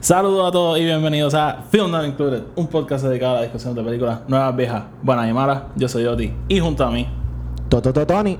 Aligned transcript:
Saludos 0.00 0.48
a 0.48 0.52
todos 0.52 0.78
y 0.78 0.84
bienvenidos 0.84 1.34
a 1.34 1.64
Film 1.70 1.90
Not 1.90 2.04
Included, 2.04 2.42
un 2.54 2.66
podcast 2.66 3.04
dedicado 3.04 3.32
a 3.32 3.36
la 3.36 3.42
discusión 3.42 3.74
de 3.74 3.82
películas 3.82 4.20
nuevas, 4.28 4.54
viejas, 4.54 4.82
buenas 5.02 5.28
y 5.28 5.32
malas. 5.32 5.62
Yo 5.74 5.88
soy 5.88 6.04
Oti 6.04 6.32
y 6.48 6.60
junto 6.60 6.84
a 6.84 6.90
mí. 6.90 7.08
Toto 7.70 7.92
Tony. 7.92 8.38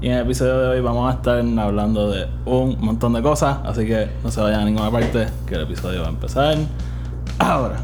Y 0.00 0.08
en 0.08 0.14
el 0.14 0.22
episodio 0.24 0.58
de 0.58 0.68
hoy 0.68 0.80
vamos 0.80 1.10
a 1.10 1.16
estar 1.16 1.38
hablando 1.38 2.10
de 2.10 2.26
un 2.44 2.76
montón 2.80 3.12
de 3.12 3.22
cosas, 3.22 3.58
así 3.64 3.86
que 3.86 4.10
no 4.24 4.30
se 4.30 4.40
vayan 4.40 4.60
a 4.60 4.64
ninguna 4.64 4.90
parte, 4.90 5.28
que 5.46 5.54
el 5.54 5.62
episodio 5.62 6.00
va 6.02 6.08
a 6.08 6.10
empezar 6.10 6.56
ahora. 7.38 7.76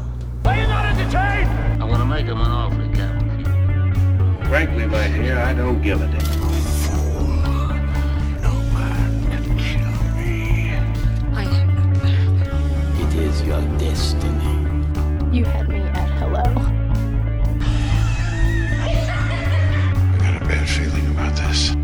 Frankly, 4.49 4.85
my 4.85 5.07
dear, 5.07 5.39
I 5.39 5.53
don't 5.55 5.81
give 5.81 5.99
a 5.99 6.05
damn. 6.05 6.32
Your 13.45 13.61
destiny. 13.77 14.67
You 15.31 15.45
had 15.45 15.67
me 15.69 15.79
at 15.81 16.09
hello. 16.19 16.43
I 18.81 18.87
got 20.19 20.41
a 20.41 20.45
bad 20.45 20.67
feeling 20.67 21.07
about 21.11 21.35
this. 21.35 21.75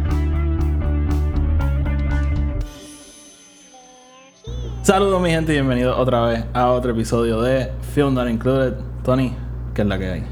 Saludos 4.84 5.22
mi 5.22 5.30
gente 5.30 5.52
y 5.52 5.55
bienvenidos 5.55 5.98
otra 5.99 6.22
vez 6.26 6.45
a 6.54 6.70
otro 6.72 6.91
episodio 6.91 7.41
de 7.41 7.71
Film 7.94 8.13
Not 8.13 8.30
Included. 8.30 8.73
Tony, 9.04 9.34
¿qué 9.73 9.82
es 9.84 9.88
la 9.88 9.99
que 9.99 10.10
hay? 10.10 10.23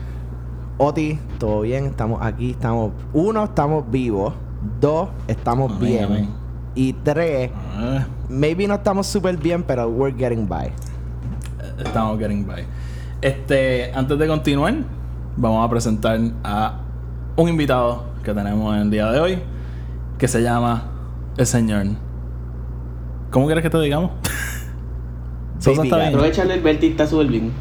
Oti, 0.78 1.20
todo 1.40 1.62
bien, 1.62 1.86
estamos 1.88 2.20
aquí, 2.22 2.52
estamos. 2.52 2.92
Uno, 3.14 3.44
estamos 3.46 3.90
vivos. 3.90 4.34
Dos, 4.80 5.10
estamos 5.28 5.72
Amén, 5.74 5.82
bien. 5.90 6.04
amén. 6.06 6.30
Y 6.76 6.94
tres, 6.94 7.50
Ah, 7.76 8.06
maybe 8.30 8.68
no 8.68 8.76
estamos 8.76 9.08
súper 9.08 9.38
bien, 9.38 9.64
pero 9.64 9.88
we're 9.90 10.16
getting 10.16 10.48
by. 10.48 10.72
Estamos 11.84 12.20
getting 12.20 12.46
by. 12.46 12.66
Este, 13.22 13.92
antes 13.94 14.18
de 14.18 14.28
continuar, 14.28 14.76
vamos 15.36 15.66
a 15.66 15.70
presentar 15.70 16.20
a 16.44 16.80
un 17.36 17.50
invitado 17.50 18.06
que 18.24 18.34
tenemos 18.34 18.76
en 18.76 18.84
el 18.84 18.90
día 18.92 19.12
de 19.12 19.20
hoy, 19.20 19.40
que 20.18 20.28
se 20.28 20.42
llama 20.42 20.84
el 21.38 21.46
señor. 21.48 21.86
¿Cómo 23.32 23.46
quieres 23.46 23.64
que 23.64 23.70
te 23.70 23.80
digamos? 23.80 24.12
Sosa 25.60 25.84
está 25.84 25.98
bien. 25.98 26.10
Aprovechale 26.10 26.54
el 26.54 26.62
Berti 26.62 26.88
está 26.88 27.08
súper 27.08 27.28
bien. 27.28 27.52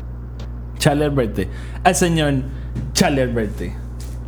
Charlie 0.78 1.04
Alberti. 1.04 1.48
El 1.84 1.94
señor 1.94 2.34
Charlie 2.92 3.22
Alberti. 3.22 3.72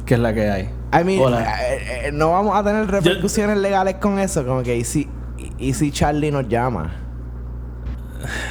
Que 0.06 0.14
es 0.14 0.20
la 0.20 0.32
que 0.32 0.50
hay. 0.50 0.70
I 0.98 1.04
mean, 1.04 1.20
Hola. 1.20 1.42
eh, 1.70 2.06
eh, 2.06 2.12
no 2.12 2.30
vamos 2.30 2.56
a 2.56 2.64
tener 2.64 2.86
repercusiones 2.90 3.58
legales 3.58 3.96
con 3.96 4.18
eso. 4.18 4.44
Como 4.46 4.62
que, 4.62 4.76
¿y 4.76 4.84
si, 4.84 5.06
y, 5.36 5.68
y 5.68 5.74
si 5.74 5.90
Charlie 5.92 6.30
nos 6.30 6.48
llama? 6.48 6.90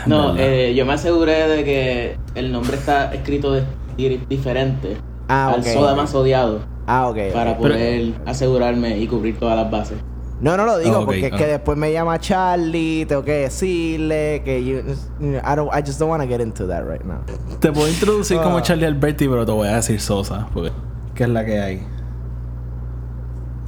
No, 0.06 0.36
eh, 0.38 0.74
yo 0.76 0.86
me 0.86 0.94
aseguré 0.94 1.48
de 1.48 1.64
que 1.64 2.18
el 2.36 2.52
nombre 2.52 2.78
está 2.78 3.14
escrito 3.14 3.52
de, 3.54 3.64
di- 3.98 4.22
diferente 4.30 4.98
Ah, 5.30 5.52
al 5.56 5.64
soda 5.64 5.94
más 5.96 6.14
odiado 6.16 6.60
Ah, 6.86 7.08
ok. 7.10 7.18
para 7.34 7.58
poder 7.58 8.14
asegurarme 8.26 8.98
y 8.98 9.08
cubrir 9.08 9.38
todas 9.38 9.58
las 9.58 9.70
bases. 9.70 9.98
No, 10.40 10.56
no 10.56 10.66
lo 10.66 10.78
digo 10.78 11.00
Ok, 11.00 11.06
porque 11.06 11.26
es 11.28 11.34
ah. 11.34 11.38
que 11.38 11.46
después 11.48 11.78
me 11.78 11.92
llama 11.92 12.20
Charlie, 12.20 13.06
tengo 13.08 13.24
que 13.26 13.32
decirle 13.34 14.42
que 14.46 14.64
you, 14.64 14.78
I 15.20 15.56
don't 15.56 15.70
I 15.74 15.82
just 15.86 16.00
don't 16.00 16.12
want 16.12 16.22
to 16.22 16.30
get 16.30 16.40
into 16.42 16.68
that 16.68 16.84
right 16.88 17.04
now. 17.04 17.18
Te 17.60 17.72
puedo 17.72 17.88
introducir 17.90 18.38
como 18.38 18.58
Ah. 18.58 18.62
Charlie 18.62 18.86
Alberti, 18.86 19.28
pero 19.28 19.46
te 19.46 19.52
voy 19.52 19.68
a 19.68 19.76
decir 19.78 20.00
Sosa. 20.00 20.48
Porque, 20.54 20.72
¿Qué 21.16 21.24
es 21.24 21.30
la 21.30 21.44
que 21.44 21.60
hay? 21.60 21.82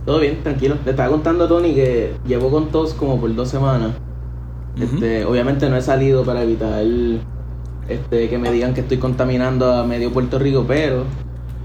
Todo 0.05 0.19
bien, 0.19 0.41
tranquilo. 0.43 0.75
Le 0.85 0.91
estaba 0.91 1.09
contando 1.09 1.45
a 1.45 1.47
Tony 1.47 1.73
que 1.73 2.13
llevo 2.25 2.49
con 2.49 2.69
tos 2.69 2.93
como 2.93 3.19
por 3.19 3.33
dos 3.35 3.49
semanas. 3.49 3.91
Este, 4.79 5.25
obviamente 5.25 5.69
no 5.69 5.75
he 5.77 5.81
salido 5.81 6.23
para 6.23 6.43
evitar 6.43 6.81
este, 7.87 8.29
que 8.29 8.37
me 8.37 8.51
digan 8.51 8.73
que 8.73 8.81
estoy 8.81 8.97
contaminando 8.97 9.73
a 9.73 9.83
medio 9.85 10.11
Puerto 10.11 10.37
Rico, 10.39 10.65
pero 10.67 11.03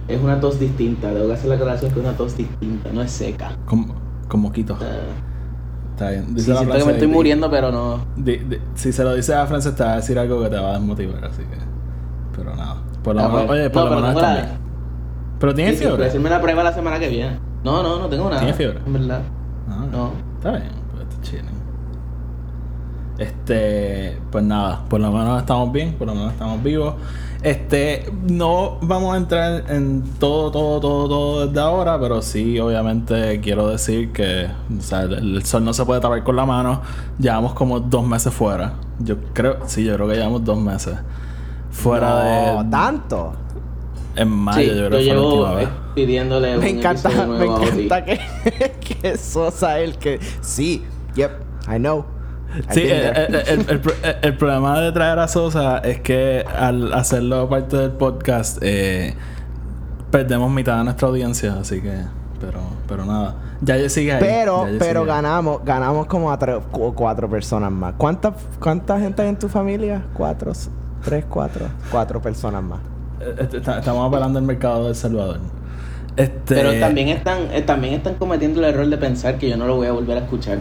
es 0.09 0.21
una 0.21 0.41
tos 0.41 0.59
distinta. 0.59 1.13
Debo 1.13 1.33
hacer 1.33 1.49
la 1.49 1.55
aclaración 1.57 1.93
que 1.93 2.01
es 2.01 2.07
una 2.07 2.17
tos 2.17 2.37
distinta, 2.37 2.91
no 2.93 3.03
es 3.03 3.11
seca. 3.11 3.53
Con, 3.67 3.87
con 4.29 4.41
moquito. 4.41 4.77
Eh, 4.81 5.01
Está 5.93 6.11
bien. 6.11 6.27
sí, 6.29 6.35
Dice 6.35 6.55
siento 6.57 6.77
que 6.77 6.85
me 6.85 6.93
estoy 6.93 7.09
muriendo, 7.09 7.51
pero 7.51 7.71
no. 7.71 8.01
Di- 8.17 8.39
di- 8.39 8.59
si 8.75 8.91
se 8.93 9.05
lo 9.05 9.15
dices 9.15 9.35
a 9.37 9.47
Frances, 9.47 9.77
te 9.77 9.85
va 9.85 9.93
a 9.93 9.97
decir 9.97 10.19
algo 10.19 10.43
que 10.43 10.49
te 10.51 10.57
va 10.57 10.71
a 10.71 10.73
desmotivar, 10.79 11.25
así 11.25 11.43
que. 11.43 11.57
Pero 12.37 12.57
nada. 12.57 12.79
Por 13.05 13.15
lo 13.15 13.21
Ah, 13.23 13.29
menos, 13.29 13.45
pues. 13.47 13.61
oye, 13.61 13.71
por 13.71 13.85
No, 13.85 13.91
lo 13.91 13.97
menos 13.97 14.09
tengo 14.11 14.21
está 14.21 14.35
la- 14.35 14.43
bien. 14.43 14.59
Pero 15.39 15.55
tiene 15.55 15.71
Sí, 15.71 15.77
sí, 15.77 15.83
pero 15.85 15.95
fiebre. 15.97 16.09
hacerme 16.09 16.31
la 16.31 16.41
prueba 16.41 16.63
la 16.65 16.73
semana 16.73 16.99
que 16.99 17.09
viene. 17.11 17.39
No, 17.63 17.83
no, 17.83 17.99
no 18.01 18.09
tengo 18.09 18.25
nada. 18.29 18.39
¿Tiene 18.41 18.55
fiebre? 18.55 18.81
En 18.85 18.93
verdad. 18.93 19.21
Ah, 19.69 19.85
No. 19.93 20.11
Está 20.37 20.51
bien, 20.53 20.71
pues 20.93 21.03
está 21.09 21.23
chilling. 21.23 21.64
Este, 23.19 24.19
pues 24.33 24.43
nada, 24.45 24.81
por 24.89 25.01
lo 25.01 25.13
menos 25.13 25.41
estamos 25.41 25.73
bien, 25.73 25.93
por 25.95 26.09
lo 26.09 26.15
menos 26.15 26.33
estamos 26.33 26.63
vivos. 26.63 26.95
Este, 27.43 28.11
no 28.29 28.79
vamos 28.81 29.15
a 29.15 29.19
entrar 29.19 29.65
en 29.69 30.03
todo, 30.19 30.51
todo, 30.51 30.81
todo, 30.81 31.09
todo 31.09 31.47
desde 31.47 31.61
ahora, 31.61 32.01
pero 32.01 32.23
sí, 32.23 32.59
obviamente 32.59 33.41
quiero 33.41 33.69
decir 33.69 34.13
que, 34.13 34.47
o 34.77 34.81
sea, 34.81 35.03
el, 35.03 35.37
el 35.37 35.45
sol 35.45 35.63
no 35.65 35.73
se 35.75 35.85
puede 35.85 36.01
tapar 36.01 36.25
con 36.25 36.37
la 36.37 36.47
mano. 36.47 36.81
Llevamos 37.19 37.53
como 37.53 37.81
dos 37.81 38.07
meses 38.07 38.33
fuera. 38.33 38.75
Yo 38.99 39.17
creo, 39.35 39.59
sí, 39.67 39.85
yo 39.85 39.95
creo 39.95 40.09
que 40.09 40.15
llevamos 40.15 40.45
dos 40.45 40.59
meses 40.59 40.95
fuera 41.71 42.55
no, 42.55 42.65
de. 42.65 42.71
tanto. 42.71 43.33
En 44.17 44.29
mayo, 44.31 44.61
Sí, 44.73 44.79
yo 44.79 44.87
creo 44.89 44.91
yo 44.91 44.99
que 44.99 45.05
fue 45.05 45.15
la 45.15 45.21
última 45.23 45.55
vez. 45.55 45.69
pidiéndole 45.95 46.57
Me 46.57 46.71
un 46.71 46.79
encanta, 46.79 47.27
me 47.27 47.45
encanta 47.45 48.05
que, 48.05 48.21
que 49.03 49.17
Sosa 49.19 49.81
el 49.81 49.99
que 49.99 50.21
sí, 50.41 50.85
yep, 51.17 51.33
I 51.69 51.79
know. 51.79 52.14
Sí, 52.71 52.83
been 52.83 52.93
el, 52.93 53.13
there. 53.13 53.25
el- 53.27 53.35
el- 53.61 53.71
el 53.71 53.81
pro- 53.81 53.95
el 54.23 54.37
problema 54.37 54.81
de 54.81 54.93
traer 54.93 55.19
a 55.19 55.27
Sosa 55.29 55.79
es 55.79 56.01
que 56.01 56.45
al 56.57 56.93
hacerlo 56.93 57.49
parte 57.49 57.77
del 57.77 57.91
podcast 57.93 58.59
eh, 58.63 59.15
perdemos 60.11 60.51
mitad 60.51 60.79
de 60.79 60.85
nuestra 60.85 61.09
audiencia, 61.09 61.55
así 61.61 61.81
que, 61.81 61.93
pero, 62.41 62.61
pero 62.87 63.05
nada, 63.05 63.35
ya 63.61 63.77
yo 63.77 63.89
sigue 63.89 64.13
ahí. 64.13 64.21
pero, 64.21 64.67
ya 64.69 64.79
pero 64.79 65.01
sigue 65.01 65.11
ahí. 65.13 65.17
ganamos, 65.17 65.65
ganamos 65.65 66.07
como 66.07 66.31
a 66.31 66.39
tres 66.39 66.57
o 66.73 66.93
cuatro 66.95 67.29
personas 67.29 67.73
más. 67.73 67.95
¿Cuánta, 67.99 68.33
¿Cuánta 68.61 68.99
gente 69.01 69.23
hay 69.23 69.29
en 69.31 69.39
tu 69.39 69.49
familia? 69.49 70.03
Cuatro, 70.15 70.53
tres, 71.05 71.25
cuatro, 71.29 71.67
cuatro 71.91 72.23
personas 72.23 72.63
más. 72.63 72.81
Eh, 73.21 73.49
Estamos 73.53 74.09
apelando 74.09 74.39
el 74.39 74.45
mercado 74.45 74.87
del 74.87 74.95
Salvador. 74.95 75.41
Este, 76.17 76.55
Pero 76.55 76.79
también 76.79 77.09
están, 77.09 77.51
eh, 77.53 77.63
también 77.63 77.95
están 77.95 78.15
cometiendo 78.15 78.61
el 78.61 78.67
error 78.73 78.87
de 78.87 78.97
pensar 78.99 79.37
que 79.39 79.49
yo 79.51 79.57
no 79.57 79.67
lo 79.67 79.75
voy 79.77 79.89
a 79.89 79.93
volver 79.93 80.19
a 80.19 80.21
escuchar. 80.21 80.59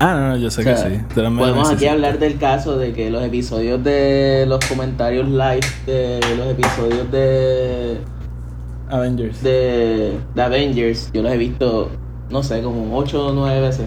Ah, 0.00 0.14
no, 0.14 0.28
no, 0.30 0.36
yo 0.36 0.50
sé 0.50 0.60
O 0.60 0.64
sea, 0.64 0.88
que 0.88 0.96
sí. 0.96 1.02
Podemos 1.14 1.70
aquí 1.70 1.86
hablar 1.86 2.18
del 2.18 2.38
caso 2.38 2.76
de 2.76 2.92
que 2.92 3.10
los 3.10 3.22
episodios 3.22 3.82
de 3.84 4.44
los 4.48 4.64
comentarios 4.66 5.28
live 5.28 5.66
de 5.86 6.20
los 6.36 6.48
episodios 6.48 7.10
de 7.12 7.98
Avengers. 8.90 9.42
de, 9.42 10.18
de 10.34 10.42
Avengers, 10.42 11.10
yo 11.12 11.22
los 11.22 11.32
he 11.32 11.38
visto, 11.38 11.90
no 12.30 12.42
sé, 12.42 12.62
como 12.62 12.96
8 12.96 13.26
o 13.26 13.32
9 13.32 13.60
veces. 13.60 13.86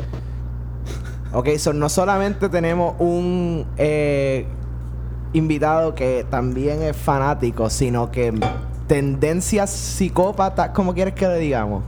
Ok, 1.33 1.49
so 1.57 1.73
no 1.73 1.89
solamente 1.89 2.47
tenemos 2.47 2.95
un 2.99 3.65
eh, 3.77 4.45
invitado 5.33 5.93
que 5.93 6.25
también 6.29 6.81
es 6.81 6.95
fanático, 6.95 7.69
sino 7.69 8.11
que 8.11 8.33
tendencias 8.87 9.69
psicópatas, 9.69 10.69
¿cómo 10.69 10.93
quieres 10.93 11.13
que 11.13 11.27
le 11.27 11.37
digamos? 11.37 11.83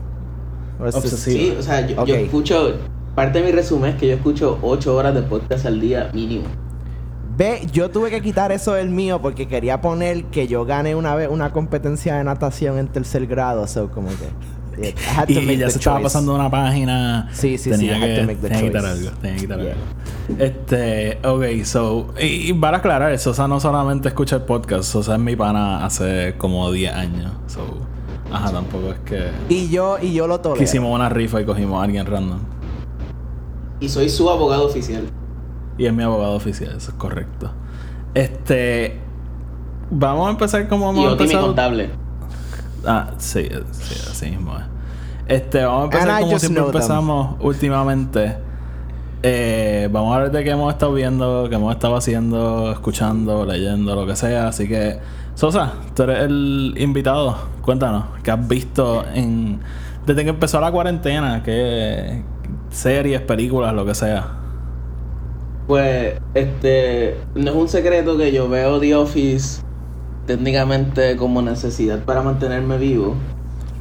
Obsesivo. 0.78 1.18
Sí, 1.18 1.56
o 1.58 1.62
sea, 1.62 1.86
yo, 1.86 2.14
escucho, 2.14 2.74
parte 3.14 3.40
de 3.40 3.44
mi 3.46 3.52
resumen 3.52 3.90
es 3.92 3.96
que 3.96 4.08
yo 4.08 4.14
escucho 4.14 4.58
8 4.62 4.94
horas 4.94 5.14
de 5.14 5.22
podcast 5.22 5.66
al 5.66 5.80
día 5.80 6.10
mínimo. 6.12 6.44
Ve, 7.36 7.66
yo 7.72 7.90
tuve 7.90 8.10
que 8.10 8.20
quitar 8.20 8.52
eso 8.52 8.74
del 8.74 8.90
mío 8.90 9.20
porque 9.22 9.48
quería 9.48 9.80
poner 9.80 10.24
que 10.24 10.46
yo 10.46 10.64
gané 10.66 10.94
una 10.94 11.14
vez 11.14 11.28
una 11.30 11.52
competencia 11.52 12.16
de 12.16 12.24
natación 12.24 12.78
en 12.78 12.88
tercer 12.88 13.26
grado, 13.26 13.66
so 13.66 13.90
como 13.90 14.08
que 14.08 14.28
I 14.82 14.94
had 15.16 15.26
to 15.26 15.32
Y, 15.32 15.36
make 15.46 15.56
ya 15.58 15.66
the 15.66 15.72
se 15.72 15.78
estaba 15.78 16.00
pasando 16.00 16.34
una 16.34 16.50
página. 16.50 17.28
Sí, 17.32 17.58
sí, 17.58 17.64
sí, 17.64 17.70
tenía 17.70 17.98
I 17.98 18.02
had 18.02 18.08
que, 18.08 18.20
to 18.20 18.26
make 18.26 18.40
the 18.40 18.48
tenía 18.48 18.60
que 18.60 18.66
quitar 18.68 18.84
algo. 18.86 19.10
Tenía 19.20 19.36
que 19.36 19.40
quitar 19.42 19.58
Yeah. 19.60 19.72
algo. 19.72 20.44
Este, 20.44 21.18
ok, 21.26 21.64
so. 21.64 22.14
Y, 22.20 22.50
y 22.50 22.52
para 22.54 22.78
aclarar, 22.78 23.18
Sosa 23.18 23.48
no 23.48 23.58
solamente 23.58 24.08
escucha 24.08 24.36
el 24.36 24.42
podcast, 24.42 24.84
Sosa 24.84 25.14
es 25.14 25.20
mi 25.20 25.34
pana 25.36 25.84
hace 25.84 26.34
como 26.38 26.70
10 26.70 26.94
años. 26.94 27.32
So, 27.46 27.60
ajá, 28.32 28.52
tampoco 28.52 28.92
es 28.92 28.98
que. 29.00 29.28
Y 29.48 29.68
yo 29.70 29.98
y 30.00 30.12
yo 30.12 30.26
lo 30.26 30.40
tolero. 30.40 30.58
que 30.58 30.64
hicimos 30.64 30.94
una 30.94 31.08
rifa 31.08 31.40
y 31.40 31.44
cogimos 31.44 31.80
a 31.80 31.84
alguien 31.84 32.06
random. 32.06 32.38
Y 33.80 33.88
soy 33.88 34.08
su 34.08 34.28
abogado 34.28 34.66
oficial. 34.66 35.04
Y 35.78 35.86
es 35.86 35.92
mi 35.92 36.02
abogado 36.02 36.34
oficial, 36.34 36.76
eso 36.76 36.90
es 36.90 36.96
correcto. 36.96 37.50
Este. 38.14 39.00
Vamos 39.90 40.28
a 40.28 40.30
empezar 40.30 40.68
como 40.68 40.92
Y 40.92 40.96
vamos 40.96 41.06
a 41.06 41.12
Oti 41.14 41.26
mi 41.26 41.34
contable. 41.34 41.90
Ah, 42.86 43.10
sí, 43.18 43.48
sí, 43.72 43.94
así 44.10 44.30
mismo 44.30 44.56
es. 44.56 44.64
Este, 45.26 45.64
vamos 45.64 45.82
a 45.82 45.84
empezar 45.84 46.20
como 46.20 46.38
siempre 46.38 46.62
them. 46.62 46.74
empezamos 46.74 47.36
últimamente. 47.40 48.36
Eh, 49.22 49.88
vamos 49.92 50.16
a 50.16 50.20
ver 50.20 50.30
de 50.30 50.44
qué 50.44 50.50
hemos 50.50 50.72
estado 50.72 50.94
viendo, 50.94 51.46
qué 51.48 51.56
hemos 51.56 51.74
estado 51.74 51.96
haciendo, 51.96 52.72
escuchando, 52.72 53.44
leyendo, 53.44 53.94
lo 53.94 54.06
que 54.06 54.16
sea. 54.16 54.48
Así 54.48 54.68
que, 54.68 54.98
Sosa, 55.34 55.72
tú 55.94 56.04
eres 56.04 56.24
el 56.24 56.74
invitado. 56.78 57.36
Cuéntanos, 57.62 58.04
¿qué 58.22 58.30
has 58.30 58.48
visto 58.48 59.04
en. 59.14 59.60
Desde 60.06 60.24
que 60.24 60.30
empezó 60.30 60.60
la 60.60 60.72
cuarentena? 60.72 61.42
¿Qué 61.42 62.22
series, 62.70 63.20
películas, 63.22 63.74
lo 63.74 63.84
que 63.84 63.94
sea? 63.94 64.36
Pues, 65.66 66.20
este, 66.34 67.16
no 67.34 67.50
es 67.50 67.56
un 67.56 67.68
secreto 67.68 68.16
que 68.16 68.32
yo 68.32 68.48
veo 68.48 68.80
The 68.80 68.94
Office 68.96 69.62
técnicamente 70.26 71.16
como 71.16 71.42
necesidad 71.42 72.04
para 72.04 72.22
mantenerme 72.22 72.78
vivo. 72.78 73.16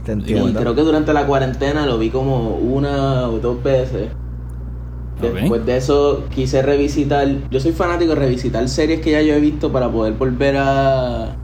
Te 0.03 0.11
Y 0.11 0.15
entiendo. 0.15 0.59
creo 0.59 0.75
que 0.75 0.81
durante 0.81 1.13
la 1.13 1.25
cuarentena 1.25 1.85
lo 1.85 1.97
vi 1.97 2.09
como 2.09 2.55
una 2.55 3.27
o 3.29 3.39
dos 3.39 3.61
veces. 3.63 4.09
Después 5.21 5.65
de 5.65 5.77
eso 5.77 6.23
quise 6.33 6.61
revisitar. 6.61 7.27
Yo 7.51 7.59
soy 7.59 7.73
fanático 7.73 8.13
de 8.13 8.19
revisitar 8.19 8.67
series 8.69 9.01
que 9.01 9.11
ya 9.11 9.21
yo 9.21 9.33
he 9.33 9.39
visto 9.41 9.71
para 9.71 9.91
poder 9.91 10.13
volver 10.13 10.55
a. 10.57 11.35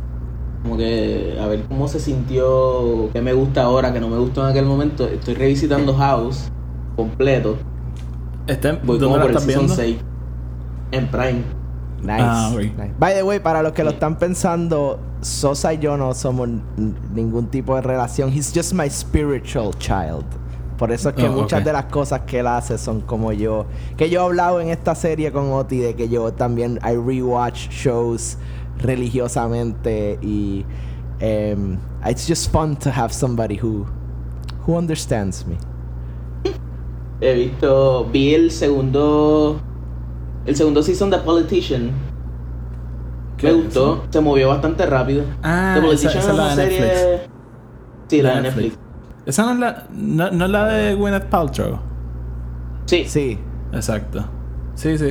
Como 0.64 0.78
que 0.78 1.38
a 1.40 1.48
ver 1.48 1.64
cómo 1.68 1.88
se 1.88 2.00
sintió, 2.00 3.10
qué 3.14 3.22
me 3.22 3.34
gusta 3.34 3.64
ahora, 3.64 3.94
qué 3.94 4.00
no 4.00 4.08
me 4.08 4.18
gustó 4.18 4.42
en 4.44 4.48
aquel 4.48 4.66
momento. 4.66 5.08
Estoy 5.08 5.36
revisitando 5.36 5.94
House 5.96 6.52
completo. 6.96 7.58
Este, 8.48 8.72
Voy 8.74 9.00
¿Dónde 9.00 9.06
como 9.06 9.18
la 9.18 9.22
por 9.24 9.32
el 9.32 9.40
season 9.40 9.66
viendo? 9.68 9.76
6 9.76 9.98
en 10.92 11.08
Prime. 11.08 11.44
Nice. 12.02 12.18
Ah, 12.20 12.52
nice. 12.54 12.94
By 13.00 13.14
the 13.14 13.24
way, 13.24 13.40
para 13.40 13.64
los 13.64 13.74
que 13.74 13.84
lo 13.84 13.92
están 13.92 14.18
pensando, 14.18 15.00
Sosa 15.22 15.74
y 15.74 15.80
yo 15.80 15.98
no 15.98 16.14
somos 16.14 16.50
ningún 17.14 17.48
tipo 17.48 17.76
de 17.76 17.82
relación. 17.82 18.32
He's 18.32 18.52
just 18.54 18.74
my 18.74 18.90
spiritual 18.90 19.74
child. 19.80 20.26
Por 20.78 20.92
eso 20.92 21.10
es 21.10 21.16
que 21.16 21.28
Oh, 21.28 21.32
muchas 21.32 21.64
de 21.64 21.72
las 21.72 21.86
cosas 21.86 22.22
que 22.22 22.40
él 22.40 22.48
hace 22.48 22.78
son 22.78 23.02
como 23.02 23.32
yo. 23.32 23.66
Que 23.98 24.10
yo 24.10 24.22
he 24.22 24.26
hablado 24.26 24.60
en 24.62 24.70
esta 24.70 24.94
serie 24.94 25.32
con 25.32 25.52
Oti 25.52 25.80
de 25.80 25.96
que 25.96 26.10
yo 26.10 26.34
también 26.34 26.80
I 26.84 26.96
rewatch 26.96 27.70
shows 27.70 28.38
religiosamente 28.78 30.20
y 30.22 30.66
um, 31.22 31.78
it's 32.06 32.28
just 32.28 32.52
fun 32.52 32.76
to 32.76 32.92
have 32.92 33.14
somebody 33.14 33.58
who 33.58 33.86
who 34.68 34.78
understands 34.78 35.46
me. 35.48 35.58
He 37.22 37.34
visto, 37.34 38.06
vi 38.12 38.34
el 38.34 38.52
segundo, 38.52 39.60
el 40.46 40.56
segundo 40.56 40.84
season 40.84 41.10
de 41.10 41.18
Politician. 41.20 41.92
¿Qué 43.38 43.48
Me 43.48 43.54
gustó, 43.54 43.94
eso? 43.96 44.04
se 44.10 44.22
movió 44.22 44.50
bastante 44.50 44.86
rápido. 44.86 45.24
Ah, 45.44 45.74
The 45.74 45.80
esa- 45.80 45.86
Politician 45.88 46.12
esa 46.12 46.20
es 46.20 46.28
es 46.28 46.38
la 46.38 46.44
una 46.46 46.56
serie. 46.56 46.80
Netflix. 46.80 47.30
Sí, 48.08 48.22
la 48.22 48.36
de 48.36 48.42
Netflix. 48.42 48.80
Esa 49.26 49.44
no 49.46 49.52
es 49.54 49.60
la, 49.60 49.88
no, 49.94 50.32
no 50.32 50.46
es 50.46 50.52
la 50.52 50.66
de 50.68 50.96
Gwyneth 50.96 51.26
Paltrow. 51.26 51.80
Sí, 52.86 53.06
Sí. 53.08 53.40
Exacto. 53.74 54.24
Sí, 54.76 54.98
sí. 54.98 55.10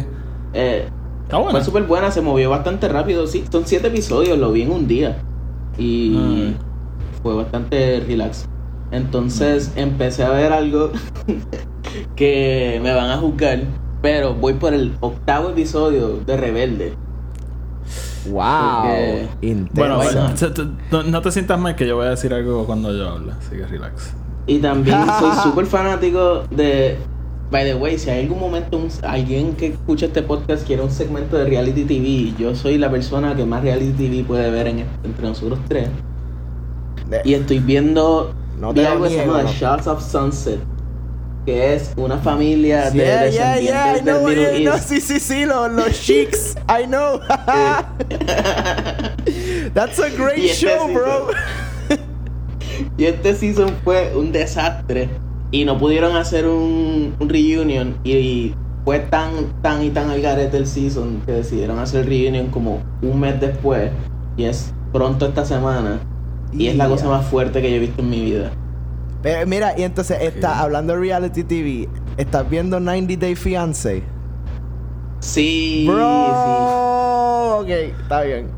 eh, 0.53 0.89
Está 1.25 1.37
buena. 1.39 1.51
fue 1.53 1.65
súper 1.65 1.83
buena, 1.85 2.11
se 2.11 2.21
movió 2.23 2.51
bastante 2.51 2.89
rápido. 2.89 3.27
Sí, 3.27 3.45
son 3.51 3.67
siete 3.67 3.89
episodios, 3.89 4.39
lo 4.39 4.53
vi 4.53 4.63
en 4.63 4.71
un 4.71 4.87
día. 4.87 5.19
Y 5.77 6.55
Mm. 6.57 7.23
fue 7.23 7.35
bastante 7.35 8.01
relax. 8.07 8.47
Entonces 8.95 9.73
empecé 9.77 10.25
a 10.25 10.31
ver 10.31 10.53
algo 10.53 10.91
que 12.17 12.81
me 12.83 12.93
van 12.95 13.11
a 13.11 13.19
juzgar. 13.19 13.61
Pero 14.03 14.35
voy 14.35 14.55
por 14.55 14.75
el 14.75 14.93
octavo 15.01 15.51
episodio 15.51 16.19
de 16.27 16.37
Rebelde. 16.37 16.93
Wow. 18.29 18.43
Porque-. 18.83 19.29
Bueno, 19.75 19.99
no, 20.91 21.03
no 21.03 21.21
te 21.23 21.31
sientas 21.31 21.59
mal 21.59 21.75
que 21.77 21.87
yo 21.87 21.97
voy 21.97 22.07
a 22.07 22.11
decir 22.11 22.33
algo 22.33 22.65
cuando 22.67 22.93
yo 22.97 23.09
hable, 23.09 23.33
así 23.33 23.57
que 23.57 23.67
relax. 23.67 24.13
Y 24.47 24.59
también 24.59 24.99
soy 25.19 25.33
súper 25.43 25.67
fanático 25.67 26.45
de. 26.51 26.97
By 27.51 27.65
the 27.65 27.75
way, 27.75 27.99
si 27.99 28.11
hay 28.11 28.23
algún 28.23 28.41
momento 28.41 28.79
un- 28.79 28.89
alguien 29.03 29.55
que 29.55 29.67
escucha 29.69 30.07
este 30.07 30.23
podcast 30.23 30.67
quiere 30.67 30.83
un 30.83 30.91
segmento 30.91 31.37
de 31.37 31.45
reality 31.45 31.85
TV, 31.85 32.35
yo 32.39 32.55
soy 32.55 32.79
la 32.79 32.91
persona 32.91 33.35
que 33.37 33.45
más 33.45 33.63
reality 33.63 33.93
TV 33.93 34.25
puede 34.25 34.51
ver 34.51 34.67
en, 34.67 34.85
entre 35.05 35.29
nosotros 35.29 35.59
tres. 35.69 35.89
De- 37.09 37.21
Y 37.25 37.35
estoy 37.35 37.59
viendo 37.59 38.33
No 38.59 38.73
te 38.75 38.87
algo 38.87 39.05
que 39.05 39.11
se 39.11 39.27
llama 39.27 39.45
Shots 39.45 39.87
of 39.87 40.03
Sunset, 40.03 40.61
que 41.45 41.75
es 41.75 41.93
una 41.97 42.19
familia 42.19 42.91
de 42.91 42.99
Yeah, 42.99 43.23
descendientes 43.25 44.05
yeah, 44.05 44.19
Middle 44.21 44.65
no, 44.65 44.75
East. 44.75 44.89
sí, 44.89 45.01
sí, 45.01 45.21
sí, 45.21 45.45
los, 45.45 45.71
los 45.73 46.01
chicks, 46.03 46.57
I 46.69 46.87
know. 46.87 47.21
That's 49.75 49.99
a 49.99 50.11
great 50.11 50.39
este 50.39 50.67
show, 50.67 50.87
season- 50.89 50.95
bro. 50.95 51.29
Y 52.99 53.05
este 53.05 53.35
season 53.35 53.71
fue 53.85 54.13
un 54.17 54.33
desastre. 54.33 55.09
Y 55.53 55.65
no 55.65 55.79
pudieron 55.79 56.17
hacer 56.17 56.47
un, 56.49 57.15
un 57.19 57.29
reunion. 57.29 57.97
Y 58.03 58.53
fue 58.85 58.99
tan, 59.01 59.31
tan 59.63 59.83
y 59.85 59.91
tan 59.91 60.11
al 60.11 60.21
garete 60.21 60.57
el 60.57 60.67
season 60.67 61.23
que 61.25 61.33
decidieron 61.33 61.79
hacer 61.79 62.01
el 62.01 62.07
reunion 62.07 62.49
como 62.49 62.83
un 63.03 63.21
mes 63.21 63.41
después. 63.41 63.91
Y 64.37 64.45
es 64.45 64.73
pronto 64.93 65.27
esta 65.27 65.45
semana. 65.45 66.01
Y 66.57 66.69
es 66.69 66.77
la 66.77 66.89
cosa 66.89 67.09
más 67.09 67.27
fuerte 67.27 67.61
que 67.61 67.71
yo 67.71 67.77
he 67.77 67.81
visto 67.81 68.01
en 68.03 68.11
mi 68.11 68.25
vida. 68.25 68.51
Pero 69.23 69.47
mira, 69.47 69.75
y 69.79 69.83
entonces 69.83 70.19
está 70.21 70.61
hablando 70.61 70.93
de 70.93 71.01
reality 71.01 71.43
TV, 71.45 71.89
estás 72.17 72.49
viendo 72.49 72.79
90 72.79 73.17
Day 73.17 73.35
Fiance. 73.35 74.03
Sí, 75.21 75.87
Bro, 75.89 77.59
ok, 77.61 77.69
está 77.69 78.23
bien. 78.23 78.49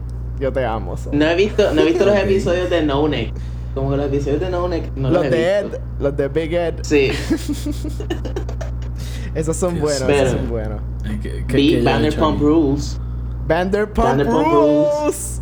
Yo 0.41 0.53
te 0.53 0.65
amo. 0.65 0.97
so. 0.97 1.11
sí. 1.11 1.17
No 1.17 1.25
he 1.27 1.35
visto, 1.37 1.73
no 1.73 1.83
he 1.83 1.85
visto 1.87 2.05
los 2.05 2.17
episodios 2.17 2.69
de 2.69 2.83
No 2.83 3.07
Neck. 3.09 3.33
Como 3.75 3.91
que 3.91 3.97
los 3.99 4.07
episodios 4.07 4.41
de 4.41 4.51
No 4.51 4.69
Neck 4.69 4.91
no 4.97 5.11
los, 5.11 5.23
los 5.23 5.27
he 5.27 5.31
de 5.37 5.59
Ed, 5.59 5.63
visto. 5.65 5.81
los 6.01 6.17
de 6.17 6.29
Big 6.29 6.55
Ed, 6.55 6.75
Sí. 6.83 7.11
esos 9.35 9.57
son 9.57 9.81
buenos, 9.81 10.03
esos 10.09 10.31
son 10.33 10.49
buenos. 10.51 10.81
¿Qué, 11.23 11.45
hecho 11.77 11.85
Vanderpump? 11.85 12.41
Rules. 12.41 12.99
Vanderpump, 13.47 14.07
Vanderpump 14.09 14.47
Rules. 14.47 15.41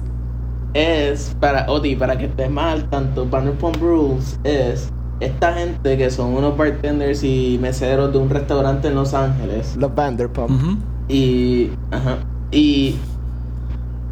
Es 0.74 1.34
para 1.40 1.70
Oti, 1.70 1.96
para 1.96 2.18
que 2.18 2.26
estés 2.26 2.50
más 2.50 2.74
al 2.74 2.90
tanto, 2.90 3.26
Vanderpump 3.28 3.76
Rules 3.76 4.38
es 4.44 4.90
esta 5.20 5.54
gente 5.54 5.96
que 5.96 6.10
son 6.10 6.34
unos 6.34 6.56
bartenders 6.56 7.22
y 7.22 7.58
meseros 7.62 8.12
de 8.12 8.18
un 8.18 8.28
restaurante 8.28 8.88
en 8.88 8.96
Los 8.96 9.14
Ángeles 9.14 9.76
Los 9.76 9.94
Vanderpump. 9.94 10.80
Y 11.08 11.70
ajá, 11.90 12.18
y 12.50 12.96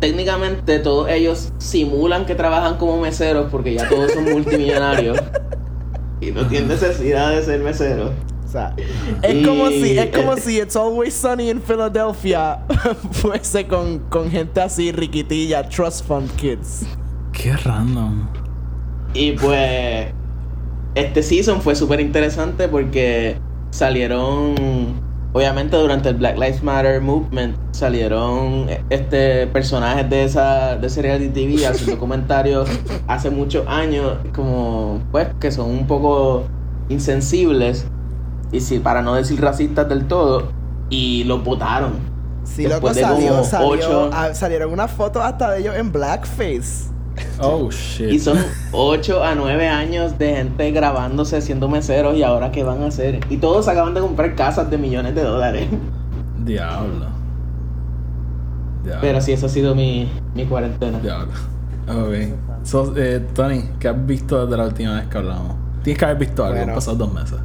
técnicamente 0.01 0.79
todos 0.79 1.09
ellos 1.09 1.53
simulan 1.59 2.27
que 2.27 2.35
trabajan 2.35 2.77
como 2.77 3.01
meseros 3.01 3.47
porque 3.51 3.75
ya 3.75 3.89
todos 3.89 4.13
son 4.13 4.25
multimillonarios 4.33 5.19
y 6.21 6.31
no 6.31 6.47
tienen 6.47 6.69
necesidad 6.69 7.31
de 7.31 7.43
ser 7.43 7.61
meseros. 7.61 8.11
Sea, 8.53 8.75
es 9.23 9.35
Y- 9.35 9.45
como 9.45 9.69
si, 9.69 9.99
es 9.99 10.07
como 10.17 10.37
si 10.37 10.59
It's 10.61 10.77
Always 10.77 11.15
Sunny 11.15 11.49
in 11.51 11.61
Philadelphia 11.63 12.59
fuese 13.13 13.67
con, 13.67 14.01
con 14.11 14.31
gente 14.31 14.61
así 14.61 14.93
riquitilla, 14.93 15.67
trust 15.69 16.07
fund 16.07 16.31
kids. 16.37 16.85
Qué 17.33 17.57
random. 17.57 18.29
Y 19.15 19.33
pues 19.33 20.09
este 20.95 21.23
season 21.23 21.63
fue 21.63 21.75
súper 21.75 22.01
interesante 22.01 22.69
porque 22.69 23.39
salieron, 23.71 24.55
obviamente 25.33 25.77
durante 25.79 26.11
el 26.11 26.17
Black 26.17 26.37
Lives 26.37 26.63
Matter 26.63 27.01
movement, 27.01 27.57
salieron 27.73 28.67
este 28.91 29.47
personajes 29.47 30.09
de 30.11 30.25
esa 30.25 30.77
de 30.77 30.87
ese 30.87 31.01
reality 31.03 31.29
TV 31.31 31.67
haciendo 31.67 31.99
comentarios 31.99 32.69
hace 33.07 33.31
muchos 33.31 33.67
años 33.67 34.19
como 34.35 35.01
pues 35.11 35.29
que 35.41 35.51
son 35.51 35.71
un 35.71 35.87
poco 35.87 36.45
insensibles 36.91 37.87
y 38.53 38.61
si 38.61 38.79
para 38.79 39.03
no 39.03 39.15
decir 39.15 39.41
racistas 39.41 39.89
del 39.89 40.07
todo 40.07 40.49
y 40.91 41.25
los 41.25 41.43
votaron. 41.43 41.93
Sí, 42.45 42.65
loco, 42.65 42.75
Después 42.75 42.97
de 42.97 43.03
salió, 43.03 43.29
como 43.31 43.45
salió, 43.45 43.69
ocho- 43.71 44.11
ah, 44.13 44.35
salieron 44.35 44.73
unas 44.73 44.91
fotos 44.91 45.23
hasta 45.25 45.51
de 45.53 45.61
ellos 45.61 45.75
en 45.77 45.91
blackface. 45.93 46.91
Oh, 47.41 47.71
shit. 47.71 48.11
Y 48.13 48.19
son 48.19 48.39
8 48.73 49.23
a 49.25 49.35
9 49.35 49.69
años 49.69 50.19
de 50.19 50.35
gente 50.37 50.71
grabándose 50.73 51.41
siendo 51.41 51.69
meseros 51.69 52.17
y 52.17 52.23
ahora 52.23 52.51
qué 52.53 52.63
van 52.65 52.83
a 52.83 52.87
hacer. 52.87 53.21
Y 53.31 53.37
todos 53.39 53.69
acaban 53.69 53.95
de 53.95 54.01
comprar 54.01 54.35
casas 54.35 54.71
de 54.71 54.77
millones 54.79 55.15
de 55.15 55.23
dólares. 55.23 55.69
Diablo. 56.45 57.07
Diablo. 58.85 59.01
Pero 59.01 59.21
sí, 59.21 59.33
eso 59.33 59.47
ha 59.47 59.49
sido 59.49 59.75
mi, 59.75 60.11
mi 60.35 60.45
cuarentena. 60.47 60.99
Diablo. 60.99 61.33
Ok. 61.89 62.65
So, 62.65 62.93
eh, 62.97 63.25
Tony, 63.35 63.63
¿qué 63.79 63.89
has 63.89 64.07
visto 64.07 64.45
desde 64.45 64.57
la 64.57 64.65
última 64.69 64.95
vez 64.97 65.07
que 65.07 65.19
hablamos? 65.19 65.55
Tienes 65.85 65.99
que 65.99 66.05
haber 66.05 66.19
visto 66.19 66.45
algo, 66.45 66.57
Bueno. 66.57 66.73
han 66.73 66.77
pasado 66.77 66.97
dos 66.97 67.13
meses. 67.13 67.39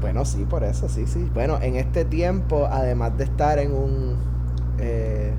Bueno, 0.00 0.24
sí, 0.24 0.46
por 0.48 0.64
eso, 0.64 0.88
sí, 0.88 1.06
sí. 1.06 1.28
Bueno, 1.34 1.58
en 1.60 1.76
este 1.76 2.04
tiempo, 2.04 2.66
además 2.70 3.16
de 3.18 3.24
estar 3.24 3.58
en 3.58 3.72
un 3.72 4.16
eh, 4.78 5.32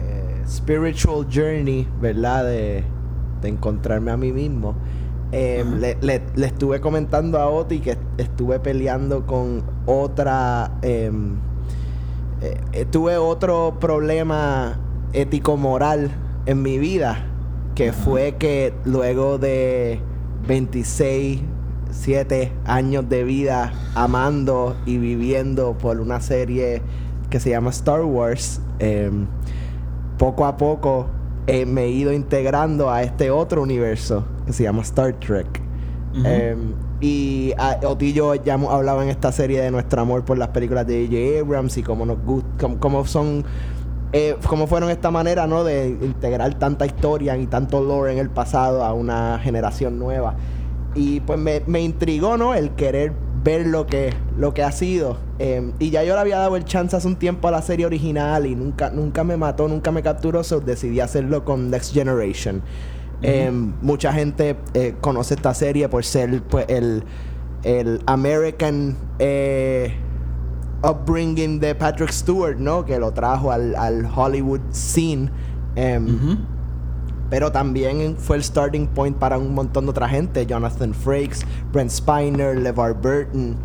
eh, 0.00 0.42
spiritual 0.48 1.26
journey, 1.32 1.86
¿verdad? 2.00 2.44
De, 2.44 2.84
de 3.42 3.48
encontrarme 3.48 4.10
a 4.10 4.16
mí 4.16 4.32
mismo, 4.32 4.74
eh, 5.30 5.62
Ajá. 5.66 5.76
le, 5.76 5.96
le- 6.00 6.22
le 6.34 6.46
estuve 6.46 6.80
comentando 6.80 7.38
a 7.38 7.48
Oti 7.48 7.80
que 7.80 7.96
estuve 8.18 8.60
peleando 8.60 9.26
con 9.26 9.62
otra... 9.86 10.72
em, 10.82 11.34
eh, 12.72 12.86
tuve 12.90 13.18
otro 13.18 13.76
problema 13.78 14.78
ético-moral 15.12 16.10
en 16.46 16.62
mi 16.62 16.78
vida, 16.78 17.24
que 17.74 17.92
fue 17.92 18.34
que 18.38 18.72
luego 18.84 19.38
de 19.38 20.00
26, 20.48 21.40
7 21.92 22.52
años 22.64 23.08
de 23.08 23.24
vida 23.24 23.72
amando 23.94 24.76
y 24.86 24.98
viviendo 24.98 25.76
por 25.78 26.00
una 26.00 26.20
serie 26.20 26.82
que 27.30 27.40
se 27.40 27.50
llama 27.50 27.70
Star 27.70 28.02
Wars, 28.02 28.60
em, 28.78 29.26
poco 30.18 30.44
a 30.44 30.56
poco 30.56 31.06
eh, 31.46 31.66
me 31.66 31.84
he 31.84 31.90
ido 31.90 32.12
integrando 32.12 32.90
a 32.90 33.02
este 33.02 33.30
otro 33.30 33.62
universo 33.62 34.24
que 34.46 34.52
se 34.52 34.64
llama 34.64 34.82
Star 34.82 35.12
Trek. 35.14 35.60
Em, 36.24 36.74
Y 37.00 37.52
Oti 37.84 38.06
y 38.06 38.12
yo 38.12 38.36
ya 38.36 38.54
hemos 38.54 38.72
hablado 38.72 39.02
en 39.02 39.08
esta 39.08 39.32
serie 39.32 39.60
de 39.60 39.72
nuestro 39.72 40.02
amor 40.02 40.24
por 40.24 40.38
las 40.38 40.48
películas 40.48 40.86
de 40.86 41.06
J.J. 41.06 41.40
Abrams 41.40 41.76
y 41.76 41.82
cómo 41.82 42.06
nos 42.06 42.22
gustan, 42.24 42.76
cómo 42.76 43.04
son 43.06 43.44
eh, 44.12 44.36
cómo 44.46 44.66
fueron 44.66 44.90
esta 44.90 45.10
manera, 45.10 45.46
¿no? 45.46 45.64
De 45.64 45.88
integrar 45.88 46.54
tanta 46.58 46.86
historia 46.86 47.36
y 47.38 47.46
tanto 47.46 47.82
lore 47.82 48.12
en 48.12 48.18
el 48.18 48.30
pasado 48.30 48.84
a 48.84 48.92
una 48.92 49.40
generación 49.42 49.98
nueva. 49.98 50.34
Y 50.94 51.20
pues 51.20 51.38
me, 51.38 51.62
me 51.66 51.80
intrigó, 51.80 52.36
¿no? 52.36 52.54
El 52.54 52.70
querer 52.74 53.12
ver 53.42 53.66
lo 53.66 53.86
que, 53.86 54.12
lo 54.36 54.54
que 54.54 54.62
ha 54.62 54.72
sido. 54.72 55.18
Eh, 55.38 55.72
y 55.78 55.90
ya 55.90 56.04
yo 56.04 56.14
le 56.14 56.20
había 56.20 56.38
dado 56.38 56.56
el 56.56 56.64
chance 56.64 56.96
hace 56.96 57.08
un 57.08 57.16
tiempo 57.16 57.48
a 57.48 57.50
la 57.50 57.62
serie 57.62 57.86
original 57.86 58.46
y 58.46 58.54
nunca, 58.54 58.90
nunca 58.90 59.24
me 59.24 59.36
mató, 59.36 59.68
nunca 59.68 59.90
me 59.90 60.02
capturó, 60.02 60.44
so 60.44 60.60
decidí 60.60 61.00
hacerlo 61.00 61.44
con 61.44 61.70
Next 61.70 61.92
Generation. 61.92 62.62
Eh, 63.24 63.50
mucha 63.80 64.12
gente 64.12 64.56
eh, 64.74 64.96
conoce 65.00 65.34
esta 65.34 65.54
serie 65.54 65.88
por 65.88 66.04
ser 66.04 66.42
pues, 66.42 66.66
el, 66.68 67.04
el 67.62 68.00
American 68.06 68.96
eh, 69.20 69.94
upbringing 70.82 71.60
de 71.60 71.76
Patrick 71.76 72.10
Stewart, 72.10 72.58
¿no? 72.58 72.84
Que 72.84 72.98
lo 72.98 73.12
trajo 73.12 73.52
al, 73.52 73.76
al 73.76 74.08
Hollywood 74.12 74.60
scene. 74.72 75.30
Em. 75.76 76.38
Pero 77.32 77.50
también 77.50 78.14
fue 78.18 78.36
el 78.36 78.44
starting 78.44 78.86
point 78.88 79.16
para 79.16 79.38
un 79.38 79.54
montón 79.54 79.86
de 79.86 79.90
otra 79.92 80.06
gente. 80.06 80.44
Jonathan 80.44 80.92
Frakes, 80.92 81.40
Brent 81.72 81.90
Spiner, 81.90 82.58
LeVar 82.58 82.92
Burton. 82.92 83.56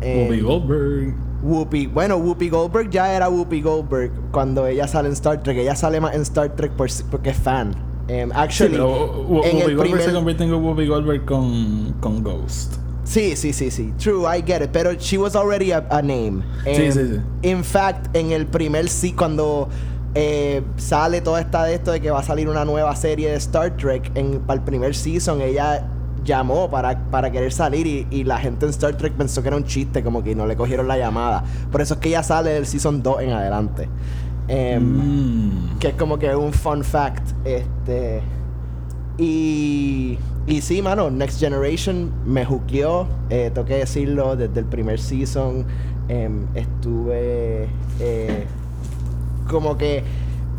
em, 0.00 0.28
Whoopi 0.28 0.40
Goldberg. 0.40 1.14
Whoopi. 1.42 1.86
Bueno, 1.88 2.16
Whoopi 2.18 2.48
Goldberg 2.48 2.90
ya 2.90 3.12
era 3.12 3.28
Whoopi 3.28 3.60
Goldberg 3.60 4.12
cuando 4.30 4.68
ella 4.68 4.86
sale 4.86 5.08
en 5.08 5.14
Star 5.14 5.42
Trek. 5.42 5.58
Ella 5.58 5.74
sale 5.74 6.00
más 6.00 6.14
en 6.14 6.22
Star 6.22 6.54
Trek 6.54 6.70
por, 6.74 6.88
porque 7.10 7.30
es 7.30 7.36
fan. 7.36 7.72
Sí, 8.06 8.14
actually, 8.32 8.70
pero 8.76 9.24
Whoopi 9.28 9.48
en 9.48 9.56
el 9.56 9.76
Goldberg 9.76 9.88
se 9.88 9.96
primer- 9.96 10.14
convierte 10.14 10.44
en 10.44 10.52
Whoopi 10.54 10.86
Goldberg 10.86 11.24
con, 11.24 11.94
con 12.00 12.22
Ghost. 12.22 12.74
Sí, 13.02 13.34
sí, 13.34 13.52
sí, 13.52 13.70
sí. 13.72 13.92
True, 13.98 14.26
I 14.28 14.42
get 14.46 14.62
it. 14.62 14.70
Pero 14.72 14.92
she 14.94 15.18
was 15.18 15.34
already 15.34 15.72
a, 15.72 15.84
a 15.90 16.02
name. 16.02 16.42
Sí, 16.62 16.70
Em, 16.82 16.92
sí, 16.92 17.00
sí. 17.42 17.48
In 17.48 17.64
fact, 17.64 18.14
en 18.14 18.30
el 18.30 18.46
primer 18.46 18.88
sí, 18.88 19.12
cuando 19.12 19.68
eh, 20.14 20.62
sale 20.76 21.20
toda 21.20 21.40
esta 21.40 21.64
de 21.64 21.74
esto 21.74 21.92
de 21.92 22.00
que 22.00 22.10
va 22.10 22.20
a 22.20 22.22
salir 22.22 22.48
una 22.48 22.64
nueva 22.64 22.94
serie 22.96 23.30
de 23.30 23.36
Star 23.36 23.76
Trek, 23.76 24.10
en, 24.14 24.40
para 24.40 24.58
el 24.58 24.64
primer 24.64 24.94
season, 24.94 25.40
ella 25.40 25.86
llamó 26.24 26.68
para, 26.68 26.98
para 27.10 27.30
querer 27.30 27.52
salir 27.52 27.86
y, 27.86 28.06
y 28.10 28.24
la 28.24 28.38
gente 28.38 28.66
en 28.66 28.70
Star 28.70 28.96
Trek 28.96 29.14
pensó 29.14 29.40
que 29.42 29.48
era 29.48 29.56
un 29.56 29.64
chiste, 29.64 30.02
como 30.02 30.22
que 30.22 30.34
no 30.34 30.46
le 30.46 30.56
cogieron 30.56 30.86
la 30.88 30.98
llamada. 30.98 31.44
Por 31.70 31.80
eso 31.80 31.94
es 31.94 32.00
que 32.00 32.08
ella 32.10 32.22
sale 32.22 32.50
del 32.50 32.66
season 32.66 33.02
2 33.02 33.22
en 33.22 33.30
adelante. 33.30 33.88
Em, 34.48 34.82
Mm. 34.82 35.78
que 35.78 35.88
es 35.88 35.94
como 35.94 36.18
que 36.18 36.34
un 36.34 36.52
fun 36.52 36.82
fact. 36.82 37.32
Este. 37.44 38.22
Y. 39.18 40.18
Y 40.46 40.62
sí, 40.62 40.80
mano, 40.80 41.10
Next 41.10 41.38
Generation 41.38 42.10
me 42.24 42.44
juqueó. 42.46 43.06
Eh, 43.28 43.50
tengo 43.52 43.66
que 43.66 43.76
decirlo, 43.76 44.36
desde 44.36 44.60
el 44.60 44.66
primer 44.66 44.98
season. 44.98 45.66
em, 46.08 46.46
estuve. 46.54 47.68
Como 49.48 49.76
que. 49.78 49.98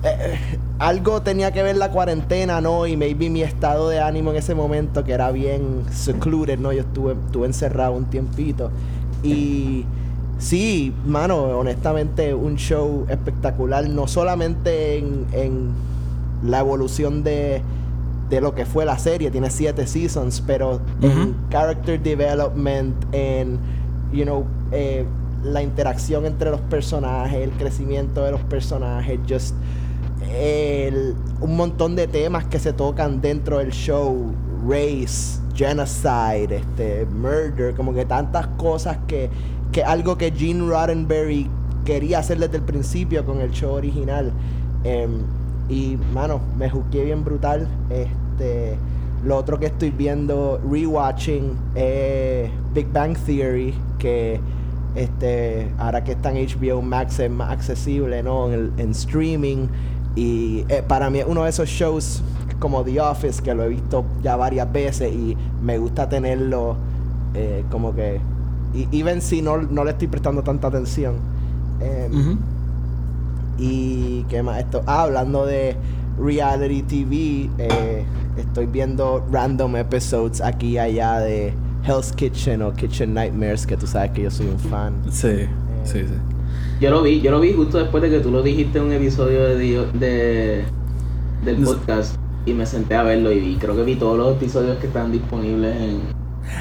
eh, 0.04 0.38
algo 0.80 1.22
tenía 1.22 1.52
que 1.52 1.62
ver 1.62 1.76
la 1.76 1.92
cuarentena, 1.92 2.62
¿no? 2.62 2.88
Y 2.88 2.96
maybe 2.96 3.30
mi 3.30 3.42
estado 3.42 3.90
de 3.90 4.00
ánimo 4.00 4.32
en 4.32 4.38
ese 4.38 4.56
momento, 4.56 5.04
que 5.04 5.12
era 5.12 5.30
bien 5.32 5.84
secluded, 5.92 6.58
¿no? 6.58 6.72
Yo 6.72 6.82
estuve, 6.82 7.14
estuve 7.26 7.48
encerrado 7.48 7.94
un 7.94 8.06
tiempito. 8.06 8.72
Y 9.24 9.84
sí, 10.38 10.94
mano, 11.06 11.36
honestamente, 11.60 12.34
un 12.34 12.56
show 12.56 13.06
espectacular, 13.10 13.90
no 13.90 14.08
solamente 14.08 14.98
en, 15.00 15.26
en 15.34 15.72
la 16.46 16.60
evolución 16.62 17.24
de, 17.26 17.62
de 18.30 18.40
lo 18.40 18.56
que 18.56 18.66
fue 18.66 18.86
la 18.86 18.98
serie, 18.98 19.30
tiene 19.32 19.50
siete 19.50 19.86
seasons, 19.86 20.42
pero 20.48 20.80
en 21.02 21.12
Ujú. 21.12 21.34
character 21.50 22.02
development, 22.02 22.96
en, 23.12 23.60
you 24.14 24.24
know, 24.24 24.46
eh, 24.72 25.04
la 25.44 25.62
interacción 25.62 26.26
entre 26.26 26.52
los 26.52 26.62
personajes, 26.62 27.36
el 27.42 27.52
crecimiento 27.52 28.24
de 28.24 28.32
los 28.32 28.42
personajes, 28.42 29.20
just 29.28 29.56
el- 30.32 31.16
un 31.42 31.56
montón 31.56 31.96
de 31.96 32.08
temas 32.08 32.46
que 32.46 32.60
se 32.60 32.74
tocan 32.74 33.22
dentro 33.22 33.58
del 33.60 33.72
show, 33.72 34.34
race, 34.68 35.40
genocide, 35.56 36.58
este, 36.58 37.06
murder, 37.06 37.74
como 37.76 37.94
que 37.94 38.06
tantas 38.06 38.48
cosas 38.58 38.98
que, 39.08 39.30
que 39.72 39.84
algo 39.84 40.18
que 40.18 40.32
Gene 40.32 40.68
Roddenberry 40.68 41.50
quería 41.86 42.20
hacer 42.20 42.40
desde 42.40 42.58
el 42.58 42.64
principio 42.64 43.26
con 43.26 43.40
el 43.42 43.52
show 43.52 43.72
original. 43.74 44.32
Em, 44.84 45.22
y, 45.70 45.98
mano, 46.14 46.40
me 46.58 46.70
juzgué 46.70 47.06
bien 47.06 47.24
brutal. 47.24 47.68
Este, 47.90 48.76
lo 49.24 49.38
otro 49.38 49.60
que 49.60 49.68
estoy 49.68 49.92
viendo, 49.92 50.60
rewatching, 50.70 51.52
es 51.76 52.50
Big 52.74 52.92
Bang 52.92 53.18
Theory, 53.18 53.74
que 53.98 54.40
este, 54.96 55.72
ahora 55.78 56.04
que 56.04 56.14
está 56.14 56.32
en 56.32 56.48
HBO 56.48 56.82
Max 56.82 57.20
es 57.20 57.30
más 57.30 57.52
accesible, 57.52 58.24
¿no? 58.24 58.52
En, 58.52 58.92
streaming. 58.92 59.68
Y 60.16 60.66
eh, 60.70 60.84
para 60.88 61.10
mí 61.10 61.22
uno 61.26 61.44
de 61.44 61.50
esos 61.50 61.70
shows 61.70 62.22
como 62.60 62.84
The 62.84 63.00
Office, 63.00 63.42
que 63.42 63.54
lo 63.54 63.64
he 63.64 63.70
visto 63.70 64.04
ya 64.22 64.36
varias 64.36 64.72
veces 64.72 65.14
y 65.14 65.38
me 65.62 65.78
gusta 65.78 66.10
tenerlo 66.10 66.76
eh, 67.34 67.64
como 67.72 67.96
que... 67.96 68.20
Y, 68.74 68.88
even 69.00 69.22
si 69.22 69.42
no, 69.42 69.58
no 69.58 69.84
le 69.84 69.92
estoy 69.92 70.08
prestando 70.08 70.44
tanta 70.44 70.68
atención. 70.68 71.16
Em, 71.80 72.38
y 73.58 74.24
qué 74.30 74.44
más 74.44 74.60
esto. 74.60 74.84
Ah, 74.86 75.04
hablando 75.04 75.46
de 75.46 75.76
reality 76.20 76.82
TV, 76.84 77.50
eh, 77.58 78.04
estoy 78.38 78.66
viendo 78.66 79.26
random 79.32 79.78
episodes 79.78 80.42
aquí 80.42 80.72
y 80.72 80.78
allá 80.78 81.20
de 81.20 81.54
Hell's 81.86 82.12
Kitchen 82.12 82.62
o 82.62 82.74
Kitchen 82.74 83.14
Nightmares, 83.14 83.66
que 83.66 83.78
tú 83.78 83.88
sabes 83.88 84.12
que 84.12 84.24
yo 84.24 84.32
soy 84.32 84.48
un 84.48 84.60
fan. 84.60 84.94
Sí, 85.12 85.46
sí, 85.84 86.00
sí. 86.00 86.14
Yo 86.82 86.90
lo 86.92 87.02
vi, 87.02 87.20
yo 87.22 87.32
lo 87.32 87.40
vi 87.40 87.54
justo 87.54 87.78
después 87.78 88.02
de 88.04 88.10
que 88.10 88.20
tú 88.20 88.32
lo 88.32 88.42
dijiste 88.42 88.78
en 88.80 88.86
un 88.86 88.92
episodio 88.94 89.44
de, 89.44 89.86
de- 89.94 90.64
del 91.44 91.58
podcast 91.64 92.16
y 92.46 92.54
me 92.54 92.66
senté 92.66 92.96
a 92.96 93.04
verlo 93.04 93.32
y 93.32 93.40
vi, 93.40 93.56
creo 93.58 93.76
que 93.76 93.84
vi 93.84 93.96
todos 93.96 94.18
los 94.18 94.36
episodios 94.38 94.78
que 94.78 94.88
están 94.88 95.12
disponibles 95.12 95.76
en... 95.76 96.00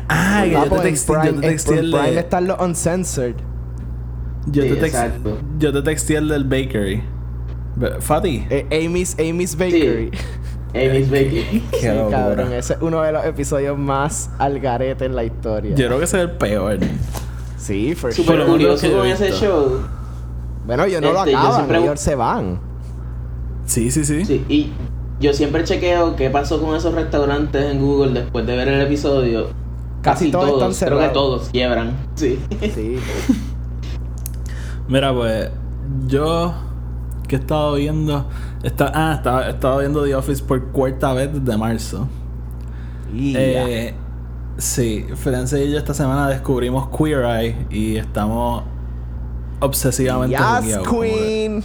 Ah, 0.08 0.44
yo 0.46 0.64
te 0.64 0.74
en 0.76 0.82
texté, 0.82 1.12
yo 1.12 1.20
Prime- 1.20 1.30
te 1.40 1.46
en- 1.46 1.52
texté 1.52 1.78
el 1.78 1.90
Prime 1.90 2.10
de... 2.12 2.18
están 2.20 2.46
los 2.46 2.60
uncensored. 2.60 3.34
Yo 4.46 4.62
Sí, 4.62 4.68
te, 4.70 4.80
text- 4.92 5.12
yo 5.58 5.72
te 5.72 5.82
texté 5.82 6.16
el 6.16 6.28
del 6.28 6.44
bakery. 6.44 7.02
Fati. 8.00 8.44
Eh, 8.50 8.66
Amy's, 8.86 9.14
Amy's 9.20 9.54
Bakery. 9.56 10.10
Bakery. 10.72 11.64
Qué 11.70 11.78
Sí, 11.80 11.86
locura. 11.88 12.18
cabrón, 12.18 12.52
ese 12.52 12.74
es 12.74 12.78
uno 12.82 13.02
de 13.02 13.12
los 13.12 13.24
episodios 13.24 13.78
más 13.78 14.30
al 14.38 14.60
garete 14.60 15.04
en 15.06 15.16
la 15.16 15.24
historia. 15.24 15.74
Yo 15.74 15.86
creo 15.86 15.98
que 15.98 16.04
ese 16.04 16.18
es 16.18 16.22
el 16.24 16.30
peor. 16.32 16.78
Sí, 17.56 17.94
for 17.94 18.10
lo 18.16 18.24
sure. 18.24 18.44
curioso 18.46 18.86
yo 18.86 18.98
con 18.98 19.06
ese 19.06 19.32
show. 19.32 19.80
Bueno, 20.66 20.84
ellos 20.84 21.00
no 21.02 21.12
lo 21.12 21.18
Este, 21.20 21.32
yo 21.32 21.38
acaban, 21.38 21.56
siempre- 21.56 21.78
ellos 21.78 22.00
se 22.00 22.14
van. 22.14 22.60
Sí, 23.66 23.90
sí, 23.90 24.04
sí. 24.04 24.24
Sí, 24.24 24.44
y 24.48 24.72
yo 25.20 25.32
siempre 25.32 25.64
chequeo 25.64 26.14
qué 26.16 26.30
pasó 26.30 26.60
con 26.60 26.76
esos 26.76 26.94
restaurantes 26.94 27.64
en 27.70 27.80
Google 27.80 28.12
después 28.20 28.46
de 28.46 28.56
ver 28.56 28.68
el 28.68 28.80
episodio. 28.82 29.48
Casi 30.02 30.26
Casi, 30.26 30.30
todos 30.30 30.50
todos, 30.50 30.72
están 30.74 30.88
creo 30.90 31.00
que 31.00 31.08
todos 31.08 31.48
quiebran. 31.50 31.96
Sí. 32.14 32.38
Sí. 32.74 32.96
Mira, 34.88 35.12
pues 35.12 35.50
yo 36.06 36.54
que 37.26 37.36
he 37.36 37.38
estado 37.38 37.74
viendo. 37.74 38.26
Está, 38.62 38.90
ah, 38.94 39.14
estaba, 39.14 39.46
he 39.46 39.50
estado 39.50 39.78
viendo 39.78 40.04
The 40.04 40.14
Office 40.14 40.42
por 40.42 40.62
cuarta 40.68 41.12
vez 41.12 41.30
desde 41.32 41.56
marzo. 41.56 42.08
Y 43.14 43.32
ya. 43.32 43.40
Eh, 43.40 43.94
sí, 44.56 45.06
Ferencia 45.14 45.62
y 45.62 45.70
yo 45.70 45.78
esta 45.78 45.94
semana 45.94 46.28
descubrimos 46.28 46.88
Queer 46.96 47.24
Eye 47.24 47.66
y 47.70 47.96
estamos 47.96 48.64
obsesivamente 49.60 50.36
Yes, 50.36 50.46
jugueados, 50.60 50.88
Queen. 50.88 51.62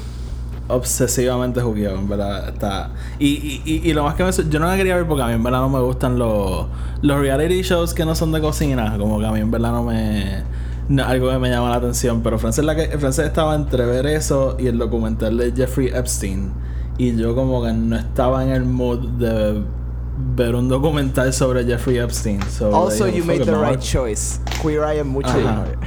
obsesivamente 0.68 1.62
jugueado, 1.62 1.98
en 1.98 2.08
verdad. 2.10 2.50
Está. 2.50 2.92
Y, 3.20 3.28
y, 3.28 3.62
y, 3.66 3.90
y 3.90 3.94
lo 3.94 4.04
más 4.04 4.16
que 4.16 4.24
me. 4.24 4.32
Yo 4.32 4.60
no 4.60 4.68
la 4.68 4.76
quería 4.78 4.96
ver 4.96 5.08
porque 5.08 5.24
a 5.24 5.28
mí 5.28 5.34
en 5.34 5.44
verdad 5.44 5.60
no 5.62 5.70
me 5.70 5.80
gustan 5.80 6.18
los, 6.20 6.68
los 7.02 7.20
reality 7.20 7.62
shows 7.64 7.94
que 7.94 8.06
no 8.06 8.16
son 8.16 8.32
de 8.32 8.40
cocina. 8.42 8.98
Como 8.98 9.20
que 9.20 9.26
a 9.26 9.32
mí 9.32 9.40
en 9.40 9.52
verdad 9.52 9.72
no 9.72 9.84
me. 9.84 10.44
no, 10.90 11.04
algo 11.04 11.30
que 11.32 11.40
me 11.40 11.50
llama 11.50 11.70
la 11.70 11.78
atención. 11.78 12.22
Pero 12.22 12.38
Frances, 12.40 12.64
la 12.64 12.76
que, 12.76 12.88
Frances 12.98 13.26
estaba 13.26 13.56
entre 13.56 13.86
ver 13.86 14.06
eso 14.06 14.56
y 14.60 14.68
el 14.68 14.78
documental 14.78 15.38
de 15.38 15.52
Jeffrey 15.52 15.88
Epstein. 15.88 16.52
Y 16.98 17.16
yo 17.16 17.36
como 17.36 17.64
que 17.64 17.74
no 17.74 17.96
estaba 17.98 18.44
en 18.44 18.50
el 18.52 18.66
mood 18.66 19.00
de 19.18 19.62
ver 20.36 20.56
un 20.56 20.70
documental 20.70 21.34
sobre 21.34 21.66
Jeffrey 21.66 21.98
Epstein. 21.98 22.40
So, 22.44 22.76
Also, 22.76 23.08
you 23.08 23.24
"Fuck 23.24 23.26
made 23.26 23.46
the 23.46 23.56
right 23.56 23.80
choice. 23.80 24.40
Queer 24.62 24.84
Eye 24.84 25.00
es 25.00 25.06
mucho 25.06 25.28
Ajá. 25.30 25.40
mejor. 25.40 25.78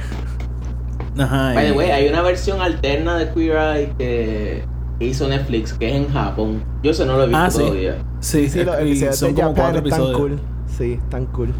Ajá. 1.19 1.53
By 1.53 1.67
the 1.67 1.71
way, 1.77 1.89
hay 1.91 2.07
una 2.09 2.21
versión 2.21 2.61
alterna 2.61 3.17
de 3.17 3.31
Queer 3.33 3.57
Eye 3.57 3.93
que 3.97 4.65
hizo 4.99 5.27
Netflix, 5.27 5.73
que 5.73 5.89
es 5.89 5.95
en 5.95 6.09
Japón. 6.11 6.63
Yo 6.83 6.91
eso 6.91 7.05
no 7.05 7.13
lo 7.17 7.23
he 7.23 7.27
visto 7.27 7.41
Ah, 7.43 7.49
sí. 7.51 7.57
todavía. 7.59 7.95
Sí, 8.19 8.43
Sí, 8.43 8.49
sí, 8.49 8.63
los 8.65 8.81
y 8.83 8.95
son 9.13 9.33
como 9.33 9.47
Japan 9.49 9.55
cuatro 9.55 9.79
episodios. 9.79 10.17
cool. 10.17 10.39
Sí, 10.77 10.93
están 10.93 11.25
cool. 11.27 11.53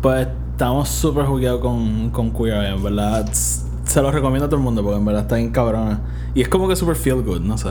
Pues 0.00 0.26
estamos 0.52 0.88
súper 0.88 1.26
jugueados 1.26 1.60
con, 1.60 2.10
con 2.10 2.32
Queer 2.32 2.54
Eye, 2.54 2.74
en 2.74 2.82
verdad. 2.82 3.28
Se 3.32 4.00
lo 4.00 4.10
recomiendo 4.10 4.46
a 4.46 4.48
todo 4.48 4.56
el 4.58 4.62
mundo 4.64 4.82
porque 4.82 4.98
en 4.98 5.04
verdad 5.04 5.22
está 5.22 5.36
bien 5.36 5.50
cabrona. 5.50 6.00
Y 6.34 6.40
es 6.40 6.48
como 6.48 6.66
que 6.68 6.74
súper 6.76 6.96
feel 6.96 7.22
good, 7.22 7.40
no 7.40 7.58
sé. 7.58 7.68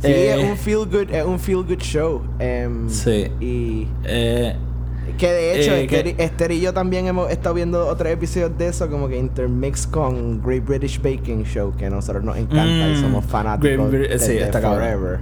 Sí, 0.00 0.06
Eh, 0.10 0.34
es 0.42 0.50
un 0.50 0.56
feel 0.56 0.86
good, 0.86 1.10
es 1.10 1.24
un 1.24 1.38
feel 1.40 1.64
good 1.64 1.78
show. 1.80 2.22
Em, 2.38 2.88
Sí. 2.88 3.26
Y 3.40 3.86
eh, 4.04 4.54
Que 5.16 5.32
de 5.32 5.58
hecho, 5.60 5.74
Eh, 5.74 5.86
que- 5.86 6.14
Esther, 6.18 6.52
y 6.52 6.60
yo 6.60 6.72
también 6.74 7.06
hemos 7.06 7.30
estado 7.30 7.54
viendo 7.54 7.86
otros 7.88 8.12
episodios 8.12 8.56
de 8.58 8.68
eso, 8.68 8.88
como 8.90 9.08
que 9.08 9.16
intermix 9.18 9.86
con 9.86 10.40
Great 10.42 10.64
British 10.64 11.00
Baking 11.02 11.44
Show, 11.44 11.72
que 11.76 11.86
a 11.86 11.90
nosotros 11.90 12.22
nos 12.22 12.36
encanta 12.36 12.88
y 12.90 12.94
Mm, 12.94 13.00
somos 13.00 13.24
fanáticos 13.24 13.90
Great 13.90 14.10
Brit- 14.12 14.18
sí, 14.18 14.32
desde 14.34 14.44
está 14.44 14.60
forever. 14.60 15.18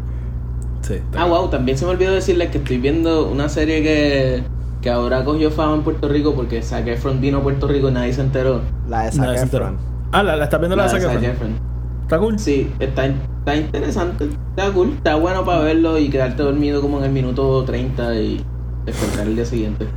Sí. 0.82 0.94
está 0.94 1.22
Ah, 1.22 1.26
wow, 1.26 1.48
también 1.48 1.78
se 1.78 1.84
me 1.84 1.92
olvidó 1.92 2.12
decirles 2.12 2.50
que 2.50 2.58
estoy 2.58 2.78
viendo 2.78 3.28
una 3.30 3.48
serie 3.48 3.82
que, 3.82 4.42
que 4.82 4.90
ahora 4.90 5.24
cogió 5.24 5.50
fama 5.52 5.76
en 5.76 5.82
Puerto 5.82 6.08
Rico 6.08 6.34
porque 6.34 6.62
Zac 6.62 6.86
Efron 6.88 7.20
vino 7.20 7.38
a 7.38 7.42
Puerto 7.42 7.66
Rico 7.68 7.88
y 7.88 7.92
nadie 7.92 8.12
se 8.12 8.20
enteró. 8.20 8.60
La 8.88 9.04
de 9.04 9.12
Zac. 9.12 9.36
Efron. 9.44 9.76
Ah, 10.12 10.22
la, 10.24 10.36
la 10.36 10.44
estás 10.44 10.60
viendo 10.60 10.76
la, 10.76 10.86
La 10.86 10.92
de 10.92 10.98
de 10.98 11.04
Zac 11.06 11.12
Zac 11.14 11.22
Efron? 11.22 11.50
Efron. 11.52 11.75
Está 12.06 12.20
cool. 12.20 12.38
Sí, 12.38 12.72
está, 12.78 13.06
está 13.06 13.56
interesante, 13.56 14.28
está 14.50 14.72
cool, 14.72 14.92
está 14.92 15.16
bueno 15.16 15.44
para 15.44 15.58
verlo 15.58 15.98
y 15.98 16.08
quedarte 16.08 16.40
dormido 16.40 16.80
como 16.80 16.98
en 16.98 17.04
el 17.06 17.10
minuto 17.10 17.64
30 17.64 18.14
y 18.14 18.44
despertar 18.84 19.26
el 19.26 19.34
día 19.34 19.44
siguiente. 19.44 19.88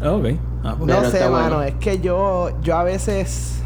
Ah, 0.00 0.12
ok. 0.12 0.26
Ah, 0.62 0.76
pues. 0.78 0.86
No 0.88 1.10
sé, 1.10 1.28
mano, 1.28 1.56
bueno. 1.56 1.62
es 1.62 1.74
que 1.74 1.98
yo, 1.98 2.50
yo 2.62 2.76
a 2.76 2.84
veces, 2.84 3.60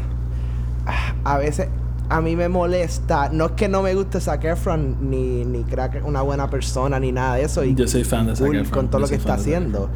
a 1.23 1.37
veces 1.37 1.67
a 2.09 2.19
mí 2.19 2.35
me 2.35 2.49
molesta, 2.49 3.29
no 3.31 3.45
es 3.45 3.51
que 3.51 3.69
no 3.69 3.83
me 3.83 3.93
guste 3.93 4.19
Zac 4.19 4.43
Efron, 4.43 5.11
ni, 5.11 5.45
ni 5.45 5.63
crea 5.63 5.91
que 5.91 5.99
es 5.99 6.03
una 6.03 6.23
buena 6.23 6.49
persona, 6.49 6.99
ni 6.99 7.11
nada 7.11 7.35
de 7.35 7.43
eso. 7.43 7.63
Y 7.63 7.75
Yo 7.75 7.87
soy 7.87 8.03
fan 8.03 8.25
de 8.25 8.35
Zac 8.35 8.51
Efron, 8.51 8.65
Con 8.71 8.87
todo 8.87 9.01
yo 9.01 9.05
lo 9.05 9.09
que 9.09 9.15
está 9.17 9.35
haciendo. 9.35 9.91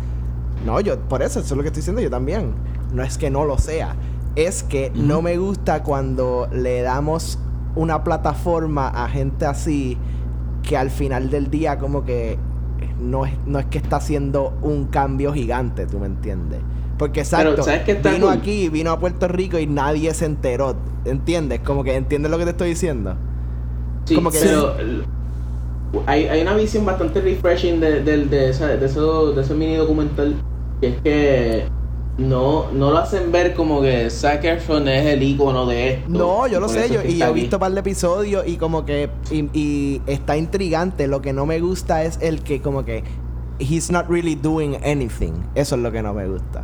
No, 0.63 0.79
yo, 0.81 0.99
por 0.99 1.23
eso, 1.23 1.39
eso 1.39 1.55
es 1.55 1.57
lo 1.57 1.63
que 1.63 1.69
estoy 1.69 1.81
diciendo 1.81 1.99
yo 1.99 2.11
también. 2.11 2.53
No 2.93 3.01
es 3.01 3.17
que 3.17 3.31
no 3.31 3.43
lo 3.43 3.57
sea. 3.57 3.95
Es 4.35 4.61
que 4.61 4.91
no 4.93 5.23
me 5.23 5.39
gusta 5.39 5.81
cuando 5.81 6.47
le 6.51 6.83
damos 6.83 7.39
una 7.77 8.03
plataforma 8.03 8.89
a 8.89 9.09
gente 9.09 9.45
así 9.45 9.97
que 10.63 10.77
al 10.77 10.91
final 10.91 11.29
del 11.29 11.49
día 11.51 11.77
como 11.79 12.03
que 12.05 12.39
no 12.99 13.25
es, 13.25 13.33
no 13.45 13.59
es 13.59 13.65
que 13.67 13.77
está 13.77 13.97
haciendo 13.97 14.57
un 14.61 14.87
cambio 14.87 15.33
gigante, 15.33 15.87
¿tú 15.87 15.99
me 15.99 16.07
entiendes? 16.07 16.65
Porque 16.97 17.21
exacto, 17.21 17.61
Pero, 17.61 17.63
¿sabes 17.63 17.83
qué 17.83 17.91
está 17.93 18.17
vino 18.17 18.19
cool? 18.19 18.41
aquí, 18.41 18.69
vino 18.69 18.91
a 18.91 18.99
Puerto 18.99 19.27
Rico 19.27 19.59
y 19.59 19.67
nadie 19.67 20.13
se 20.13 20.25
enteró, 20.25 20.75
¿entiendes? 21.05 21.61
Como 21.61 21.83
que 21.83 21.95
entiendes 21.95 22.31
lo 22.31 22.37
que 22.37 22.45
te 22.45 22.51
estoy 22.51 22.69
diciendo. 22.69 23.15
Sí, 24.05 24.15
Como 24.15 24.31
que 24.31 24.39
pero 24.39 24.77
l- 24.79 25.05
hay, 26.05 26.27
hay 26.27 26.41
una 26.41 26.55
visión 26.55 26.85
bastante 26.85 27.21
refreshing 27.21 27.79
de, 27.79 28.03
de, 28.03 28.25
de, 28.27 28.49
esa- 28.49 28.77
de, 28.77 28.85
eso- 28.85 29.33
de 29.33 29.41
ese 29.41 29.55
mini 29.55 29.75
documental 29.75 30.45
que 30.81 30.87
es 30.89 31.01
que 31.01 31.73
no, 32.17 32.71
no 32.71 32.91
lo 32.91 32.97
hacen 32.97 33.31
ver 33.31 33.53
como 33.53 33.81
que 33.81 34.09
Zac 34.09 34.43
Efron 34.43 34.87
es 34.87 35.05
el 35.05 35.21
icono 35.21 35.65
de 35.67 35.91
esto. 35.93 36.09
No, 36.09 36.47
yo 36.47 36.59
lo 36.59 36.67
sé, 36.67 36.89
yo, 36.89 37.01
y 37.03 37.21
he 37.21 37.31
visto 37.31 37.57
un 37.57 37.59
par 37.59 37.71
de 37.71 37.79
episodios 37.79 38.47
y 38.47 38.57
como 38.57 38.85
que 38.85 39.09
y, 39.29 39.47
y 39.53 40.01
está 40.07 40.35
intrigante. 40.35 41.07
Lo 41.07 41.21
que 41.21 41.31
no 41.33 41.45
me 41.45 41.59
gusta 41.59 42.03
es 42.03 42.17
el 42.21 42.41
que 42.41 42.61
como 42.61 42.83
que 42.83 43.03
he's 43.59 43.91
not 43.91 44.07
really 44.09 44.35
doing 44.35 44.75
anything. 44.83 45.33
Eso 45.53 45.75
es 45.75 45.81
lo 45.81 45.91
que 45.91 46.01
no 46.01 46.13
me 46.13 46.27
gusta. 46.27 46.63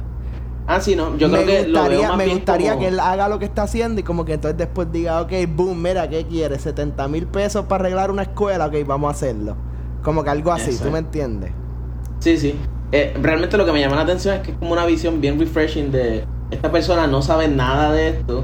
Ah, 0.66 0.80
sí, 0.80 0.96
no, 0.96 1.18
yo 1.18 1.28
me 1.28 1.44
creo 1.44 1.64
que 1.64 1.68
lo 1.68 1.84
veo 1.90 2.04
más 2.08 2.18
me 2.18 2.24
bien 2.26 2.38
gustaría 2.38 2.70
como- 2.72 2.82
que 2.82 2.88
él 2.88 3.00
haga 3.00 3.28
lo 3.28 3.38
que 3.38 3.46
está 3.46 3.64
haciendo 3.64 4.00
y 4.00 4.04
como 4.04 4.24
que 4.24 4.34
entonces 4.34 4.58
después 4.58 4.92
diga, 4.94 5.22
ok, 5.22 5.32
boom, 5.50 5.82
mira, 5.82 6.10
¿qué 6.10 6.26
quieres? 6.26 6.62
70 6.62 7.08
mil 7.10 7.28
pesos 7.28 7.66
para 7.66 7.82
arreglar 7.84 8.10
una 8.10 8.22
escuela, 8.24 8.68
ok, 8.68 8.76
vamos 8.88 9.10
a 9.10 9.12
hacerlo. 9.12 9.56
Como 10.02 10.24
que 10.24 10.30
algo 10.30 10.52
así, 10.54 10.78
¿tú 10.82 10.90
me 10.90 11.00
entiendes? 11.00 11.52
Sí, 12.20 12.38
sí. 12.38 12.56
Eh, 12.94 13.12
realmente 13.20 13.58
lo 13.58 13.66
que 13.66 13.72
me 13.72 13.82
llama 13.82 13.96
la 13.96 14.04
atención 14.04 14.36
es 14.36 14.42
que 14.42 14.52
es 14.52 14.58
como 14.58 14.72
una 14.72 14.86
visión 14.86 15.20
bien 15.20 15.40
refreshing 15.40 15.92
de 15.92 16.24
esta 16.52 16.72
persona 16.72 17.08
no 17.08 17.24
sabe 17.24 17.48
nada 17.48 17.92
de 17.92 18.10
esto 18.10 18.44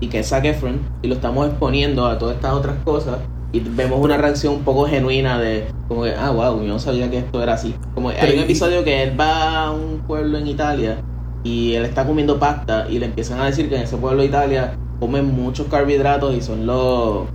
y 0.00 0.08
que 0.08 0.20
es 0.20 0.28
Zac 0.30 0.46
Efron 0.46 0.80
y 1.02 1.08
lo 1.08 1.16
estamos 1.16 1.46
exponiendo 1.48 2.06
a 2.06 2.18
todas 2.18 2.36
estas 2.36 2.54
otras 2.54 2.76
cosas 2.82 3.18
y 3.52 3.60
vemos 3.60 4.00
una 4.00 4.16
reacción 4.16 4.54
un 4.54 4.62
poco 4.62 4.86
genuina 4.86 5.38
de 5.38 5.66
como 5.86 6.04
que, 6.04 6.14
ah, 6.14 6.30
wow, 6.30 6.62
yo 6.62 6.66
no 6.66 6.78
sabía 6.78 7.10
que 7.10 7.18
esto 7.18 7.42
era 7.42 7.52
así. 7.52 7.74
Como 7.94 8.08
hay 8.08 8.32
un 8.34 8.44
episodio 8.44 8.82
que 8.84 9.02
él 9.02 9.20
va 9.20 9.64
a 9.64 9.70
un 9.70 9.98
pueblo 10.06 10.38
en 10.38 10.46
Italia 10.46 11.02
y 11.42 11.74
él 11.74 11.84
está 11.84 12.06
comiendo 12.06 12.38
pasta 12.38 12.86
y 12.88 12.98
le 12.98 13.04
empiezan 13.04 13.38
a 13.38 13.44
decir 13.44 13.68
que 13.68 13.76
en 13.76 13.82
ese 13.82 13.98
pueblo 13.98 14.22
de 14.22 14.28
Italia 14.28 14.78
comen 14.98 15.26
muchos 15.26 15.66
carbohidratos 15.66 16.34
y 16.34 16.40
son 16.40 16.64
los... 16.64 17.26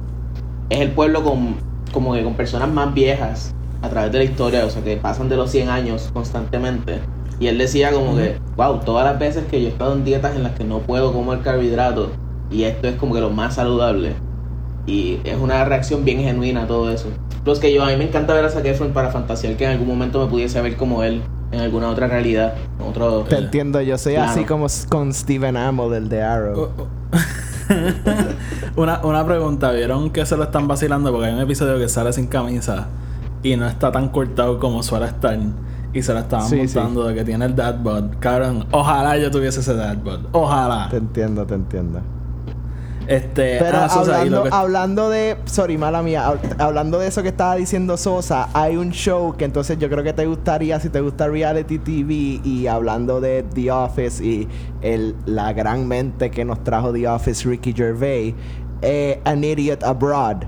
Es 0.72 0.80
el 0.80 0.94
pueblo 0.94 1.24
con 1.24 1.58
como 1.94 2.14
que 2.14 2.24
con 2.24 2.34
personas 2.34 2.70
más 2.70 2.92
viejas 2.92 3.54
a 3.82 3.90
través 3.90 4.12
de 4.12 4.18
la 4.20 4.24
historia, 4.26 4.66
o 4.66 4.70
sea, 4.70 4.84
que 4.84 4.98
pasan 4.98 5.30
de 5.30 5.38
los 5.38 5.52
100 5.52 5.70
años 5.70 6.10
constantemente. 6.14 7.00
Y 7.40 7.48
él 7.48 7.58
decía 7.58 7.92
como 7.92 8.16
que, 8.18 8.38
wow, 8.58 8.80
todas 8.80 9.06
las 9.06 9.18
veces 9.18 9.46
que 9.50 9.62
yo 9.62 9.68
he 9.68 9.72
estado 9.72 9.94
en 9.94 10.04
dietas 10.04 10.36
en 10.36 10.44
las 10.44 10.54
que 10.54 10.66
no 10.66 10.80
puedo 10.80 11.14
comer 11.14 11.40
carbohidratos 11.40 12.10
y 12.52 12.64
esto 12.64 12.88
es 12.88 12.96
como 12.96 13.14
que 13.14 13.22
lo 13.22 13.30
más 13.30 13.56
saludable. 13.56 14.14
Y 14.86 15.20
es 15.24 15.38
una 15.38 15.64
reacción 15.66 16.04
bien 16.04 16.20
genuina 16.20 16.64
a 16.64 16.68
todo 16.68 16.92
eso. 16.92 17.08
Plus 17.44 17.60
que 17.60 17.74
yo, 17.74 17.84
a 17.84 17.88
mí 17.88 17.96
me 17.96 18.06
encanta 18.06 18.34
ver 18.34 18.44
a 18.44 18.50
Zac 18.50 18.66
Efron 18.66 18.92
para 18.92 19.12
fantasear 19.12 19.56
que 19.56 19.64
en 19.66 19.72
algún 19.72 19.88
momento 19.88 20.24
me 20.24 20.30
pudiese 20.30 20.62
ver 20.62 20.76
como 20.76 21.04
él 21.04 21.22
en 21.52 21.62
alguna 21.62 21.90
otra 21.90 22.08
realidad, 22.08 22.54
otro... 22.86 23.22
Te 23.22 23.38
entiendo, 23.38 23.82
yo 23.82 23.98
soy 23.98 24.14
Claro. 24.14 24.32
así 24.32 24.44
como 24.44 24.68
con 24.90 25.14
Steven 25.14 25.58
Amell, 25.58 25.90
del 25.90 26.10
de 26.10 26.22
Arrow. 26.22 26.70
Oh, 26.78 26.88
una, 28.76 29.00
una 29.04 29.26
pregunta, 29.26 29.72
¿vieron 29.72 30.12
que 30.12 30.26
se 30.26 30.36
lo 30.38 30.44
están 30.44 30.68
vacilando? 30.68 31.12
Porque 31.12 31.28
hay 31.28 31.34
un 31.34 31.42
episodio 31.42 31.80
que 31.80 31.88
sale 31.88 32.14
sin 32.14 32.28
camisa 32.28 32.88
y 33.44 33.56
no 33.56 33.68
está 33.68 33.92
tan 33.92 34.10
cortado 34.10 34.60
como 34.60 34.84
suele 34.84 35.06
estar. 35.08 35.38
Y 35.92 36.02
se 36.04 36.14
la 36.14 36.20
estaban 36.22 36.48
Sí, 36.48 36.58
montando 36.58 37.04
de 37.06 37.16
que 37.16 37.24
tiene 37.24 37.46
el 37.46 37.56
dad 37.56 37.80
bod. 37.82 38.04
Cabrón, 38.20 38.66
ojalá 38.72 39.18
yo 39.18 39.32
tuviese 39.32 39.60
ese 39.62 39.74
dad 39.74 39.98
bod. 39.98 40.20
Ojalá. 40.34 40.88
Te 40.90 40.98
entiendo, 40.98 41.46
te 41.46 41.56
entiendo. 41.56 42.00
Este, 43.08 43.58
Pero 43.58 43.80
ah, 43.80 43.90
Sosa, 43.90 44.18
hablando, 44.20 44.44
que- 44.44 44.50
hablando 44.52 45.10
de. 45.10 45.38
Sorry, 45.46 45.80
mala 45.80 46.04
mía. 46.04 46.28
hab- 46.30 46.62
Hablando 46.62 47.00
de 47.00 47.08
eso 47.08 47.24
que 47.24 47.30
estaba 47.30 47.56
diciendo 47.56 47.98
Sosa, 47.98 48.50
hay 48.54 48.78
un 48.78 48.92
show 48.92 49.36
que 49.36 49.46
entonces 49.46 49.80
yo 49.80 49.90
creo 49.90 50.04
que 50.04 50.14
te 50.14 50.28
gustaría 50.28 50.80
si 50.80 50.90
te 50.90 51.02
gusta 51.02 51.28
reality 51.28 51.80
TV. 51.80 52.40
Y 52.44 52.68
hablando 52.68 53.20
de 53.20 53.42
The 53.56 53.72
Office 53.72 54.24
y 54.24 54.48
el, 54.82 55.16
la 55.26 55.54
gran 55.54 55.88
mente 55.88 56.30
que 56.30 56.46
nos 56.46 56.64
trajo 56.64 56.94
The 56.94 57.08
Office, 57.08 57.50
Ricky 57.50 57.74
Gervais, 57.74 58.36
eh, 58.84 59.20
An 59.26 59.44
Idiot 59.44 59.84
Abroad. 59.84 60.44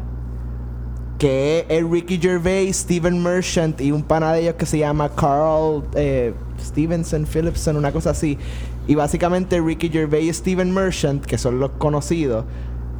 Que 1.21 1.67
es 1.69 1.87
Ricky 1.87 2.17
Gervais, 2.17 2.77
Steven 2.77 3.21
Merchant 3.21 3.79
y 3.79 3.91
un 3.91 4.01
pana 4.01 4.33
de 4.33 4.41
ellos 4.41 4.55
que 4.55 4.65
se 4.65 4.79
llama 4.79 5.07
Carl 5.07 5.83
eh, 5.93 6.33
Stevenson, 6.59 7.27
Phillipson, 7.27 7.77
una 7.77 7.91
cosa 7.91 8.09
así. 8.09 8.39
Y 8.87 8.95
básicamente 8.95 9.61
Ricky 9.61 9.89
Gervais 9.89 10.23
y 10.23 10.33
Steven 10.33 10.73
Merchant, 10.73 11.23
que 11.23 11.37
son 11.37 11.59
los 11.59 11.69
conocidos, 11.77 12.43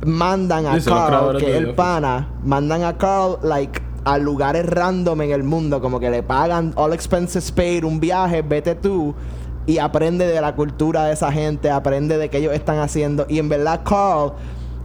mandan 0.06 0.68
a 0.68 0.80
Carl, 0.80 1.40
que 1.40 1.50
es 1.50 1.56
el 1.56 1.74
pana, 1.74 2.30
mandan 2.44 2.84
a 2.84 2.96
Carl, 2.96 3.40
like, 3.42 3.82
a 4.04 4.20
lugares 4.20 4.68
random 4.68 5.20
en 5.22 5.32
el 5.32 5.42
mundo, 5.42 5.82
como 5.82 6.00
que 6.00 6.12
le 6.12 6.22
pagan 6.22 6.74
all 6.76 6.94
expenses 6.94 7.52
paid, 7.52 7.84
un 7.84 8.00
viaje, 8.00 8.44
vete 8.44 8.76
tú. 8.76 9.16
Y 9.66 9.80
aprende 9.80 10.28
de 10.28 10.40
la 10.40 10.56
cultura 10.56 11.06
de 11.06 11.14
esa 11.14 11.32
gente, 11.32 11.72
aprende 11.72 12.20
de 12.20 12.30
qué 12.30 12.38
ellos 12.38 12.54
están 12.54 12.78
haciendo. 12.78 13.26
Y 13.28 13.40
en 13.40 13.50
verdad, 13.50 13.82
Carl 13.84 14.34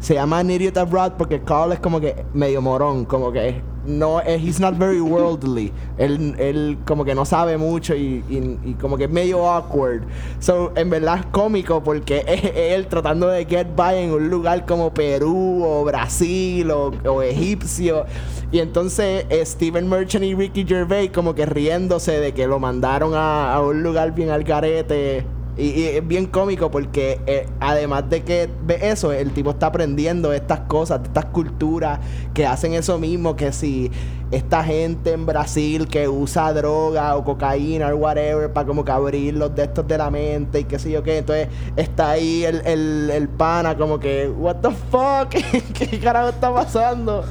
se 0.07 0.14
llama 0.14 0.38
An 0.38 0.49
Idiot 0.49 0.77
Abroad 0.77 1.14
porque 1.19 1.40
Carl 1.40 1.73
es 1.73 1.81
como 1.81 2.01
que 2.01 2.14
medio 2.33 2.62
morón, 2.62 3.07
como 3.07 3.33
que 3.33 3.61
no, 3.87 4.21
eh, 4.21 4.38
he's 4.40 4.61
not 4.61 4.79
very 4.79 5.01
worldly. 5.01 5.73
Él, 5.99 6.37
él 6.38 6.79
como 6.87 7.05
que 7.05 7.12
no 7.12 7.25
sabe 7.25 7.59
mucho 7.59 7.92
y, 7.97 8.77
como 8.81 8.97
que 8.97 9.09
medio 9.09 9.51
awkward. 9.51 10.05
So, 10.38 10.71
en 10.77 10.90
verdad 10.90 11.19
es 11.19 11.27
cómico 11.33 11.83
porque 11.83 12.25
es 12.29 12.53
él 12.55 12.87
tratando 12.87 13.27
de 13.27 13.47
get 13.47 13.75
by 13.75 13.99
en 13.99 14.12
un 14.12 14.31
lugar 14.31 14.64
como 14.64 14.95
Perú 14.95 15.64
o 15.64 15.85
Brasil 15.85 16.71
o, 16.71 16.92
o 17.05 17.23
egipcio. 17.23 18.07
Y 18.53 18.61
entonces 18.61 19.27
eh, 19.29 19.45
Steven 19.45 19.88
Merchant 19.88 20.25
y 20.25 20.37
Ricky 20.37 20.64
Gervais 20.64 21.11
como 21.11 21.35
que 21.35 21.47
riéndose 21.47 22.21
de 22.21 22.33
que 22.33 22.47
lo 22.47 22.61
mandaron 22.61 23.12
a, 23.14 23.53
a 23.53 23.61
un 23.61 23.83
lugar 23.83 24.14
bien 24.14 24.31
al 24.31 24.45
garete. 24.45 25.27
Y, 25.59 25.69
y 25.69 25.85
es 25.85 26.07
bien 26.07 26.27
cómico 26.27 26.71
porque 26.71 27.19
eh, 27.27 27.47
además 27.61 28.11
de 28.11 28.23
que 28.23 28.51
ve 28.66 28.79
eso, 28.90 29.11
el 29.12 29.31
tipo 29.33 29.51
está 29.51 29.66
aprendiendo 29.69 30.33
estas 30.35 30.61
cosas, 30.61 31.01
de 31.03 31.09
estas 31.09 31.25
culturas 31.27 31.99
que 32.35 32.47
hacen 32.47 32.75
eso 32.75 32.99
mismo, 32.99 33.37
que 33.37 33.53
si 33.53 33.90
esta 34.31 34.62
gente 34.64 35.12
en 35.12 35.25
Brasil 35.25 35.87
que 35.88 36.09
usa 36.09 36.53
droga 36.53 37.16
o 37.16 37.25
cocaína 37.25 37.95
o 37.95 37.97
whatever 37.97 38.53
para 38.53 38.66
como 38.66 38.85
que 38.85 38.90
abrir 38.92 39.35
los 39.35 39.55
de 39.55 39.62
estos 39.64 39.87
de 39.87 39.97
la 39.97 40.11
mente 40.11 40.61
y 40.61 40.64
qué 40.64 40.79
sé 40.79 40.90
yo 40.90 41.03
qué, 41.03 41.19
entonces 41.19 41.49
está 41.77 42.11
ahí 42.11 42.45
el, 42.45 42.61
el, 42.66 43.11
el 43.11 43.29
pana 43.29 43.77
como 43.77 43.99
que, 43.99 44.29
what 44.29 44.57
the 44.57 44.71
fuck, 44.90 45.31
¿qué 45.73 45.99
carajo 46.01 46.29
está 46.31 46.53
pasando? 46.53 47.25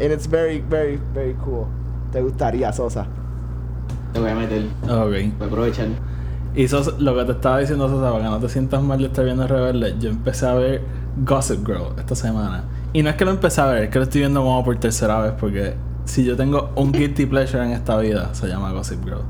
And 0.00 0.12
it's 0.12 0.28
very, 0.28 0.60
very, 0.68 0.98
very 1.14 1.34
cool. 1.44 1.66
¿Te 2.12 2.20
gustaría, 2.20 2.72
Sosa? 2.72 3.06
Te 4.12 4.18
voy 4.20 4.30
a 4.30 4.34
meter, 4.34 4.64
Ok. 4.82 5.08
voy 5.08 5.32
a 5.40 5.44
aprovechar. 5.44 5.86
Y 6.54 6.66
Sosa, 6.66 6.92
lo 6.98 7.16
que 7.16 7.24
te 7.24 7.32
estaba 7.32 7.58
diciendo, 7.58 7.88
Sosa, 7.88 8.10
para 8.10 8.24
que 8.24 8.30
no 8.30 8.38
te 8.38 8.48
sientas 8.48 8.82
mal 8.82 8.98
de 8.98 9.06
estar 9.06 9.24
viendo 9.24 9.46
Rebelde, 9.46 9.94
yo 10.00 10.10
empecé 10.10 10.46
a 10.46 10.54
ver 10.54 10.82
Gossip 11.24 11.64
Girl 11.66 11.94
esta 11.96 12.14
semana. 12.14 12.64
Y 12.92 13.02
no 13.02 13.10
es 13.10 13.16
que 13.16 13.24
lo 13.24 13.30
empecé 13.30 13.60
a 13.60 13.66
ver, 13.66 13.84
es 13.84 13.90
que 13.90 13.98
lo 13.98 14.04
estoy 14.04 14.22
viendo 14.22 14.42
como 14.42 14.64
por 14.64 14.76
tercera 14.76 15.20
vez, 15.20 15.32
porque 15.38 15.74
si 16.04 16.24
yo 16.24 16.36
tengo 16.36 16.70
un 16.74 16.90
guilty 16.92 17.26
pleasure 17.26 17.64
en 17.64 17.70
esta 17.70 17.96
vida, 17.98 18.34
se 18.34 18.48
llama 18.48 18.72
Gossip 18.72 19.04
Girl. 19.04 19.22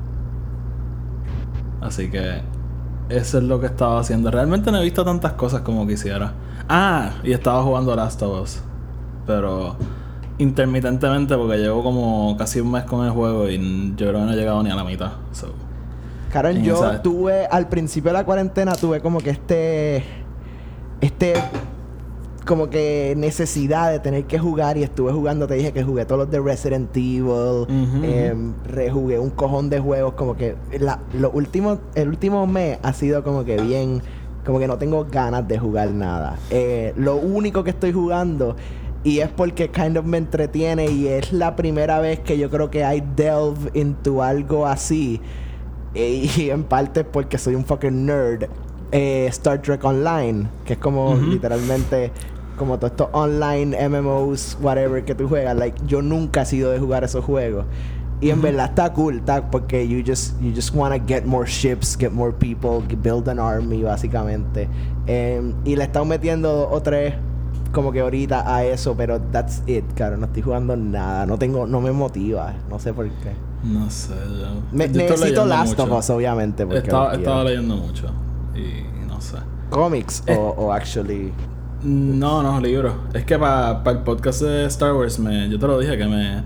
Así 1.80 2.10
que 2.10 2.42
eso 3.10 3.38
es 3.38 3.44
lo 3.44 3.60
que 3.60 3.66
estaba 3.66 4.00
haciendo. 4.00 4.30
Realmente 4.30 4.70
no 4.70 4.78
he 4.78 4.84
visto 4.84 5.04
tantas 5.04 5.32
cosas 5.32 5.62
como 5.62 5.86
quisiera. 5.86 6.32
Ah, 6.68 7.12
y 7.22 7.32
estaba 7.32 7.62
jugando 7.62 7.94
Last 7.96 8.22
of 8.22 8.42
Us. 8.42 8.62
Pero 9.26 9.76
intermitentemente 10.38 11.36
porque 11.36 11.58
llevo 11.58 11.82
como 11.82 12.36
casi 12.36 12.60
un 12.60 12.70
mes 12.70 12.84
con 12.84 13.04
el 13.04 13.10
juego 13.10 13.48
y 13.48 13.94
yo 13.96 14.08
creo 14.08 14.20
que 14.20 14.26
no 14.26 14.32
he 14.32 14.36
llegado 14.36 14.62
ni 14.62 14.70
a 14.70 14.74
la 14.74 14.84
mitad. 14.84 15.12
So. 15.32 15.48
En 16.32 16.62
yo 16.62 17.00
tuve, 17.02 17.46
al 17.46 17.68
principio 17.68 18.10
de 18.10 18.18
la 18.18 18.24
cuarentena, 18.24 18.74
tuve 18.74 19.00
como 19.00 19.18
que 19.18 19.30
este. 19.30 20.04
Este. 21.00 21.34
Como 22.46 22.70
que 22.70 23.14
necesidad 23.16 23.92
de 23.92 24.00
tener 24.00 24.24
que 24.24 24.38
jugar 24.38 24.76
y 24.76 24.82
estuve 24.82 25.12
jugando. 25.12 25.46
Te 25.46 25.54
dije 25.54 25.72
que 25.72 25.82
jugué 25.82 26.04
todos 26.04 26.20
los 26.20 26.30
de 26.30 26.40
Resident 26.40 26.96
Evil. 26.96 27.66
Em, 28.02 28.54
rejugué 28.64 29.18
un 29.18 29.30
cojón 29.30 29.70
de 29.70 29.78
juegos. 29.78 30.14
Como 30.14 30.36
que 30.36 30.56
la, 30.78 31.00
lo 31.12 31.30
último, 31.30 31.78
el 31.94 32.08
último 32.08 32.46
mes 32.46 32.78
ha 32.82 32.92
sido 32.92 33.22
como 33.22 33.44
que 33.44 33.60
bien. 33.60 34.02
Como 34.44 34.58
que 34.58 34.66
no 34.66 34.78
tengo 34.78 35.04
ganas 35.04 35.46
de 35.46 35.58
jugar 35.58 35.90
nada. 35.90 36.38
Eh, 36.50 36.94
lo 36.96 37.16
único 37.16 37.62
que 37.62 37.70
estoy 37.70 37.92
jugando. 37.92 38.56
Y 39.04 39.20
es 39.20 39.28
porque 39.28 39.70
kind 39.70 39.96
of 39.96 40.04
me 40.04 40.18
entretiene 40.18 40.90
y 40.90 41.08
es 41.08 41.32
la 41.32 41.56
primera 41.56 42.00
vez 42.00 42.20
que 42.20 42.36
yo 42.36 42.50
creo 42.50 42.70
que 42.70 42.80
I 42.80 43.02
delve 43.16 43.70
into 43.74 44.22
algo 44.22 44.66
así. 44.66 45.20
Y 45.94 46.50
en 46.50 46.64
parte 46.64 47.04
porque 47.04 47.36
soy 47.38 47.54
un 47.54 47.64
fucking 47.64 48.06
nerd. 48.06 48.44
eh, 48.92 49.26
Star 49.28 49.60
Trek 49.62 49.84
Online, 49.84 50.48
que 50.64 50.72
es 50.74 50.78
como 50.78 51.14
literalmente 51.16 52.12
como 52.56 52.76
todos 52.78 52.90
estos 52.92 53.08
online 53.12 53.76
MMOs, 53.88 54.58
whatever 54.60 55.04
que 55.04 55.14
tú 55.14 55.28
juegas. 55.28 55.56
Like, 55.56 55.80
yo 55.86 56.02
nunca 56.02 56.42
he 56.42 56.46
sido 56.46 56.70
de 56.72 56.78
jugar 56.78 57.04
esos 57.04 57.24
juegos. 57.24 57.64
Y 58.20 58.28
en 58.30 58.42
verdad 58.42 58.66
está 58.66 58.92
cool, 58.92 59.16
está 59.20 59.50
porque 59.50 59.88
you 59.88 60.02
just 60.06 60.38
you 60.40 60.52
just 60.54 60.74
wanna 60.74 60.98
get 60.98 61.24
more 61.24 61.46
ships, 61.48 61.96
get 61.98 62.10
more 62.12 62.32
people, 62.32 62.82
build 63.02 63.28
an 63.28 63.38
army 63.38 63.82
básicamente. 63.82 64.68
Em, 65.06 65.54
y 65.64 65.74
le 65.76 65.84
están 65.84 66.06
metiendo 66.06 66.52
dos 66.52 66.68
o 66.70 66.82
tres 66.82 67.14
como 67.72 67.92
que 67.92 68.00
ahorita 68.00 68.54
a 68.54 68.64
eso, 68.64 68.94
pero 68.96 69.20
that's 69.32 69.62
it, 69.66 69.84
claro, 69.94 70.16
no 70.18 70.26
estoy 70.26 70.42
jugando 70.42 70.76
nada, 70.76 71.24
no 71.26 71.38
tengo, 71.38 71.66
no 71.66 71.80
me 71.80 71.92
motiva, 71.92 72.54
no 72.68 72.78
sé 72.78 72.92
por 72.92 73.06
qué. 73.08 73.32
No 73.62 73.90
sé, 73.90 74.14
yo. 74.14 74.62
Me- 74.72 74.88
yo 74.90 74.94
necesito 75.02 75.44
Last 75.44 75.78
mucho. 75.78 75.92
of 75.92 75.98
Us, 75.98 76.10
obviamente, 76.10 76.64
porque 76.66 76.78
Estaba, 76.80 77.44
leyendo 77.44 77.76
mucho. 77.76 78.06
Y 78.54 79.06
no 79.06 79.20
sé. 79.20 79.36
comics 79.70 80.22
Eh. 80.26 80.34
o, 80.36 80.48
o 80.56 80.72
actually 80.72 81.32
No, 81.82 82.42
no, 82.42 82.60
libros. 82.60 82.94
Es 83.14 83.24
que 83.24 83.38
para 83.38 83.82
el 83.90 83.98
podcast 83.98 84.42
de 84.42 84.64
Star 84.66 84.92
Wars, 84.94 85.18
me, 85.18 85.48
yo 85.48 85.58
te 85.58 85.66
lo 85.66 85.78
dije 85.78 85.96
que 85.98 86.06
me, 86.06 86.42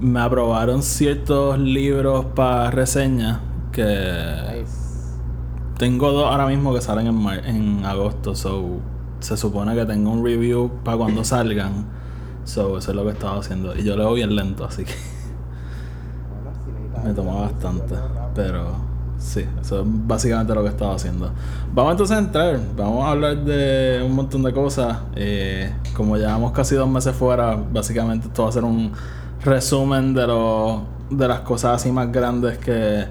me 0.00 0.20
aprobaron 0.20 0.82
ciertos 0.82 1.58
libros 1.58 2.24
para 2.34 2.70
reseña 2.70 3.40
que 3.72 4.64
tengo 5.78 6.10
dos 6.12 6.26
ahora 6.30 6.46
mismo 6.46 6.74
que 6.74 6.80
salen 6.80 7.06
en, 7.06 7.14
mar- 7.14 7.42
en 7.46 7.84
agosto. 7.84 8.34
So, 8.34 8.80
se 9.20 9.36
supone 9.36 9.74
que 9.74 9.84
tengo 9.86 10.10
un 10.10 10.24
review 10.24 10.70
para 10.84 10.96
cuando 10.96 11.24
salgan. 11.24 11.86
So, 12.44 12.78
eso 12.78 12.90
es 12.90 12.96
lo 12.96 13.04
que 13.04 13.10
estaba 13.10 13.38
haciendo. 13.38 13.76
Y 13.76 13.84
yo 13.84 13.96
leo 13.96 14.12
bien 14.14 14.34
lento, 14.34 14.64
así 14.64 14.84
que 14.84 14.92
me 17.08 17.14
tomó 17.14 17.40
bastante. 17.42 17.94
Pero 18.34 18.66
sí, 19.18 19.44
eso 19.60 19.80
es 19.80 19.86
básicamente 19.86 20.54
lo 20.54 20.62
que 20.62 20.68
estaba 20.68 20.94
haciendo. 20.94 21.30
Vamos 21.74 21.92
entonces 21.92 22.16
a 22.16 22.20
entrar. 22.20 22.58
Vamos 22.76 23.04
a 23.04 23.10
hablar 23.10 23.36
de 23.44 24.02
un 24.04 24.14
montón 24.14 24.42
de 24.42 24.52
cosas. 24.52 24.98
Eh, 25.16 25.72
como 25.96 26.16
llevamos 26.16 26.52
casi 26.52 26.74
dos 26.74 26.88
meses 26.88 27.14
fuera, 27.14 27.56
básicamente 27.72 28.28
esto 28.28 28.42
va 28.44 28.48
a 28.48 28.52
ser 28.52 28.64
un 28.64 28.92
resumen 29.44 30.14
de, 30.14 30.26
lo, 30.26 30.82
de 31.10 31.28
las 31.28 31.40
cosas 31.40 31.76
así 31.76 31.90
más 31.92 32.10
grandes 32.12 32.58
que, 32.58 33.06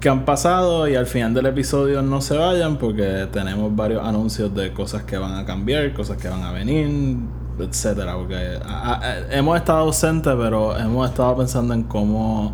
que 0.00 0.08
han 0.08 0.24
pasado. 0.24 0.88
Y 0.88 0.94
al 0.96 1.06
final 1.06 1.34
del 1.34 1.46
episodio 1.46 2.02
no 2.02 2.20
se 2.20 2.36
vayan 2.36 2.76
porque 2.76 3.28
tenemos 3.32 3.74
varios 3.74 4.02
anuncios 4.06 4.54
de 4.54 4.72
cosas 4.72 5.02
que 5.02 5.18
van 5.18 5.34
a 5.34 5.44
cambiar, 5.44 5.92
cosas 5.92 6.16
que 6.16 6.28
van 6.28 6.42
a 6.42 6.52
venir, 6.52 7.16
etcétera. 7.58 8.14
Porque 8.16 8.58
a- 8.64 8.94
a- 9.00 9.18
hemos 9.36 9.56
estado 9.56 9.80
ausentes, 9.80 10.32
pero 10.38 10.76
hemos 10.78 11.08
estado 11.10 11.36
pensando 11.36 11.74
en 11.74 11.82
cómo 11.84 12.52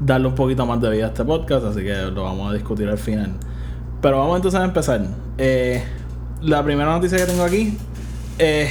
darle 0.00 0.28
un 0.28 0.34
poquito 0.34 0.64
más 0.66 0.80
de 0.80 0.90
vida 0.90 1.06
a 1.06 1.08
este 1.08 1.24
podcast, 1.24 1.66
así 1.66 1.82
que 1.82 1.94
lo 1.94 2.24
vamos 2.24 2.50
a 2.50 2.54
discutir 2.54 2.88
al 2.88 2.98
final. 2.98 3.32
Pero 4.00 4.18
vamos 4.18 4.36
entonces 4.36 4.60
a 4.60 4.64
empezar. 4.64 5.00
Eh, 5.38 5.82
la 6.42 6.62
primera 6.62 6.90
noticia 6.92 7.18
que 7.18 7.24
tengo 7.24 7.42
aquí. 7.42 7.76
eh, 8.38 8.70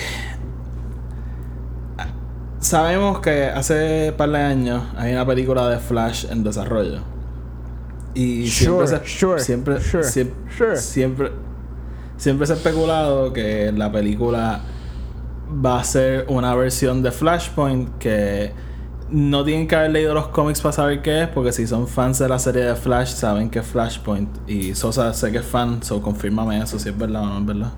sabemos 2.59 3.19
que 3.19 3.45
hace 3.45 4.13
par 4.17 4.29
de 4.29 4.39
años 4.39 4.83
hay 4.97 5.13
una 5.13 5.25
película 5.25 5.69
de 5.69 5.77
Flash 5.79 6.25
en 6.29 6.43
desarrollo. 6.43 6.99
Y 8.13 8.47
siempre 8.47 8.87
Sure, 8.87 8.99
se, 8.99 9.07
sure, 9.07 9.39
siempre, 9.41 9.79
sure, 9.79 10.77
siempre, 10.77 11.31
siempre 12.17 12.47
se 12.47 12.53
ha 12.53 12.55
especulado 12.55 13.31
que 13.31 13.71
la 13.71 13.91
película 13.91 14.61
va 15.63 15.79
a 15.79 15.83
ser 15.83 16.25
una 16.27 16.55
versión 16.55 17.03
de 17.03 17.11
Flashpoint 17.11 17.97
que 17.99 18.51
no 19.09 19.43
tienen 19.43 19.67
que 19.67 19.75
haber 19.75 19.91
leído 19.91 20.13
los 20.13 20.27
cómics 20.29 20.61
para 20.61 20.73
saber 20.73 21.01
qué 21.01 21.23
es, 21.23 21.27
porque 21.29 21.51
si 21.51 21.65
son 21.67 21.87
fans 21.87 22.19
de 22.19 22.27
la 22.29 22.39
serie 22.39 22.63
de 22.63 22.75
Flash 22.75 23.09
saben 23.09 23.49
que 23.49 23.59
es 23.59 23.65
Flashpoint. 23.65 24.29
Y 24.49 24.75
Sosa 24.75 25.13
sé 25.13 25.31
que 25.31 25.37
es 25.39 25.45
fan, 25.45 25.81
so 25.83 26.01
confírmame 26.01 26.59
eso 26.61 26.77
si 26.79 26.89
es 26.89 26.97
verdad 26.97 27.23
o 27.23 27.25
no 27.27 27.39
es 27.39 27.45
verdad. 27.45 27.71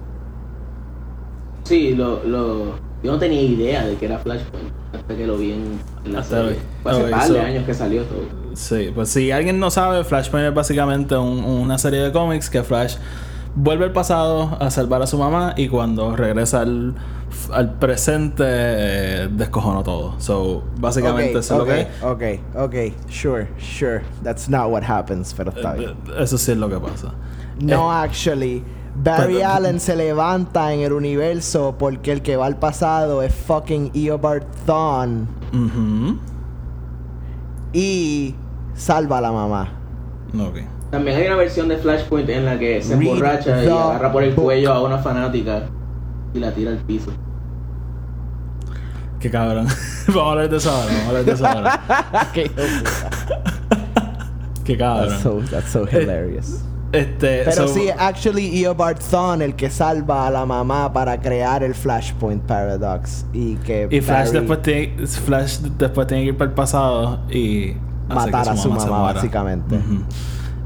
Sí, 1.63 1.93
lo, 1.93 2.23
lo, 2.23 2.65
yo 3.03 3.11
no 3.11 3.19
tenía 3.19 3.41
idea 3.41 3.85
de 3.85 3.95
que 3.95 4.05
era 4.05 4.17
Flashpoint 4.19 4.69
hasta 4.93 5.15
que 5.15 5.27
lo 5.27 5.37
vi 5.37 5.51
en, 5.51 5.79
en 6.05 6.13
la 6.13 6.19
Hasta 6.19 6.37
serie. 6.41 6.59
Fue 6.81 6.91
hace 6.91 7.03
Ok, 7.03 7.09
par 7.11 7.27
so- 7.27 7.33
de 7.33 7.39
años 7.41 7.65
que 7.65 7.73
salió 7.73 8.03
todo. 8.03 8.21
Sí, 8.53 8.91
pues 8.93 9.09
si 9.09 9.31
alguien 9.31 9.59
no 9.59 9.69
sabe, 9.69 10.03
Flashpoint 10.03 10.47
es 10.47 10.53
básicamente 10.53 11.15
un- 11.15 11.43
una 11.43 11.77
serie 11.77 11.99
de 11.99 12.11
cómics 12.11 12.49
que 12.49 12.63
Flash 12.63 12.95
vuelve 13.55 13.85
al 13.85 13.91
pasado 13.93 14.57
a 14.59 14.71
salvar 14.71 15.01
a 15.03 15.07
su 15.07 15.17
mamá 15.17 15.53
y 15.57 15.67
cuando 15.67 16.15
regresa 16.15 16.61
al, 16.61 16.95
al 17.53 17.73
presente 17.79 18.43
eh, 18.45 19.29
descojonó 19.31 19.83
todo. 19.83 20.15
So, 20.19 20.63
básicamente 20.79 21.31
Ok, 21.37 21.39
eso 21.39 21.53
es 21.53 21.59
lo 21.59 21.65
que 22.19 22.37
ok, 22.37 22.41
ok, 22.55 22.63
ok, 22.65 22.75
sure, 23.09 23.47
sure. 23.57 24.01
That's 24.23 24.49
not 24.49 24.69
what 24.69 24.83
happens, 24.83 25.33
pero 25.33 25.51
está 25.51 25.73
bien. 25.73 25.91
Eh, 26.07 26.23
Eso 26.23 26.37
sí 26.37 26.51
es 26.51 26.57
lo 26.57 26.69
que 26.69 26.77
pasa. 26.79 27.13
No, 27.61 27.91
actually. 27.91 28.63
Barry 29.01 29.35
pero- 29.35 29.47
Allen 29.49 29.79
se 29.79 29.95
levanta 29.95 30.73
en 30.73 30.81
el 30.81 30.91
universo 30.93 31.75
porque 31.77 32.11
el 32.11 32.21
que 32.21 32.35
va 32.35 32.45
al 32.47 32.57
pasado 32.57 33.21
es 33.23 33.33
fucking 33.33 33.91
Eobard 33.93 34.43
Thawne 34.65 35.25
Ujú. 35.53 36.17
y 37.73 38.35
salva 38.73 39.19
a 39.19 39.21
la 39.21 39.31
mamá. 39.31 39.69
Ok. 40.37 40.59
También 40.91 41.17
hay 41.17 41.27
una 41.27 41.35
versión 41.35 41.67
de 41.67 41.77
Flashpoint 41.77 42.27
en 42.29 42.45
la 42.45 42.57
que 42.57 42.81
se 42.81 42.95
Read 42.95 43.01
emborracha 43.07 43.63
y 43.63 43.67
agarra 43.67 44.11
por 44.11 44.23
el 44.23 44.33
book. 44.33 44.45
cuello 44.45 44.73
a 44.73 44.81
una 44.83 44.97
fanática 44.97 45.63
y 46.33 46.39
la 46.39 46.51
tira 46.51 46.71
al 46.71 46.77
piso. 46.79 47.11
Qué 49.19 49.29
cabrón. 49.29 49.67
vamos 50.07 50.23
a 50.23 50.29
hablar 50.31 50.49
de 50.49 50.57
eso 50.57 50.71
ahora. 50.71 50.85
Vamos 50.85 51.03
a 51.03 51.07
hablar 51.07 51.25
de 51.25 51.31
eso 51.31 51.47
ahora. 51.47 52.27
Qué 54.63 54.77
cabrón. 54.77 55.09
that's 55.09 55.21
so, 55.23 55.41
that's 55.49 55.71
so 55.71 55.85
hilarious. 55.85 56.63
Este. 56.91 57.43
Pero 57.45 57.67
so- 57.67 57.73
sí, 57.73 57.89
actually 57.95 58.63
Eobard 58.63 58.99
Thawne 58.99 59.45
el 59.45 59.55
que 59.55 59.69
salva 59.69 60.27
a 60.27 60.31
la 60.31 60.45
mamá 60.45 60.91
para 60.91 61.19
crear 61.19 61.63
el 61.63 61.75
Flashpoint 61.75 62.43
Paradox 62.43 63.25
y 63.33 63.55
que 63.57 63.87
Y 63.91 64.01
Flash 64.01 64.27
Barry 64.27 64.39
después, 64.39 64.61
tiene, 64.61 65.07
Flash 65.07 65.59
después 65.59 66.07
tiene 66.07 66.23
que 66.23 66.29
ir 66.29 66.37
para 66.37 66.49
el 66.49 66.55
pasado 66.55 67.19
y 67.29 67.75
matar 68.07 68.49
a 68.49 68.57
su 68.57 68.71
mamá 68.71 69.01
básicamente. 69.13 69.79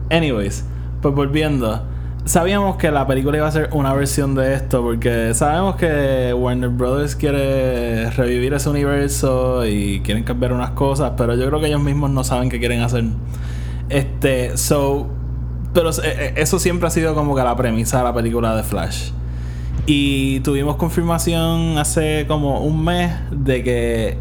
Anyways, 0.09 0.63
pues 1.01 1.13
volviendo. 1.13 1.83
Sabíamos 2.25 2.77
que 2.77 2.89
la 2.89 3.05
película 3.05 3.36
iba 3.36 3.47
a 3.47 3.51
ser 3.51 3.69
una 3.73 3.93
versión 3.93 4.33
de 4.33 4.53
esto 4.53 4.81
porque 4.81 5.33
sabemos 5.33 5.75
que 5.75 6.33
Warner 6.33 6.69
Brothers 6.69 7.17
quiere 7.17 8.09
revivir 8.12 8.53
ese 8.53 8.69
universo 8.69 9.65
y 9.65 9.99
quieren 10.05 10.23
cambiar 10.23 10.53
unas 10.53 10.71
cosas, 10.71 11.13
pero 11.17 11.36
yo 11.36 11.45
creo 11.47 11.59
que 11.59 11.67
ellos 11.67 11.81
mismos 11.81 12.12
no 12.12 12.23
saben 12.23 12.49
qué 12.49 12.59
quieren 12.59 12.79
hacer. 12.79 13.03
Este, 13.89 14.55
so, 14.55 15.09
pero 15.73 15.89
eh, 15.89 15.93
eh, 16.03 16.33
eso 16.38 16.59
siempre 16.59 16.88
ha 16.88 16.91
sido 16.91 17.13
como 17.13 17.36
que 17.36 17.43
la 17.43 17.57
premisa 17.57 17.97
de 17.97 18.03
la 18.05 18.13
película 18.13 18.55
de 18.55 18.63
Flash. 18.63 19.12
Y 19.86 20.39
tuvimos 20.39 20.77
confirmación 20.77 21.77
hace 21.77 22.25
como 22.29 22.62
un 22.62 22.86
mes 22.86 23.12
de 23.31 23.63
que. 23.63 24.17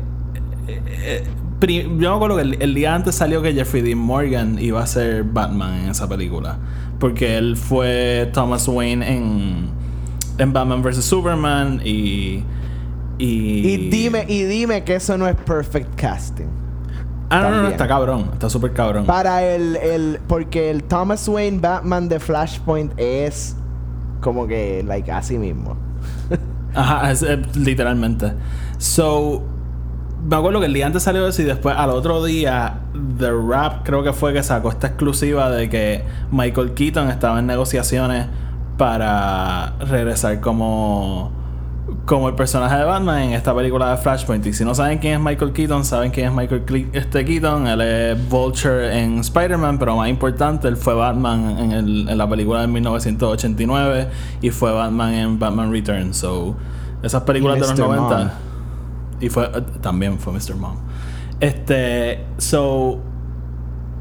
eh, 0.67 1.25
yo 1.65 1.89
me 1.89 2.17
acuerdo 2.17 2.35
que 2.35 2.43
el, 2.43 2.61
el 2.61 2.75
día 2.75 2.93
antes 2.93 3.15
salió 3.15 3.41
que 3.41 3.53
Jeffrey 3.53 3.83
Dean 3.83 3.99
Morgan 3.99 4.59
iba 4.59 4.83
a 4.83 4.87
ser 4.89 5.23
Batman 5.23 5.85
en 5.85 5.91
esa 5.91 6.09
película. 6.09 6.59
Porque 7.03 7.37
él 7.37 7.57
fue 7.57 8.31
Thomas 8.33 8.69
Wayne 8.69 9.05
en, 9.05 9.71
en 10.39 10.53
Batman 10.53 10.85
vs. 10.85 11.05
Superman 11.05 11.81
y. 11.85 12.45
Y, 13.19 13.67
Y 13.67 13.91
dime, 13.91 14.25
y 14.29 14.45
dime 14.45 14.85
que 14.85 14.95
eso 14.95 15.19
no 15.19 15.27
es 15.27 15.35
perfect 15.35 16.01
casting. 16.01 16.47
Ah, 17.29 17.41
no, 17.41 17.51
no, 17.51 17.63
no, 17.63 17.69
está 17.71 17.89
cabrón. 17.89 18.31
Está 18.33 18.49
súper 18.49 18.73
cabrón. 18.73 19.05
Para 19.05 19.45
el, 19.45 19.75
el. 19.75 20.21
Porque 20.29 20.71
el 20.71 20.85
Thomas 20.85 21.27
Wayne 21.27 21.59
Batman 21.59 22.09
de 22.09 22.21
Flashpoint 22.21 22.93
es 22.97 23.57
como 24.21 24.47
que, 24.47 24.85
like, 24.87 25.11
así 25.11 25.39
mismo. 25.39 25.77
Ajá, 26.73 27.11
es, 27.11 27.25
eh, 27.25 27.43
literalmente. 27.57 28.33
So, 28.79 29.43
me 30.29 30.37
acuerdo 30.37 30.61
que 30.61 30.67
el 30.67 30.73
día 30.73 30.87
antes 30.87 31.03
salió 31.03 31.27
eso 31.27 31.43
y 31.43 31.45
después 31.45 31.75
al 31.77 31.91
otro 31.91 32.25
día, 32.25 32.75
The 33.19 33.31
Rap 33.31 33.83
creo 33.85 34.03
que 34.03 34.13
fue 34.13 34.33
que 34.33 34.43
sacó 34.43 34.71
esta 34.71 34.87
exclusiva 34.89 35.51
de 35.51 35.69
que 35.69 36.05
Michael 36.31 36.73
Keaton 36.75 37.09
estaba 37.09 37.39
en 37.41 37.47
negociaciones 37.47 38.27
para 38.79 39.75
regresar 39.81 40.41
como 40.41 41.31
como 42.07 42.29
el 42.29 42.35
personaje 42.37 42.77
de 42.77 42.85
Batman 42.85 43.23
en 43.23 43.33
esta 43.33 43.55
película 43.55 43.91
de 43.91 43.97
Flashpoint. 43.97 44.47
Y 44.47 44.53
si 44.53 44.65
no 44.65 44.75
saben 44.75 44.99
quién 44.99 45.15
es 45.15 45.21
Michael 45.21 45.53
Keaton, 45.53 45.85
saben 45.85 46.11
quién 46.11 46.29
es 46.29 46.33
Michael 46.33 46.65
Cle- 46.65 46.89
este 46.93 47.25
Keaton. 47.25 47.67
Él 47.67 47.81
es 47.81 48.29
Vulture 48.31 48.99
en 49.03 49.19
Spider-Man, 49.19 49.79
pero 49.79 49.97
más 49.97 50.09
importante, 50.09 50.69
él 50.69 50.77
fue 50.77 50.95
Batman 50.95 51.57
en, 51.59 51.73
el- 51.73 52.09
en 52.09 52.17
la 52.19 52.29
película 52.29 52.61
de 52.61 52.69
1989 52.69 54.09
y 54.41 54.51
fue 54.51 54.73
Batman 54.73 55.13
en 55.13 55.39
Batman 55.39 55.71
Returns. 55.73 56.17
So, 56.17 56.57
esas 57.03 57.23
películas 57.23 57.57
de 57.57 57.61
los 57.63 57.71
Mr. 57.79 57.87
90. 57.87 58.17
Mom. 58.19 58.29
Y 59.23 59.31
fue 59.31 59.49
también 59.81 60.19
fue 60.19 60.35
Mr. 60.35 60.57
Mom. 60.57 60.77
Este, 61.41 62.27
so 62.37 63.01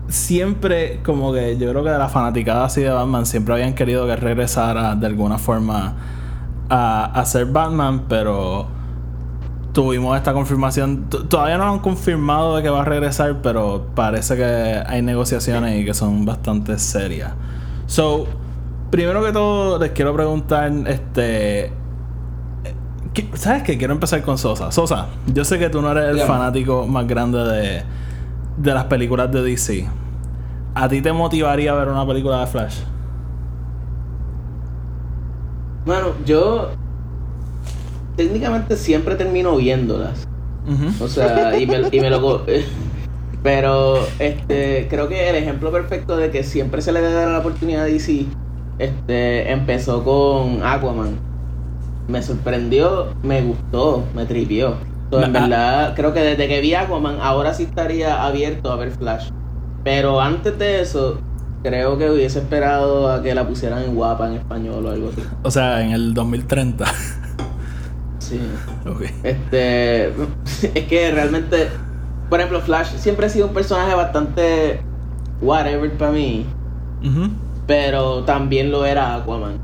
siempre 0.09 0.99
como 1.03 1.31
que 1.31 1.57
yo 1.57 1.69
creo 1.69 1.83
que 1.83 1.89
de 1.89 1.97
la 1.97 2.09
fanaticada 2.09 2.65
así 2.65 2.81
de 2.81 2.89
Batman 2.89 3.25
siempre 3.25 3.53
habían 3.53 3.73
querido 3.73 4.05
que 4.05 4.15
regresara 4.17 4.95
de 4.95 5.07
alguna 5.07 5.37
forma 5.37 5.95
a, 6.69 7.05
a 7.05 7.25
ser 7.25 7.45
Batman, 7.45 8.05
pero 8.09 8.67
tuvimos 9.73 10.17
esta 10.17 10.33
confirmación. 10.33 11.07
Todavía 11.09 11.57
no 11.57 11.71
han 11.71 11.79
confirmado 11.79 12.57
de 12.57 12.63
que 12.63 12.69
va 12.69 12.81
a 12.81 12.85
regresar, 12.85 13.41
pero 13.41 13.87
parece 13.95 14.35
que 14.35 14.83
hay 14.85 15.01
negociaciones 15.01 15.79
y 15.79 15.85
que 15.85 15.93
son 15.93 16.25
bastante 16.25 16.77
serias. 16.77 17.31
So, 17.85 18.25
primero 18.89 19.23
que 19.23 19.31
todo 19.31 19.79
les 19.79 19.91
quiero 19.91 20.13
preguntar, 20.13 20.71
este, 20.87 21.71
¿Qué- 23.13 23.29
¿Sabes 23.33 23.63
qué? 23.63 23.77
Quiero 23.77 23.93
empezar 23.93 24.21
con 24.21 24.37
Sosa. 24.37 24.71
Sosa, 24.71 25.07
yo 25.33 25.43
sé 25.43 25.59
que 25.59 25.69
tú 25.69 25.81
no 25.81 25.91
eres 25.91 26.05
el 26.11 26.17
fanático 26.27 26.87
más 26.87 27.05
grande 27.07 27.39
de, 27.39 27.83
de 28.57 28.73
las 28.73 28.85
películas 28.85 29.31
de 29.31 29.41
DC. 29.43 29.87
¿A 30.75 30.87
ti 30.87 31.01
te 31.01 31.11
motivaría 31.11 31.73
ver 31.73 31.89
una 31.89 32.05
película 32.07 32.39
de 32.39 32.47
Flash? 32.47 32.75
Bueno, 35.85 36.09
yo 36.25 36.69
técnicamente 38.15 38.75
siempre 38.77 39.15
termino 39.15 39.55
viéndolas. 39.57 40.27
O 41.01 41.07
sea, 41.07 41.57
y 41.57 41.65
me, 41.65 41.81
y 41.91 41.99
me 41.99 42.09
lo... 42.09 42.45
Pero 43.43 43.95
este 44.19 44.87
creo 44.87 45.09
que 45.09 45.29
el 45.31 45.35
ejemplo 45.35 45.71
perfecto 45.71 46.15
de 46.15 46.29
que 46.29 46.43
siempre 46.43 46.83
se 46.83 46.91
le 46.91 47.01
debe 47.01 47.13
dar 47.13 47.29
la 47.29 47.39
oportunidad 47.39 47.81
a 47.81 47.85
DC 47.85 48.27
este, 48.77 49.51
empezó 49.51 50.03
con 50.03 50.63
Aquaman. 50.63 51.15
Me 52.07 52.21
sorprendió, 52.21 53.07
me 53.23 53.41
gustó, 53.41 54.03
me 54.15 54.25
tripió. 54.25 54.75
So, 55.09 55.21
en 55.23 55.35
Ah. 55.35 55.39
verdad, 55.41 55.93
creo 55.95 56.13
que 56.13 56.21
desde 56.21 56.47
que 56.47 56.61
vi 56.61 56.73
Aquaman, 56.73 57.17
ahora 57.21 57.53
sí 57.53 57.63
estaría 57.63 58.23
abierto 58.25 58.71
a 58.71 58.75
ver 58.77 58.91
Flash. 58.91 59.29
Pero 59.83 60.21
antes 60.21 60.57
de 60.57 60.81
eso, 60.81 61.19
creo 61.63 61.97
que 61.97 62.09
hubiese 62.09 62.39
esperado 62.39 63.11
a 63.11 63.21
que 63.21 63.33
la 63.35 63.47
pusieran 63.47 63.83
en 63.83 63.95
guapa 63.95 64.27
en 64.27 64.33
español 64.35 64.85
o 64.85 64.89
algo 64.91 65.09
así. 65.09 65.21
O 65.43 65.51
sea, 65.51 65.81
en 65.81 65.91
el 65.91 66.13
2030. 66.13 66.85
Sí. 68.19 68.39
ok. 68.87 69.01
Este. 69.23 70.07
Es 70.73 70.85
que 70.87 71.11
realmente. 71.11 71.67
Por 72.29 72.39
ejemplo, 72.39 72.61
Flash 72.61 72.95
siempre 72.95 73.25
ha 73.25 73.29
sido 73.29 73.47
un 73.47 73.53
personaje 73.53 73.93
bastante. 73.95 74.79
Whatever 75.41 75.91
para 75.97 76.11
mí. 76.11 76.45
Ujú. 77.03 77.29
Pero 77.67 78.23
también 78.23 78.71
lo 78.71 78.85
era 78.85 79.15
Aquaman. 79.15 79.59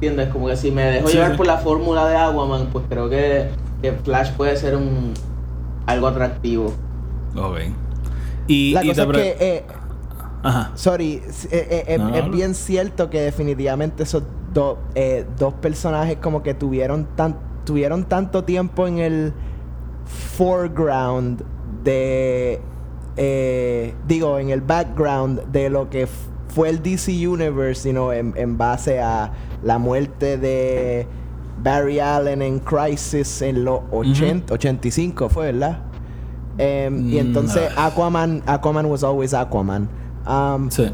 ¿Entiendes? 0.00 0.28
Como 0.30 0.46
que 0.48 0.56
si 0.56 0.70
me 0.70 0.82
dejo 0.84 1.08
Sí, 1.08 1.14
llevar 1.16 1.32
sí. 1.32 1.36
por 1.36 1.46
la 1.46 1.58
fórmula 1.58 2.06
de 2.08 2.16
Aquaman, 2.16 2.68
pues 2.72 2.86
creo 2.88 3.10
que, 3.10 3.48
que 3.82 3.92
Flash 3.92 4.32
puede 4.32 4.56
ser 4.56 4.76
un. 4.76 5.12
algo 5.86 6.06
atractivo. 6.06 6.72
Ok. 7.36 7.58
Y, 8.46 8.72
La 8.72 8.82
y 8.84 8.88
cosa 8.88 9.06
te 9.06 9.30
es 9.30 9.36
que, 9.36 9.56
eh, 9.56 9.64
Ajá. 10.42 10.70
sorry, 10.74 11.22
eh, 11.50 11.84
eh, 11.86 11.98
No, 11.98 12.14
es 12.14 12.30
bien 12.30 12.54
cierto 12.54 13.10
que 13.10 13.20
definitivamente 13.20 14.04
esos 14.04 14.22
dos 14.54 14.78
eh, 14.94 15.26
dos 15.38 15.52
personajes 15.54 16.16
como 16.16 16.42
que 16.42 16.54
tuvieron 16.54 17.06
tan 17.14 17.36
tuvieron 17.64 18.04
tanto 18.04 18.42
tiempo 18.44 18.86
en 18.88 18.98
el 18.98 19.32
foreground 20.06 21.42
de 21.84 22.60
eh, 23.16 23.94
digo 24.08 24.38
en 24.38 24.50
el 24.50 24.60
background 24.62 25.42
de 25.52 25.68
lo 25.70 25.90
que 25.90 26.08
fue 26.48 26.68
el 26.70 26.82
DC 26.82 27.28
Universe, 27.28 27.82
sino 27.82 28.12
en, 28.12 28.32
en 28.36 28.58
base 28.58 28.98
a 29.00 29.30
la 29.62 29.78
muerte 29.78 30.36
de 30.38 31.06
Barry 31.62 32.00
Allen 32.00 32.42
en 32.42 32.58
Crisis 32.60 33.42
en 33.42 33.64
los 33.64 33.80
80, 33.90 34.54
85 34.54 35.28
fue, 35.28 35.52
¿verdad? 35.52 35.82
Em, 36.58 37.08
y 37.10 37.14
Mm, 37.16 37.18
entonces 37.18 37.70
ah. 37.76 37.86
Aquaman, 37.86 38.42
Aquaman 38.46 38.86
was 38.86 39.02
always 39.04 39.32
Aquaman. 39.34 39.88
Um, 40.26 40.70
Sí. 40.70 40.90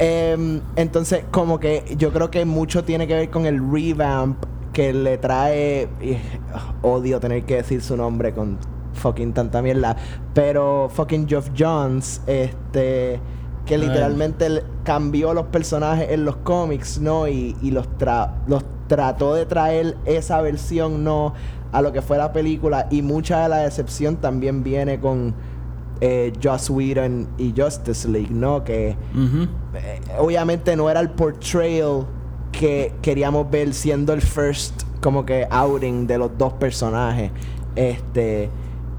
Em, 0.00 0.60
entonces, 0.76 1.24
como 1.32 1.58
que 1.58 1.82
yo 1.98 2.12
creo 2.12 2.30
que 2.30 2.44
mucho 2.44 2.84
tiene 2.84 3.06
que 3.08 3.14
ver 3.14 3.30
con 3.30 3.46
el 3.46 3.60
revamp 3.72 4.44
que 4.72 4.92
le 4.92 5.18
trae. 5.18 5.88
ugh, 6.00 6.16
odio 6.82 7.18
tener 7.18 7.44
que 7.44 7.56
decir 7.56 7.82
su 7.82 7.96
nombre 7.96 8.32
con 8.32 8.58
fucking 8.94 9.32
tanta 9.32 9.60
mierda. 9.60 9.96
Pero 10.34 10.88
fucking 10.92 11.26
Geoff 11.28 11.50
Johns, 11.58 12.20
este. 12.28 13.18
Que 13.68 13.78
literalmente 13.78 14.64
cambió 14.82 15.34
los 15.34 15.46
personajes 15.46 16.10
en 16.10 16.24
los 16.24 16.36
cómics, 16.36 16.98
¿no? 17.00 17.28
Y, 17.28 17.54
y 17.62 17.70
los, 17.70 17.86
tra- 17.98 18.32
los 18.46 18.64
trató 18.86 19.34
de 19.34 19.44
traer 19.46 19.96
esa 20.06 20.40
versión, 20.40 21.04
¿no? 21.04 21.34
A 21.72 21.82
lo 21.82 21.92
que 21.92 22.00
fue 22.00 22.16
la 22.16 22.32
película. 22.32 22.86
Y 22.90 23.02
mucha 23.02 23.42
de 23.42 23.48
la 23.50 23.58
decepción 23.58 24.16
también 24.16 24.62
viene 24.64 24.98
con 24.98 25.34
eh, 26.00 26.32
Joss 26.42 26.70
Whedon 26.70 27.28
y 27.36 27.52
Justice 27.56 28.08
League, 28.08 28.30
¿no? 28.30 28.64
Que 28.64 28.96
eh, 29.74 30.00
obviamente 30.18 30.74
no 30.76 30.88
era 30.88 31.00
el 31.00 31.10
portrayal 31.10 32.06
que 32.52 32.94
queríamos 33.02 33.50
ver 33.50 33.74
siendo 33.74 34.14
el 34.14 34.22
first 34.22 34.82
como 35.02 35.26
que 35.26 35.46
outing 35.50 36.06
de 36.06 36.16
los 36.18 36.30
dos 36.38 36.54
personajes. 36.54 37.30
Este 37.76 38.48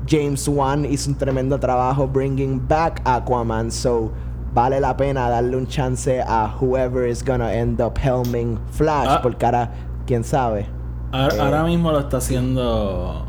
James 0.08 0.48
Wan 0.48 0.86
hizo 0.86 1.10
un 1.10 1.18
tremendo 1.18 1.60
trabajo 1.60 2.08
bringing 2.08 2.66
back 2.68 3.02
Aquaman, 3.06 3.72
so 3.72 4.12
vale 4.54 4.80
la 4.80 4.96
pena 4.98 5.30
darle 5.30 5.56
un 5.58 5.68
chance 5.68 6.22
a 6.26 6.56
whoever 6.60 7.08
is 7.08 7.24
gonna 7.24 7.54
end 7.54 7.82
up 7.82 7.98
helming 7.98 8.58
Flash, 8.72 9.08
Ah. 9.10 9.20
porque 9.22 9.46
ahora 9.46 9.72
quién 10.06 10.24
sabe. 10.24 10.66
Ahora, 11.12 11.36
Eh. 11.36 11.40
ahora 11.42 11.64
mismo 11.64 11.92
lo 11.92 12.00
está 12.00 12.18
haciendo 12.18 13.26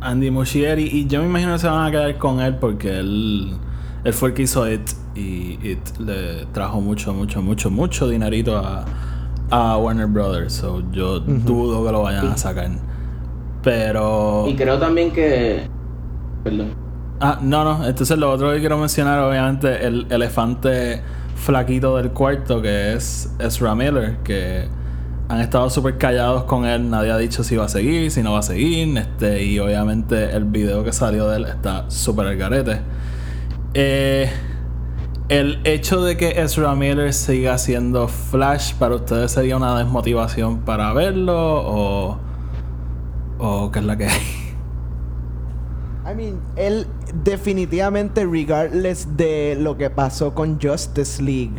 Andy 0.00 0.30
Muschieri 0.30 0.84
y 0.92 1.06
yo 1.06 1.20
me 1.20 1.26
imagino 1.26 1.52
que 1.52 1.58
se 1.60 1.68
van 1.68 1.86
a 1.86 1.90
quedar 1.90 2.16
con 2.18 2.40
él 2.40 2.56
porque 2.56 2.98
él, 2.98 3.56
él 4.04 4.12
fue 4.12 4.28
el 4.30 4.34
que 4.34 4.42
hizo 4.42 4.70
It 4.70 4.90
y 5.14 5.58
It 5.62 5.98
le 5.98 6.46
trajo 6.52 6.80
mucho, 6.80 7.14
mucho, 7.14 7.40
mucho, 7.40 7.70
mucho 7.70 8.08
dinerito 8.08 8.56
a, 8.58 8.84
a 9.50 9.76
Warner 9.78 10.06
Brothers. 10.06 10.52
So 10.54 10.82
yo 10.92 11.20
dudo 11.20 11.84
que 11.86 11.92
lo 11.92 12.02
vayan 12.02 12.26
a 12.28 12.36
sacar. 12.36 12.70
Pero... 13.62 14.44
Y 14.48 14.54
creo 14.56 14.78
también 14.78 15.10
que. 15.12 15.68
Perdón. 16.42 16.74
Ah, 17.20 17.38
no, 17.40 17.64
no. 17.64 17.86
Entonces 17.86 18.18
lo 18.18 18.30
otro 18.30 18.52
que 18.52 18.60
quiero 18.60 18.76
mencionar, 18.78 19.20
obviamente, 19.20 19.86
el 19.86 20.06
elefante 20.10 21.02
flaquito 21.36 21.96
del 21.96 22.10
cuarto, 22.10 22.60
que 22.60 22.94
es 22.94 23.32
Ezra 23.38 23.74
Miller, 23.74 24.18
que 24.24 24.68
han 25.28 25.40
estado 25.40 25.70
súper 25.70 25.96
callados 25.98 26.44
con 26.44 26.66
él. 26.66 26.90
Nadie 26.90 27.12
ha 27.12 27.18
dicho 27.18 27.44
si 27.44 27.56
va 27.56 27.66
a 27.66 27.68
seguir, 27.68 28.10
si 28.10 28.22
no 28.22 28.32
va 28.32 28.40
a 28.40 28.42
seguir. 28.42 28.96
Este, 28.98 29.44
y 29.44 29.58
obviamente 29.58 30.32
el 30.34 30.44
video 30.44 30.84
que 30.84 30.92
salió 30.92 31.28
de 31.28 31.36
él 31.38 31.44
está 31.44 31.90
súper 31.90 32.26
al 32.26 32.36
garete. 32.36 32.80
Eh, 33.74 34.30
el 35.28 35.60
hecho 35.64 36.04
de 36.04 36.16
que 36.16 36.42
Ezra 36.42 36.74
Miller 36.74 37.12
siga 37.14 37.54
haciendo 37.54 38.08
Flash, 38.08 38.74
¿para 38.74 38.96
ustedes 38.96 39.32
sería 39.32 39.56
una 39.56 39.78
desmotivación 39.78 40.60
para 40.60 40.92
verlo? 40.92 41.34
¿O, 41.34 42.18
o 43.38 43.70
qué 43.72 43.78
es 43.78 43.84
la 43.84 43.96
que 43.96 44.06
hay? 44.06 44.43
I 46.14 46.16
mean, 46.16 46.40
él 46.56 46.86
definitivamente, 47.24 48.24
regardless 48.26 49.16
de 49.16 49.56
lo 49.60 49.76
que 49.76 49.90
pasó 49.90 50.34
con 50.34 50.60
Justice 50.60 51.22
League, 51.22 51.52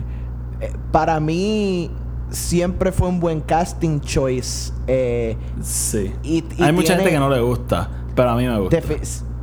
eh, 0.62 0.72
para 0.92 1.20
mí 1.20 1.92
siempre 2.30 2.92
fue 2.92 3.08
un 3.08 3.20
buen 3.20 3.42
casting 3.42 4.00
choice. 4.00 4.72
eh, 4.88 5.36
Sí. 5.62 6.12
Y- 6.24 6.44
y 6.58 6.64
Hay 6.64 6.72
mucha 6.72 6.96
gente 6.96 7.10
que 7.12 7.20
no 7.20 7.30
le 7.30 7.42
gusta, 7.42 7.90
pero 8.16 8.30
a 8.32 8.36
mí 8.36 8.46
me 8.48 8.60
gusta. 8.60 8.82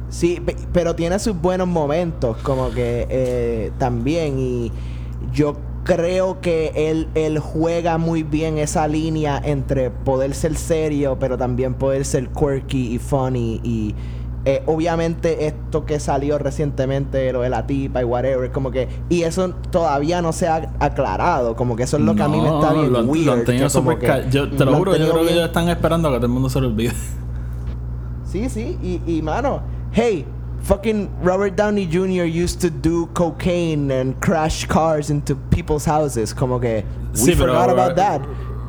sí, 0.09 0.41
pe- 0.45 0.57
pero 0.73 0.95
tiene 0.95 1.19
sus 1.19 1.41
buenos 1.41 1.69
momentos, 1.69 2.37
como 2.39 2.71
que 2.71 3.07
eh, 3.11 3.71
también. 3.79 4.39
Y 4.39 4.73
yo 5.33 5.57
creo 5.85 6.41
que 6.41 6.73
él, 6.75 7.09
él 7.15 7.39
juega 7.41 7.99
muy 7.99 8.23
bien 8.23 8.57
esa 8.59 8.87
línea 8.87 9.41
entre 9.45 9.91
poder 9.91 10.35
ser 10.35 10.55
serio, 10.57 11.17
pero 11.19 11.37
también 11.37 11.75
poder 11.75 12.05
ser 12.05 12.29
quirky 12.29 12.95
y 12.95 12.99
funny. 12.99 13.61
Y 13.65 13.95
eh, 14.45 14.63
obviamente 14.67 15.47
esto 15.47 15.85
que 15.87 16.01
salió 16.01 16.37
recientemente, 16.39 17.33
lo 17.33 17.43
de 17.43 17.49
la 17.49 17.67
tipa 17.67 18.01
y 18.01 18.05
whatever, 18.05 18.51
como 18.51 18.71
que... 18.73 18.89
Y 19.09 19.23
eso 19.23 19.51
todavía 19.71 20.21
no 20.21 20.33
se 20.33 20.49
ha 20.49 20.73
aclarado, 20.81 21.55
como 21.55 21.77
que 21.77 21.85
eso 21.85 21.97
es 21.97 22.03
lo 22.03 22.15
que 22.17 22.23
a 22.25 22.29
mí 22.29 22.41
me 22.41 22.49
está 22.49 22.73
No, 22.73 22.81
bien 22.81 22.93
lo 22.93 23.01
weird. 23.05 23.27
lo 23.27 23.33
han 23.35 23.45
tenido 23.45 23.69
que 23.69 23.99
que 23.99 24.25
Yo 24.31 24.51
te 24.51 24.65
lo, 24.65 24.73
han 24.73 24.79
juro, 24.79 24.93
yo 24.97 24.99
creo 25.05 25.15
que 25.15 25.21
bien- 25.23 25.35
ellos 25.35 25.47
están 25.47 25.69
esperando 25.69 26.09
a 26.09 26.13
que 26.13 26.17
todo 26.19 26.27
el 26.27 26.33
mundo 26.33 26.49
se 26.49 26.61
lo 26.61 26.67
olvide. 26.69 26.93
Sí, 28.25 28.49
sí, 28.49 28.79
y, 28.83 29.01
y 29.07 29.21
mano, 29.23 29.61
hey, 29.93 30.25
fucking 30.63 31.09
Robert 31.23 31.55
Downey 31.55 31.87
Jr. 31.93 32.25
used 32.27 32.61
to 32.61 32.71
do 32.71 33.07
cocaine 33.13 33.91
and 33.93 34.15
crash 34.21 34.67
cars 34.67 35.11
into 35.11 35.37
people's 35.51 35.85
houses, 35.87 36.33
como 36.35 36.59
que 36.59 36.85
we 37.15 37.19
Sí, 37.19 37.33
pero- 37.39 37.53
forgot 37.53 37.71
about 37.71 37.95
that. 37.97 38.23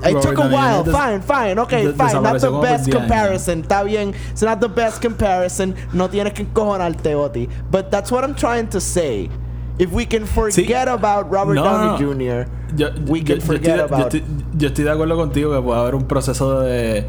It 0.05 0.13
Robert 0.15 0.21
took 0.35 0.39
a 0.39 0.47
while. 0.49 0.83
Fine, 0.85 1.21
fine. 1.21 1.59
Okay, 1.59 1.85
des- 1.85 1.93
fine. 1.93 2.21
Not 2.21 2.39
the 2.41 2.49
best 2.61 2.85
10 2.85 2.93
años. 2.93 2.99
comparison. 2.99 3.61
Está 3.63 3.83
bien. 3.83 4.13
It's 4.31 4.41
not 4.43 4.59
the 4.59 4.67
best 4.67 5.01
comparison. 5.01 5.75
No 5.93 6.09
tienes 6.09 6.33
que 6.33 6.43
encojonarte, 6.43 7.15
Oti. 7.15 7.47
But 7.71 7.89
that's 7.89 8.11
what 8.11 8.23
I'm 8.23 8.35
trying 8.35 8.67
to 8.69 8.79
say. 8.81 9.29
If 9.79 9.91
we 9.91 10.05
can 10.05 10.25
forget 10.27 10.87
about 10.87 11.31
Robert 11.31 11.55
No, 11.55 11.63
Downey 11.63 12.03
no, 12.03 12.13
no. 12.13 12.43
Jr., 12.43 12.51
Yo, 12.75 12.89
we 13.07 13.19
yo- 13.21 13.25
can 13.25 13.39
yo 13.39 13.45
forget 13.45 13.63
estoy, 13.63 13.77
de- 13.77 13.81
about. 13.83 13.99
Yo 14.13 14.19
estoy, 14.19 14.23
yo 14.57 14.67
estoy 14.67 14.83
de 14.83 14.91
acuerdo 14.91 15.15
contigo 15.15 15.51
que 15.55 15.61
puede 15.61 15.79
haber 15.79 15.95
un 15.95 16.03
proceso 16.07 16.59
de, 16.61 17.07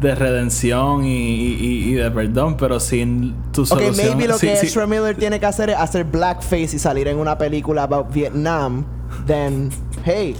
de 0.00 0.14
redención 0.14 1.04
y, 1.04 1.16
y- 1.16 1.84
y 1.90 1.92
de 1.94 2.10
perdón, 2.10 2.56
pero 2.56 2.78
sin 2.80 3.34
tu 3.52 3.62
Okay, 3.62 3.66
solución. 3.92 4.16
maybe 4.16 4.28
lo 4.28 4.38
sí, 4.38 4.46
que 4.46 4.56
sí. 4.56 4.66
Ezra 4.68 4.86
Miller 4.86 5.16
tiene 5.16 5.38
que 5.40 5.46
hacer 5.46 5.70
es 5.70 5.76
hacer 5.76 6.04
blackface 6.04 6.76
y 6.76 6.78
salir 6.78 7.08
en 7.08 7.18
una 7.18 7.36
película 7.36 7.82
about 7.82 8.10
Vietnam. 8.12 8.84
Then, 9.26 9.70
hey, 10.04 10.34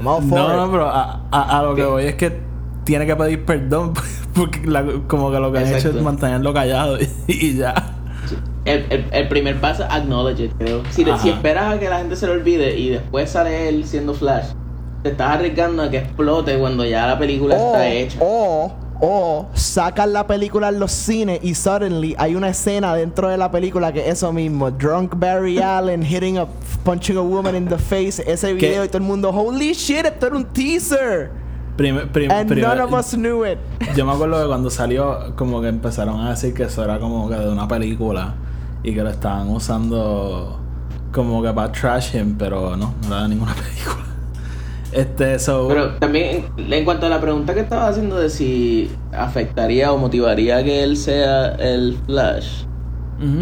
I'm 0.00 0.06
all 0.08 0.20
for 0.22 0.38
No, 0.38 0.50
it. 0.50 0.56
no, 0.56 0.70
pero 0.72 0.86
a, 0.88 1.20
a- 1.30 1.58
a 1.58 1.62
lo 1.62 1.74
que 1.74 1.84
voy 1.84 2.04
es 2.06 2.14
que 2.16 2.40
tiene 2.84 3.06
que 3.06 3.14
pedir 3.16 3.44
perdón 3.44 3.92
porque 4.34 4.60
la- 4.66 4.84
como 5.06 5.30
que 5.30 5.38
lo 5.38 5.52
que 5.52 5.58
ha 5.58 5.78
hecho 5.78 5.90
es 5.90 6.02
mantenerlo 6.02 6.52
callado 6.54 6.98
y, 7.00 7.08
y 7.28 7.56
ya. 7.56 7.74
El, 8.64 8.84
el, 8.90 9.06
el 9.10 9.28
primer 9.28 9.58
paso, 9.60 9.84
acknowledge 9.88 10.40
it, 10.44 10.52
creo. 10.58 10.82
Si, 10.90 11.02
esperas 11.28 11.74
a 11.74 11.78
que 11.78 11.88
la 11.88 11.98
gente 11.98 12.14
se 12.16 12.26
lo 12.26 12.32
olvide 12.34 12.76
y 12.78 12.90
después 12.90 13.30
sale 13.30 13.68
él 13.68 13.84
siendo 13.86 14.12
Flash, 14.14 14.46
te 15.02 15.10
estás 15.10 15.32
arriesgando 15.36 15.82
a 15.82 15.90
que 15.90 15.98
explote 15.98 16.58
cuando 16.58 16.84
ya 16.84 17.06
la 17.06 17.18
película 17.18 17.56
O, 17.56 17.66
está 17.74 17.88
hecha. 17.88 18.18
o, 18.20 18.72
o 19.00 19.48
sacan 19.54 20.12
la 20.12 20.26
película 20.26 20.68
en 20.68 20.78
los 20.78 20.92
cines 20.92 21.40
y 21.42 21.54
suddenly 21.54 22.14
hay 22.18 22.34
una 22.34 22.50
escena 22.50 22.94
dentro 22.94 23.28
de 23.28 23.36
la 23.36 23.50
película 23.50 23.92
que 23.92 24.00
es 24.00 24.18
eso 24.18 24.32
mismo. 24.32 24.70
Drunk 24.70 25.14
Barry 25.16 25.58
Allen 25.62 26.02
hitting 26.04 26.38
a 26.38 26.46
punching 26.84 27.16
a 27.16 27.22
woman 27.22 27.56
in 27.56 27.66
the 27.66 27.78
face. 27.78 28.22
Ese 28.26 28.52
video 28.52 28.84
y 28.84 28.88
todo 28.88 28.98
el 28.98 29.04
mundo, 29.04 29.30
holy 29.30 29.72
shit, 29.72 30.04
esto 30.06 30.26
era 30.26 30.36
un 30.36 30.44
teaser. 30.44 31.30
And 31.78 32.50
none 32.56 32.78
of 32.78 32.92
us 32.92 33.14
knew 33.14 33.44
it. 33.44 33.58
Yo 33.96 34.04
me 34.04 34.12
acuerdo 34.12 34.42
que 34.42 34.48
cuando 34.48 34.68
salió, 34.68 35.34
como 35.34 35.62
que 35.62 35.68
empezaron 35.68 36.20
a 36.20 36.30
decir 36.30 36.52
que 36.52 36.64
eso 36.64 36.84
era 36.84 36.98
como 36.98 37.28
que 37.28 37.36
de 37.36 37.48
una 37.48 37.66
película 37.66 38.34
y 38.82 38.94
que 38.94 39.02
lo 39.02 39.08
estaban 39.08 39.48
usando 39.48 40.60
como 41.10 41.42
que 41.42 41.50
para 41.52 41.72
trash 41.72 42.14
him, 42.16 42.36
pero 42.36 42.76
no, 42.76 42.94
no 43.08 43.14
era 43.14 43.22
de 43.22 43.28
ninguna 43.30 43.54
película. 43.54 44.09
Este, 44.92 45.38
so. 45.38 45.68
Pero 45.68 45.94
también 45.96 46.46
en, 46.56 46.84
cuanto 46.84 47.06
a 47.06 47.08
la 47.08 47.20
pregunta 47.20 47.54
que 47.54 47.60
estaba 47.60 47.88
haciendo 47.88 48.16
de 48.16 48.28
si 48.30 48.90
afectaría 49.12 49.92
o 49.92 49.98
motivaría 49.98 50.62
que 50.64 50.82
él 50.82 50.96
sea 50.96 51.54
el 51.56 51.96
Flash, 52.06 52.64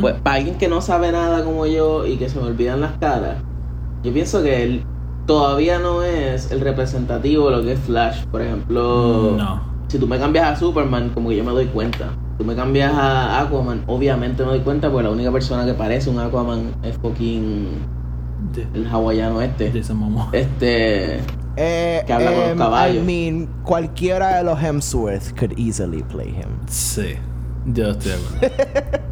pues 0.00 0.14
para 0.22 0.36
alguien 0.36 0.58
que 0.58 0.68
no 0.68 0.80
sabe 0.80 1.12
nada 1.12 1.44
como 1.44 1.64
yo 1.66 2.04
y 2.04 2.16
que 2.16 2.28
se 2.28 2.38
me 2.40 2.46
olvidan 2.46 2.80
las 2.80 2.98
caras, 2.98 3.36
yo 4.02 4.12
pienso 4.12 4.42
que 4.42 4.62
él 4.62 4.84
todavía 5.26 5.78
no 5.78 6.02
es 6.02 6.50
el 6.50 6.60
representativo 6.60 7.50
de 7.50 7.56
lo 7.56 7.62
que 7.62 7.72
es 7.72 7.80
Flash. 7.80 8.24
Por 8.26 8.42
ejemplo, 8.42 9.34
No. 9.36 9.60
si 9.88 9.98
tú 9.98 10.06
me 10.06 10.18
cambias 10.18 10.46
a 10.46 10.56
Superman, 10.56 11.10
como 11.10 11.28
que 11.28 11.36
yo 11.36 11.44
me 11.44 11.52
doy 11.52 11.66
cuenta. 11.66 12.08
Tú 12.38 12.44
me 12.44 12.54
cambias 12.54 12.92
a 12.92 13.40
Aquaman, 13.40 13.82
obviamente 13.86 14.42
me 14.44 14.50
doy 14.50 14.60
cuenta 14.60 14.90
porque 14.90 15.04
la 15.04 15.10
única 15.10 15.32
persona 15.32 15.64
que 15.66 15.74
parece 15.74 16.08
un 16.10 16.18
Aquaman 16.18 16.72
es 16.82 16.96
fucking 16.98 17.66
el 18.74 18.86
hawaiano 18.86 19.40
este. 19.42 19.72
Jason 19.72 19.96
Momoa. 19.98 20.30
Este... 20.32 21.20
Eh, 21.60 22.04
Que 22.06 22.12
habla 22.12 22.30
con 22.30 22.40
los 22.40 22.50
em, 22.50 22.58
caballos. 22.58 23.02
I 23.02 23.06
mean, 23.06 23.48
cualquiera 23.64 24.36
de 24.36 24.44
los 24.44 24.62
Hemsworth 24.62 25.36
could 25.36 25.58
easily 25.58 26.02
play 26.04 26.28
him. 26.28 26.50
Sí, 26.68 27.14
yo 27.66 27.90
estoy 27.90 28.12
de 28.12 28.46
acuerdo. 28.46 28.98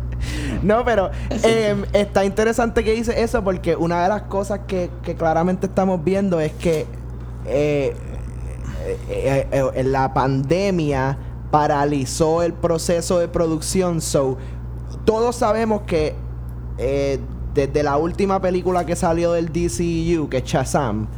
No, 0.63 0.85
pero 0.85 1.11
em, 1.31 1.85
está 1.93 2.25
interesante 2.25 2.83
que 2.83 2.93
dice 2.93 3.23
eso 3.23 3.45
porque 3.45 3.77
una 3.77 4.03
de 4.03 4.09
las 4.09 4.23
cosas 4.23 4.61
que, 4.67 4.91
que 5.03 5.15
claramente 5.15 5.67
estamos 5.67 6.03
viendo 6.03 6.41
es 6.41 6.53
que 6.53 6.87
eh, 7.45 7.95
eh, 9.09 9.47
eh, 9.51 9.71
eh, 9.75 9.85
la 9.85 10.15
pandemia 10.15 11.19
paralizó 11.51 12.43
el 12.43 12.55
proceso 12.55 13.19
de 13.19 13.29
producción. 13.29 14.01
So, 14.01 14.37
todos 15.05 15.37
sabemos 15.37 15.83
que 15.83 16.15
eh, 16.79 17.21
desde 17.57 17.83
la 17.83 17.97
última 17.97 18.41
película 18.41 18.85
que 18.87 18.95
salió 18.95 19.33
del 19.33 19.47
DCU, 19.47 20.29
que 20.29 20.37
es 20.37 20.45
Shazam, 20.45 21.09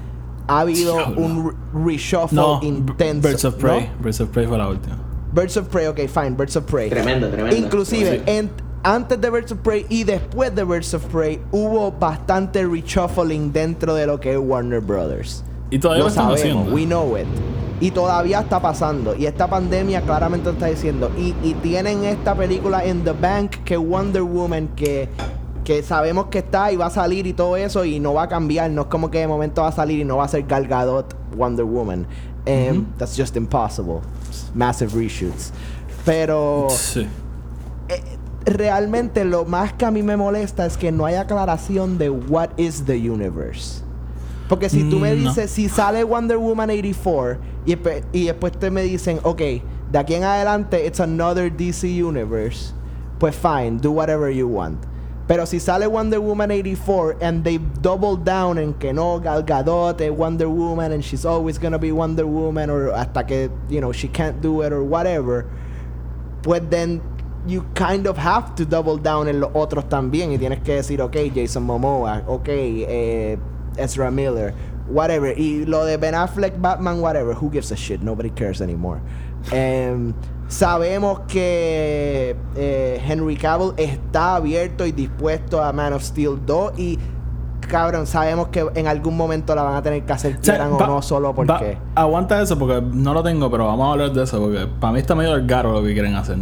ha 0.46 0.60
habido 0.60 0.94
Diablo. 0.94 1.20
un 1.20 1.50
re- 1.50 1.56
reshuffle 1.92 2.36
No, 2.36 2.60
intenso. 2.62 3.28
Birds 3.28 3.44
of 3.44 3.54
¿no? 3.56 3.60
Prey. 3.60 3.90
Birds 4.00 4.20
of 4.20 4.28
Prey 4.30 4.46
fue 4.46 4.56
la 4.56 4.68
última. 4.68 4.96
Birds 5.34 5.56
of 5.58 5.68
Prey, 5.68 5.86
ok, 5.88 5.98
fine, 6.08 6.30
Birds 6.30 6.56
of 6.56 6.64
Prey. 6.64 6.88
Tremenda, 6.88 7.28
tremenda. 7.30 7.54
Inclusive, 7.56 8.22
Sí. 8.24 8.30
en- 8.30 8.50
antes 8.84 9.20
de 9.20 9.28
Birds 9.28 9.52
of 9.52 9.58
Prey 9.58 9.84
y 9.90 10.04
después 10.04 10.54
de 10.54 10.62
Birds 10.64 10.94
of 10.94 11.04
Prey, 11.06 11.40
hubo 11.50 11.90
bastante 11.92 12.64
reshuffling 12.64 13.52
dentro 13.52 13.94
de 13.94 14.06
lo 14.06 14.18
que 14.20 14.32
es 14.32 14.38
Warner 14.38 14.80
Brothers. 14.80 15.44
Y 15.70 15.78
todavía 15.80 15.98
lo 15.98 16.04
lo 16.04 16.08
están 16.08 16.24
sabemos, 16.28 16.40
haciendo. 16.62 16.74
we 16.74 16.86
know 16.86 17.18
it. 17.18 17.26
Y 17.80 17.90
todavía 17.90 18.40
está 18.40 18.60
pasando. 18.60 19.14
Y 19.14 19.26
esta 19.26 19.46
pandemia 19.48 20.00
claramente 20.00 20.46
lo 20.46 20.52
está 20.54 20.66
diciendo. 20.66 21.10
Y, 21.18 21.34
y 21.44 21.52
tienen 21.62 22.04
esta 22.04 22.34
película 22.34 22.84
en 22.84 23.04
The 23.04 23.12
Bank 23.12 23.50
que 23.64 23.76
Wonder 23.76 24.22
Woman 24.22 24.68
que, 24.74 25.08
que 25.68 25.82
sabemos 25.82 26.28
que 26.30 26.38
está 26.38 26.72
y 26.72 26.76
va 26.76 26.86
a 26.86 26.90
salir 26.90 27.26
y 27.26 27.34
todo 27.34 27.54
eso 27.58 27.84
y 27.84 28.00
no 28.00 28.14
va 28.14 28.22
a 28.22 28.28
cambiar. 28.28 28.70
No 28.70 28.82
es 28.82 28.88
como 28.88 29.10
que 29.10 29.18
de 29.18 29.28
momento 29.28 29.60
va 29.60 29.68
a 29.68 29.72
salir 29.72 29.98
y 30.00 30.04
no 30.04 30.16
va 30.16 30.24
a 30.24 30.28
ser 30.28 30.44
Gal 30.46 30.66
Gadot 30.66 31.14
Wonder 31.36 31.66
Woman. 31.66 32.06
Um, 32.46 32.86
That's 32.96 33.14
just 33.14 33.36
impossible. 33.36 34.00
Massive 34.54 34.94
reshoots. 34.98 35.52
Pero 36.06 36.68
Sí. 36.70 37.06
eh, 37.90 38.02
realmente 38.46 39.26
lo 39.26 39.44
más 39.44 39.74
que 39.74 39.84
a 39.84 39.90
mí 39.90 40.02
me 40.02 40.16
molesta 40.16 40.64
es 40.64 40.78
que 40.78 40.90
no 40.90 41.04
hay 41.04 41.16
aclaración 41.16 41.98
de 41.98 42.08
what 42.08 42.48
is 42.56 42.84
the 42.86 42.94
universe. 43.10 43.82
Porque 44.48 44.70
si 44.70 44.88
tú 44.88 44.98
me 44.98 45.14
Mm, 45.14 45.22
no. 45.24 45.28
dices, 45.34 45.50
si 45.50 45.68
sale 45.68 46.02
Wonder 46.02 46.38
Woman 46.38 46.70
84 46.70 47.36
y, 47.66 47.76
y 48.14 48.24
después 48.24 48.52
te 48.58 48.70
me 48.70 48.80
dicen, 48.84 49.20
ok, 49.22 49.38
de 49.92 49.98
aquí 49.98 50.14
en 50.14 50.24
adelante 50.24 50.86
it's 50.86 51.00
another 51.00 51.54
DC 51.54 52.02
universe, 52.02 52.72
pues 53.18 53.36
fine, 53.36 53.76
do 53.82 53.90
whatever 53.90 54.30
you 54.32 54.48
want. 54.48 54.78
Pero 55.28 55.44
si 55.44 55.60
sale 55.60 55.86
Wonder 55.86 56.20
Woman 56.20 56.50
84 56.50 57.18
and 57.20 57.44
they 57.44 57.58
double 57.58 58.16
down 58.16 58.56
en 58.56 58.72
que 58.72 58.94
no, 58.94 59.20
Gal 59.20 59.42
Gadot 59.42 60.00
es 60.00 60.10
Wonder 60.10 60.48
Woman 60.48 60.92
and 60.92 61.04
she's 61.04 61.26
always 61.26 61.58
gonna 61.58 61.78
be 61.78 61.92
Wonder 61.92 62.26
Woman 62.26 62.70
or 62.70 62.90
hasta 62.92 63.24
que, 63.24 63.50
you 63.68 63.82
know, 63.82 63.92
she 63.92 64.08
can't 64.08 64.40
do 64.40 64.62
it 64.62 64.72
or 64.72 64.82
whatever, 64.82 65.44
pues 66.42 66.62
then 66.70 67.02
you 67.46 67.62
kind 67.74 68.06
of 68.06 68.16
have 68.16 68.54
to 68.54 68.64
double 68.64 68.96
down 68.96 69.28
en 69.28 69.40
los 69.40 69.50
otros 69.52 69.84
también 69.90 70.32
y 70.32 70.38
tienes 70.38 70.62
que 70.62 70.76
decir, 70.76 71.00
ok, 71.02 71.30
Jason 71.34 71.62
Momoa, 71.62 72.24
ok, 72.26 72.48
eh, 72.48 73.36
Ezra 73.76 74.10
Miller, 74.10 74.54
whatever. 74.88 75.38
Y 75.38 75.66
lo 75.66 75.84
de 75.84 75.98
Ben 75.98 76.14
Affleck, 76.14 76.58
Batman, 76.58 77.02
whatever, 77.02 77.34
who 77.34 77.50
gives 77.50 77.70
a 77.70 77.76
shit, 77.76 78.00
nobody 78.00 78.30
cares 78.30 78.62
anymore. 78.62 79.00
Em, 79.52 80.14
sabemos 80.48 81.20
que 81.28 82.34
eh, 82.56 83.02
Henry 83.06 83.36
Cavill 83.36 83.72
está 83.76 84.36
abierto 84.36 84.84
y 84.86 84.92
dispuesto 84.92 85.62
a 85.62 85.72
Man 85.72 85.92
of 85.92 86.02
Steel 86.02 86.40
2 86.44 86.78
y 86.78 86.98
cabrón, 87.60 88.06
sabemos 88.06 88.48
que 88.48 88.66
en 88.74 88.86
algún 88.86 89.14
momento 89.16 89.54
la 89.54 89.62
van 89.62 89.74
a 89.74 89.82
tener 89.82 90.02
que 90.04 90.12
hacer 90.12 90.38
O 90.40 90.42
sea, 90.42 90.54
quieran 90.54 90.72
o 90.72 90.78
no 90.86 91.02
solo 91.02 91.34
porque... 91.34 91.76
aguanta 91.94 92.40
eso 92.40 92.58
porque 92.58 92.80
no 92.80 93.12
lo 93.12 93.22
tengo, 93.22 93.50
pero 93.50 93.66
vamos 93.66 93.88
a 93.88 93.92
hablar 93.92 94.12
de 94.12 94.22
eso 94.22 94.40
porque 94.40 94.66
para 94.80 94.94
mí 94.94 95.00
está 95.00 95.14
medio 95.14 95.36
garo 95.46 95.72
lo 95.72 95.82
que 95.82 95.92
quieren 95.92 96.14
hacer. 96.14 96.38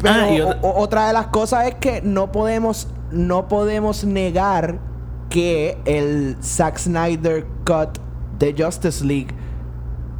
Pero 0.00 0.14
Ah, 0.14 0.56
o- 0.62 0.80
otra 0.82 1.06
de 1.06 1.12
las 1.12 1.28
cosas 1.28 1.68
es 1.68 1.74
que 1.76 2.02
no 2.02 2.32
podemos, 2.32 2.88
no 3.12 3.48
podemos 3.48 4.04
negar 4.04 4.78
que 5.30 5.78
el 5.84 6.36
Zack 6.42 6.76
Snyder 6.78 7.46
Cut 7.64 7.98
de 8.38 8.54
Justice 8.58 9.04
League 9.04 9.28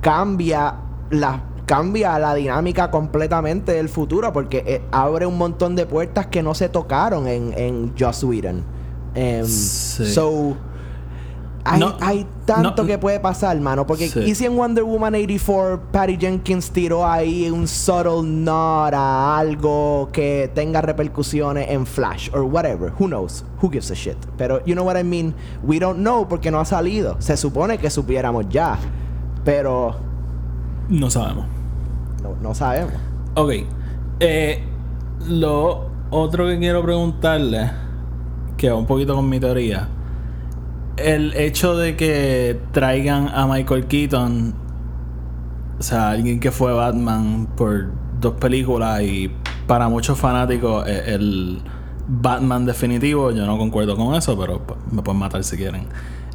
cambia 0.01 0.77
la 1.13 1.43
cambia 1.67 2.19
la 2.19 2.35
dinámica 2.35 2.91
completamente 2.91 3.73
del 3.73 3.89
futuro 3.89 4.33
porque 4.33 4.65
eh, 4.67 4.83
abre 4.91 5.27
un 5.27 5.39
montón 5.39 5.77
de 5.77 5.87
puertas 5.87 6.27
que 6.27 6.43
no 6.43 6.55
se 6.55 6.69
tocaron 6.69 7.29
en, 7.29 7.53
en 7.57 7.95
Joss 7.99 8.25
Whedon. 8.25 8.63
Em, 9.15 9.47
Sí. 9.47 10.07
So 10.13 10.57
hay, 11.65 11.79
No, 11.79 11.95
hay 12.01 12.27
tanto 12.45 12.83
no, 12.83 12.87
que 12.89 12.99
puede 12.99 13.21
pasar, 13.21 13.59
mano. 13.61 13.87
Porque 13.87 14.09
Sí. 14.09 14.19
y 14.21 14.35
si 14.35 14.45
en 14.47 14.57
Wonder 14.57 14.83
Woman 14.83 15.15
84 15.15 15.81
Patty 15.93 16.17
Jenkins 16.19 16.71
tiró 16.73 17.07
ahí 17.07 17.49
un 17.49 17.69
subtle 17.69 18.23
nod 18.25 18.93
a 18.93 19.39
algo 19.39 20.09
que 20.13 20.51
tenga 20.55 20.81
repercusiones 20.81 21.71
en 21.71 21.87
Flash 21.87 22.31
or 22.35 22.43
whatever. 22.43 22.93
Who 22.99 23.07
knows? 23.07 23.45
Who 23.63 23.71
gives 23.71 23.91
a 23.93 23.95
shit? 23.95 24.17
Pero 24.37 24.65
you 24.65 24.75
know 24.75 24.85
what 24.85 24.99
I 24.99 25.05
mean? 25.05 25.35
We 25.63 25.79
don't 25.79 26.01
know 26.01 26.27
porque 26.29 26.51
no 26.51 26.59
ha 26.59 26.65
salido. 26.65 27.17
Se 27.21 27.37
supone 27.37 27.79
que 27.79 27.89
supiéramos 27.91 28.49
ya. 28.49 28.77
Pero 29.45 29.95
No 30.89 31.11
sabemos. 31.11 31.47
no, 32.23 32.35
no 32.43 32.55
sabemos. 32.55 32.95
Ok. 33.35 33.53
Eh, 34.21 34.63
lo 35.29 35.91
otro 36.11 36.47
que 36.47 36.59
quiero 36.59 36.83
preguntarle, 36.83 37.71
que 38.57 38.71
va 38.71 38.77
un 38.77 38.87
poquito 38.87 39.15
con 39.15 39.29
mi 39.29 39.41
teoría, 39.41 39.89
el 40.97 41.35
hecho 41.35 41.77
de 41.77 41.97
que 41.97 42.61
traigan 42.73 43.29
a 43.29 43.47
Michael 43.47 43.87
Keaton, 43.87 44.55
o 45.79 45.83
sea, 45.83 46.11
alguien 46.11 46.39
que 46.39 46.51
fue 46.51 46.73
Batman 46.73 47.49
por 47.57 47.91
dos 48.21 48.35
películas 48.35 49.03
y 49.03 49.33
para 49.67 49.89
muchos 49.89 50.19
fanáticos 50.19 50.87
el 50.87 51.61
Batman 52.07 52.67
definitivo, 52.67 53.31
yo 53.31 53.47
no 53.47 53.57
concuerdo 53.57 53.97
con 53.97 54.15
eso, 54.15 54.39
pero 54.39 54.61
me 54.91 55.03
pueden 55.03 55.19
matar 55.19 55.43
si 55.45 55.57
quieren. 55.57 55.87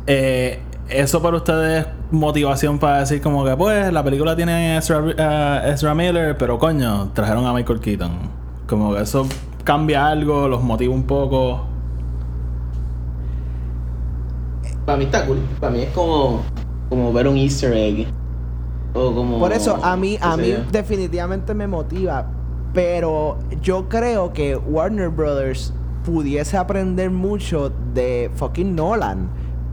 Eh, 0.07 0.59
eso 0.89 1.21
para 1.21 1.37
ustedes 1.37 1.85
es 1.85 1.93
motivación 2.11 2.79
para 2.79 2.99
decir 2.99 3.21
como 3.21 3.43
que 3.43 3.55
pues 3.55 3.91
la 3.91 4.03
película 4.03 4.35
tiene 4.35 4.53
a 4.53 4.77
Ezra, 4.77 5.03
a 5.17 5.67
Ezra 5.69 5.93
Miller, 5.93 6.37
pero 6.37 6.57
coño, 6.57 7.09
trajeron 7.13 7.45
a 7.45 7.53
Michael 7.53 7.79
Keaton. 7.79 8.11
Como 8.67 8.93
que 8.93 9.01
eso 9.01 9.27
cambia 9.63 10.07
algo, 10.07 10.47
los 10.47 10.63
motiva 10.63 10.93
un 10.93 11.03
poco. 11.03 11.65
Para 14.85 14.97
mí 14.97 15.05
está 15.05 15.25
cool. 15.25 15.39
Para 15.59 15.73
mí 15.73 15.81
es 15.81 15.89
como, 15.89 16.41
como 16.89 17.11
ver 17.11 17.27
un 17.27 17.37
easter 17.37 17.73
egg. 17.73 18.07
O 18.93 19.13
como... 19.13 19.39
Por 19.39 19.51
eso 19.51 19.77
a 19.83 19.97
mí, 19.97 20.17
a 20.21 20.37
mí 20.37 20.53
definitivamente 20.71 21.53
me 21.53 21.67
motiva. 21.67 22.25
Pero 22.73 23.37
yo 23.61 23.89
creo 23.89 24.31
que 24.31 24.55
Warner 24.55 25.09
Brothers 25.09 25.73
pudiese 26.05 26.55
aprender 26.55 27.11
mucho 27.11 27.71
de 27.93 28.31
fucking 28.35 28.75
Nolan. 28.75 29.29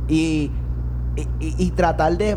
Y, 0.09 0.51
y, 1.17 1.23
y- 1.41 1.55
y 1.59 1.71
tratar 1.71 2.17
de 2.17 2.37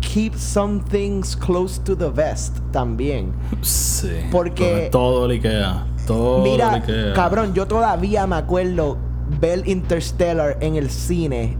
keep 0.00 0.34
some 0.36 0.80
things 0.90 1.36
close 1.36 1.80
to 1.82 1.96
the 1.96 2.08
vest 2.10 2.58
también. 2.72 3.32
Sí. 3.62 4.08
Porque- 4.30 4.88
todo 4.92 5.26
liquea. 5.26 5.86
Todo 6.06 6.42
Mira, 6.44 6.76
liquea. 6.78 7.12
cabrón, 7.14 7.52
yo 7.54 7.66
todavía 7.66 8.26
me 8.26 8.36
acuerdo 8.36 8.96
ver 9.40 9.66
Interstellar 9.68 10.56
en 10.60 10.76
el 10.76 10.88
cine 10.90 11.56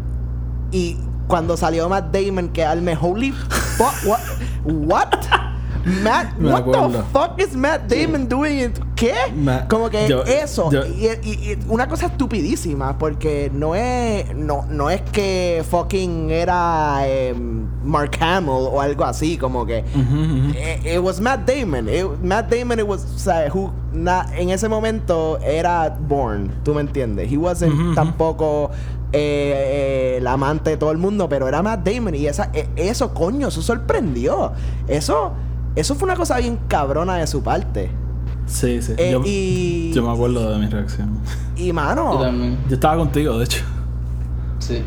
y 0.71 0.97
cuando 1.27 1.57
salió 1.57 1.89
Matt 1.89 2.15
Damon 2.15 2.51
que 2.51 2.65
alme 2.65 2.95
holy 2.95 3.33
fuck 3.33 3.93
what 4.07 4.21
what 4.65 5.09
Matt 6.03 6.37
Me 6.39 6.51
what 6.51 6.65
the 6.65 7.03
fuck 7.13 7.41
is 7.41 7.55
Matt 7.57 7.89
Damon 7.89 8.27
doing 8.29 8.59
it? 8.61 8.79
¿Qué? 8.97 9.15
Como 9.69 9.89
que 9.89 10.09
yo- 10.09 10.25
eso 10.25 10.71
yo- 10.71 10.85
y, 10.87 11.07
y- 11.23 11.53
y 11.53 11.59
una 11.69 11.87
cosa 11.87 12.07
estupidísima 12.07 12.99
porque 12.99 13.51
no 13.55 13.75
es 13.77 14.35
no 14.35 14.65
no 14.69 14.91
es 14.91 15.03
que 15.13 15.63
fucking 15.71 16.31
era 16.31 17.07
em, 17.07 17.67
Mark 17.85 18.17
Hamill 18.21 18.67
o 18.73 18.81
algo 18.81 19.05
así 19.05 19.37
como 19.39 19.65
que 19.65 19.85
ujú. 19.95 20.51
it, 20.59 20.87
it 20.95 20.99
was 20.99 21.21
Matt 21.21 21.47
Damon. 21.49 21.89
It- 21.89 22.21
Matt 22.23 22.51
Damon, 22.51 22.81
it 22.81 22.87
was, 22.87 23.05
o 23.15 23.19
sea, 23.19 23.49
who, 23.53 23.71
na- 23.93 24.27
en 24.37 24.51
ese 24.51 24.69
momento 24.69 25.39
era 25.41 25.97
born, 26.09 26.51
tú 26.65 26.75
me 26.75 26.81
entiendes. 26.81 27.31
He 27.31 27.37
wasn't 27.37 27.95
tampoco 27.95 28.71
eh, 29.13 29.15
eh, 29.15 30.17
el 30.19 30.27
amante 30.27 30.71
de 30.71 30.77
todo 30.77 30.91
el 30.91 30.99
mundo, 30.99 31.29
pero 31.29 31.47
era 31.47 31.63
Matt 31.63 31.87
Damon. 31.87 32.15
Y 32.17 32.27
esa, 32.27 32.51
e- 32.53 32.69
eso, 32.77 33.15
coño, 33.15 33.49
eso 33.49 33.63
sorprendió. 33.63 34.53
Eso, 34.89 35.33
eso 35.77 35.95
fue 35.95 36.07
una 36.07 36.17
cosa 36.17 36.39
bien 36.39 36.59
cabrona 36.69 37.15
de 37.17 37.27
su 37.27 37.43
parte. 37.43 37.91
Sí, 38.47 38.81
sí. 38.83 38.95
Eh, 38.97 39.11
yo, 39.13 39.23
y, 39.25 39.93
yo 39.95 40.03
me 40.03 40.11
acuerdo 40.13 40.51
de 40.51 40.59
mi 40.59 40.67
reacción. 40.67 41.19
y 41.57 41.69
Yo 41.69 41.75
mano, 41.75 42.19
también. 42.19 42.59
Yo 42.69 42.75
estaba 42.75 42.97
contigo, 42.97 43.39
de 43.39 43.45
hecho. 43.45 43.65
Sí. 44.59 44.83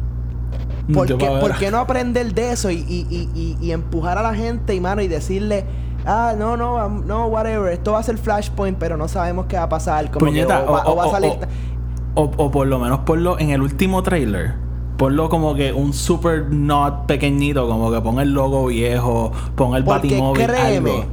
¿por 0.94 1.06
qué, 1.06 1.14
ver- 1.14 1.40
por 1.40 1.56
qué 1.58 1.70
no 1.70 1.78
aprender 1.78 2.34
de 2.34 2.52
eso 2.52 2.72
y, 2.72 2.78
y- 2.88 3.06
y- 3.10 3.30
y- 3.36 3.58
y 3.62 3.72
empujar 3.72 4.18
a 4.18 4.24
la 4.24 4.34
gente 4.34 4.74
y 4.74 4.80
mano 4.82 5.02
y 5.04 5.08
decirle, 5.08 5.66
ah, 6.06 6.34
no, 6.38 6.58
no, 6.58 6.90
no, 6.90 7.28
whatever, 7.28 7.72
esto 7.72 7.92
va 7.92 8.00
a 8.00 8.04
ser 8.04 8.18
Flashpoint, 8.18 8.78
pero 8.80 8.98
no 8.98 9.08
sabemos 9.08 9.46
qué 9.48 9.58
va 9.58 9.64
a 9.64 9.70
pasar. 9.70 10.06
Como 10.10 10.26
que 10.26 10.32
Puñeta, 10.32 10.64
o, 10.68 10.72
va, 10.74 10.84
o- 10.86 10.94
o 10.94 10.96
va 10.96 11.04
a 11.04 11.08
o- 11.08 11.12
salir. 11.12 11.32
o- 11.32 11.70
O, 12.16 12.24
o 12.38 12.50
por 12.52 12.66
lo 12.66 12.80
menos 12.80 13.00
ponlo 13.02 13.38
en 13.40 13.52
el 13.52 13.62
último 13.62 14.02
trailer. 14.02 14.56
Ponlo 15.00 15.30
como 15.30 15.56
que 15.56 15.72
un 15.74 15.94
super 15.94 16.52
not 16.52 17.06
pequeñito, 17.08 17.68
como 17.68 17.90
que 17.92 18.02
pon 18.02 18.20
el 18.20 18.34
logo 18.34 18.66
viejo, 18.68 19.32
pon 19.56 19.76
el 19.76 19.84
Porque 19.86 20.10
batimóvil, 20.10 20.46
créeme, 20.46 20.92
algo. 20.92 21.06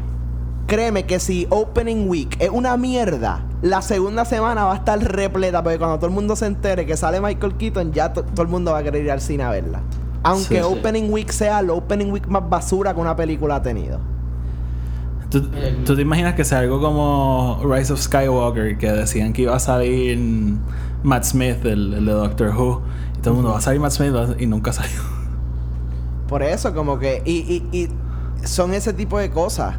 créeme 0.67 1.07
que 1.07 1.21
si 1.21 1.47
Opening 1.51 2.09
Week 2.09 2.37
es 2.41 2.51
una 2.51 2.77
mierda, 2.77 3.45
la 3.63 3.81
segunda 3.83 4.25
semana 4.25 4.65
va 4.65 4.73
a 4.73 4.77
estar 4.77 4.99
repleta, 4.99 5.63
porque 5.63 5.79
cuando 5.79 5.97
todo 5.99 6.09
el 6.09 6.13
mundo 6.13 6.35
se 6.35 6.47
entere 6.47 6.85
que 6.85 6.97
sale 6.97 7.21
Michael 7.21 7.55
Keaton, 7.55 7.93
ya 7.93 8.13
to- 8.13 8.25
todo 8.25 8.43
el 8.43 8.49
mundo 8.49 8.73
va 8.73 8.79
a 8.79 8.83
querer 8.83 9.05
ir 9.05 9.11
al 9.13 9.21
cine 9.21 9.45
a 9.45 9.51
verla. 9.51 9.83
Aunque 10.25 10.61
Sí, 10.61 10.69
sí. 10.69 10.79
Opening 10.79 11.13
Week 11.13 11.31
sea 11.31 11.61
el 11.61 11.71
Opening 11.71 12.11
Week 12.11 12.27
más 12.27 12.43
basura 12.51 12.93
que 12.93 13.01
una 13.01 13.15
película 13.15 13.55
ha 13.57 13.63
tenido. 13.63 14.01
¿Tú, 15.31 15.43
tú 15.85 15.95
te 15.97 16.03
imaginas 16.03 16.35
que 16.35 16.45
sea 16.45 16.59
algo 16.61 16.81
como 16.81 17.61
Rise 17.65 17.93
of 17.93 18.01
Skywalker, 18.01 18.79
que 18.79 18.91
decían 18.91 19.33
que 19.33 19.43
iba 19.43 19.55
a 19.55 19.59
salir 19.61 20.19
Matt 21.03 21.25
Smith, 21.25 21.65
el, 21.65 21.95
el 21.95 22.05
de 22.07 22.13
Doctor 22.13 22.49
Who, 22.57 22.83
y 23.19 23.21
todo 23.23 23.31
el 23.31 23.35
mundo 23.37 23.53
va 23.53 23.59
a 23.59 23.61
salir 23.61 23.81
Matt 23.81 23.93
Smith 23.93 24.13
y 24.39 24.47
nunca 24.47 24.73
salió. 24.73 25.01
Por 26.29 26.43
eso, 26.43 26.75
como 26.75 26.99
que. 26.99 27.23
Y, 27.25 27.65
y- 27.73 27.77
y 27.77 27.89
son 28.47 28.75
ese 28.75 28.93
tipo 28.93 29.19
de 29.19 29.31
cosas 29.31 29.77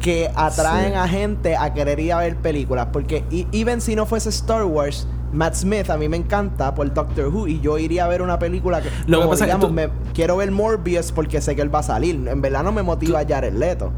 que 0.00 0.30
atraen 0.36 0.92
Sí. 0.92 0.98
a 0.98 1.08
gente 1.08 1.56
a 1.56 1.72
querer 1.74 1.98
ir 2.00 2.12
a 2.12 2.18
ver 2.18 2.36
películas. 2.36 2.88
Porque, 2.92 3.24
y, 3.30 3.46
even 3.52 3.80
si 3.80 3.96
no 3.96 4.06
fuese 4.06 4.28
Star 4.28 4.64
Wars, 4.64 5.06
Matt 5.32 5.54
Smith 5.54 5.90
a 5.90 5.96
mí 5.96 6.08
me 6.08 6.16
encanta 6.16 6.74
por 6.74 6.92
Doctor 6.92 7.28
Who. 7.28 7.48
Y 7.48 7.60
yo 7.60 7.78
iría 7.78 8.04
a 8.04 8.08
ver 8.08 8.22
una 8.22 8.38
película 8.38 8.80
que. 8.82 8.90
Lo 9.06 9.18
que 9.18 9.22
como 9.24 9.30
pasa 9.30 9.44
es 9.46 9.50
que 9.52 9.56
digamos, 9.58 9.68
tú- 9.68 9.74
me, 9.74 9.88
quiero 10.14 10.36
ver 10.36 10.50
Morbius 10.50 11.10
porque 11.12 11.40
sé 11.40 11.56
que 11.56 11.62
él 11.62 11.74
va 11.74 11.78
a 11.80 11.82
salir. 11.82 12.26
En 12.28 12.40
verdad 12.42 12.62
no 12.62 12.72
me 12.72 12.82
motiva 12.82 13.20
Jared 13.26 13.54
Leto. 13.54 13.90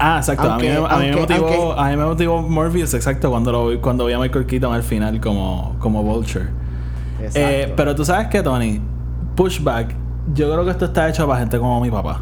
Ah, 0.00 0.18
exacto. 0.18 0.42
Aunque- 0.50 0.72
a, 0.72 0.74
mí, 0.74 0.80
me- 0.82 0.94
a 0.94 0.98
mí 0.98 1.10
me 1.14 1.20
motivó, 1.20 1.46
aunque- 1.46 1.80
a 1.80 1.88
mí 1.90 1.96
me 1.96 2.04
motivó 2.04 2.42
Morbius, 2.42 2.94
exacto, 2.94 3.30
cuando 3.30 3.52
lo 3.52 3.80
cuando 3.80 4.06
vi 4.06 4.12
a 4.12 4.18
Michael 4.18 4.44
Keaton 4.44 4.72
al 4.74 4.82
final 4.82 5.20
como, 5.20 5.76
como 5.78 6.02
Vulture. 6.02 6.46
Eh, 7.34 7.72
pero 7.76 7.94
tú 7.94 8.04
sabes 8.04 8.28
que, 8.28 8.42
Tony, 8.42 8.80
Pushback, 9.34 9.94
yo 10.34 10.52
creo 10.52 10.64
que 10.64 10.70
esto 10.70 10.84
está 10.86 11.08
hecho 11.08 11.26
para 11.26 11.40
gente 11.40 11.58
como 11.58 11.80
mi 11.80 11.90
papá. 11.90 12.20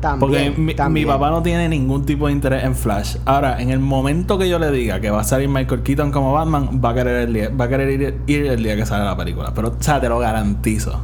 también, 0.00 0.54
Porque 0.54 0.88
mi, 0.90 1.04
papá 1.04 1.30
no 1.30 1.42
tiene 1.42 1.68
ningún 1.68 2.04
tipo 2.06 2.26
de 2.28 2.32
interés 2.32 2.62
en 2.64 2.74
Flash. 2.74 3.16
Ahora, 3.24 3.60
en 3.60 3.70
el 3.70 3.80
momento 3.80 4.38
que 4.38 4.48
yo 4.48 4.58
le 4.58 4.70
diga 4.70 5.00
que 5.00 5.10
va 5.10 5.20
a 5.20 5.24
salir 5.24 5.48
Michael 5.48 5.82
Keaton 5.82 6.12
como 6.12 6.32
Batman, 6.32 6.80
va 6.84 6.90
a 6.90 6.94
querer, 6.94 7.28
el 7.28 7.34
día- 7.34 7.50
va 7.50 7.64
a 7.64 7.68
querer 7.68 7.88
ir, 8.00 8.18
ir 8.28 8.46
el 8.46 8.62
día 8.62 8.76
que 8.76 8.86
sale 8.86 9.04
la 9.04 9.16
película. 9.16 9.52
Pero, 9.54 9.68
o 9.68 9.82
sea, 9.82 10.00
te 10.00 10.08
lo 10.08 10.18
garantizo. 10.20 11.00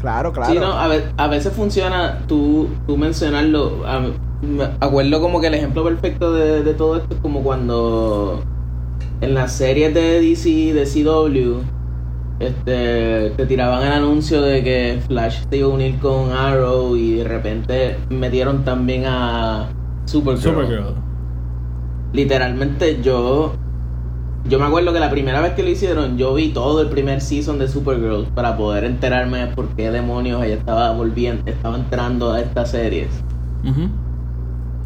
Claro, 0.00 0.32
claro. 0.32 0.52
Sí, 0.52 0.58
no, 0.58 0.72
a, 0.72 0.86
ve- 0.88 1.04
a 1.16 1.26
veces 1.28 1.52
funciona 1.52 2.20
tú, 2.26 2.68
tú 2.86 2.96
mencionarlo. 2.96 3.82
a- 3.86 4.00
me 4.42 4.64
acuerdo 4.80 5.20
como 5.22 5.40
que 5.40 5.46
el 5.46 5.54
ejemplo 5.54 5.82
perfecto 5.84 6.32
de, 6.34 6.62
de 6.62 6.74
todo 6.74 6.96
esto 6.96 7.14
es 7.14 7.20
como 7.20 7.42
cuando 7.42 8.42
en 9.22 9.32
las 9.34 9.52
series 9.52 9.94
de 9.94 10.20
DC, 10.20 10.74
de 10.74 10.84
CW, 10.84 11.62
este, 12.40 13.30
te 13.30 13.46
tiraban 13.46 13.86
el 13.86 13.92
anuncio 13.92 14.42
de 14.42 14.62
que 14.64 15.00
Flash 15.06 15.44
se 15.48 15.56
iba 15.56 15.68
a 15.68 15.70
unir 15.70 15.98
con 15.98 16.32
Arrow 16.32 16.96
y 16.96 17.14
de 17.14 17.24
repente 17.24 17.96
metieron 18.10 18.64
también 18.64 19.04
a 19.06 19.68
Supergirl. 20.06 20.54
Supergirl. 20.54 20.94
Literalmente 22.12 23.00
yo 23.02 23.54
yo 24.46 24.58
me 24.58 24.66
acuerdo 24.66 24.92
que 24.92 25.00
la 25.00 25.10
primera 25.10 25.40
vez 25.40 25.54
que 25.54 25.62
lo 25.62 25.70
hicieron 25.70 26.18
yo 26.18 26.34
vi 26.34 26.50
todo 26.50 26.82
el 26.82 26.88
primer 26.88 27.20
season 27.20 27.58
de 27.58 27.68
Supergirl 27.68 28.26
para 28.34 28.56
poder 28.56 28.84
enterarme 28.84 29.38
de 29.38 29.46
por 29.54 29.68
qué 29.68 29.90
demonios 29.90 30.42
ella 30.44 30.56
estaba 30.56 30.92
volviendo 30.92 31.50
estaba 31.50 31.76
entrando 31.76 32.32
a 32.32 32.40
estas 32.40 32.70
series. 32.70 33.08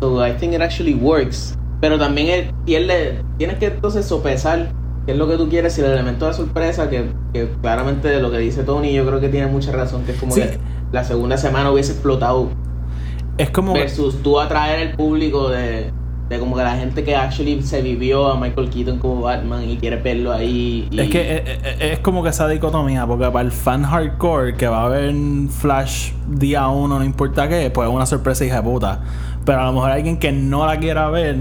So 0.01 0.25
I 0.25 0.33
think 0.33 0.55
it 0.55 0.61
actually 0.61 0.95
works. 0.95 1.57
Pero 1.81 1.99
también 1.99 2.53
pierde, 2.65 3.23
tienes 3.37 3.59
que 3.59 3.67
entonces 3.67 4.05
sopesar 4.07 4.69
qué 5.09 5.13
es 5.13 5.19
lo 5.19 5.27
que 5.27 5.39
tú 5.39 5.49
quieres 5.49 5.79
y 5.79 5.81
el 5.81 5.87
elemento 5.87 6.27
de 6.27 6.35
sorpresa 6.35 6.91
que, 6.91 7.07
que 7.33 7.49
claramente 7.63 8.21
lo 8.21 8.31
que 8.31 8.37
dice 8.37 8.63
Tony 8.63 8.93
yo 8.93 9.07
creo 9.07 9.21
que 9.21 9.31
tiene 9.31 9.47
mucha 9.47 9.73
razón 9.73 10.05
que 10.05 10.13
es 10.13 10.21
como 10.21 10.33
Sí. 10.35 10.43
que 10.43 10.59
la 10.93 11.03
segunda 11.03 11.39
semana 11.39 11.71
hubiese 11.71 11.93
explotado 11.93 12.51
Es 13.39 13.49
como... 13.49 13.73
versus 13.73 14.23
tú 14.23 14.39
atraer 14.39 14.81
el 14.89 14.97
público 14.97 15.49
de, 15.49 15.91
de 16.29 16.39
como 16.39 16.57
que 16.57 16.63
la 16.63 16.77
gente 16.77 17.05
que 17.05 17.17
actually 17.17 17.63
se 17.63 17.81
vivió 17.81 18.29
a 18.31 18.39
Michael 18.39 18.69
Keaton 18.69 18.99
como 18.99 19.23
Batman 19.23 19.67
y 19.67 19.79
quiere 19.79 19.97
verlo 19.97 20.31
ahí 20.31 20.87
y- 20.91 21.01
Es 21.01 21.09
que 21.09 21.21
eh, 21.23 21.43
eh, 21.47 21.91
es, 21.93 21.99
como 22.01 22.23
que 22.23 22.29
esa 22.29 22.47
dicotomía, 22.47 23.07
porque 23.07 23.31
para 23.31 23.41
el 23.47 23.51
fan 23.51 23.85
hardcore 23.85 24.57
que 24.57 24.69
va 24.69 24.85
a 24.85 24.89
ver 24.91 25.15
Flash 25.49 26.13
día 26.29 26.69
uno, 26.69 26.99
no 26.99 27.05
importa 27.07 27.49
qué, 27.49 27.71
pues 27.71 27.89
es 27.89 27.95
una 27.95 28.05
sorpresa 28.05 28.45
hija 28.45 28.57
de 28.57 28.63
puta. 28.63 29.01
Pero 29.47 29.61
a 29.63 29.65
lo 29.65 29.73
mejor 29.73 29.91
alguien 29.91 30.19
que 30.19 30.33
no 30.33 30.67
la 30.67 30.79
quiera 30.79 31.09
ver 31.09 31.35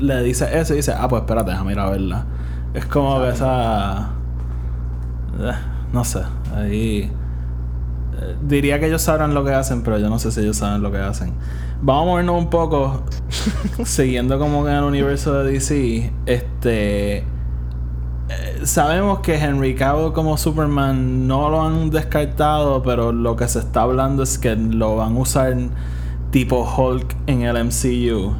le 0.00 0.22
dice 0.24 0.48
eso 0.58 0.72
y 0.72 0.78
dice, 0.78 0.92
ah, 0.98 1.06
pues 1.06 1.22
espérate, 1.22 1.52
déjame 1.52 1.70
ir 1.70 1.78
a 1.78 1.88
verla. 1.90 2.26
Es 2.74 2.86
como 2.86 3.20
que 3.20 3.28
esa. 3.30 4.10
eh, 5.40 5.52
no 5.92 6.04
sé, 6.04 6.20
ahí. 6.56 7.10
eh, 8.18 8.36
Diría 8.42 8.78
que 8.80 8.86
ellos 8.86 9.02
sabrán 9.02 9.34
lo 9.34 9.44
que 9.44 9.52
hacen, 9.52 9.82
pero 9.82 9.98
yo 9.98 10.08
no 10.08 10.18
sé 10.18 10.32
si 10.32 10.40
ellos 10.40 10.56
saben 10.56 10.82
lo 10.82 10.90
que 10.90 10.98
hacen. 10.98 11.34
Vamos 11.82 12.02
a 12.04 12.06
movernos 12.06 12.38
un 12.38 12.48
poco, 12.50 13.02
siguiendo 13.84 14.38
como 14.38 14.64
que 14.64 14.70
en 14.70 14.76
el 14.78 14.84
universo 14.84 15.34
de 15.42 15.52
DC. 15.52 16.12
Este. 16.26 17.18
eh, 17.18 17.24
Sabemos 18.64 19.18
que 19.20 19.34
Henry 19.36 19.74
Cavill 19.74 20.12
como 20.12 20.38
Superman 20.38 21.26
no 21.26 21.50
lo 21.50 21.62
han 21.66 21.90
descartado, 21.90 22.82
pero 22.82 23.12
lo 23.12 23.36
que 23.36 23.48
se 23.48 23.58
está 23.58 23.82
hablando 23.82 24.22
es 24.22 24.38
que 24.38 24.54
lo 24.56 24.96
van 24.96 25.16
a 25.16 25.18
usar 25.20 25.54
tipo 26.30 26.62
Hulk 26.64 27.16
en 27.26 27.42
el 27.42 27.56
MCU. 27.66 28.32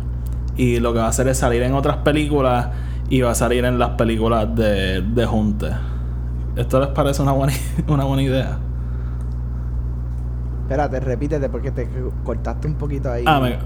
Y 0.56 0.80
lo 0.80 0.92
que 0.92 1.00
va 1.00 1.06
a 1.06 1.08
hacer 1.08 1.28
es 1.28 1.38
salir 1.38 1.62
en 1.62 1.74
otras 1.74 1.98
películas 1.98 2.68
y 3.12 3.20
va 3.20 3.32
a 3.32 3.34
salir 3.34 3.62
en 3.66 3.78
las 3.78 3.90
películas 3.90 4.54
de, 4.56 5.02
de 5.02 5.26
Junte. 5.26 5.68
¿Esto 6.56 6.80
les 6.80 6.88
parece 6.88 7.20
una 7.20 7.32
buena, 7.32 7.52
una 7.88 8.04
buena 8.04 8.22
idea? 8.22 8.58
Espérate, 10.62 10.98
repítete 11.00 11.48
porque 11.50 11.70
te 11.70 11.88
cortaste 12.24 12.66
un 12.68 12.74
poquito 12.76 13.10
ahí. 13.12 13.24
Ah, 13.26 13.38
me- 13.40 13.58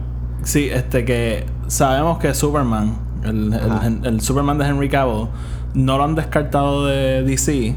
sí, 0.42 0.68
este 0.68 1.04
que 1.04 1.46
sabemos 1.68 2.18
que 2.18 2.34
Superman, 2.34 2.96
el, 3.22 3.52
el- 3.52 4.04
el 4.04 4.20
Superman 4.20 4.58
de 4.58 4.66
Henry 4.66 4.88
Cavill, 4.88 5.28
no 5.74 5.96
lo 5.96 6.02
han 6.04 6.16
descartado 6.16 6.86
de 6.86 7.22
DC. 7.22 7.76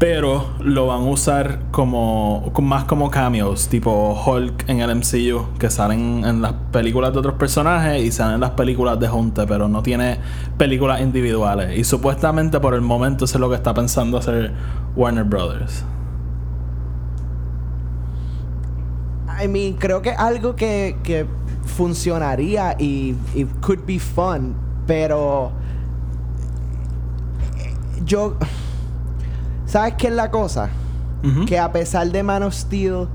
Pero 0.00 0.46
lo 0.60 0.86
van 0.86 1.02
a 1.02 1.10
usar 1.10 1.60
como, 1.70 2.50
más 2.62 2.84
como 2.84 3.10
cameos, 3.10 3.68
tipo 3.68 4.18
Hulk 4.24 4.66
en 4.66 4.80
el 4.80 4.96
MCU, 4.96 5.58
que 5.58 5.68
salen 5.68 6.24
en 6.24 6.40
las 6.40 6.54
películas 6.72 7.12
de 7.12 7.18
otros 7.18 7.34
personajes 7.34 8.02
y 8.02 8.10
salen 8.10 8.36
en 8.36 8.40
las 8.40 8.52
películas 8.52 8.98
de 8.98 9.08
Junte, 9.08 9.46
pero 9.46 9.68
no 9.68 9.82
tiene 9.82 10.16
películas 10.56 11.02
individuales. 11.02 11.78
Y 11.78 11.84
supuestamente 11.84 12.58
por 12.60 12.72
el 12.72 12.80
momento 12.80 13.26
eso 13.26 13.36
es 13.36 13.40
lo 13.42 13.50
que 13.50 13.56
está 13.56 13.74
pensando 13.74 14.16
hacer 14.16 14.54
Warner 14.96 15.24
Brothers. 15.24 15.84
I 19.38 19.48
mean, 19.48 19.74
creo 19.74 20.00
que 20.00 20.12
algo 20.12 20.56
que, 20.56 20.96
que 21.02 21.26
funcionaría 21.66 22.74
y, 22.78 23.14
y 23.34 23.44
could 23.60 23.80
be 23.86 23.98
fun, 23.98 24.54
pero 24.86 25.52
eh, 27.58 27.74
yo 28.06 28.38
¿Sabes 29.70 29.94
qué 29.94 30.08
es 30.08 30.14
la 30.14 30.32
cosa? 30.32 30.68
Que 31.46 31.56
a 31.56 31.70
pesar 31.70 32.10
de 32.10 32.24
Man 32.24 32.42
of 32.42 32.54
Steel 32.54 33.06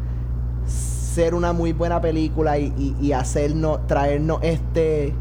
ser 0.65 1.35
una 1.35 1.51
muy 1.51 1.73
buena 1.73 1.99
película 1.99 2.57
y, 2.57 2.73
y, 2.77 2.95
y 3.01 3.11
hacernos, 3.11 3.85
traernos 3.87 4.39
este, 4.41 5.13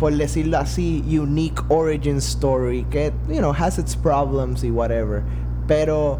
por 0.00 0.12
decirlo 0.16 0.58
así, 0.58 1.04
unique 1.16 1.62
origin 1.68 2.16
story 2.16 2.84
que, 2.90 3.12
you 3.28 3.38
know, 3.38 3.52
has 3.52 3.78
its 3.78 3.94
problems 3.94 4.64
y 4.64 4.72
whatever. 4.72 5.22
Pero 5.68 6.18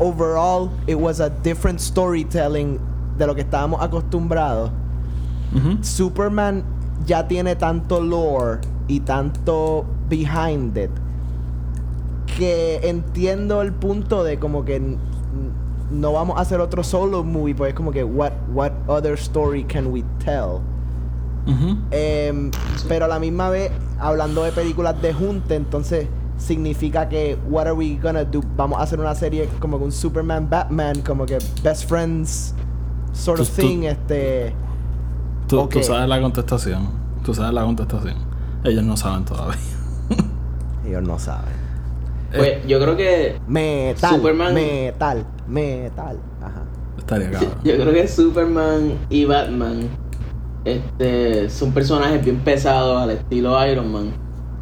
overall, 0.00 0.68
it 0.88 0.98
was 0.98 1.20
a 1.20 1.30
different 1.30 1.78
storytelling 1.78 2.80
de 3.16 3.28
lo 3.28 3.34
que 3.36 3.42
estábamos 3.42 3.80
acostumbrados. 3.80 4.72
Superman 5.82 6.64
ya 7.06 7.28
tiene 7.28 7.54
tanto 7.54 8.00
lore 8.00 8.58
y 8.88 8.98
tanto 9.00 9.84
behind 10.08 10.76
it 10.76 10.90
que 12.38 12.80
entiendo 12.88 13.62
el 13.62 13.72
punto 13.72 14.24
de 14.24 14.38
como 14.38 14.64
que 14.64 14.80
no 15.90 16.12
vamos 16.12 16.38
a 16.38 16.40
hacer 16.40 16.60
otro 16.60 16.82
solo 16.82 17.22
movie, 17.24 17.54
pues 17.54 17.70
es 17.70 17.74
como 17.74 17.90
que 17.92 18.02
what 18.04 18.32
what 18.52 18.72
other 18.86 19.14
story 19.14 19.64
can 19.64 19.86
we 19.88 20.02
tell? 20.24 20.60
Em, 21.90 22.50
pero 22.88 23.06
a 23.06 23.08
la 23.08 23.18
misma 23.18 23.50
vez 23.50 23.72
hablando 23.98 24.44
de 24.44 24.52
películas 24.52 25.00
de 25.02 25.12
junte, 25.12 25.56
entonces 25.56 26.06
significa 26.38 27.08
que 27.08 27.36
what 27.48 27.62
are 27.66 27.72
we 27.72 27.98
gonna 28.00 28.24
do? 28.24 28.40
Vamos 28.56 28.78
a 28.78 28.82
hacer 28.82 29.00
una 29.00 29.14
serie 29.14 29.48
como 29.60 29.78
que 29.78 29.84
un 29.84 29.92
Superman 29.92 30.48
Batman 30.48 31.00
como 31.02 31.26
que 31.26 31.38
best 31.62 31.88
friends 31.88 32.54
sort 33.12 33.40
of 33.40 33.48
Tú- 33.48 33.54
tú- 33.56 33.68
thing 33.68 33.82
este 33.84 34.54
tú 35.48 35.68
sabes 35.82 36.08
la 36.08 36.20
contestación. 36.20 36.88
Tú 37.24 37.34
sabes 37.34 37.52
la 37.52 37.64
contestación. 37.64 38.16
Ellos 38.64 38.84
no 38.84 38.96
saben 38.96 39.24
todavía. 39.24 39.58
ellos 40.86 41.02
no 41.02 41.18
saben. 41.18 41.61
Pues 42.36 42.66
yo 42.66 42.80
creo 42.80 42.96
que 42.96 43.36
Metal, 43.46 44.16
Superman- 44.16 44.54
metal, 44.54 45.26
metal. 45.48 46.18
Ajá. 46.40 46.62
Estaría 46.98 47.30
cabrón. 47.32 47.50
Yo 47.64 47.74
creo 47.76 47.92
que 47.92 48.08
Superman 48.08 48.92
y 49.10 49.24
Batman 49.24 49.88
este, 50.64 51.50
son 51.50 51.72
personajes 51.72 52.24
bien 52.24 52.38
pesados 52.38 53.00
al 53.02 53.10
estilo 53.10 53.64
Iron 53.66 53.92
Man. 53.92 54.12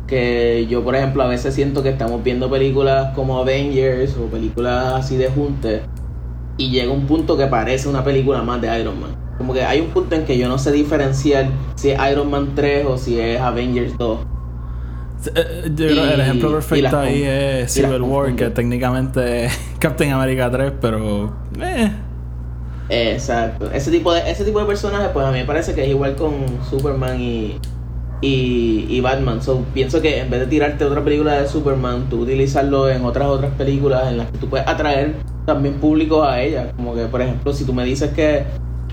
Que 0.06 0.66
yo, 0.68 0.82
por 0.82 0.96
ejemplo, 0.96 1.22
a 1.22 1.28
veces 1.28 1.54
siento 1.54 1.82
que 1.82 1.90
estamos 1.90 2.22
viendo 2.24 2.50
películas 2.50 3.14
como 3.14 3.38
Avengers 3.38 4.16
o 4.16 4.24
películas 4.26 4.94
así 4.94 5.16
de 5.16 5.28
junte 5.28 5.82
y 6.56 6.70
llega 6.70 6.90
un 6.92 7.06
punto 7.06 7.36
que 7.36 7.46
parece 7.46 7.88
una 7.88 8.02
película 8.02 8.42
más 8.42 8.60
de 8.60 8.80
Iron 8.80 9.00
Man. 9.00 9.10
Como 9.38 9.52
que 9.54 9.62
hay 9.62 9.80
un 9.80 9.86
punto 9.88 10.16
en 10.16 10.24
que 10.24 10.36
yo 10.36 10.48
no 10.48 10.58
sé 10.58 10.72
diferenciar 10.72 11.46
si 11.76 11.90
es 11.90 11.98
Iron 12.10 12.28
Man 12.28 12.52
3 12.54 12.86
o 12.86 12.98
si 12.98 13.20
es 13.20 13.40
Avengers 13.40 13.96
2. 13.96 14.18
Eh, 15.34 15.70
Yo 15.74 15.86
creo 15.86 16.08
que 16.08 16.14
el 16.14 16.20
ejemplo 16.20 16.52
perfecto 16.52 16.98
ahí 16.98 17.22
es 17.24 17.72
Civil 17.72 18.02
War, 18.02 18.34
que 18.34 18.50
técnicamente 18.50 19.46
es 19.46 19.58
Captain 19.78 20.12
America 20.12 20.50
3, 20.50 20.72
pero. 20.80 21.32
Eh. 21.60 21.90
Exacto. 22.88 23.70
Ese 23.70 23.90
tipo 23.90 24.12
de, 24.12 24.30
ese 24.30 24.44
tipo 24.44 24.58
de 24.60 24.66
personajes, 24.66 25.10
pues 25.12 25.24
a 25.24 25.30
mí 25.30 25.38
me 25.38 25.44
parece 25.44 25.74
que 25.74 25.84
es 25.84 25.88
igual 25.88 26.16
con 26.16 26.32
Superman 26.68 27.20
y, 27.20 27.58
y, 28.20 28.86
y 28.88 29.00
Batman. 29.00 29.42
So, 29.42 29.64
pienso 29.72 30.00
que 30.00 30.20
en 30.20 30.30
vez 30.30 30.40
de 30.40 30.46
tirarte 30.46 30.84
otra 30.84 31.02
película 31.04 31.40
de 31.40 31.46
Superman, 31.46 32.06
tú 32.10 32.20
utilizarlo 32.22 32.88
en 32.88 33.04
otras 33.04 33.28
otras 33.28 33.52
películas 33.54 34.08
en 34.08 34.18
las 34.18 34.30
que 34.30 34.38
tú 34.38 34.48
puedes 34.48 34.66
atraer 34.66 35.14
también 35.46 35.74
público 35.74 36.24
a 36.24 36.40
ellas. 36.40 36.72
Como 36.76 36.94
que, 36.94 37.04
por 37.04 37.22
ejemplo, 37.22 37.52
si 37.52 37.64
tú 37.64 37.72
me 37.72 37.84
dices 37.84 38.10
que 38.12 38.44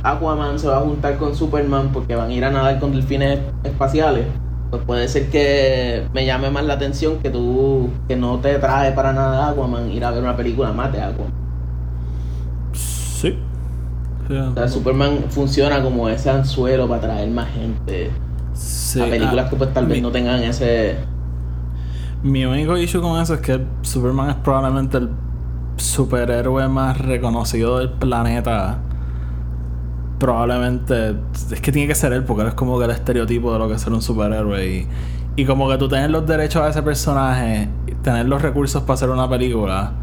Aquaman 0.04 0.60
se 0.60 0.68
va 0.68 0.78
a 0.78 0.82
juntar 0.82 1.18
con 1.18 1.36
Superman 1.36 1.90
porque 1.92 2.16
van 2.16 2.30
a 2.30 2.34
ir 2.34 2.46
a 2.46 2.52
nadar 2.52 2.80
con 2.80 2.92
delfines 2.92 3.40
espaciales, 3.64 4.26
pues 4.70 4.84
puede 4.84 5.08
ser 5.08 5.30
que 5.30 6.08
me 6.14 6.26
llame 6.26 6.50
más 6.50 6.64
la 6.66 6.74
atención 6.74 7.20
que 7.20 7.30
tú, 7.30 7.90
que 8.08 8.16
no 8.16 8.40
te 8.40 8.58
trae 8.60 8.92
para 8.92 9.14
nada 9.14 9.50
Aquaman, 9.50 9.92
ir 9.92 10.04
a 10.04 10.12
ver 10.12 10.22
una 10.22 10.36
película 10.36 10.72
más 10.74 10.92
de 10.92 11.02
Aquaman. 11.02 11.34
Sí. 12.74 13.38
O 14.30 14.54
sea, 14.54 14.68
Superman 14.68 15.26
funciona 15.30 15.82
como 15.82 16.10
ese 16.10 16.30
anzuelo 16.30 16.86
para 16.88 17.00
atraer 17.00 17.30
más 17.30 17.48
gente 17.54 18.12
sí, 18.54 19.00
a 19.02 19.06
películas 19.06 19.46
ah, 19.48 19.50
que 19.50 19.56
pues 19.56 19.74
tal 19.74 19.86
vez 19.86 19.98
mi, 19.98 20.02
no 20.02 20.12
tengan 20.12 20.44
ese... 20.44 20.98
Mi 22.24 22.46
único 22.46 22.78
issue 22.78 23.02
con 23.02 23.22
eso 23.22 23.36
es 23.36 23.40
que 23.42 23.62
Superman 23.84 24.32
es 24.32 24.36
probablemente 24.36 24.98
el 24.98 25.10
superhéroe 25.78 26.68
más 26.68 26.98
reconocido 26.98 27.80
del 27.80 27.92
planeta. 27.92 28.80
Probablemente 30.20 31.16
es 31.52 31.62
que 31.62 31.72
tiene 31.72 31.88
que 31.88 31.96
ser 31.96 32.14
él 32.14 32.24
porque 32.24 32.44
él 32.44 32.48
es 32.50 32.54
como 32.56 32.80
que 32.80 32.86
el 32.86 32.92
estereotipo 32.92 33.54
de 33.54 33.60
lo 33.60 33.68
que 33.68 33.76
es 33.76 33.82
ser 33.82 33.94
un 33.94 34.02
superhéroe 34.02 34.66
y, 34.66 34.88
y 35.36 35.46
como 35.46 35.70
que 35.70 35.78
tú 35.78 35.88
tener 35.88 36.10
los 36.10 36.26
derechos 36.26 36.64
a 36.64 36.70
ese 36.70 36.82
personaje, 36.82 37.70
tener 38.02 38.26
los 38.26 38.42
recursos 38.42 38.82
para 38.82 38.96
hacer 38.96 39.10
una 39.10 39.30
película 39.30 39.94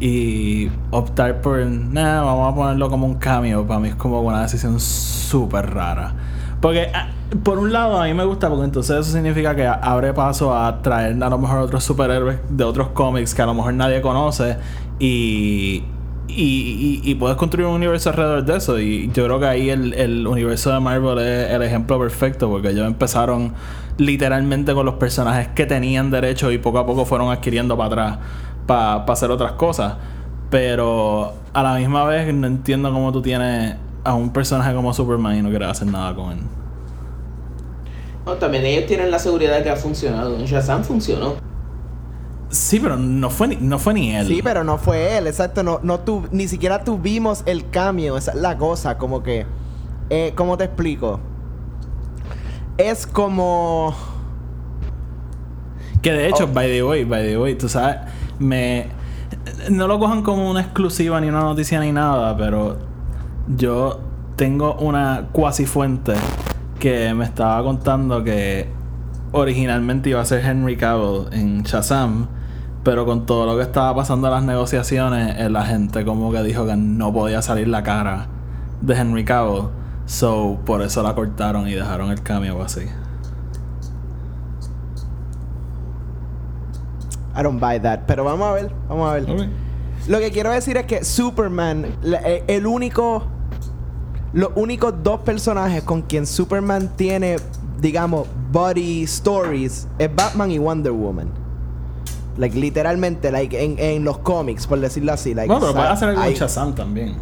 y 0.00 0.70
optar 0.90 1.40
por, 1.40 1.58
nah, 1.64 2.22
vamos 2.22 2.52
a 2.52 2.56
ponerlo 2.56 2.90
como 2.90 3.06
un 3.06 3.14
cameo, 3.14 3.66
para 3.66 3.80
mí 3.80 3.88
es 3.88 3.94
como 3.96 4.20
una 4.20 4.42
decisión 4.42 4.78
súper 4.80 5.74
rara. 5.74 6.12
Porque, 6.60 6.90
ah, 6.92 7.08
por 7.42 7.58
un 7.58 7.72
lado, 7.72 8.00
a 8.00 8.06
mí 8.06 8.14
me 8.14 8.24
gusta 8.24 8.48
porque 8.48 8.64
entonces 8.64 8.98
eso 8.98 9.12
significa 9.12 9.54
que 9.54 9.66
abre 9.66 10.12
paso 10.12 10.56
a 10.56 10.82
traer 10.82 11.22
a 11.22 11.28
lo 11.28 11.38
mejor 11.38 11.58
otros 11.58 11.84
superhéroes 11.84 12.38
de 12.48 12.64
otros 12.64 12.88
cómics 12.88 13.34
que 13.34 13.42
a 13.42 13.46
lo 13.46 13.54
mejor 13.54 13.74
nadie 13.74 14.00
conoce 14.00 14.56
y, 14.98 15.84
y, 16.28 17.00
y- 17.02 17.14
puedes 17.16 17.36
construir 17.36 17.66
un 17.66 17.74
universo 17.74 18.10
alrededor 18.10 18.44
de 18.44 18.56
eso. 18.56 18.78
Y 18.78 19.10
yo 19.12 19.24
creo 19.24 19.40
que 19.40 19.46
ahí 19.46 19.70
el, 19.70 19.94
el 19.94 20.26
universo 20.26 20.72
de 20.72 20.80
Marvel 20.80 21.18
es 21.18 21.50
el 21.50 21.62
ejemplo 21.62 21.98
perfecto 21.98 22.48
porque 22.48 22.68
ellos 22.70 22.86
empezaron 22.86 23.54
literalmente 23.96 24.74
con 24.74 24.86
los 24.86 24.94
personajes 24.96 25.48
que 25.48 25.66
tenían 25.66 26.10
derecho 26.10 26.52
y 26.52 26.58
poco 26.58 26.78
a 26.78 26.86
poco 26.86 27.04
fueron 27.04 27.30
adquiriendo 27.32 27.76
para 27.76 27.86
atrás 27.88 28.18
para 28.66 28.94
hacer 29.04 29.30
otras 29.30 29.52
cosas. 29.52 29.94
Pero 30.50 31.34
a 31.52 31.62
la 31.62 31.74
misma 31.74 32.04
vez 32.04 32.32
no 32.34 32.46
entiendo 32.46 32.92
cómo 32.92 33.12
tú 33.12 33.20
tienes 33.22 33.76
a 34.04 34.14
un 34.14 34.32
personaje 34.32 34.74
como 34.74 34.92
Superman 34.94 35.36
y 35.36 35.42
no 35.42 35.50
quieres 35.50 35.68
hacer 35.68 35.88
nada 35.88 36.14
con 36.14 36.32
él. 36.32 36.38
No, 38.26 38.34
también 38.34 38.64
ellos 38.66 38.86
tienen 38.86 39.10
la 39.10 39.18
seguridad 39.18 39.56
de 39.56 39.62
que 39.62 39.70
ha 39.70 39.76
funcionado. 39.76 40.38
Shazam 40.44 40.84
funcionó. 40.84 41.34
Sí, 42.50 42.80
pero 42.80 42.96
no 42.96 43.28
fue 43.30 43.48
ni, 43.48 43.56
no 43.56 43.78
fue 43.78 43.94
ni 43.94 44.14
él. 44.16 44.26
Sí, 44.26 44.40
pero 44.42 44.64
no 44.64 44.78
fue 44.78 45.18
él, 45.18 45.26
exacto. 45.26 45.62
No, 45.62 45.80
no 45.82 46.00
tu, 46.00 46.26
ni 46.32 46.48
siquiera 46.48 46.82
tuvimos 46.84 47.42
el 47.46 47.68
cambio. 47.70 48.16
Esa 48.16 48.32
es 48.32 48.38
la 48.38 48.56
cosa. 48.56 48.96
Como 48.98 49.22
que. 49.22 49.44
Eh, 50.10 50.32
¿Cómo 50.34 50.56
te 50.56 50.64
explico? 50.64 51.20
Es 52.78 53.06
como. 53.06 53.94
Que 56.00 56.12
de 56.12 56.28
hecho, 56.28 56.44
Oh. 56.44 56.52
by 56.54 56.68
the 56.68 56.82
way, 56.82 57.04
by 57.04 57.22
the 57.22 57.38
way, 57.38 57.54
tú 57.54 57.68
sabes, 57.68 57.96
me. 58.38 58.86
No 59.70 59.86
lo 59.88 59.98
cojan 59.98 60.22
como 60.22 60.50
una 60.50 60.60
exclusiva 60.60 61.20
ni 61.20 61.28
una 61.28 61.40
noticia 61.40 61.80
ni 61.80 61.92
nada, 61.92 62.36
pero 62.36 62.78
yo 63.56 64.00
tengo 64.36 64.74
una 64.76 65.28
cuasi 65.32 65.66
fuente 65.66 66.14
que 66.78 67.12
me 67.12 67.24
estaba 67.24 67.62
contando 67.62 68.22
que 68.22 68.68
originalmente 69.32 70.10
iba 70.10 70.20
a 70.20 70.24
ser 70.24 70.44
Henry 70.44 70.76
Cavill 70.76 71.26
en 71.32 71.62
Shazam, 71.64 72.28
pero 72.88 73.04
con 73.04 73.26
todo 73.26 73.44
lo 73.44 73.54
que 73.54 73.64
estaba 73.64 73.94
pasando 73.94 74.28
en 74.28 74.32
las 74.32 74.42
negociaciones, 74.44 75.38
eh, 75.38 75.50
la 75.50 75.66
gente 75.66 76.06
como 76.06 76.32
que 76.32 76.42
dijo 76.42 76.64
que 76.64 76.74
no 76.74 77.12
podía 77.12 77.42
salir 77.42 77.68
la 77.68 77.82
cara 77.82 78.28
de 78.80 78.94
Henry 78.94 79.26
Cavill, 79.26 79.64
so 80.06 80.58
por 80.64 80.80
eso 80.80 81.02
la 81.02 81.14
cortaron 81.14 81.68
y 81.68 81.74
dejaron 81.74 82.10
el 82.10 82.22
cameo 82.22 82.62
así. 82.62 82.86
I 87.36 87.42
don't 87.42 87.60
buy 87.60 87.78
that. 87.78 88.04
Pero 88.06 88.24
vamos 88.24 88.48
a 88.48 88.52
ver, 88.52 88.72
vamos 88.88 89.10
a 89.10 89.14
ver. 89.16 89.50
Lo 90.06 90.18
que 90.18 90.30
quiero 90.30 90.50
decir 90.50 90.78
es 90.78 90.86
que 90.86 91.04
Superman, 91.04 91.84
eh, 92.02 92.42
el 92.46 92.66
único. 92.66 93.24
Los 94.32 94.52
únicos 94.54 94.94
dos 95.02 95.20
personajes 95.20 95.82
con 95.82 96.00
quien 96.00 96.26
Superman 96.26 96.88
tiene, 96.96 97.36
digamos, 97.82 98.26
body 98.50 99.02
stories 99.02 99.86
es 99.98 100.16
Batman 100.16 100.50
y 100.50 100.56
Wonder 100.56 100.92
Woman. 100.92 101.47
Like, 102.38 102.56
literalmente, 102.56 103.30
like, 103.32 103.62
en, 103.62 103.78
en 103.78 104.04
los 104.04 104.18
cómics, 104.18 104.66
por 104.66 104.78
decirlo 104.80 105.12
así. 105.12 105.34
Like, 105.34 105.48
Bueno, 105.48 105.60
pero 105.60 105.72
puede 105.74 105.86
sa- 105.88 105.92
hacer 105.92 106.08
algo 106.10 106.22
hay- 106.22 106.34
Shazam 106.34 106.74
también. 106.74 107.16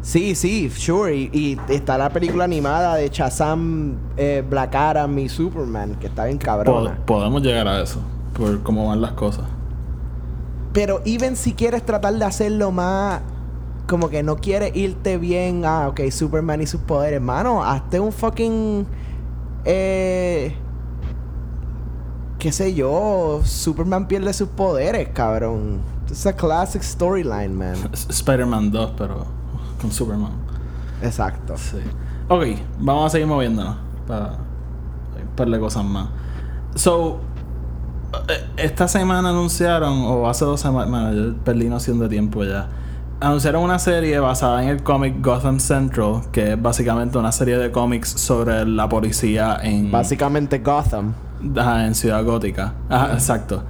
Sí, 0.00 0.34
sí, 0.34 0.68
sure. 0.70 1.14
Y, 1.16 1.30
y 1.32 1.58
está 1.72 1.96
la 1.96 2.10
película 2.10 2.44
animada 2.44 2.96
de 2.96 3.08
Shazam, 3.08 3.94
eh, 4.16 4.42
Black 4.48 4.74
Adam 4.74 5.18
y 5.18 5.28
Superman, 5.28 5.94
que 6.00 6.08
está 6.08 6.24
bien 6.26 6.38
cabrona. 6.38 6.98
podemos 7.06 7.42
llegar 7.42 7.68
a 7.68 7.80
eso, 7.82 8.00
por 8.36 8.62
cómo 8.62 8.88
van 8.88 9.00
las 9.00 9.12
cosas. 9.12 9.44
Pero 10.72 11.00
even 11.04 11.36
si 11.36 11.52
quieres 11.54 11.84
tratar 11.86 12.14
de 12.14 12.24
hacerlo 12.24 12.70
más 12.72 13.20
como 13.86 14.08
que 14.08 14.22
no 14.22 14.36
quieres 14.36 14.74
irte 14.74 15.18
bien 15.18 15.62
ah 15.66 15.88
ok 15.88 16.00
Superman 16.10 16.62
y 16.62 16.66
sus 16.66 16.80
poderes 16.80 17.20
mano 17.20 17.62
hazte 17.62 18.00
un 18.00 18.12
fucking 18.12 18.86
eh 19.66 20.54
qué 22.44 22.52
sé 22.52 22.74
yo 22.74 23.40
Superman 23.42 24.06
pierde 24.06 24.30
sus 24.34 24.50
poderes 24.50 25.08
cabrón 25.14 25.80
es 26.10 26.26
a 26.26 26.34
classic 26.34 26.82
storyline 26.82 27.56
man 27.56 27.74
Spider-Man 28.10 28.70
2, 28.70 28.92
pero 28.98 29.24
con 29.80 29.90
Superman. 29.90 30.32
exacto 31.00 31.56
Sí. 31.56 31.78
Ok, 32.28 32.44
vamos 32.78 33.06
a 33.06 33.08
seguir 33.08 33.26
moviéndonos 33.26 33.76
para 34.06 34.36
de 35.46 35.58
cosas 35.58 35.84
más. 35.84 36.08
So, 36.74 37.20
eh, 38.28 38.46
esta 38.58 38.88
semana 38.88 39.30
anunciaron, 39.30 40.02
o 40.02 40.28
hace 40.28 40.44
dos 40.44 40.60
semanas, 40.60 40.90
bueno, 40.90 41.12
yo 41.14 41.34
perdí 41.44 41.70
noción 41.70 41.98
de 41.98 42.10
tiempo 42.10 42.44
ya. 42.44 42.68
Anunciaron 43.20 43.62
una 43.62 43.78
serie 43.78 44.18
basada 44.18 44.62
en 44.62 44.68
el 44.68 44.82
cómic 44.82 45.24
Gotham 45.24 45.60
Central, 45.60 46.24
que 46.30 46.52
es 46.52 46.62
básicamente 46.62 47.16
una 47.16 47.32
serie 47.32 47.56
de 47.56 47.72
cómics 47.72 48.10
sobre 48.10 48.66
la 48.66 48.86
policía 48.86 49.58
en, 49.62 49.90
básicamente 49.90 50.58
Gotham 50.58 51.14
Ajá, 51.56 51.86
en 51.86 51.94
Ciudad 51.94 52.24
Gótica. 52.24 52.74
Ajá, 52.88 53.12
exacto. 53.14 53.62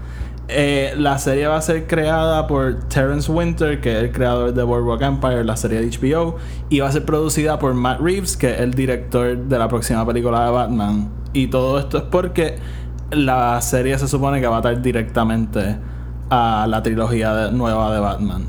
Eh, 0.46 0.92
la 0.98 1.16
serie 1.18 1.46
va 1.46 1.56
a 1.56 1.62
ser 1.62 1.86
creada 1.86 2.46
por 2.46 2.80
Terrence 2.88 3.32
Winter, 3.32 3.80
que 3.80 3.96
es 3.96 4.04
el 4.04 4.12
creador 4.12 4.52
de 4.52 4.62
Boardwalk 4.62 5.00
Empire, 5.00 5.42
la 5.42 5.56
serie 5.56 5.80
de 5.80 5.88
HBO, 5.88 6.36
y 6.68 6.80
va 6.80 6.88
a 6.88 6.92
ser 6.92 7.04
producida 7.06 7.58
por 7.58 7.72
Matt 7.72 8.00
Reeves, 8.00 8.36
que 8.36 8.52
es 8.52 8.60
el 8.60 8.74
director 8.74 9.36
de 9.38 9.58
la 9.58 9.68
próxima 9.68 10.04
película 10.06 10.44
de 10.44 10.50
Batman. 10.50 11.08
Y 11.32 11.46
todo 11.46 11.78
esto 11.78 11.96
es 11.98 12.04
porque 12.04 12.56
la 13.10 13.58
serie 13.62 13.98
se 13.98 14.06
supone 14.06 14.40
que 14.40 14.46
va 14.46 14.56
a 14.56 14.58
estar 14.58 14.82
directamente 14.82 15.78
a 16.30 16.66
la 16.68 16.82
trilogía 16.82 17.34
de- 17.34 17.52
nueva 17.52 17.92
de 17.94 18.00
Batman. 18.00 18.44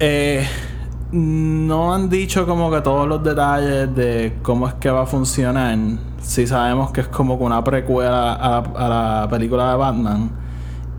Eh, 0.00 0.44
no 1.12 1.94
han 1.94 2.08
dicho 2.08 2.46
como 2.46 2.70
que 2.70 2.80
todos 2.80 3.06
los 3.06 3.22
detalles 3.22 3.94
de 3.94 4.38
cómo 4.42 4.68
es 4.68 4.74
que 4.74 4.90
va 4.90 5.02
a 5.02 5.06
funcionar. 5.06 5.78
Sí 6.20 6.46
sabemos 6.46 6.90
que 6.90 7.02
es 7.02 7.08
como 7.08 7.38
que 7.38 7.44
una 7.44 7.62
precuela 7.62 8.34
a 8.34 8.50
la, 8.50 8.58
a 8.58 8.88
la 9.22 9.28
película 9.30 9.70
de 9.70 9.76
Batman. 9.76 10.30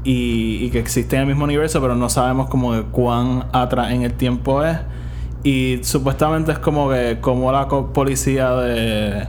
Y, 0.04 0.70
que 0.70 0.80
existe 0.80 1.18
en 1.18 1.24
el 1.24 1.28
mismo 1.28 1.44
universo, 1.44 1.82
pero 1.82 1.94
no 1.94 2.08
sabemos 2.08 2.48
como 2.48 2.72
que 2.72 2.84
cuán 2.84 3.48
atrás 3.52 3.92
en 3.92 4.04
el 4.04 4.14
tiempo 4.14 4.64
es. 4.64 4.78
Y 5.44 5.80
supuestamente 5.84 6.54
es 6.54 6.60
como 6.60 6.90
que 6.90 7.20
como 7.20 7.52
la 7.52 7.68
policía 7.68 8.52
de, 8.52 9.28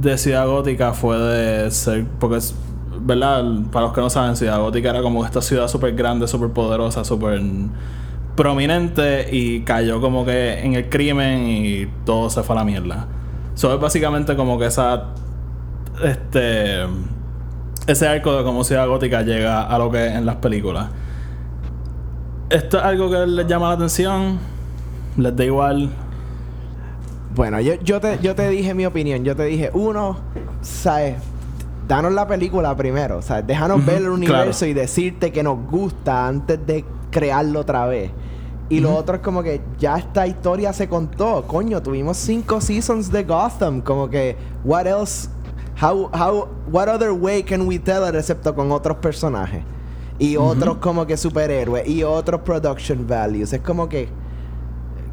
de 0.00 0.18
Ciudad 0.18 0.48
Gótica 0.48 0.92
fue 0.94 1.16
de 1.16 1.70
ser... 1.70 2.06
Porque 2.18 2.38
es, 2.38 2.56
¿verdad? 3.00 3.44
Para 3.70 3.86
los 3.86 3.94
que 3.94 4.00
no 4.00 4.10
saben, 4.10 4.34
Ciudad 4.34 4.58
Gótica 4.58 4.90
era 4.90 5.02
como 5.02 5.24
esta 5.24 5.40
ciudad 5.40 5.68
súper 5.68 5.94
grande, 5.94 6.26
súper 6.26 6.50
poderosa, 6.50 7.04
súper 7.04 7.40
prominente 8.36 9.28
y 9.30 9.60
cayó 9.62 10.00
como 10.00 10.24
que 10.24 10.60
en 10.60 10.74
el 10.74 10.88
crimen 10.88 11.46
y 11.46 11.86
todo 12.04 12.30
se 12.30 12.42
fue 12.42 12.56
a 12.56 12.60
la 12.60 12.64
mierda. 12.64 13.06
Eso 13.54 13.74
es 13.74 13.80
básicamente 13.80 14.36
como 14.36 14.58
que 14.58 14.66
esa. 14.66 15.08
Este. 16.02 16.84
Ese 17.86 18.06
arco 18.06 18.36
de 18.36 18.44
cómo 18.44 18.62
Ciudad 18.62 18.86
Gótica 18.86 19.22
llega 19.22 19.62
a 19.62 19.78
lo 19.78 19.90
que 19.90 20.06
es 20.06 20.14
en 20.14 20.24
las 20.24 20.36
películas. 20.36 20.88
¿Esto 22.48 22.78
es 22.78 22.84
algo 22.84 23.10
que 23.10 23.26
les 23.26 23.46
llama 23.46 23.68
la 23.68 23.74
atención? 23.74 24.38
¿Les 25.16 25.34
da 25.34 25.44
igual? 25.44 25.90
Bueno, 27.34 27.60
yo, 27.60 27.74
yo, 27.82 28.00
te, 28.00 28.18
yo 28.22 28.34
te 28.34 28.48
dije 28.48 28.74
mi 28.74 28.86
opinión. 28.86 29.24
Yo 29.24 29.36
te 29.36 29.44
dije, 29.44 29.70
uno, 29.72 30.18
¿sabes? 30.60 31.16
Danos 31.86 32.12
la 32.12 32.26
película 32.26 32.76
primero. 32.76 33.22
¿sabes? 33.22 33.46
Déjanos 33.46 33.84
ver 33.84 33.98
el 33.98 34.08
universo 34.08 34.60
claro. 34.60 34.70
y 34.70 34.74
decirte 34.74 35.32
que 35.32 35.42
nos 35.42 35.58
gusta 35.70 36.26
antes 36.26 36.64
de 36.66 36.84
crearlo 37.10 37.60
otra 37.60 37.86
vez. 37.86 38.10
Y 38.68 38.78
lo 38.78 38.94
otro 38.94 39.16
es 39.16 39.20
como 39.20 39.42
que 39.42 39.60
ya 39.80 39.96
esta 39.96 40.28
historia 40.28 40.72
se 40.72 40.88
contó. 40.88 41.44
Coño, 41.46 41.82
tuvimos 41.82 42.16
cinco 42.18 42.60
seasons 42.60 43.10
de 43.10 43.24
Gotham. 43.24 43.80
Como 43.80 44.08
que, 44.08 44.36
what 44.64 44.86
else? 44.86 45.28
How, 45.82 46.08
how, 46.14 46.46
what 46.70 46.88
other 46.88 47.10
way 47.10 47.42
can 47.42 47.62
we 47.66 47.78
tell 47.80 48.08
it 48.08 48.14
excepto 48.14 48.54
con 48.54 48.70
otros 48.70 48.98
personajes? 48.98 49.64
Y 50.20 50.36
otros 50.36 50.76
como 50.76 51.04
que 51.04 51.16
superhéroes. 51.16 51.88
Y 51.88 52.04
otros 52.04 52.42
production 52.42 53.06
values. 53.08 53.52
Es 53.52 53.60
como 53.60 53.88
que... 53.88 54.08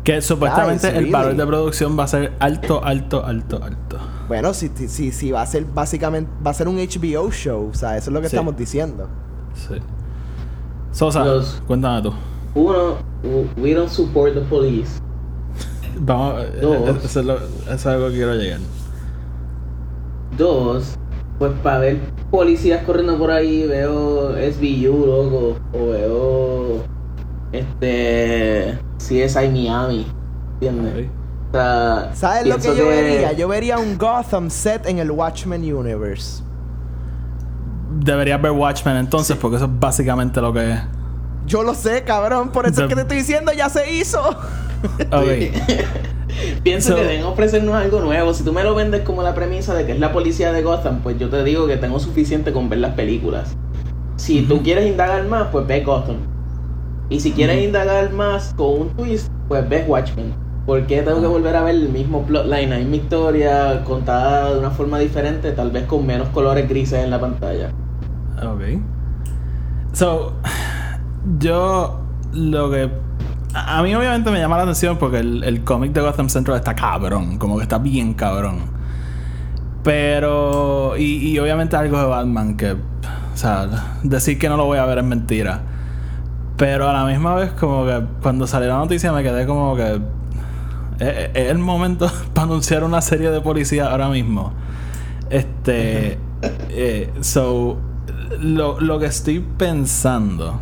Que 0.03 0.21
supuestamente 0.21 0.87
Guys, 0.91 0.97
el 0.99 1.11
valor 1.11 1.27
really? 1.31 1.39
de 1.39 1.47
producción 1.47 1.97
va 1.97 2.03
a 2.03 2.07
ser 2.07 2.33
alto, 2.39 2.83
alto, 2.83 3.25
alto, 3.25 3.61
alto. 3.63 3.97
Bueno, 4.27 4.53
si, 4.53 4.69
si, 4.75 4.87
si, 4.87 5.11
si 5.11 5.31
va 5.31 5.41
a 5.41 5.45
ser 5.47 5.65
básicamente, 5.65 6.29
va 6.45 6.51
a 6.51 6.53
ser 6.53 6.67
un 6.67 6.75
HBO 6.77 7.31
show, 7.31 7.69
o 7.71 7.73
sea, 7.73 7.97
eso 7.97 8.09
es 8.11 8.13
lo 8.13 8.21
que 8.21 8.29
Sí. 8.29 8.35
estamos 8.35 8.55
diciendo. 8.55 9.09
Sí. 9.55 9.75
Sosa, 10.97 11.23
Los- 11.23 11.61
cuéntame 11.67 12.01
tú. 12.01 12.13
Uno, 12.55 12.95
we 13.61 13.75
don't 13.75 13.87
support 13.87 14.33
the 14.33 14.41
police. 14.41 14.99
Vamos, 15.99 16.41
eh, 16.43 16.59
Dos. 16.59 17.05
eso 17.05 17.19
es, 17.19 17.25
lo- 17.27 17.35
eso 17.37 17.73
es 17.73 17.85
algo 17.85 18.07
que 18.07 18.15
quiero 18.15 18.33
llegar. 18.33 18.59
Dos, 20.35 20.95
pues 21.37 21.51
para 21.61 21.77
ver 21.77 21.99
policías 22.31 22.83
corriendo 22.83 23.15
por 23.19 23.29
ahí 23.29 23.67
veo 23.67 24.35
SBU, 24.37 25.05
loco, 25.05 25.57
o 25.73 25.87
veo 25.91 26.83
este 27.51 28.79
CSI 28.97 29.49
Miami, 29.49 30.07
¿entiendes? 30.53 31.09
O 31.49 31.51
sea, 31.53 32.11
¿Sabes 32.15 32.47
lo 32.47 32.57
que 32.57 32.75
yo 32.75 32.87
vería? 32.87 33.33
Yo 33.33 33.47
vería 33.47 33.77
un 33.77 33.99
Gotham 33.99 34.49
set 34.49 34.87
en 34.87 34.97
el 34.97 35.11
Watchmen 35.11 35.61
Universe. 35.71 36.41
Deberías 38.07 38.41
ver 38.41 38.51
Watchmen 38.51 38.97
entonces, 38.97 39.37
porque 39.37 39.57
eso 39.57 39.65
es 39.65 39.79
básicamente 39.79 40.41
lo 40.41 40.51
que 40.53 40.71
es. 40.71 40.79
Yo 41.45 41.61
lo 41.63 41.73
sé, 41.75 42.03
cabrón, 42.03 42.49
por 42.49 42.65
eso 42.65 42.75
The- 42.75 42.81
es 42.83 42.87
que 42.89 42.95
te 42.95 43.01
estoy 43.01 43.17
diciendo, 43.17 43.51
ya 43.53 43.69
se 43.69 43.93
hizo. 43.93 44.21
Ok. 45.11 45.25
Pienso 46.63 46.89
So- 46.89 46.95
que 46.97 47.03
deben 47.03 47.23
ofrecernos 47.23 47.73
algo 47.75 47.99
nuevo. 48.01 48.33
Si 48.33 48.43
tú 48.43 48.53
me 48.53 48.63
lo 48.63 48.75
vendes 48.75 49.01
como 49.01 49.23
la 49.23 49.33
premisa 49.33 49.73
de 49.73 49.85
que 49.85 49.93
es 49.93 49.99
la 49.99 50.11
policía 50.13 50.51
de 50.51 50.61
Gotham, 50.61 50.99
pues 51.01 51.17
yo 51.17 51.29
te 51.29 51.43
digo 51.43 51.65
que 51.67 51.77
tengo 51.77 51.99
suficiente 51.99 52.51
con 52.53 52.69
ver 52.69 52.79
las 52.79 52.93
películas. 52.93 53.55
Si 54.17 54.41
tú 54.43 54.61
quieres 54.61 54.85
indagar 54.87 55.25
más, 55.25 55.47
pues 55.51 55.65
ve 55.65 55.81
Gotham. 55.83 56.17
Y 57.09 57.19
si 57.21 57.31
quieres 57.31 57.63
indagar 57.63 58.11
más 58.11 58.53
con 58.55 58.81
un 58.81 58.89
twist, 58.89 59.29
pues 59.47 59.67
ves 59.67 59.85
Watchmen. 59.87 60.33
¿Por 60.67 60.85
qué 60.85 61.01
tengo 61.01 61.21
que 61.21 61.27
volver 61.27 61.55
a 61.55 61.63
ver 61.63 61.73
el 61.75 61.89
mismo 61.89 62.23
plotline? 62.23 62.73
Hay 62.73 62.85
mi 62.85 62.97
historia 62.97 63.83
contada 63.85 64.53
de 64.53 64.59
una 64.59 64.69
forma 64.69 64.99
diferente, 64.99 65.53
tal 65.53 65.71
vez 65.71 65.85
con 65.85 66.05
menos 66.05 66.27
colores 66.29 66.67
grises 66.69 67.03
en 67.03 67.09
la 67.09 67.19
pantalla. 67.19 67.71
Ok. 68.43 68.61
So, 69.93 70.33
yo 71.39 71.99
lo 72.33 72.69
que. 72.69 72.89
A 73.53 73.81
mí, 73.81 73.95
obviamente, 73.95 74.29
me 74.29 74.39
llama 74.39 74.57
la 74.57 74.63
atención 74.63 74.97
porque 74.97 75.19
el, 75.19 75.43
el 75.43 75.63
cómic 75.63 75.91
de 75.93 76.01
Gotham 76.01 76.29
Central 76.29 76.57
está 76.57 76.75
cabrón. 76.75 77.37
Como 77.37 77.57
que 77.57 77.63
está 77.63 77.77
bien 77.79 78.13
cabrón. 78.13 78.59
Pero. 79.83 80.95
Y, 80.97 81.29
y 81.29 81.39
obviamente 81.39 81.75
algo 81.75 81.99
de 81.99 82.05
Batman 82.05 82.57
que. 82.57 82.73
O 82.73 83.37
sea, 83.39 83.67
decir 84.03 84.37
que 84.37 84.49
no 84.49 84.57
lo 84.57 84.65
voy 84.65 84.77
a 84.77 84.85
ver 84.85 84.99
es 84.99 85.03
mentira. 85.03 85.61
Pero 86.57 86.89
a 86.89 86.93
la 86.93 87.05
misma 87.05 87.35
vez, 87.35 87.51
como 87.51 87.85
que 87.85 88.03
cuando 88.21 88.47
salió 88.47 88.67
la 88.67 88.77
noticia 88.77 89.11
me 89.11 89.23
quedé 89.23 89.45
como 89.45 89.75
que. 89.75 90.01
Es, 90.99 91.29
es 91.33 91.51
el 91.51 91.59
momento 91.59 92.11
para 92.33 92.45
anunciar 92.45 92.83
una 92.83 93.01
serie 93.01 93.31
de 93.31 93.41
policía 93.41 93.87
ahora 93.87 94.09
mismo. 94.09 94.53
Este. 95.29 96.19
eh, 96.69 97.11
so. 97.21 97.79
Lo, 98.39 98.79
lo 98.79 98.99
que 98.99 99.05
estoy 99.07 99.39
pensando. 99.39 100.59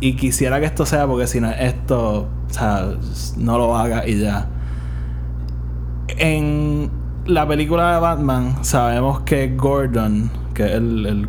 Y 0.00 0.14
quisiera 0.16 0.60
que 0.60 0.66
esto 0.66 0.84
sea 0.86 1.06
porque 1.06 1.26
si 1.26 1.40
no 1.40 1.50
es 1.50 1.60
esto. 1.60 2.28
O 2.48 2.52
sea, 2.52 2.86
no 3.38 3.58
lo 3.58 3.76
haga 3.76 4.06
y 4.06 4.20
ya. 4.20 4.48
En 6.18 6.90
la 7.26 7.46
película 7.46 7.94
de 7.94 8.00
Batman 8.00 8.64
sabemos 8.64 9.20
que 9.20 9.54
Gordon, 9.56 10.30
que 10.54 10.64
es 10.66 10.72
el, 10.72 11.06
el- 11.06 11.28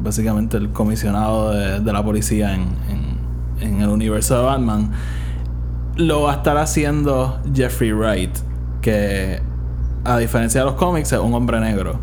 básicamente 0.00 0.56
el 0.58 0.70
comisionado 0.70 1.52
de, 1.52 1.80
de 1.80 1.92
la 1.92 2.02
policía 2.04 2.54
en, 2.54 2.62
en- 2.90 3.14
en 3.66 3.80
el 3.80 3.88
universo 3.88 4.36
de 4.38 4.44
Batman, 4.44 4.90
lo 5.96 6.22
va 6.22 6.32
a 6.32 6.34
estar 6.36 6.56
haciendo 6.58 7.38
Jeffrey 7.54 7.92
Wright, 7.92 8.36
que 8.82 9.40
a 10.04 10.18
diferencia 10.18 10.60
de 10.60 10.66
los 10.66 10.74
cómics 10.74 11.12
es 11.12 11.18
un 11.20 11.32
hombre 11.32 11.60
negro. 11.60 11.98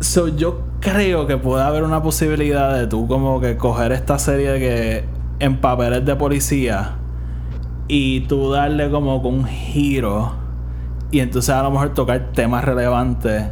So, 0.00 0.28
yo 0.28 0.62
creo 0.82 1.26
que 1.28 1.36
puede 1.38 1.62
haber 1.62 1.84
una 1.84 2.02
posibilidad 2.02 2.76
de 2.76 2.88
tú 2.88 3.06
como 3.06 3.40
que 3.40 3.56
coger 3.56 3.92
esta 3.92 4.18
serie 4.18 4.58
que 4.58 5.04
en 5.38 5.60
papeles 5.60 6.04
de 6.04 6.16
policía 6.16 6.96
y 7.86 8.20
tú 8.22 8.50
darle 8.50 8.90
como 8.90 9.16
un 9.16 9.44
giro 9.46 10.32
y 11.12 11.20
entonces 11.20 11.54
a 11.54 11.62
lo 11.62 11.70
mejor 11.70 11.94
tocar 11.94 12.32
temas 12.34 12.64
relevantes 12.64 13.44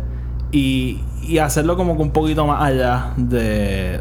y, 0.51 0.99
y 1.23 1.39
hacerlo 1.39 1.77
como 1.77 1.97
que 1.97 2.03
un 2.03 2.11
poquito 2.11 2.47
más 2.47 2.63
allá 2.63 3.13
de, 3.17 4.01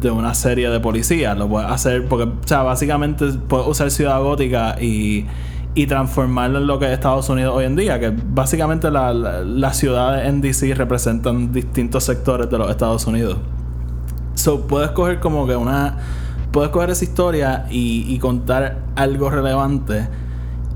de 0.00 0.10
una 0.10 0.34
serie 0.34 0.68
de 0.68 0.80
policías. 0.80 1.36
Lo 1.38 1.48
puedes 1.48 1.70
hacer 1.70 2.06
porque, 2.06 2.24
o 2.24 2.46
sea, 2.46 2.62
básicamente 2.62 3.26
puedes 3.48 3.66
usar 3.66 3.90
Ciudad 3.90 4.20
Gótica 4.22 4.76
y, 4.80 5.26
y 5.74 5.86
transformarlo 5.86 6.58
en 6.58 6.66
lo 6.66 6.78
que 6.78 6.86
es 6.86 6.92
Estados 6.92 7.28
Unidos 7.28 7.54
hoy 7.56 7.64
en 7.66 7.76
día, 7.76 8.00
que 8.00 8.12
básicamente 8.32 8.90
la- 8.90 9.12
la- 9.14 9.40
las 9.42 9.76
ciudades 9.76 10.26
en 10.28 10.40
DC 10.40 10.74
representan 10.74 11.52
distintos 11.52 12.04
sectores 12.04 12.50
de 12.50 12.58
los 12.58 12.70
Estados 12.70 13.06
Unidos. 13.06 13.38
So, 14.34 14.66
puedes 14.66 14.90
coger 14.92 15.20
como 15.20 15.46
que 15.46 15.56
una. 15.56 15.96
Puedes 16.52 16.70
coger 16.70 16.90
esa 16.90 17.04
historia 17.04 17.66
y, 17.70 18.18
contar 18.18 18.78
algo 18.96 19.28
relevante. 19.30 20.08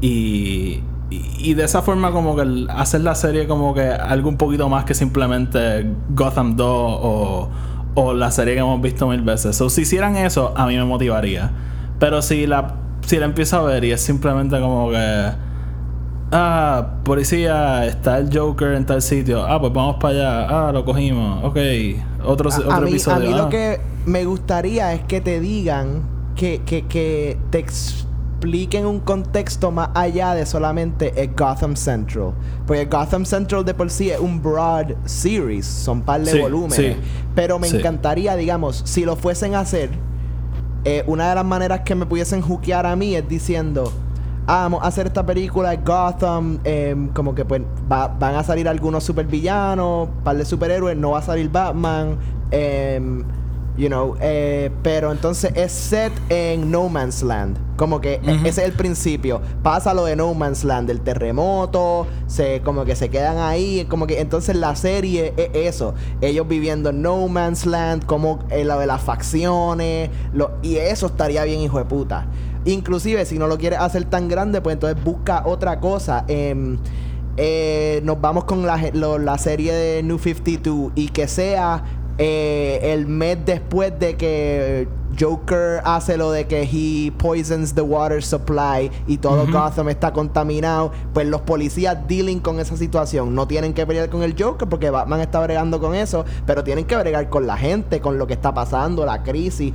Y, 0.00 0.80
y, 1.10 1.54
de 1.54 1.64
esa 1.64 1.82
forma, 1.82 2.10
como 2.12 2.36
que 2.36 2.66
hacer 2.70 3.00
la 3.02 3.14
serie 3.14 3.46
como 3.46 3.72
que 3.74 3.82
algo 3.88 4.28
un 4.28 4.36
poquito 4.36 4.68
más 4.68 4.84
que 4.84 4.94
simplemente 4.94 5.90
Gotham 6.10 6.56
2 6.56 6.66
o, 6.68 7.48
o 7.94 8.14
la 8.14 8.30
serie 8.30 8.54
que 8.54 8.60
hemos 8.60 8.80
visto 8.80 9.06
mil 9.08 9.22
veces. 9.22 9.56
So, 9.56 9.70
si 9.70 9.82
hicieran 9.82 10.16
eso, 10.16 10.52
a 10.56 10.66
mí 10.66 10.76
me 10.76 10.84
motivaría. 10.84 11.50
Pero 11.98 12.20
si 12.20 12.46
la, 12.46 12.74
si 13.06 13.16
la 13.18 13.26
empiezo 13.26 13.58
a 13.58 13.62
ver 13.62 13.84
y 13.84 13.92
es 13.92 14.00
simplemente 14.00 14.58
como 14.60 14.90
que. 14.90 15.30
Ah, 16.34 16.94
policía, 17.04 17.84
está 17.84 18.16
el 18.18 18.34
Joker 18.36 18.72
en 18.72 18.86
tal 18.86 19.02
sitio. 19.02 19.44
Ah, 19.44 19.60
pues 19.60 19.72
vamos 19.72 19.96
para 20.00 20.14
allá. 20.14 20.68
Ah, 20.68 20.72
lo 20.72 20.82
cogimos. 20.84 21.44
Ok, 21.44 21.58
otro, 22.24 22.50
A- 22.50 22.56
otro 22.58 22.72
a, 22.72 22.80
mí, 22.80 22.90
episodio. 22.90 23.16
a 23.16 23.20
mí 23.20 23.32
Ah. 23.34 23.36
lo 23.42 23.48
que 23.50 23.80
me 24.06 24.24
gustaría 24.24 24.94
es 24.94 25.02
que 25.02 25.20
te 25.20 25.40
digan 25.40 26.02
que, 26.34 26.62
que, 26.64 26.86
que 26.86 27.36
te 27.50 27.58
expliquen 27.58 28.86
un 28.86 29.00
contexto 29.00 29.70
más 29.72 29.90
allá 29.92 30.32
de 30.32 30.46
solamente 30.46 31.12
el 31.22 31.34
Gotham 31.36 31.76
Central. 31.76 32.32
Porque 32.66 32.86
Gotham 32.86 33.26
Central 33.26 33.62
de 33.66 33.74
por 33.74 33.90
sí 33.90 34.08
es 34.10 34.18
un 34.18 34.42
broad 34.42 34.92
series, 35.04 35.66
son 35.66 36.00
par 36.00 36.22
de 36.22 36.32
Sí, 36.32 36.38
volúmenes. 36.40 36.76
sí. 36.76 36.96
Pero 37.34 37.58
me 37.58 37.68
Sí. 37.68 37.76
encantaría, 37.76 38.36
digamos, 38.36 38.80
si 38.86 39.04
lo 39.04 39.16
fuesen 39.16 39.54
a 39.54 39.60
hacer, 39.60 39.90
eh, 40.84 41.04
una 41.06 41.28
de 41.28 41.34
las 41.36 41.44
maneras 41.44 41.80
que 41.80 41.94
me 41.94 42.06
pudiesen 42.06 42.40
juquear 42.42 42.86
a 42.86 42.96
mí 42.96 43.14
es 43.14 43.28
diciendo, 43.28 43.92
ah, 44.46 44.62
vamos 44.64 44.82
a 44.82 44.86
hacer 44.88 45.06
esta 45.06 45.24
película 45.24 45.74
Gotham, 45.76 46.58
em, 46.64 47.08
como 47.08 47.34
que 47.34 47.44
pues 47.44 47.62
va- 47.90 48.08
van 48.08 48.34
a 48.34 48.42
salir 48.42 48.68
algunos 48.68 49.04
supervillanos, 49.04 50.08
par 50.24 50.36
de 50.36 50.44
superhéroes, 50.44 50.96
no 50.96 51.12
va 51.12 51.18
a 51.20 51.22
salir 51.22 51.50
Batman, 51.50 52.16
em, 52.50 53.22
you 53.76 53.88
know, 53.88 54.16
eh, 54.20 54.70
pero 54.82 55.12
entonces 55.12 55.52
es 55.54 55.72
set 55.72 56.12
en 56.28 56.70
No 56.70 56.88
Man's 56.90 57.22
Land, 57.22 57.56
como 57.76 58.00
que 58.02 58.14
e- 58.14 58.20
ese 58.44 58.48
es 58.62 58.68
el 58.68 58.72
principio, 58.72 59.40
pasa 59.62 59.94
lo 59.94 60.04
de 60.04 60.14
No 60.14 60.34
Man's 60.34 60.62
Land, 60.64 60.90
el 60.90 61.00
terremoto, 61.00 62.06
se 62.26 62.60
como 62.60 62.84
que 62.84 62.94
se 62.96 63.08
quedan 63.08 63.38
ahí, 63.38 63.86
como 63.88 64.06
que 64.06 64.20
entonces 64.20 64.56
la 64.56 64.76
serie 64.76 65.32
es 65.36 65.50
eso, 65.54 65.94
ellos 66.20 66.46
viviendo 66.46 66.90
en 66.90 67.00
No 67.02 67.26
Man's 67.28 67.64
Land, 67.64 68.04
como 68.04 68.40
eh, 68.50 68.64
lo 68.64 68.78
de 68.78 68.86
las 68.86 69.00
facciones, 69.02 70.10
lo, 70.34 70.50
y 70.62 70.76
eso 70.76 71.06
estaría 71.06 71.44
bien 71.44 71.60
hijo 71.60 71.78
de 71.78 71.84
puta. 71.86 72.26
Inclusive 72.64 73.24
si 73.24 73.38
no 73.38 73.46
lo 73.48 73.58
quieres 73.58 73.80
hacer 73.80 74.04
tan 74.04 74.28
grande, 74.28 74.60
pues 74.60 74.74
entonces 74.74 75.02
busca 75.02 75.42
otra 75.46 75.80
cosa. 75.80 76.24
Em, 76.28 76.78
eh, 77.36 78.00
nos 78.04 78.20
vamos 78.20 78.44
con 78.44 78.66
la, 78.66 78.78
ge- 78.78 78.92
lo- 78.92 79.18
la 79.18 79.38
serie 79.38 79.72
de 79.72 80.02
New 80.02 80.18
52 80.18 80.92
y 80.94 81.08
que 81.08 81.26
sea 81.26 81.82
eh, 82.24 82.92
el 82.92 83.08
mes 83.08 83.36
después 83.44 83.98
de 83.98 84.14
que 84.14 84.86
Joker 85.18 85.80
hace 85.84 86.16
lo 86.16 86.30
de 86.30 86.46
que 86.46 86.62
he 86.62 87.10
poisons 87.10 87.74
the 87.74 87.80
water 87.80 88.22
supply 88.22 88.92
y 89.08 89.16
todo 89.16 89.42
Ujú. 89.42 89.50
Gotham 89.50 89.88
está 89.88 90.12
contaminado, 90.12 90.92
pues 91.12 91.26
los 91.26 91.40
policías 91.40 91.98
dealing 92.06 92.38
con 92.38 92.60
esa 92.60 92.76
situación. 92.76 93.34
No 93.34 93.48
tienen 93.48 93.74
que 93.74 93.84
pelear 93.84 94.08
con 94.08 94.22
el 94.22 94.40
Joker 94.40 94.68
porque 94.68 94.88
Batman 94.90 95.20
está 95.20 95.40
bregando 95.40 95.80
con 95.80 95.96
eso, 95.96 96.24
pero 96.46 96.62
tienen 96.62 96.84
que 96.84 96.96
bregar 96.96 97.28
con 97.28 97.44
la 97.44 97.56
gente, 97.56 98.00
con 98.00 98.18
lo 98.18 98.28
que 98.28 98.34
está 98.34 98.54
pasando, 98.54 99.04
la 99.04 99.24
crisis. 99.24 99.72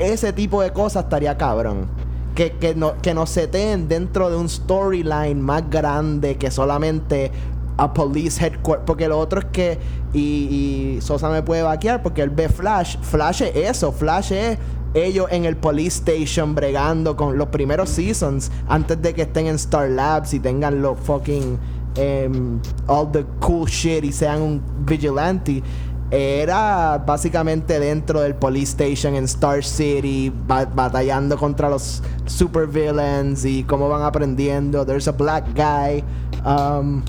Ese 0.00 0.32
tipo 0.32 0.62
de 0.62 0.72
cosas 0.72 1.04
estaría 1.04 1.38
cabrón. 1.38 1.86
Que, 2.34 2.50
que, 2.54 2.74
no, 2.74 2.94
que 3.00 3.14
nos 3.14 3.30
seteen 3.30 3.86
dentro 3.86 4.30
de 4.30 4.36
un 4.36 4.48
storyline 4.48 5.40
más 5.40 5.70
grande 5.70 6.38
que 6.38 6.50
solamente 6.50 7.30
a 7.76 7.94
police 7.94 8.44
headquarters. 8.44 8.84
Porque 8.84 9.06
lo 9.06 9.18
otro 9.18 9.38
es 9.38 9.46
que, 9.46 9.78
y, 10.14 10.98
Sosa 11.00 11.28
me 11.28 11.42
puede 11.42 11.62
vaquear 11.62 12.02
porque 12.02 12.22
él 12.22 12.30
ve 12.30 12.48
Flash. 12.48 12.96
Flash 13.02 13.42
es 13.42 13.56
eso, 13.56 13.92
Flash 13.92 14.32
es 14.32 14.58
ellos 14.94 15.26
en 15.30 15.44
el 15.44 15.56
police 15.56 15.98
station 15.98 16.54
bregando 16.54 17.16
con 17.16 17.36
los 17.36 17.48
primeros 17.48 17.90
seasons 17.90 18.50
antes 18.68 19.02
de 19.02 19.12
que 19.12 19.22
estén 19.22 19.46
en 19.48 19.56
Star 19.56 19.88
Labs 19.90 20.32
y 20.34 20.38
tengan 20.40 20.80
los 20.82 20.96
fucking 21.00 21.58
em, 21.96 22.60
all 22.86 23.10
the 23.10 23.24
cool 23.40 23.66
shit 23.68 24.04
y 24.04 24.12
sean 24.12 24.40
un 24.40 24.62
vigilante 24.86 25.62
era 26.10 27.02
básicamente 27.04 27.80
dentro 27.80 28.20
del 28.20 28.36
police 28.36 28.70
station 28.70 29.16
en 29.16 29.24
Star 29.24 29.64
City 29.64 30.32
ba- 30.46 30.66
batallando 30.66 31.36
contra 31.36 31.68
los 31.68 32.00
super 32.26 32.68
villains 32.68 33.44
y 33.44 33.64
cómo 33.64 33.88
van 33.88 34.02
aprendiendo 34.02 34.86
there's 34.86 35.08
a 35.08 35.12
black 35.12 35.44
guy 35.56 36.04
um, 36.46 37.02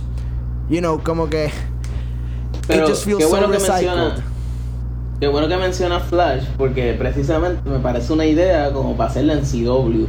you 0.70 0.80
know 0.80 1.00
como 1.04 1.30
que 1.30 1.52
Pero 2.68 2.84
it 2.86 2.90
just 2.90 3.06
feels 3.06 3.18
qué 3.20 3.24
so 3.26 3.30
bueno 3.30 3.48
que 3.52 3.60
menciona, 3.60 4.16
qué 5.20 5.28
bueno 5.28 5.48
que 5.48 5.58
menciona 5.58 6.00
Flash, 6.00 6.44
porque 6.58 6.94
precisamente 6.98 7.70
me 7.70 7.80
parece 7.80 8.12
una 8.14 8.26
idea 8.26 8.72
como 8.72 8.96
para 8.98 9.10
hacerla 9.10 9.34
en 9.34 9.42
CW. 9.42 10.06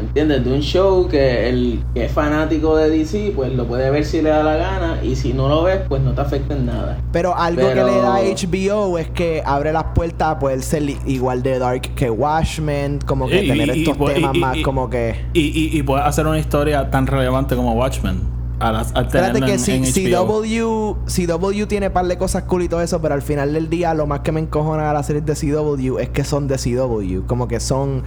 ¿Entiendes? 0.00 0.44
De 0.44 0.52
un 0.52 0.60
show 0.60 1.08
que 1.08 1.48
el 1.48 1.82
que 1.92 2.04
es 2.04 2.12
fanático 2.12 2.76
de 2.76 2.88
DC, 2.88 3.32
pues 3.34 3.52
lo 3.52 3.66
puede 3.66 3.90
ver 3.90 4.04
si 4.04 4.22
le 4.22 4.30
da 4.30 4.44
la 4.44 4.54
gana, 4.56 5.00
y 5.02 5.16
si 5.16 5.32
no 5.32 5.48
lo 5.48 5.64
ves, 5.64 5.80
pues 5.88 6.00
no 6.00 6.12
te 6.12 6.20
afecta 6.20 6.54
en 6.54 6.66
nada. 6.66 6.98
Pero 7.10 7.36
algo 7.36 7.62
Pero- 7.62 7.84
que 7.84 7.90
le 7.90 7.98
da 7.98 8.20
HBO 8.20 8.96
es 8.98 9.10
que 9.10 9.42
abre 9.44 9.72
las 9.72 9.82
puertas 9.96 10.28
a 10.28 10.38
poder 10.38 10.62
ser 10.62 10.84
igual 11.04 11.42
de 11.42 11.58
dark 11.58 11.80
que 11.96 12.10
Watchmen, 12.10 13.00
como 13.06 13.26
que 13.26 13.42
Y- 13.42 13.48
tener 13.48 13.76
y- 13.76 13.80
estos 13.82 13.96
pues- 13.96 14.12
y- 14.12 14.20
temas 14.20 14.36
y- 14.36 14.38
más 14.38 14.56
y- 14.58 14.62
como 14.62 14.88
que... 14.88 15.16
Y, 15.32 15.40
y, 15.40 15.76
y 15.76 15.82
puedes 15.82 16.06
hacer 16.06 16.28
una 16.28 16.38
historia 16.38 16.88
tan 16.90 17.08
relevante 17.08 17.56
como 17.56 17.72
Watchmen. 17.72 18.20
Al, 18.60 18.74
al 18.76 18.82
Espérate 18.82 19.40
que 19.40 19.52
en, 19.52 19.58
si, 19.58 19.72
en 19.72 19.86
si 19.86 20.12
HBO. 20.12 20.42
CW, 20.42 20.96
CW 21.06 21.66
tiene 21.66 21.90
par 21.90 22.06
de 22.06 22.18
cosas 22.18 22.42
cool 22.44 22.62
y 22.64 22.68
todo 22.68 22.80
eso, 22.80 23.00
pero 23.00 23.14
al 23.14 23.22
final 23.22 23.52
del 23.52 23.70
día 23.70 23.94
lo 23.94 24.06
más 24.06 24.20
que 24.20 24.32
me 24.32 24.40
encojona 24.40 24.90
a 24.90 24.92
las 24.92 25.06
series 25.06 25.24
de 25.24 25.34
CW 25.34 25.98
es 25.98 26.08
que 26.08 26.24
son 26.24 26.48
de 26.48 26.56
CW, 26.56 27.26
como 27.26 27.46
que 27.46 27.60
son... 27.60 28.02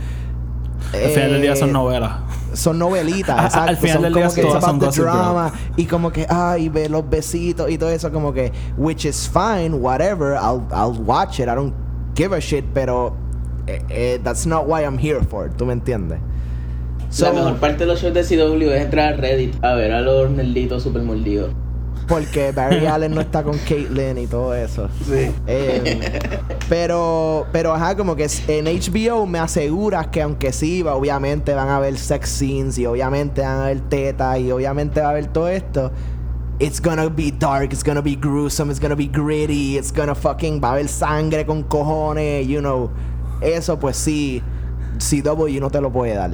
Al 0.93 1.11
final 1.11 1.31
del 1.33 1.41
día 1.43 1.55
son 1.55 1.69
eh, 1.69 1.73
novelas. 1.73 2.11
son 2.53 2.79
novelitas, 2.79 3.55
Al 3.55 3.75
exacto. 3.75 3.77
final 3.77 3.93
son 3.93 4.01
del 4.03 4.13
como 4.13 4.25
día 4.25 4.35
que 4.35 4.41
todas 4.41 4.63
son 4.63 4.79
the 4.79 4.87
drama 4.87 5.53
y 5.77 5.85
como 5.85 6.11
que 6.11 6.25
ay, 6.27 6.69
ve 6.69 6.89
los 6.89 7.07
besitos 7.07 7.69
y 7.69 7.77
todo 7.77 7.91
eso 7.91 8.11
como 8.11 8.33
que 8.33 8.51
which 8.77 9.05
is 9.05 9.29
fine, 9.31 9.75
whatever, 9.75 10.33
I'll 10.33 10.65
I'll 10.73 10.99
watch 11.05 11.39
it. 11.39 11.47
I 11.47 11.55
don't 11.55 11.73
give 12.15 12.35
a 12.35 12.39
shit, 12.41 12.65
pero 12.73 13.15
eh, 13.67 13.81
eh, 13.89 14.19
that's 14.23 14.45
not 14.45 14.65
why 14.67 14.81
I'm 14.83 14.97
here 14.97 15.21
for. 15.23 15.49
¿Tú 15.55 15.65
me 15.65 15.73
entiendes? 15.73 16.19
So, 17.11 17.25
la 17.25 17.33
mejor 17.33 17.57
parte 17.57 17.79
de 17.79 17.85
los 17.87 18.01
shows 18.01 18.13
de 18.13 18.23
CW 18.23 18.71
es 18.71 18.81
entrar 18.81 19.13
a 19.13 19.17
Reddit 19.17 19.63
a 19.63 19.73
ver 19.75 19.91
a 19.91 20.01
los 20.01 20.31
nerditos 20.31 20.81
super 20.83 21.03
mordidos. 21.03 21.51
porque 22.07 22.51
Barry 22.51 22.85
Allen 22.87 23.13
no 23.13 23.21
está 23.21 23.43
con 23.43 23.57
Caitlyn 23.59 24.17
y 24.17 24.27
todo 24.27 24.55
eso. 24.55 24.87
Sí. 25.05 25.29
Eh, 25.47 25.99
pero, 26.69 27.45
pero 27.51 27.73
ajá, 27.73 27.95
como 27.95 28.15
que 28.15 28.27
en 28.47 28.65
HBO 28.65 29.25
me 29.25 29.39
aseguras 29.39 30.07
que 30.07 30.21
aunque 30.21 30.51
sí, 30.53 30.81
va- 30.81 30.95
obviamente 30.95 31.53
van 31.53 31.67
a 31.69 31.77
haber 31.77 31.97
sex 31.97 32.29
scenes 32.29 32.77
y 32.77 32.85
obviamente 32.85 33.41
van 33.41 33.57
a 33.57 33.63
haber 33.65 33.81
tetas 33.81 34.39
y 34.39 34.51
obviamente 34.51 35.01
va 35.01 35.07
a 35.07 35.11
haber 35.11 35.27
todo 35.27 35.47
esto. 35.49 35.91
It's 36.59 36.79
gonna 36.81 37.09
be 37.09 37.31
dark, 37.31 37.73
it's 37.73 37.83
gonna 37.83 38.01
be 38.01 38.15
gruesome, 38.15 38.69
it's 38.71 38.79
gonna 38.79 38.95
be 38.95 39.07
gritty, 39.07 39.77
it's 39.77 39.91
gonna 39.91 40.13
fucking, 40.15 40.61
va 40.63 40.69
a 40.69 40.71
haber 40.73 40.87
sangre 40.87 41.45
con 41.45 41.63
cojones, 41.63 42.47
you 42.47 42.59
know. 42.59 42.89
Eso 43.41 43.79
pues 43.79 43.97
sí, 43.97 44.41
CW 44.99 45.59
no 45.59 45.69
te 45.71 45.81
lo 45.81 45.91
puede 45.91 46.13
dar. 46.13 46.31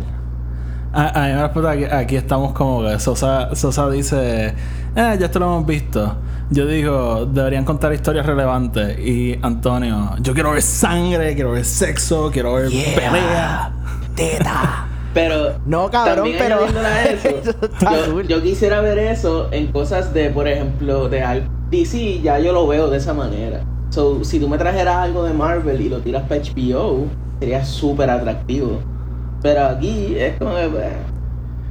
A, 0.93 1.07
a 1.23 1.27
mí 1.27 1.33
me 1.33 1.41
respeto 1.41 1.67
aquí, 1.69 1.83
aquí 1.85 2.15
estamos 2.15 2.53
como 2.53 2.83
que 2.83 2.99
Sosa, 2.99 3.53
Sosa 3.55 3.89
dice, 3.89 4.47
eh, 4.47 4.53
ya 4.95 5.25
esto 5.25 5.39
lo 5.39 5.45
hemos 5.47 5.65
visto. 5.65 6.15
Yo 6.49 6.65
digo, 6.65 7.25
deberían 7.25 7.65
contar 7.65 7.91
historias 7.93 8.25
relevantes. 8.25 8.97
Y 8.99 9.38
Antonio, 9.41 10.11
yo 10.21 10.33
quiero 10.33 10.51
ver 10.51 10.61
sangre, 10.61 11.35
quiero 11.35 11.51
ver 11.51 11.65
sexo, 11.65 12.29
quiero 12.31 12.53
ver 12.53 12.69
pelea. 12.69 13.71
Teta. 14.15 14.88
Pero 15.13 15.55
No, 15.65 15.89
cabrón, 15.89 16.15
también 16.17 16.38
pero- 16.38 16.55
añadiéndole 16.57 16.88
a 16.88 17.03
eso, 17.05 17.27
Eso 17.41 17.49
está 17.63 18.05
yo, 18.05 18.11
cool. 18.13 18.27
yo 18.27 18.41
quisiera 18.43 18.81
ver 18.81 18.99
eso 18.99 19.47
en 19.51 19.71
cosas 19.71 20.13
de, 20.13 20.29
por 20.29 20.47
ejemplo, 20.47 21.09
de 21.09 21.43
DC, 21.71 22.21
ya 22.21 22.38
yo 22.38 22.53
lo 22.53 22.67
veo 22.67 22.88
de 22.89 22.97
esa 22.97 23.13
manera. 23.15 23.61
So, 23.89 24.23
si 24.23 24.39
tú 24.39 24.47
me 24.47 24.59
trajeras 24.59 24.97
algo 24.97 25.23
de 25.23 25.33
Marvel 25.33 25.81
y 25.81 25.89
lo 25.89 25.99
tiras 26.01 26.21
para 26.27 26.41
HBO, 26.41 27.05
sería 27.39 27.65
súper 27.65 28.11
atractivo. 28.11 28.79
Pero 29.47 29.65
aquí 29.65 30.15
es 30.17 30.37
como 30.37 30.55
que, 30.55 30.67
pues, 30.67 30.91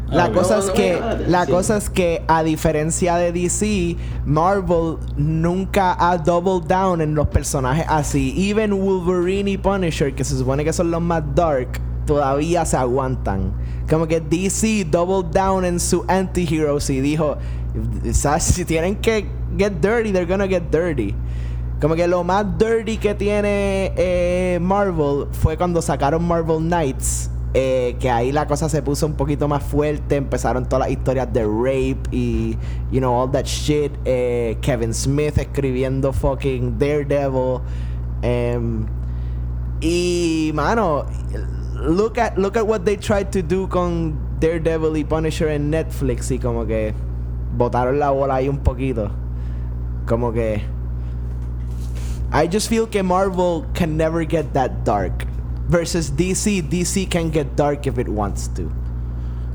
La 0.09 0.25
Ah, 0.25 0.33
cosa 0.33 0.55
no, 0.55 0.61
es 0.61 0.67
no 0.69 0.73
que 0.73 1.01
la 1.29 1.47
cosa 1.47 1.77
es 1.77 1.91
que 1.91 2.23
a 2.27 2.43
diferencia 2.43 3.17
de 3.17 3.33
DC, 3.33 3.97
Marvel 4.25 4.97
nunca 5.19 5.95
ha 5.99 6.17
double 6.17 6.67
down 6.67 7.03
en 7.03 7.15
los 7.15 7.27
personajes 7.27 7.85
así. 7.87 8.33
Even 8.51 8.73
Wolverine 8.73 9.51
y 9.51 9.59
Punisher, 9.59 10.15
que 10.15 10.25
se 10.25 10.39
supone 10.39 10.65
que 10.65 10.73
son 10.73 10.91
los 10.91 11.03
más 11.03 11.23
dark, 11.35 11.69
todavía 12.07 12.65
se 12.65 12.79
aguantan. 12.79 13.53
Como 13.91 14.07
que 14.07 14.21
DC 14.21 14.87
double 14.91 15.29
down 15.31 15.67
en 15.67 15.79
su 15.79 16.03
anti-heroes 16.09 16.89
y 16.89 17.03
dijo, 17.03 17.37
"¿Sabes? 18.13 18.45
si 18.45 18.65
tienen 18.65 18.97
que 18.97 19.27
get 19.59 19.73
dirty, 19.83 20.13
they're 20.13 20.25
gonna 20.25 20.49
get 20.49 20.71
dirty. 20.71 21.15
Como 21.79 21.95
que 21.95 22.07
lo 22.09 22.25
más 22.25 22.47
dirty 22.57 22.97
que 22.97 23.15
tiene 23.15 23.93
eh, 23.97 24.59
Marvel 24.63 25.27
fue 25.33 25.59
cuando 25.59 25.83
sacaron 25.83 26.27
Marvel 26.27 26.59
Knights. 26.59 27.29
Eh, 27.59 27.97
que 27.99 28.11
ahí 28.11 28.33
la 28.33 28.47
cosa 28.47 28.69
se 28.69 28.83
puso 28.83 29.07
un 29.07 29.15
poquito 29.15 29.49
más 29.49 29.63
fuerte. 29.63 30.17
Empezaron 30.17 30.67
todas 30.67 30.81
las 30.81 30.91
historias 30.91 31.33
de 31.33 31.43
rape 31.43 32.01
y, 32.11 32.55
you 32.93 33.01
know, 33.01 33.15
all 33.15 33.31
that 33.31 33.47
shit. 33.47 33.93
Eh, 34.05 34.59
Kevin 34.61 34.93
Smith 34.93 35.39
escribiendo 35.39 36.13
fucking 36.13 36.79
Daredevil. 36.79 37.63
em, 38.21 38.85
Y, 39.81 40.53
mano, 40.55 41.07
look 41.75 42.19
at, 42.19 42.37
look 42.37 42.59
at 42.59 42.67
what 42.67 42.85
they 42.85 42.97
tried 42.97 43.31
to 43.33 43.43
do 43.43 43.67
con 43.69 44.19
Daredevil 44.39 44.95
y 44.95 45.05
Punisher 45.05 45.49
en 45.49 45.71
Netflix 45.71 46.31
y 46.31 46.39
como 46.39 46.67
que 46.67 46.93
botaron 47.57 47.99
la 47.99 48.11
bola 48.11 48.35
ahí 48.35 48.51
un 48.51 48.59
poquito. 48.59 49.11
Como 50.07 50.31
que... 50.31 50.63
I 52.33 52.49
just 52.53 52.69
feel 52.69 52.87
que 52.87 53.03
Marvel 53.03 53.65
can 53.73 53.97
never 53.97 54.27
get 54.27 54.53
that 54.53 54.85
dark. 54.85 55.27
Versus 55.69 56.13
DC, 56.17 56.63
DC 56.69 57.09
can 57.09 57.31
get 57.33 57.57
dark 57.57 57.87
if 57.87 57.99
it 57.99 58.09
wants 58.09 58.49
to. 58.55 58.63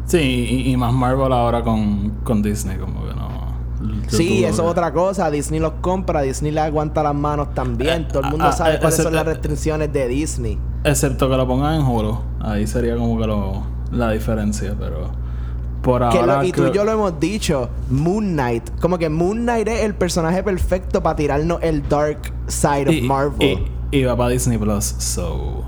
Sí, 0.06 0.18
y, 0.18 0.72
y 0.72 0.78
más 0.78 0.92
Marvel 0.94 1.32
ahora 1.32 1.64
con, 1.64 2.10
con 2.24 2.42
Disney, 2.42 2.78
como 2.78 3.08
que 3.08 3.14
no. 3.14 3.30
yo 4.10 4.18
Sí, 4.18 4.44
eso 4.44 4.64
es 4.64 4.70
otra 4.70 4.92
cosa. 4.92 5.32
Disney 5.32 5.62
los 5.62 5.74
compra, 5.80 6.22
Disney 6.22 6.52
le 6.52 6.60
aguanta 6.60 7.02
las 7.02 7.16
manos 7.16 7.54
también. 7.54 8.08
Todo 8.10 8.24
el 8.24 8.30
mundo 8.32 8.46
ah, 8.48 8.52
sabe 8.52 8.76
eh, 8.76 8.80
cuáles 8.82 9.02
son 9.02 9.14
las 9.14 9.22
eh, 9.26 9.30
restricciones 9.30 9.94
de 9.94 10.08
Disney. 10.10 10.58
Excepto 10.84 11.30
que 11.30 11.38
lo 11.38 11.48
pongan 11.48 11.76
en 11.80 11.86
Hulu. 11.86 12.18
Ahí 12.42 12.68
sería 12.68 12.98
como 12.98 13.18
que 13.20 13.28
lo, 13.28 13.64
la 13.92 14.12
diferencia, 14.12 14.76
pero. 14.78 15.12
Por 15.82 16.02
Que 16.10 16.18
ahora. 16.20 16.38
lo- 16.42 16.44
y 16.44 16.52
tú 16.52 16.68
y 16.68 16.72
yo 16.74 16.84
lo 16.84 16.92
hemos 16.92 17.18
dicho, 17.20 17.70
Moon 17.90 18.34
Knight. 18.34 18.70
Como 18.82 18.98
que 18.98 19.08
Moon 19.10 19.44
Knight 19.44 19.68
es 19.70 19.84
el 19.86 19.96
personaje 19.96 20.44
perfecto 20.44 21.02
para 21.02 21.16
tirarnos 21.16 21.60
el 21.64 21.88
dark 21.88 22.20
side 22.48 22.90
of 22.90 23.02
Marvel. 23.08 23.66
Y, 23.92 23.98
y 24.00 24.04
va 24.04 24.16
para 24.18 24.30
Disney 24.30 24.58
Plus, 24.58 24.84
so. 25.00 25.64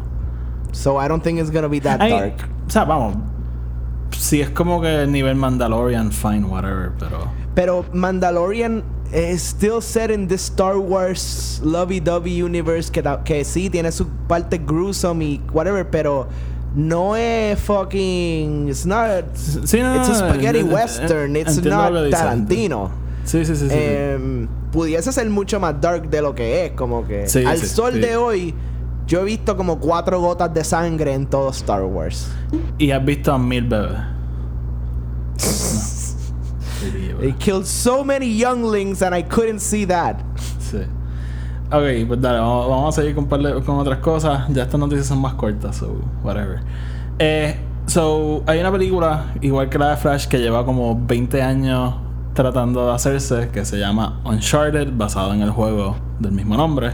So 0.74 0.98
I 0.98 1.08
don't 1.08 1.24
think 1.24 1.40
it's 1.40 1.50
gonna 1.50 1.70
be 1.70 1.80
that 1.80 2.02
Ay, 2.02 2.10
dark. 2.10 2.50
O 2.68 2.70
sea, 2.70 2.84
vamos. 2.84 3.16
Si 4.18 4.42
es 4.42 4.50
como 4.50 4.82
que 4.82 5.04
el 5.04 5.12
nivel 5.12 5.36
Mandalorian, 5.36 6.12
fine, 6.12 6.46
whatever, 6.46 6.92
pero. 7.00 7.32
Pero 7.56 7.86
Mandalorian 7.94 8.84
is 9.14 9.42
still 9.42 9.82
set 9.82 10.10
in 10.12 10.28
this 10.28 10.42
Star 10.44 10.78
Wars 10.78 11.62
lovey-dovey 11.64 12.42
universe 12.44 12.90
que, 12.92 13.02
que 13.24 13.44
sí 13.46 13.70
tiene 13.70 13.92
su 13.92 14.08
parte 14.28 14.58
gruesome 14.58 15.24
y 15.26 15.42
whatever, 15.54 15.90
pero 15.90 16.28
no 16.76 17.16
es 17.16 17.60
fucking. 17.60 18.70
It's 18.70 18.86
not. 18.86 19.26
Sí, 19.36 19.80
no, 19.82 19.96
It's 19.96 20.10
a 20.10 20.16
spaghetti 20.16 20.60
en- 20.60 20.68
en- 20.68 20.74
western. 20.74 21.36
It's 21.36 21.64
not. 21.64 21.94
Tarantino. 22.12 22.90
Sí, 23.26 23.46
sí, 23.46 23.56
sí. 23.56 23.68
sí, 23.68 23.70
sí. 23.70 23.76
Em, 23.78 24.48
pudiese 24.72 25.12
ser 25.12 25.30
mucho 25.30 25.60
más 25.60 25.80
dark 25.80 26.10
de 26.10 26.22
lo 26.22 26.34
que 26.36 26.66
es, 26.66 26.72
como 26.74 27.06
que 27.08 27.28
Sí, 27.28 27.46
al 27.46 27.58
sol 27.60 28.02
de 28.02 28.18
hoy 28.18 28.54
yo 29.08 29.22
he 29.22 29.26
visto 29.26 29.56
como 29.56 29.80
cuatro 29.80 30.20
gotas 30.20 30.54
de 30.54 30.64
sangre 30.64 31.14
en 31.14 31.26
todo 31.28 31.50
Star 31.50 31.84
Wars. 31.84 32.32
Y 32.78 32.92
has 32.92 33.04
visto 33.04 33.34
a 33.34 33.38
mil 33.38 33.68
bebés. 33.68 34.00
No. 36.84 37.20
They 37.20 37.32
killed 37.34 37.66
so 37.66 38.04
many 38.04 38.28
younglings 38.28 39.02
and 39.02 39.16
I 39.16 39.24
couldn't 39.24 39.60
see 39.60 39.86
that. 39.86 40.18
Sí. 40.60 40.80
Ok, 41.72 42.08
pues 42.08 42.22
dale, 42.22 42.40
vamos, 42.40 42.70
vamos 42.70 42.98
a 42.98 43.02
seguir 43.02 43.16
con, 43.16 43.26
con 43.26 43.80
otras 43.80 44.00
cosas. 44.00 44.48
Ya 44.50 44.64
estas 44.64 44.80
noticias 44.80 45.08
son 45.08 45.20
más 45.20 45.34
cortas, 45.36 45.78
so 45.78 46.02
whatever. 46.24 46.60
Eh, 47.20 47.56
so, 47.86 48.44
hay 48.46 48.60
una 48.60 48.72
película, 48.72 49.34
igual 49.42 49.70
que 49.70 49.78
la 49.80 49.92
de 49.92 49.98
Flash, 49.98 50.28
que 50.28 50.40
lleva 50.40 50.66
como 50.66 51.00
20 51.06 51.42
años 51.42 51.96
tratando 52.34 52.88
de 52.88 52.94
hacerse, 52.94 53.50
que 53.50 53.64
se 53.64 53.78
llama 53.78 54.20
Uncharted, 54.26 54.90
basado 54.94 55.34
en 55.34 55.42
el 55.42 55.52
juego 55.52 55.96
del 56.20 56.34
mismo 56.34 56.58
nombre. 56.58 56.94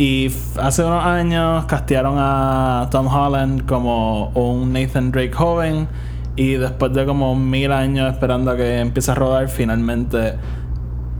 Y 0.00 0.32
hace 0.58 0.82
unos 0.82 1.04
años 1.04 1.66
castearon 1.66 2.14
a 2.16 2.88
Tom 2.90 3.06
Holland 3.06 3.66
como 3.66 4.28
un 4.28 4.72
Nathan 4.72 5.12
Drake 5.12 5.34
joven. 5.34 5.88
Y 6.36 6.54
después 6.54 6.94
de 6.94 7.04
como 7.04 7.36
mil 7.36 7.70
años 7.70 8.10
esperando 8.10 8.50
a 8.50 8.56
que 8.56 8.80
empiece 8.80 9.10
a 9.10 9.14
rodar, 9.14 9.46
finalmente 9.50 10.36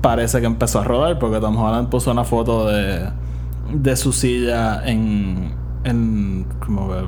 parece 0.01 0.41
que 0.41 0.47
empezó 0.47 0.81
a 0.81 0.85
rodar 0.85 1.19
porque 1.19 1.41
Tom 1.41 1.59
Holland 1.59 1.91
puso 1.91 2.11
una 2.11 2.25
foto 2.25 2.69
de, 2.69 3.07
de 3.71 3.97
su 3.97 4.15
silla 4.15 4.81
en, 4.87 5.53
en 5.85 6.47
como 6.65 6.95
de, 6.95 7.03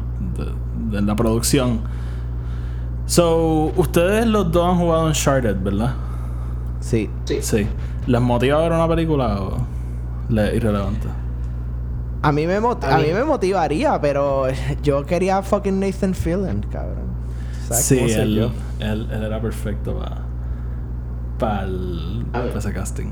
de 0.91 1.01
la 1.01 1.17
producción. 1.17 1.81
So, 3.07 3.73
ustedes 3.79 4.27
los 4.27 4.53
dos 4.53 4.75
han 4.75 4.79
jugado 4.79 5.07
Uncharted, 5.07 5.57
¿verdad? 5.63 5.95
Sí. 6.81 7.09
Sí. 7.25 7.39
Sí. 7.41 7.67
¿Les 8.07 8.21
motiva 8.21 8.59
a 8.59 8.61
ver 8.61 8.73
una 8.73 8.87
película 8.87 9.41
o 9.41 9.57
le 10.29 10.55
irrelevante? 10.55 11.22
A 12.23 12.31
mí 12.33 12.47
me 12.47 12.61
mot- 12.61 12.83
A 12.85 12.95
a 12.95 12.99
mí- 12.99 13.07
mí 13.09 13.13
me 13.13 13.25
motivaría, 13.25 14.01
pero 14.01 14.45
yo 14.83 15.05
quería 15.05 15.43
fucking 15.43 15.81
Nathan 15.81 16.15
Fillion, 16.15 16.65
cabrón. 16.71 17.11
¿Sabes 17.69 17.85
Sí, 17.85 17.99
él, 17.99 18.35
yo? 18.37 18.51
él, 18.81 19.09
él 19.11 19.23
era 19.25 19.41
perfecto 19.41 19.99
para 19.99 20.23
pa 21.39 21.67
ese 22.59 22.73
casting. 22.73 23.09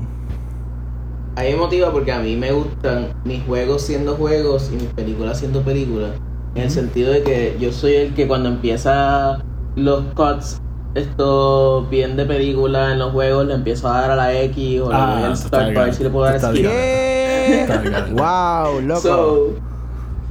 A 1.35 1.41
mí 1.43 1.51
me 1.51 1.55
motiva 1.57 1.91
porque 1.91 2.11
a 2.11 2.19
mí 2.19 2.35
me 2.35 2.51
gustan 2.51 3.13
mis 3.23 3.43
juegos 3.43 3.81
siendo 3.83 4.15
juegos 4.15 4.69
y 4.71 4.75
mis 4.75 4.85
películas 4.93 5.39
siendo 5.39 5.61
películas. 5.61 6.11
En 6.55 6.63
el 6.63 6.71
sentido 6.71 7.11
de 7.13 7.23
que 7.23 7.57
yo 7.59 7.71
soy 7.71 7.93
el 7.95 8.13
que 8.13 8.27
cuando 8.27 8.49
empieza 8.49 9.39
los 9.75 10.03
cuts, 10.13 10.61
esto 10.95 11.87
bien 11.89 12.17
de 12.17 12.25
película 12.25 12.91
en 12.91 12.99
los 12.99 13.11
juegos, 13.11 13.45
le 13.47 13.53
empiezo 13.53 13.87
a 13.87 14.01
dar 14.01 14.11
a 14.11 14.15
la 14.15 14.33
X 14.41 14.81
o 14.81 14.89
le 14.89 14.95
Ah, 14.95 15.21
doy 15.27 15.35
start 15.35 15.45
estás 15.45 15.73
para 15.73 15.85
ver 15.85 15.93
si 15.93 16.03
le 16.03 16.09
puedo 16.09 16.25
dar 16.25 16.39
skip. 16.39 16.65
wow, 18.11 18.81
loco. 18.81 18.99
So, 19.01 19.49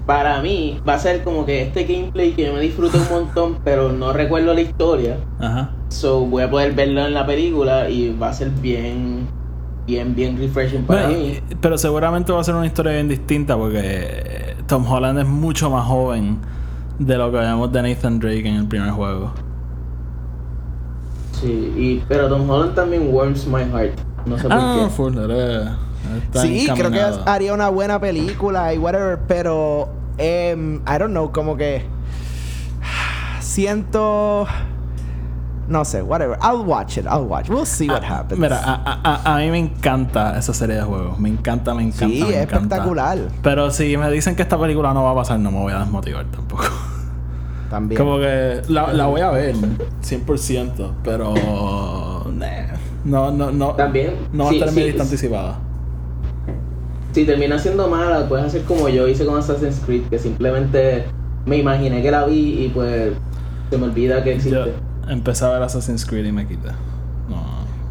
para 0.07 0.41
mí 0.41 0.81
va 0.89 0.95
a 0.95 0.99
ser 0.99 1.23
como 1.23 1.45
que 1.47 1.63
este 1.63 1.85
gameplay 1.85 2.33
que 2.33 2.47
yo 2.47 2.53
me 2.53 2.61
disfruto 2.61 2.99
un 2.99 3.09
montón, 3.11 3.59
pero 3.65 3.93
no 3.93 4.13
recuerdo 4.13 4.53
la 4.55 4.61
historia. 4.61 5.17
Ajá. 5.39 5.71
So 5.89 6.21
voy 6.21 6.43
a 6.43 6.51
poder 6.51 6.73
verlo 6.75 7.07
en 7.07 7.15
la 7.15 7.27
película 7.27 7.89
y 7.89 8.17
va 8.17 8.31
a 8.31 8.33
ser 8.33 8.51
bien, 8.51 9.29
bien, 9.87 10.15
bien 10.15 10.37
refreshing 10.39 10.83
para 10.85 11.07
Bueno, 11.07 11.19
mí. 11.19 11.41
pero 11.61 11.79
seguramente 11.79 12.33
va 12.33 12.41
a 12.41 12.45
ser 12.45 12.55
una 12.55 12.67
historia 12.67 12.93
bien 12.93 13.09
distinta 13.09 13.57
porque 13.57 14.57
Tom 14.67 14.85
Holland 14.91 15.19
es 15.21 15.27
mucho 15.27 15.71
más 15.71 15.87
joven 15.87 16.39
de 16.99 17.17
lo 17.17 17.31
que 17.31 17.39
vemos 17.39 17.73
de 17.73 17.83
Nathan 17.83 18.19
Drake 18.19 18.49
en 18.49 18.57
el 18.57 18.67
primer 18.67 18.91
juego. 18.91 19.33
Sí, 21.41 21.73
y, 21.77 22.05
pero 22.09 22.29
Tom 22.29 22.49
Holland 22.49 22.75
también 22.75 23.09
warms 23.13 23.47
my 23.47 23.63
heart. 23.65 23.99
No 24.27 24.37
sé 24.37 24.43
por 24.45 24.53
Ah, 24.53 24.75
qué. 24.85 24.91
full, 24.91 25.15
Sí, 26.35 26.69
creo 26.75 26.91
que 26.91 27.01
haría 27.27 27.55
una 27.55 27.69
buena 27.69 27.99
película 28.01 28.75
y 28.75 28.79
whatever, 28.79 29.19
pero 29.27 29.89
em, 30.19 30.77
I 30.87 30.99
don't 30.99 31.11
know, 31.11 31.31
como 31.33 31.57
que 31.57 31.85
siento 33.41 34.47
no 35.69 35.85
sé, 35.85 36.03
whatever. 36.03 36.37
I'll 36.43 36.67
watch 36.67 36.99
it. 36.99 37.05
I'll 37.07 37.27
watch. 37.29 37.49
We'll 37.49 37.65
see 37.65 37.89
what 37.89 38.03
Ah, 38.03 38.19
happens. 38.23 38.41
Mira, 38.41 38.59
a, 38.59 38.75
a- 38.75 39.01
a- 39.23 39.37
a 39.37 39.39
mí 39.39 39.51
me 39.53 39.59
encanta 39.59 40.37
esa 40.37 40.53
serie 40.53 40.75
de 40.75 40.83
juegos. 40.83 41.17
Me 41.21 41.29
encanta, 41.29 41.75
me 41.75 41.85
encanta. 41.85 42.07
Sí, 42.09 42.23
me 42.25 42.31
es 42.31 42.43
encanta. 42.43 42.57
espectacular. 42.57 43.19
Pero 43.41 43.71
si 43.71 43.97
me 43.97 44.11
dicen 44.11 44.35
que 44.35 44.43
esta 44.43 44.59
película 44.59 44.93
no 44.93 45.05
va 45.05 45.13
a 45.13 45.15
pasar, 45.15 45.39
no 45.39 45.53
me 45.53 45.59
voy 45.61 45.73
a 45.73 45.79
desmotivar 45.79 46.25
tampoco. 46.27 46.65
También. 47.71 48.01
Como 48.01 48.19
que 48.19 48.63
la, 48.69 48.93
la 48.93 49.07
voy 49.07 49.21
a 49.21 49.31
ver 49.31 49.55
100%, 49.55 50.91
pero 51.05 51.33
nah, 52.35 52.49
no, 53.05 53.31
no, 53.31 53.51
no, 53.53 53.69
También, 53.75 54.15
no 54.33 54.45
va 54.47 54.51
sí, 54.51 54.61
a 54.61 54.67
estar 54.67 54.75
sí, 54.85 54.97
anticipada. 55.01 55.59
Si 57.13 57.25
termina 57.25 57.59
siendo 57.59 57.89
mala, 57.89 58.29
puedes 58.29 58.47
hacer 58.47 58.63
como 58.65 58.89
yo 58.89 59.07
hice 59.09 59.25
con 59.25 59.39
Assassin's 59.39 59.81
Creed, 59.85 60.03
que 60.11 60.19
simplemente 60.19 61.05
me 61.47 61.57
imaginé 61.59 62.03
que 62.03 62.11
la 62.11 62.25
vi 62.25 62.65
y 62.65 62.69
pues 62.69 63.13
se 63.71 63.79
me 63.79 63.85
olvida 63.87 64.23
que 64.23 64.31
Yo 64.31 64.37
existe. 64.37 64.75
empecé 65.09 65.45
a 65.45 65.49
ver 65.51 65.63
Assassin's 65.63 66.05
Creed 66.05 66.25
y 66.27 66.33
me 66.33 66.47
quité. 66.47 66.69
No. 67.29 67.43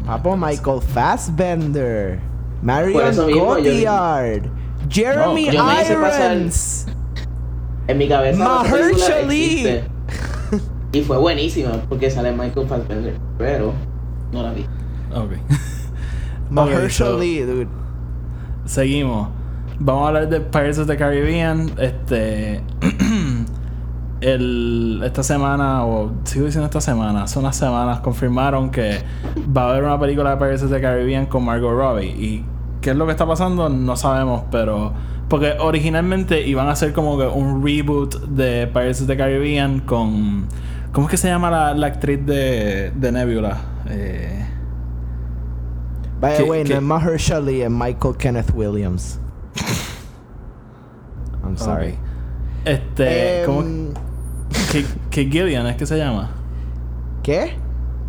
Papo 0.06 0.36
Michael 0.36 0.80
Fassbender. 0.82 2.18
Marion 2.62 3.12
yo- 3.28 3.46
Cotillard. 3.46 4.42
Jeremy 4.88 5.46
No, 5.46 5.52
yo 5.52 5.64
Irons. 5.92 6.86
En 7.90 7.98
mi 7.98 8.08
cabeza 8.08 8.44
Mahershala 8.44 9.32
existe. 9.32 9.84
Y 10.92 11.02
fue 11.02 11.18
buenísima 11.18 11.72
porque 11.88 12.10
sale 12.10 12.32
Michael 12.32 12.66
Fassbender, 12.68 13.16
pero 13.36 13.72
no 14.32 14.42
la 14.42 14.52
vi. 14.52 14.64
Ok. 15.14 15.32
Mahershala 16.50 17.10
Ok, 17.16 17.22
so- 17.22 17.46
dude. 17.46 17.68
Seguimos. 18.64 19.28
Vamos 19.80 20.04
a 20.04 20.08
hablar 20.08 20.28
de 20.28 20.40
Pirates 20.40 20.78
of 20.78 20.86
the 20.86 20.96
Caribbean. 20.96 21.70
Este. 21.78 22.62
el, 24.20 25.00
esta 25.04 25.22
semana, 25.22 25.84
o 25.84 26.12
sigo 26.24 26.46
diciendo 26.46 26.66
esta 26.66 26.80
semana, 26.80 27.24
hace 27.24 27.38
unas 27.38 27.56
semanas 27.56 28.00
confirmaron 28.00 28.70
que 28.70 28.98
va 29.56 29.62
a 29.64 29.70
haber 29.70 29.82
una 29.84 29.98
película 29.98 30.30
de 30.30 30.36
Pirates 30.36 30.62
of 30.62 30.70
the 30.70 30.80
Caribbean 30.80 31.26
con 31.26 31.44
Margot 31.44 31.72
Robbie. 31.72 32.10
¿Y 32.10 32.44
qué 32.80 32.90
es 32.90 32.96
lo 32.96 33.06
que 33.06 33.12
está 33.12 33.26
pasando? 33.26 33.68
No 33.68 33.96
sabemos, 33.96 34.44
pero. 34.50 34.92
Porque 35.30 35.54
originalmente 35.58 36.46
iban 36.46 36.66
a 36.68 36.72
hacer 36.72 36.92
como 36.92 37.16
que 37.16 37.24
un 37.26 37.64
reboot 37.64 38.16
de 38.26 38.66
Pirates 38.66 39.00
of 39.00 39.06
the 39.06 39.16
Caribbean 39.16 39.80
con. 39.80 40.46
¿Cómo 40.92 41.06
es 41.06 41.10
que 41.12 41.16
se 41.16 41.28
llama 41.28 41.50
la, 41.50 41.72
la 41.72 41.86
actriz 41.86 42.26
de, 42.26 42.90
de 42.94 43.12
Nebula? 43.12 43.56
Eh, 43.88 44.44
By 46.20 46.36
the 46.36 46.42
¿Qué- 46.44 46.50
way, 46.50 46.64
no 46.64 46.74
es 46.74 46.82
Mahershala 46.82 47.50
es 47.50 47.70
Michael 47.70 48.16
Kenneth 48.18 48.50
Williams. 48.54 49.18
I'm 51.44 51.56
sorry. 51.56 51.94
Este. 52.64 53.42
¿cómo? 53.46 53.60
Em, 53.62 53.92
Kate, 54.66 54.84
Kate 55.10 55.30
Gillian 55.30 55.66
es 55.68 55.76
que 55.76 55.86
se 55.86 55.96
llama. 55.96 56.30
¿Qué? 57.22 57.54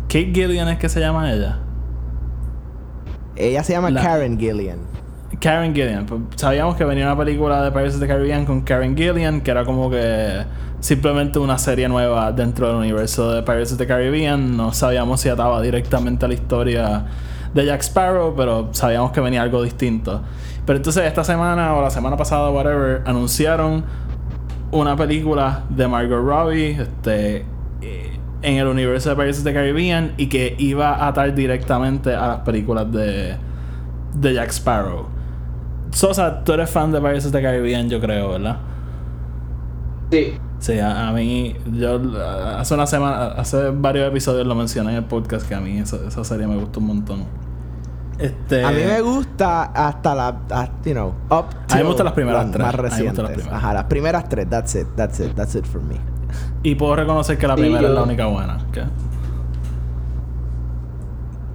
Kate 0.08 0.32
Gillian 0.34 0.68
es 0.68 0.78
que 0.78 0.88
se 0.88 0.98
llama 1.00 1.32
ella. 1.32 1.58
Ella 3.36 3.62
se 3.62 3.72
llama 3.72 3.90
La- 3.90 4.02
Karen 4.02 4.38
Gillian. 4.38 4.78
Karen 5.42 5.74
Gillian. 5.74 6.06
Pues, 6.06 6.20
sabíamos 6.36 6.76
que 6.76 6.84
venía 6.84 7.04
una 7.04 7.18
película 7.18 7.64
de 7.64 7.72
Pirates 7.72 7.94
of 7.94 8.00
the 8.00 8.06
Caribbean 8.06 8.46
con 8.46 8.60
Karen 8.60 8.96
Gillian, 8.96 9.40
que 9.40 9.50
era 9.50 9.64
como 9.64 9.90
que 9.90 10.44
simplemente 10.78 11.40
una 11.40 11.58
serie 11.58 11.88
nueva 11.88 12.30
dentro 12.30 12.68
del 12.68 12.76
universo 12.76 13.32
de 13.32 13.42
Pirates 13.42 13.72
of 13.72 13.78
the 13.78 13.86
Caribbean. 13.88 14.56
No 14.56 14.72
sabíamos 14.72 15.20
si 15.20 15.28
ataba 15.28 15.60
directamente 15.60 16.26
a 16.26 16.28
la 16.28 16.34
historia 16.34 17.04
de 17.52 17.66
Jack 17.66 17.80
Sparrow, 17.80 18.34
pero 18.36 18.68
sabíamos 18.70 19.10
que 19.10 19.20
venía 19.20 19.42
algo 19.42 19.64
distinto. 19.64 20.22
Pero 20.64 20.76
entonces 20.76 21.04
esta 21.06 21.24
semana 21.24 21.74
o 21.74 21.82
la 21.82 21.90
semana 21.90 22.16
pasada, 22.16 22.48
whatever, 22.50 23.02
anunciaron 23.04 23.84
una 24.70 24.94
película 24.94 25.64
de 25.70 25.88
Margot 25.88 26.24
Robbie 26.24 26.80
este, 26.82 27.44
eh, 27.80 28.20
en 28.42 28.58
el 28.58 28.68
universo 28.68 29.10
de 29.10 29.16
Pirates 29.16 29.38
of 29.38 29.44
the 29.44 29.52
Caribbean 29.52 30.12
y 30.18 30.28
que 30.28 30.54
iba 30.56 30.94
a 30.94 31.08
atar 31.08 31.34
directamente 31.34 32.14
a 32.14 32.28
las 32.28 32.38
películas 32.42 32.92
de, 32.92 33.34
de 34.14 34.34
Jack 34.34 34.50
Sparrow. 34.50 35.11
Sosa, 35.92 36.42
tú 36.44 36.52
eres 36.52 36.68
fan 36.70 36.90
de 36.90 36.98
Pirates 37.00 37.26
of 37.26 37.32
the 37.32 37.40
Caribbean, 37.42 37.88
yo 37.88 38.00
creo, 38.00 38.30
¿verdad? 38.32 38.56
Sí. 40.10 40.34
Sí, 40.58 40.78
a, 40.78 41.08
a 41.08 41.12
mí, 41.12 41.56
yo 41.72 42.00
hace 42.58 42.74
una 42.74 42.86
semana, 42.86 43.26
hace 43.36 43.70
varios 43.70 44.08
episodios 44.08 44.46
lo 44.46 44.54
mencioné 44.54 44.90
en 44.92 44.96
el 44.98 45.04
podcast 45.04 45.46
que 45.48 45.54
a 45.54 45.60
mí 45.60 45.78
esa, 45.78 45.96
esa 46.06 46.22
serie 46.24 46.46
me 46.46 46.56
gustó 46.56 46.80
un 46.80 46.86
montón. 46.86 47.24
Este, 48.18 48.64
A 48.64 48.70
mí 48.70 48.76
me 48.86 49.00
gusta 49.00 49.64
hasta 49.64 50.14
la, 50.14 50.28
hasta, 50.50 50.70
you 50.84 50.92
know, 50.92 51.08
up 51.30 51.46
A 51.70 51.74
mí 51.76 51.82
me 51.82 51.88
gustan 51.88 52.04
las 52.04 52.14
primeras 52.14 52.50
tres. 52.52 52.64
Más 52.64 52.74
las 52.76 52.80
recientes. 52.82 53.24
primeras. 53.24 53.52
Ajá, 53.52 53.74
las 53.74 53.84
primeras 53.84 54.28
tres. 54.28 54.48
That's 54.48 54.74
it. 54.76 54.86
That's 54.94 55.18
it. 55.18 55.34
That's 55.34 55.54
it 55.56 55.64
for 55.66 55.82
me. 55.82 55.96
Y 56.62 56.76
puedo 56.76 56.94
reconocer 56.94 57.36
que 57.36 57.48
la 57.48 57.56
Sí, 57.56 57.62
primera 57.62 57.82
yo- 57.82 57.88
es 57.88 57.94
la 57.94 58.02
única 58.02 58.26
buena. 58.26 58.58
¿qué? 58.72 58.82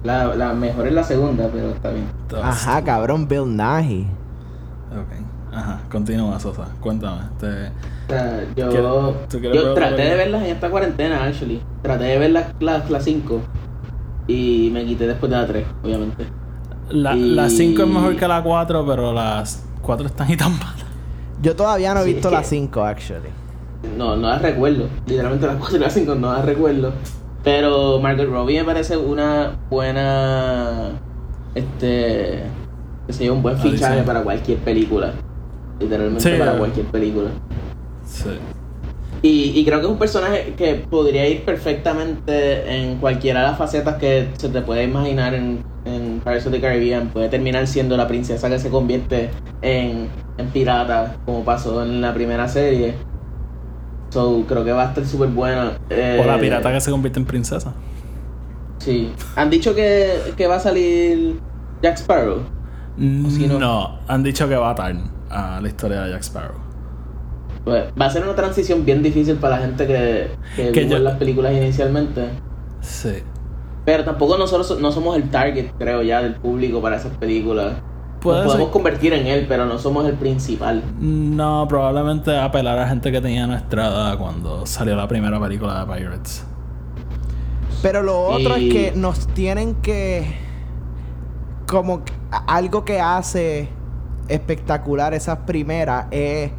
La, 0.04 0.34
la 0.34 0.52
mejor 0.52 0.86
es 0.86 0.92
la 0.92 1.02
segunda, 1.04 1.48
pero 1.52 1.70
está 1.70 1.90
bien. 1.90 2.06
Ajá, 2.42 2.82
cabrón, 2.84 3.26
Bill 3.26 3.56
Nighy. 3.56 4.06
Ok. 4.92 5.54
Ajá, 5.54 5.80
continúa, 5.90 6.38
Sosa. 6.38 6.66
Cuéntame. 6.80 7.20
Este, 7.32 7.46
O 7.46 8.10
sea, 8.10 8.40
yo, 8.56 8.68
¿Quieres- 8.70 9.28
tú 9.28 9.40
quieres 9.40 9.62
yo 9.62 9.74
traté 9.74 10.02
de 10.02 10.14
verlas 10.16 10.42
en 10.42 10.48
esta 10.50 10.70
cuarentena, 10.70 11.24
actually. 11.24 11.60
Traté 11.82 12.04
de 12.04 12.18
ver 12.18 12.30
las 12.30 12.46
las 12.60 12.90
las 12.90 13.04
5 13.04 13.40
y 14.26 14.70
me 14.72 14.84
quité 14.84 15.06
después 15.06 15.30
de 15.30 15.36
la 15.38 15.46
3, 15.46 15.66
obviamente. 15.82 16.26
la 16.90 17.14
Y- 17.16 17.50
5 17.50 17.82
es 17.82 17.88
mejor 17.88 18.16
que 18.16 18.28
la 18.28 18.42
4, 18.42 18.84
pero 18.86 19.12
las 19.12 19.64
4 19.82 20.06
están 20.06 20.30
y 20.30 20.36
tan 20.36 20.52
malas. 20.52 20.84
Yo 21.42 21.54
todavía 21.54 21.94
no 21.94 22.00
he 22.00 22.04
Sí, 22.04 22.12
visto 22.14 22.30
las 22.30 22.46
5, 22.46 22.82
actually. 22.84 23.28
No, 23.96 24.16
no 24.16 24.28
las 24.28 24.42
recuerdo. 24.42 24.86
Literalmente 25.06 25.46
las 25.46 25.56
4 25.56 25.76
y 25.76 25.80
las 25.80 25.92
5 25.92 26.14
no 26.14 26.32
las 26.32 26.44
recuerdo. 26.44 26.92
Pero 27.44 28.00
Margot 28.00 28.26
Robbie 28.28 28.58
me 28.58 28.64
parece 28.64 28.96
una 28.96 29.52
buena. 29.70 30.90
Este. 31.54 32.42
Yo, 33.08 33.30
un 33.30 33.42
buen 33.42 33.54
Adición. 33.54 33.74
fichaje 33.74 34.02
para 34.02 34.22
cualquier 34.22 34.58
película. 34.58 35.12
Literalmente 35.80 36.20
Sí, 36.32 36.38
para 36.38 36.54
eh. 36.54 36.58
cualquier 36.58 36.86
película. 36.86 37.30
Sí. 38.04 38.30
Y, 39.22 39.58
y 39.58 39.64
creo 39.64 39.80
que 39.80 39.86
es 39.86 39.90
un 39.92 39.98
personaje 39.98 40.54
que 40.56 40.74
podría 40.88 41.28
ir 41.28 41.44
perfectamente 41.44 42.70
en 42.72 42.98
cualquiera 42.98 43.40
de 43.40 43.46
las 43.48 43.58
facetas 43.58 43.96
que 43.96 44.28
se 44.36 44.48
te 44.48 44.60
puede 44.62 44.84
imaginar 44.84 45.34
en, 45.34 45.64
en 45.84 46.20
Pirates 46.20 46.46
of 46.46 46.52
the 46.52 46.60
Caribbean. 46.60 47.08
Puede 47.08 47.28
terminar 47.28 47.66
siendo 47.66 47.96
la 47.96 48.06
princesa 48.06 48.48
que 48.48 48.58
se 48.58 48.70
convierte 48.70 49.30
en, 49.62 50.08
en 50.36 50.46
pirata, 50.50 51.16
como 51.24 51.44
pasó 51.44 51.82
en 51.82 52.00
la 52.00 52.14
primera 52.14 52.46
serie. 52.48 52.94
So, 54.10 54.44
creo 54.48 54.64
que 54.64 54.72
va 54.72 54.84
a 54.84 54.88
estar 54.88 55.04
súper 55.04 55.28
buena. 55.28 55.72
Eh, 55.90 56.20
O 56.22 56.26
la 56.26 56.38
pirata 56.38 56.72
que 56.72 56.80
se 56.80 56.90
convierte 56.90 57.18
en 57.18 57.26
princesa. 57.26 57.72
Sí. 58.78 59.12
Han 59.36 59.50
dicho 59.50 59.74
que, 59.74 60.12
que 60.36 60.46
va 60.46 60.56
a 60.56 60.60
salir 60.60 61.38
Jack 61.82 61.96
Sparrow. 61.98 62.38
Si 62.98 63.46
no- 63.46 63.58
no? 63.58 63.98
han 64.08 64.22
dicho 64.22 64.48
que 64.48 64.56
va 64.56 64.68
a 64.68 64.72
atar 64.72 64.94
a 65.30 65.60
la 65.60 65.68
historia 65.68 66.02
de 66.02 66.10
Jack 66.10 66.22
Sparrow. 66.22 66.56
Pues, 67.64 67.84
va 68.00 68.06
a 68.06 68.10
ser 68.10 68.22
una 68.22 68.34
transición 68.34 68.84
bien 68.84 69.02
difícil 69.02 69.36
para 69.36 69.56
la 69.58 69.62
gente 69.66 69.86
que, 69.86 70.30
que, 70.56 70.72
Que 70.72 70.80
vio 70.84 70.96
yo- 70.96 71.02
las 71.04 71.16
películas 71.18 71.52
inicialmente. 71.52 72.28
Sí. 72.80 73.14
Pero 73.84 74.04
tampoco 74.04 74.36
nosotros 74.38 74.80
no 74.80 74.90
somos 74.92 75.16
el 75.16 75.30
target, 75.30 75.70
creo 75.78 76.02
ya, 76.02 76.22
del 76.22 76.34
público 76.36 76.80
para 76.80 76.96
esas 76.96 77.16
películas. 77.16 77.74
Puede 78.20 78.38
Nos 78.38 78.46
podemos 78.46 78.66
ser- 78.68 78.72
convertir 78.72 79.12
en 79.12 79.26
él, 79.26 79.46
pero 79.48 79.64
no 79.66 79.78
somos 79.78 80.06
el 80.06 80.14
principal. 80.14 80.82
No, 80.98 81.66
probablemente 81.68 82.36
apelar 82.36 82.78
a 82.78 82.88
gente 82.88 83.12
que 83.12 83.20
tenía 83.20 83.46
nuestra 83.46 83.86
edad 83.86 84.18
cuando 84.18 84.66
salió 84.66 84.96
la 84.96 85.06
primera 85.06 85.38
película 85.40 85.84
de 85.84 85.94
Pirates. 85.94 86.44
Pero 87.82 88.02
lo 88.02 88.20
otro 88.20 88.58
Y- 88.58 88.68
es 88.68 88.74
que 88.74 88.92
nos 88.98 89.26
tienen 89.28 89.76
que. 89.76 90.47
Como 91.68 92.02
algo 92.46 92.84
que 92.84 93.00
hace 93.00 93.68
espectacular 94.28 95.14
esas 95.14 95.38
primeras 95.38 96.06
es 96.10 96.50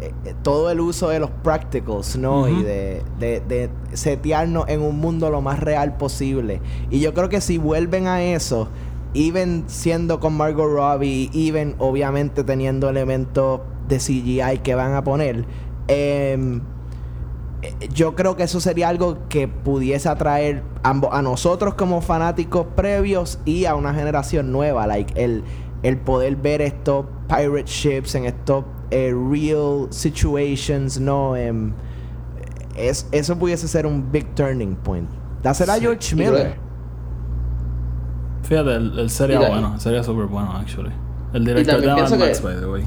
eh, 0.00 0.34
todo 0.42 0.70
el 0.70 0.80
uso 0.80 1.10
de 1.10 1.20
los 1.20 1.30
practicals, 1.30 2.16
¿no? 2.16 2.48
Y 2.48 2.62
de, 2.62 3.02
de, 3.18 3.40
de 3.40 3.70
setearnos 3.92 4.66
en 4.68 4.80
un 4.80 4.98
mundo 4.98 5.30
lo 5.30 5.42
más 5.42 5.60
real 5.60 5.96
posible. 5.96 6.60
Y 6.90 7.00
yo 7.00 7.12
creo 7.12 7.28
que 7.28 7.40
si 7.40 7.58
vuelven 7.58 8.06
a 8.06 8.22
eso, 8.22 8.68
even 9.14 9.64
siendo 9.66 10.20
con 10.20 10.36
Margot 10.36 10.70
Robbie, 10.70 11.30
even 11.34 11.74
obviamente 11.78 12.44
teniendo 12.44 12.88
elementos 12.88 13.60
de 13.88 13.98
CGI 13.98 14.60
que 14.62 14.74
van 14.74 14.94
a 14.94 15.04
poner, 15.04 15.44
em, 15.88 16.58
eh, 16.58 16.60
yo 17.92 18.14
creo 18.14 18.36
que 18.36 18.44
eso 18.44 18.58
sería 18.60 18.88
algo 18.88 19.18
que 19.28 19.46
pudiese 19.48 20.08
atraer 20.08 20.62
ambos 20.82 21.10
a 21.12 21.20
nosotros 21.22 21.74
como 21.74 22.00
fanáticos 22.00 22.66
previos 22.74 23.38
y 23.44 23.66
a 23.66 23.74
una 23.74 23.92
generación 23.94 24.50
nueva 24.50 24.86
like 24.86 25.12
el 25.22 25.44
el 25.82 25.96
poder 25.98 26.36
ver 26.36 26.60
estos 26.62 27.06
pirate 27.28 27.64
ships 27.66 28.14
en 28.14 28.24
estos 28.26 28.64
eh, 28.90 29.12
real 29.30 29.88
situations 29.90 30.98
no 31.00 31.36
Em, 31.36 31.72
es, 32.76 33.06
eso 33.12 33.36
pudiese 33.38 33.68
ser 33.68 33.86
un 33.86 34.10
big 34.10 34.34
turning 34.34 34.74
point 34.76 35.08
dásela 35.42 35.74
a 35.74 35.76
Sí. 35.76 35.82
George 35.82 36.14
Y 36.14 36.18
Miller 36.18 36.56
Fíjate, 38.42 38.74
el, 38.74 38.98
el 38.98 39.10
sería 39.10 39.38
bueno, 39.48 39.78
sería 39.78 40.02
súper 40.02 40.26
bueno, 40.26 40.50
actually. 40.56 40.90
El 41.32 41.44
director 41.44 41.80
de 41.80 41.86
Mad 41.86 42.10
Max, 42.18 42.40
que- 42.40 42.46
by 42.46 42.56
the 42.58 42.66
way. 42.66 42.82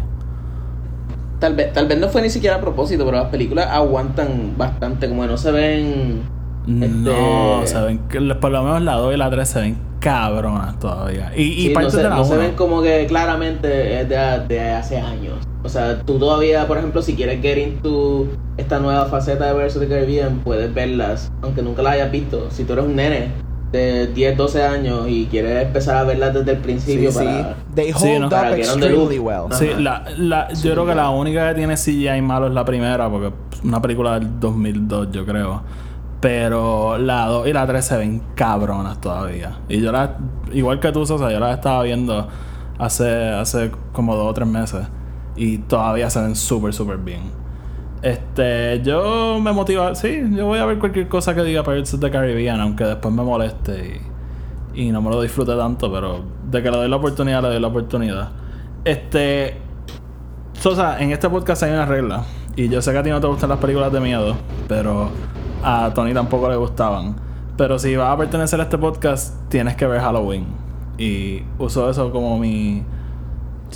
Tal 1.43 1.55
vez, 1.55 1.73
tal 1.73 1.87
vez 1.87 1.97
no 1.99 2.07
fue 2.07 2.21
ni 2.21 2.29
siquiera 2.29 2.55
a 2.55 2.61
propósito, 2.61 3.03
pero 3.03 3.17
las 3.17 3.27
películas 3.29 3.67
aguantan 3.69 4.53
bastante, 4.55 5.09
como 5.09 5.23
que 5.23 5.27
no 5.27 5.37
se 5.37 5.51
ven. 5.51 6.21
No, 6.65 7.63
Este- 7.63 7.67
se 7.75 7.81
ven, 7.81 7.99
que- 8.07 8.21
por 8.35 8.49
lo 8.49 8.63
menos 8.63 8.81
la 8.83 8.93
2 8.93 9.13
y 9.13 9.17
la 9.17 9.29
3 9.29 9.45
se 9.49 9.59
ven 9.59 9.77
cabronas 9.99 10.79
todavía. 10.79 11.33
Y, 11.35 11.41
y 11.41 11.61
sí, 11.63 11.67
no 11.69 11.73
parte 11.73 11.91
se, 11.91 11.97
de 11.97 12.03
la 12.03 12.15
no 12.15 12.23
se 12.23 12.31
1. 12.35 12.39
ven 12.41 12.51
como 12.53 12.81
que 12.81 13.05
claramente 13.07 13.99
es 13.99 14.07
de, 14.07 14.15
de 14.47 14.71
hace 14.71 14.97
años. 15.01 15.35
O 15.63 15.67
sea, 15.67 15.99
tú 15.99 16.17
todavía, 16.17 16.65
por 16.65 16.77
ejemplo, 16.77 17.01
si 17.01 17.13
quieres 17.13 17.41
get 17.41 17.57
into 17.57 18.27
esta 18.55 18.79
nueva 18.79 19.07
faceta 19.07 19.45
de 19.47 19.53
Versus 19.53 19.81
the 19.81 19.89
Caribbean, 19.89 20.39
puedes 20.45 20.73
verlas, 20.73 21.29
aunque 21.41 21.61
nunca 21.61 21.81
las 21.81 21.95
hayas 21.95 22.09
visto. 22.11 22.47
Si 22.51 22.63
tú 22.63 22.71
eres 22.71 22.85
un 22.85 22.95
nene 22.95 23.27
de 23.73 24.05
10, 24.05 24.37
12 24.37 24.63
años 24.63 25.07
y 25.09 25.25
quieres 25.25 25.65
empezar 25.65 25.97
a 25.97 26.03
verlas 26.03 26.31
desde 26.31 26.51
el 26.51 26.57
sí, 26.57 26.63
principio 26.63 27.11
sí. 27.11 27.25
para... 27.25 27.55
they 27.73 27.91
Sí, 27.91 28.07
hold 28.07 28.19
¿no? 28.19 28.25
up 28.27 28.29
Para 28.29 28.55
que 28.55 28.63
no 28.65 28.73
te 28.75 28.85
extremely 28.85 29.19
well. 29.19 29.51
Sí, 29.51 29.69
la, 29.79 30.05
la, 30.15 30.53
yo 30.53 30.73
creo 30.73 30.85
que 30.85 30.95
la 30.95 31.09
única 31.09 31.49
que 31.49 31.55
tiene 31.55 31.75
CGI 31.75 32.21
malo 32.21 32.47
es 32.47 32.53
la 32.53 32.63
primera, 32.63 33.09
porque 33.09 33.33
es 33.51 33.63
una 33.63 33.81
película 33.81 34.19
del 34.19 34.39
2002, 34.39 35.11
yo 35.11 35.25
creo. 35.25 35.63
Pero 36.21 36.99
la 36.99 37.25
2 37.25 37.47
y 37.47 37.53
la 37.53 37.65
3 37.65 37.83
se 37.83 37.97
ven 37.97 38.21
cabronas 38.35 39.01
todavía. 39.01 39.57
Y 39.67 39.81
yo 39.81 39.91
la, 39.91 40.17
igual 40.53 40.79
que 40.79 40.91
tú, 40.91 41.03
Sosa, 41.07 41.31
yo 41.31 41.39
las 41.39 41.55
estaba 41.55 41.81
viendo 41.81 42.27
hace, 42.77 43.29
hace 43.29 43.71
como 43.91 44.15
dos 44.15 44.27
o 44.27 44.33
tres 44.35 44.47
meses. 44.47 44.85
Y 45.35 45.57
todavía 45.57 46.11
se 46.11 46.21
ven 46.21 46.35
súper, 46.35 46.75
súper 46.75 46.97
bien. 46.97 47.42
Este, 48.03 48.81
yo 48.83 49.39
me 49.41 49.53
motiva, 49.53 49.95
sí, 49.95 50.21
yo 50.31 50.45
voy 50.45 50.59
a 50.59 50.65
ver 50.65 50.77
cualquier 50.77 51.07
cosa 51.07 51.33
que 51.33 51.41
diga 51.41 51.63
Pirates 51.63 51.93
of 51.93 52.01
the 52.01 52.11
Caribbean, 52.11 52.59
aunque 52.59 52.83
después 52.83 53.13
me 53.13 53.23
moleste 53.23 54.01
y, 54.73 54.87
y 54.87 54.91
no 54.91 55.01
me 55.01 55.09
lo 55.09 55.21
disfrute 55.21 55.55
tanto, 55.55 55.91
pero 55.91 56.19
de 56.51 56.61
que 56.61 56.69
le 56.69 56.77
doy 56.77 56.89
la 56.89 56.97
oportunidad, 56.97 57.41
le 57.41 57.47
doy 57.47 57.59
la 57.61 57.67
oportunidad. 57.67 58.31
Este, 58.83 59.57
Sosa, 60.63 61.01
en 61.01 61.11
este 61.11 61.29
podcast 61.29 61.63
hay 61.63 61.71
una 61.71 61.85
regla. 61.85 62.23
Y 62.55 62.69
yo 62.69 62.81
sé 62.81 62.91
que 62.91 62.97
a 62.97 63.03
ti 63.03 63.09
no 63.09 63.19
te 63.19 63.27
gustan 63.27 63.49
las 63.49 63.59
películas 63.59 63.91
de 63.91 63.99
miedo, 63.99 64.35
pero 64.67 65.09
a 65.63 65.91
Tony 65.93 66.13
tampoco 66.13 66.49
le 66.49 66.55
gustaban. 66.55 67.15
Pero 67.57 67.77
si 67.79 67.95
vas 67.95 68.13
a 68.13 68.17
pertenecer 68.17 68.59
a 68.59 68.63
este 68.63 68.77
podcast, 68.77 69.49
tienes 69.49 69.75
que 69.75 69.85
ver 69.87 69.99
Halloween. 69.99 70.45
Y 70.97 71.43
uso 71.57 71.89
eso 71.89 72.11
como 72.11 72.37
mi 72.37 72.83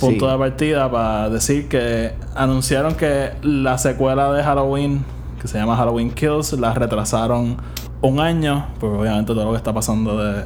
punto 0.00 0.26
Sí. 0.26 0.32
de 0.32 0.38
partida 0.38 0.90
para 0.90 1.30
decir 1.30 1.68
que 1.68 2.12
anunciaron 2.34 2.94
que 2.94 3.30
la 3.42 3.78
secuela 3.78 4.32
de 4.32 4.42
Halloween, 4.42 5.04
que 5.40 5.48
se 5.48 5.58
llama 5.58 5.76
Halloween 5.76 6.10
Kills, 6.10 6.52
la 6.54 6.72
retrasaron 6.74 7.56
un 8.00 8.20
año, 8.20 8.66
porque 8.80 8.96
obviamente 8.98 9.32
todo 9.34 9.44
lo 9.44 9.50
que 9.52 9.56
está 9.56 9.72
pasando 9.72 10.22
de, 10.22 10.44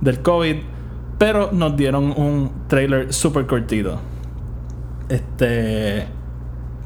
del 0.00 0.20
COVID. 0.22 0.56
Pero 1.18 1.50
nos 1.52 1.76
dieron 1.76 2.12
un 2.16 2.50
trailer 2.68 3.12
súper 3.12 3.46
cortito. 3.46 3.98
Este. 5.08 6.06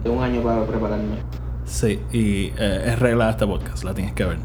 Tengo 0.03 0.17
un 0.19 0.23
año 0.25 0.43
para 0.43 0.65
prepararme. 0.67 1.17
Sí, 1.65 2.01
y 2.13 2.53
eh, 2.59 2.83
es 2.87 2.99
regla 2.99 3.27
de 3.27 3.31
este 3.33 3.47
podcast, 3.47 3.85
la 3.85 3.95
tienes 3.95 4.13
que 4.15 4.25
ver. 4.25 4.39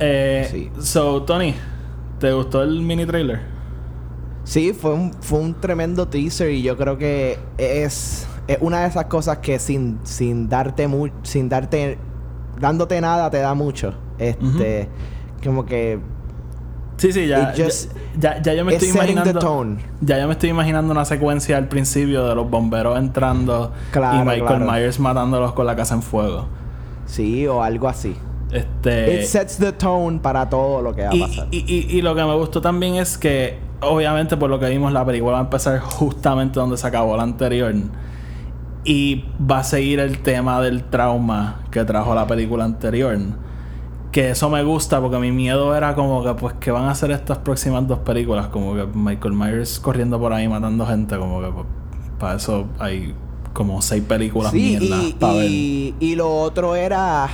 Eh, 0.00 0.48
Sí. 0.50 0.70
So, 0.80 1.22
Tony, 1.22 1.54
¿te 2.18 2.32
gustó 2.32 2.62
el 2.62 2.80
mini 2.80 3.06
trailer? 3.06 3.40
Sí, 4.44 4.72
fue 4.72 4.92
un, 4.92 5.12
fue 5.20 5.38
un 5.40 5.54
tremendo 5.54 6.06
teaser 6.08 6.50
y 6.50 6.62
yo 6.62 6.76
creo 6.76 6.98
que 6.98 7.38
es, 7.58 8.26
es 8.46 8.58
una 8.60 8.82
de 8.82 8.88
esas 8.88 9.06
cosas 9.06 9.38
que 9.38 9.58
sin, 9.58 9.98
sin 10.04 10.48
darte 10.48 10.86
mu 10.86 11.08
sin 11.22 11.48
darte 11.48 11.98
dándote 12.60 13.00
nada 13.00 13.30
te 13.30 13.38
da 13.38 13.54
mucho. 13.54 13.94
Este 14.18 14.88
como 15.42 15.64
que 15.66 15.98
Sí, 16.96 17.12
sí, 17.12 17.26
ya, 17.26 17.52
just- 17.56 17.90
ya, 18.20 18.40
ya 18.40 18.54
yo 18.54 18.64
me 18.64 18.74
estoy 18.74 18.90
imaginando. 18.90 19.76
Ya 20.00 20.20
yo 20.20 20.26
me 20.28 20.32
estoy 20.34 20.50
imaginando 20.50 20.92
una 20.92 21.04
secuencia 21.04 21.56
al 21.56 21.66
principio 21.68 22.24
de 22.28 22.34
los 22.36 22.48
bomberos 22.48 22.96
entrando 22.98 23.72
Claro, 23.90 24.18
y 24.18 24.24
Michael 24.24 24.58
claro. 24.60 24.72
Myers 24.72 25.00
matándolos 25.00 25.52
con 25.54 25.66
la 25.66 25.74
casa 25.74 25.94
en 25.96 26.02
fuego. 26.02 26.46
sí 27.06 27.46
o 27.48 27.62
algo 27.62 27.88
así. 27.88 28.14
Este. 28.52 29.20
It 29.22 29.26
sets 29.26 29.56
the 29.58 29.72
tone 29.72 30.20
para 30.20 30.48
todo 30.48 30.80
lo 30.82 30.94
que 30.94 31.02
va 31.02 31.10
a 31.10 31.14
y, 31.16 31.20
pasar. 31.22 31.48
y, 31.50 31.56
y- 31.66 31.98
y 31.98 32.02
lo 32.02 32.14
que 32.14 32.22
me 32.24 32.34
gustó 32.36 32.60
también 32.60 32.94
es 32.94 33.18
que, 33.18 33.58
obviamente, 33.88 34.36
por 34.36 34.50
lo 34.50 34.58
que 34.58 34.68
vimos, 34.68 34.92
la 34.92 35.04
película 35.04 35.32
va 35.32 35.38
a 35.38 35.42
empezar 35.42 35.78
justamente 35.80 36.58
donde 36.60 36.76
se 36.76 36.86
acabó 36.86 37.16
la 37.16 37.22
anterior. 37.22 37.74
Y 38.84 39.24
va 39.50 39.60
a 39.60 39.64
seguir 39.64 40.00
el 40.00 40.18
tema 40.18 40.60
del 40.60 40.84
trauma 40.84 41.60
que 41.70 41.84
trajo 41.84 42.14
la 42.14 42.26
película 42.26 42.64
anterior. 42.64 43.16
Que 44.12 44.30
eso 44.30 44.48
me 44.50 44.62
gusta 44.62 45.00
porque 45.00 45.18
mi 45.18 45.32
miedo 45.32 45.74
era 45.74 45.94
como 45.94 46.22
que, 46.22 46.34
pues, 46.34 46.54
¿qué 46.60 46.70
van 46.70 46.84
a 46.84 46.90
hacer 46.90 47.10
estas 47.10 47.38
próximas 47.38 47.86
dos 47.88 48.00
películas? 48.00 48.48
Como 48.48 48.74
que 48.74 48.86
Michael 48.94 49.34
Myers 49.34 49.80
corriendo 49.80 50.18
por 50.20 50.32
ahí 50.32 50.46
matando 50.48 50.86
gente. 50.86 51.16
Como 51.16 51.40
que, 51.40 51.48
pues, 51.48 51.66
para 52.18 52.36
eso 52.36 52.66
hay 52.78 53.14
como 53.52 53.80
seis 53.80 54.02
películas 54.02 54.50
Sí, 54.52 54.76
mierdas 54.78 55.04
y, 55.04 55.12
para 55.14 55.32
ver. 55.34 55.46
y, 55.50 55.94
y 56.00 56.14
lo 56.16 56.36
otro 56.42 56.74
era 56.76 57.28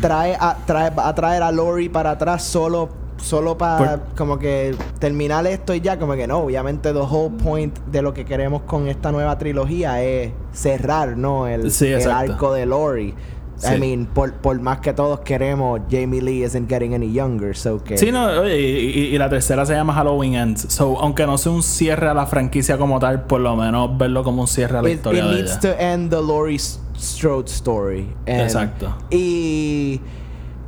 trae 0.00 0.36
a, 0.38 0.56
trae, 0.64 0.90
va 0.90 1.08
a 1.08 1.14
traer 1.14 1.42
a 1.42 1.52
Lori 1.52 1.88
para 1.88 2.12
atrás 2.12 2.44
solo 2.44 2.88
solo 3.18 3.58
para 3.58 3.98
Por- 3.98 4.14
como 4.16 4.38
que 4.38 4.74
terminar 4.98 5.46
esto 5.46 5.74
y 5.74 5.80
ya 5.80 5.98
como 5.98 6.14
que 6.14 6.26
no 6.26 6.38
obviamente 6.38 6.92
the 6.92 6.98
whole 7.00 7.30
point 7.42 7.76
de 7.90 8.00
lo 8.02 8.14
que 8.14 8.24
queremos 8.24 8.62
con 8.62 8.88
esta 8.88 9.12
nueva 9.12 9.36
trilogía 9.38 10.02
es 10.02 10.32
cerrar 10.52 11.16
no 11.16 11.46
el, 11.46 11.70
Sí, 11.70 11.86
el 11.86 11.94
exacto. 11.94 12.32
arco 12.32 12.52
de 12.52 12.66
Lori 12.66 13.14
Sí. 13.60 13.74
I 13.74 13.80
mean 13.80 14.06
por, 14.06 14.34
por 14.34 14.60
más 14.60 14.78
que 14.78 14.92
todos 14.92 15.18
queremos 15.20 15.80
Jamie 15.90 16.22
Lee 16.22 16.44
isn't 16.44 16.68
getting 16.70 16.94
any 16.94 17.12
younger 17.12 17.56
so 17.56 17.82
que 17.82 17.98
Sí, 17.98 18.12
no, 18.12 18.48
y, 18.48 18.52
y- 18.52 19.06
y 19.14 19.18
la 19.18 19.28
tercera 19.28 19.66
se 19.66 19.74
llama 19.74 19.92
Halloween 19.94 20.34
Ends. 20.36 20.66
So, 20.72 20.96
aunque 21.00 21.26
no 21.26 21.36
sea 21.38 21.50
un 21.50 21.64
cierre 21.64 22.06
a 22.08 22.14
la 22.14 22.26
franquicia 22.26 22.78
como 22.78 23.00
tal, 23.00 23.24
por 23.24 23.40
lo 23.40 23.56
menos 23.56 23.98
verlo 23.98 24.22
como 24.22 24.42
un 24.42 24.46
cierre 24.46 24.78
a 24.78 24.82
la 24.82 24.88
it, 24.90 24.94
historia 24.98 25.24
it 25.24 25.28
de 25.30 25.34
needs 25.34 25.50
ella. 25.50 25.60
to 25.60 25.82
end 25.82 26.10
the 26.10 26.22
Laurie 26.22 26.56
Strode 26.96 27.48
story. 27.48 28.08
And- 28.28 28.42
Exacto. 28.42 28.94
Y, 29.10 30.00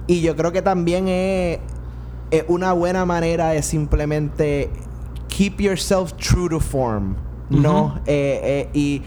y 0.09 0.21
yo 0.21 0.35
creo 0.35 0.51
que 0.51 0.61
también 0.63 1.07
es, 1.07 1.61
es 2.31 2.45
una 2.49 2.73
buena 2.73 3.05
manera 3.05 3.51
de 3.51 3.63
simplemente 3.63 4.71
keep 5.29 5.61
yourself 5.61 6.13
true 6.15 6.49
to 6.49 6.61
form, 6.61 7.15
¿no? 7.51 7.97
Eh, 8.07 8.41
eh, 8.43 8.69
y 8.73 9.03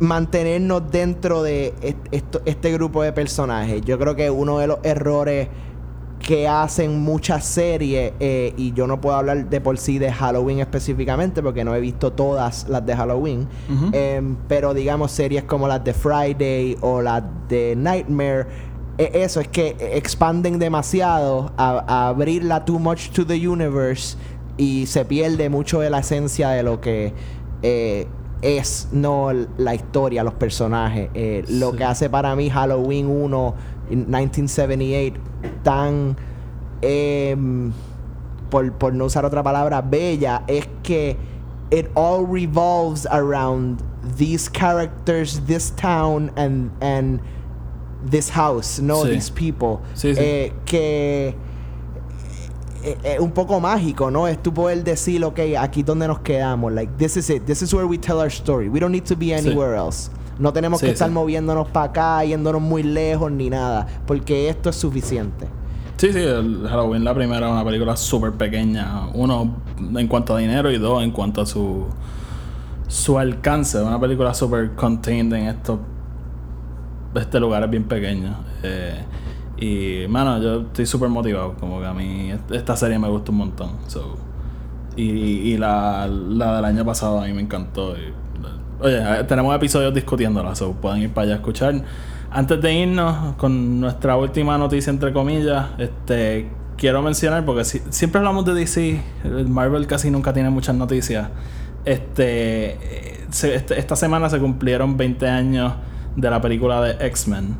mantenernos 0.00 0.90
dentro 0.90 1.42
de 1.42 1.72
est- 1.80 1.96
esto- 2.10 2.42
este 2.44 2.72
grupo 2.72 3.02
de 3.02 3.12
personajes. 3.12 3.80
Yo 3.82 3.98
creo 3.98 4.14
que 4.14 4.30
uno 4.30 4.58
de 4.58 4.66
los 4.66 4.78
errores 4.82 5.48
que 6.18 6.48
hacen 6.48 7.00
muchas 7.00 7.44
series, 7.44 8.12
eh, 8.20 8.52
y 8.56 8.72
yo 8.72 8.86
no 8.86 9.00
puedo 9.00 9.16
hablar 9.16 9.48
de 9.48 9.60
por 9.60 9.78
sí 9.78 9.98
de 9.98 10.10
Halloween 10.12 10.58
específicamente, 10.60 11.42
porque 11.42 11.62
no 11.64 11.74
he 11.74 11.80
visto 11.80 12.12
todas 12.12 12.68
las 12.68 12.84
de 12.84 12.96
Halloween, 12.96 13.46
em, 13.92 14.36
pero 14.48 14.74
digamos 14.74 15.12
series 15.12 15.44
como 15.44 15.68
las 15.68 15.84
de 15.84 15.92
Friday 15.94 16.76
o 16.80 17.00
las 17.00 17.22
de 17.48 17.74
Nightmare, 17.76 18.46
eso 18.98 19.40
es 19.40 19.48
que 19.48 19.76
expanden 19.94 20.58
demasiado 20.58 21.52
a, 21.56 21.84
a 21.86 22.08
abrirla 22.08 22.64
too 22.64 22.78
much 22.78 23.10
to 23.10 23.26
the 23.26 23.48
universe 23.48 24.16
y 24.56 24.86
se 24.86 25.04
pierde 25.04 25.50
mucho 25.50 25.80
de 25.80 25.90
la 25.90 25.98
esencia 25.98 26.50
de 26.50 26.62
lo 26.62 26.80
que 26.80 27.12
eh, 27.62 28.06
es 28.42 28.88
no 28.92 29.32
la 29.32 29.74
historia, 29.74 30.22
los 30.22 30.34
personajes. 30.34 31.10
Eh, 31.14 31.44
Lo 31.48 31.72
que 31.72 31.84
hace 31.84 32.08
para 32.10 32.34
mí 32.36 32.50
Halloween 32.50 33.06
1 33.06 33.54
en 33.90 33.98
1978 33.98 35.20
tan 35.62 36.16
em, 36.82 37.72
por, 38.50 38.72
por 38.72 38.94
no 38.94 39.06
usar 39.06 39.24
otra 39.24 39.42
palabra 39.42 39.80
bella 39.82 40.42
es 40.46 40.68
que 40.82 41.16
it 41.70 41.88
all 41.94 42.26
revolves 42.26 43.06
around 43.06 43.82
these 44.16 44.48
characters, 44.48 45.40
this 45.46 45.72
town 45.72 46.30
and 46.36 46.70
and 46.80 47.20
this 48.10 48.30
house, 48.30 48.80
no 48.80 49.02
Sí. 49.04 49.10
these 49.10 49.30
people. 49.32 49.78
Sí, 49.94 50.14
sí. 50.14 50.20
Eh, 50.22 50.52
que 50.64 51.34
eh, 52.84 52.96
eh, 53.02 53.16
un 53.18 53.32
poco 53.32 53.58
mágico, 53.60 54.10
¿no? 54.10 54.28
Es 54.28 54.40
tú 54.42 54.54
poder 54.54 54.84
decir, 54.84 55.24
ok, 55.24 55.40
aquí 55.58 55.80
es 55.80 55.86
donde 55.86 56.06
nos 56.06 56.20
quedamos. 56.20 56.72
Like, 56.72 56.92
this 56.98 57.16
is 57.16 57.28
it. 57.30 57.44
This 57.44 57.62
is 57.62 57.74
where 57.74 57.86
we 57.86 57.98
tell 57.98 58.18
our 58.18 58.28
story. 58.30 58.68
We 58.68 58.78
don't 58.78 58.92
need 58.92 59.04
to 59.06 59.16
be 59.16 59.34
anywhere 59.34 59.76
else. 59.76 60.10
No 60.38 60.52
tenemos 60.52 60.80
que 60.80 60.90
estar 60.90 61.10
moviéndonos 61.10 61.68
para 61.68 61.86
acá, 61.86 62.24
yéndonos 62.24 62.60
muy 62.60 62.82
lejos 62.82 63.32
ni 63.32 63.50
nada. 63.50 63.86
Porque 64.06 64.48
esto 64.48 64.70
es 64.70 64.76
suficiente. 64.76 65.48
Sí, 65.96 66.12
sí, 66.12 66.18
el 66.18 66.66
Halloween 66.68 67.02
la 67.04 67.14
primera 67.14 67.46
es 67.46 67.52
una 67.52 67.64
película 67.64 67.96
súper 67.96 68.32
pequeña. 68.32 69.08
Uno, 69.14 69.56
en 69.78 70.06
cuanto 70.08 70.36
a 70.36 70.38
dinero 70.38 70.70
y 70.70 70.78
dos, 70.78 71.02
en 71.02 71.10
cuanto 71.10 71.40
a 71.40 71.46
su, 71.46 71.86
su 72.86 73.18
alcance. 73.18 73.82
Una 73.82 73.98
película 73.98 74.34
súper 74.34 74.74
contained 74.74 75.32
en 75.32 75.46
estos 75.48 75.78
este 77.18 77.40
lugar 77.40 77.62
es 77.64 77.70
bien 77.70 77.84
pequeño. 77.84 78.34
Eh, 78.62 79.04
y, 79.58 80.08
mano, 80.08 80.40
yo 80.42 80.60
estoy 80.62 80.86
súper 80.86 81.08
motivado. 81.08 81.54
Como 81.54 81.80
que 81.80 81.86
a 81.86 81.94
mí 81.94 82.30
est- 82.30 82.50
esta 82.52 82.76
serie 82.76 82.98
me 82.98 83.08
gusta 83.08 83.30
un 83.32 83.38
montón. 83.38 83.70
So, 83.86 84.16
y, 84.96 85.02
y 85.52 85.56
la, 85.58 86.06
la 86.08 86.56
del 86.56 86.64
año 86.64 86.84
pasado 86.84 87.20
a 87.20 87.26
mí 87.26 87.32
me 87.32 87.42
encantó. 87.42 87.94
y- 87.96 88.12
oye, 88.80 88.98
eh, 89.20 89.24
tenemos 89.24 89.54
episodios 89.56 89.94
discutiéndola, 89.94 90.54
so 90.54 90.72
pueden 90.72 91.02
ir 91.02 91.10
para 91.10 91.24
allá 91.26 91.32
a 91.34 91.36
escuchar. 91.36 91.74
Antes 92.30 92.60
de 92.60 92.74
irnos 92.74 93.34
con 93.36 93.80
nuestra 93.80 94.16
última 94.16 94.58
noticia, 94.58 94.90
entre 94.90 95.12
comillas, 95.12 95.66
este 95.78 96.50
quiero 96.76 97.00
mencionar, 97.00 97.44
porque 97.46 97.64
si- 97.64 97.80
siempre 97.88 98.18
hablamos 98.18 98.44
de 98.44 98.52
DC, 98.52 99.00
el 99.24 99.48
Marvel 99.48 99.86
casi 99.86 100.10
nunca 100.10 100.32
tiene 100.34 100.50
muchas 100.50 100.74
noticias. 100.74 101.28
Este, 101.86 102.72
eh, 102.72 103.26
se- 103.30 103.54
este- 103.54 103.78
esta 103.78 103.96
semana 103.96 104.28
se 104.28 104.38
cumplieron 104.38 104.96
20 104.96 105.28
años 105.28 105.72
de 106.16 106.30
la 106.30 106.40
película 106.40 106.80
de 106.80 107.06
X-Men. 107.06 107.56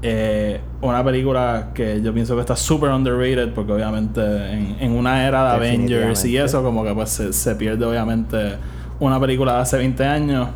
Eh, 0.00 0.60
una 0.80 1.04
película 1.04 1.70
que 1.74 2.00
yo 2.00 2.14
pienso 2.14 2.36
que 2.36 2.40
está 2.40 2.54
súper 2.54 2.90
underrated 2.90 3.52
porque 3.52 3.72
obviamente 3.72 4.20
en, 4.20 4.76
en 4.78 4.92
una 4.92 5.26
era 5.26 5.42
de 5.42 5.56
Avengers 5.56 6.24
y 6.24 6.36
eso 6.36 6.62
como 6.62 6.84
que 6.84 6.94
pues 6.94 7.10
se, 7.10 7.32
se 7.32 7.56
pierde 7.56 7.84
obviamente 7.84 8.54
una 9.00 9.18
película 9.18 9.54
de 9.54 9.60
hace 9.60 9.76
20 9.76 10.04
años. 10.04 10.48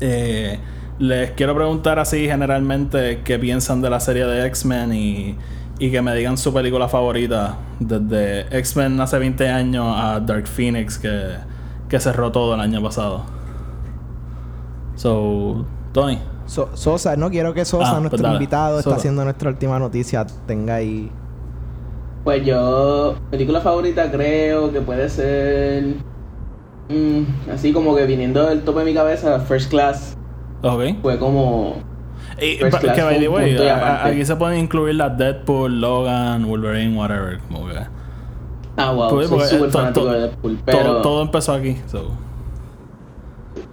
Eh, 0.00 0.58
les 0.98 1.32
quiero 1.32 1.54
preguntar 1.54 1.98
así 1.98 2.26
generalmente 2.26 3.20
qué 3.22 3.38
piensan 3.38 3.82
de 3.82 3.90
la 3.90 4.00
serie 4.00 4.24
de 4.26 4.46
X-Men 4.46 4.94
y, 4.94 5.36
y 5.78 5.90
que 5.90 6.00
me 6.00 6.14
digan 6.14 6.38
su 6.38 6.52
película 6.52 6.88
favorita 6.88 7.58
desde 7.78 8.46
X-Men 8.58 9.00
hace 9.00 9.18
20 9.18 9.48
años 9.48 9.94
a 9.96 10.20
Dark 10.20 10.46
Phoenix 10.46 10.98
que, 10.98 11.34
que 11.88 12.00
cerró 12.00 12.32
todo 12.32 12.54
el 12.54 12.60
año 12.60 12.82
pasado. 12.82 13.24
So, 14.96 15.66
Tony. 15.92 16.18
So- 16.48 16.70
Sosa, 16.74 17.14
no 17.16 17.30
quiero 17.30 17.52
que 17.54 17.64
Sosa, 17.64 17.90
Ah, 17.90 17.90
pues 18.00 18.10
nuestro 18.20 18.32
invitado, 18.32 18.78
está 18.80 18.94
haciendo 18.96 19.22
nuestra 19.22 19.50
última 19.50 19.78
noticia, 19.78 20.26
tenga 20.46 20.74
ahí. 20.76 21.10
Pues 22.24 22.44
yo, 22.44 23.14
película 23.30 23.60
favorita 23.60 24.10
creo 24.10 24.72
que 24.72 24.80
puede 24.80 25.08
ser. 25.08 25.94
mm, 26.88 27.50
así 27.52 27.72
como 27.72 27.94
que 27.94 28.06
viniendo 28.06 28.46
del 28.46 28.62
tope 28.62 28.80
de 28.80 28.86
mi 28.86 28.94
cabeza, 28.94 29.40
First 29.40 29.70
Class 29.70 30.16
Ok. 30.62 30.82
fue 31.02 31.18
como. 31.18 31.76
Y, 32.40 32.56
First 32.56 32.72
pa- 32.72 32.80
Class 32.80 32.96
que 32.96 33.02
by 33.02 33.18
the 33.20 33.28
way, 33.28 33.56
aquí 34.02 34.24
se 34.24 34.34
pueden 34.36 34.58
incluir 34.60 34.94
las 34.94 35.16
Deadpool, 35.18 35.80
Logan, 35.82 36.46
Wolverine, 36.48 36.96
whatever. 36.96 37.38
Como 37.40 37.68
que. 37.68 37.74
Ah, 38.78 38.90
wow, 38.92 39.10
Pues, 39.10 39.28
soy 39.28 39.40
eh, 39.58 39.58
to- 39.64 39.70
fanático 39.70 40.06
de 40.06 40.20
Deadpool. 40.20 40.58
Pero 40.64 40.78
Todo, 40.78 41.02
todo 41.02 41.22
empezó 41.22 41.52
aquí. 41.52 41.76
So. 41.90 42.10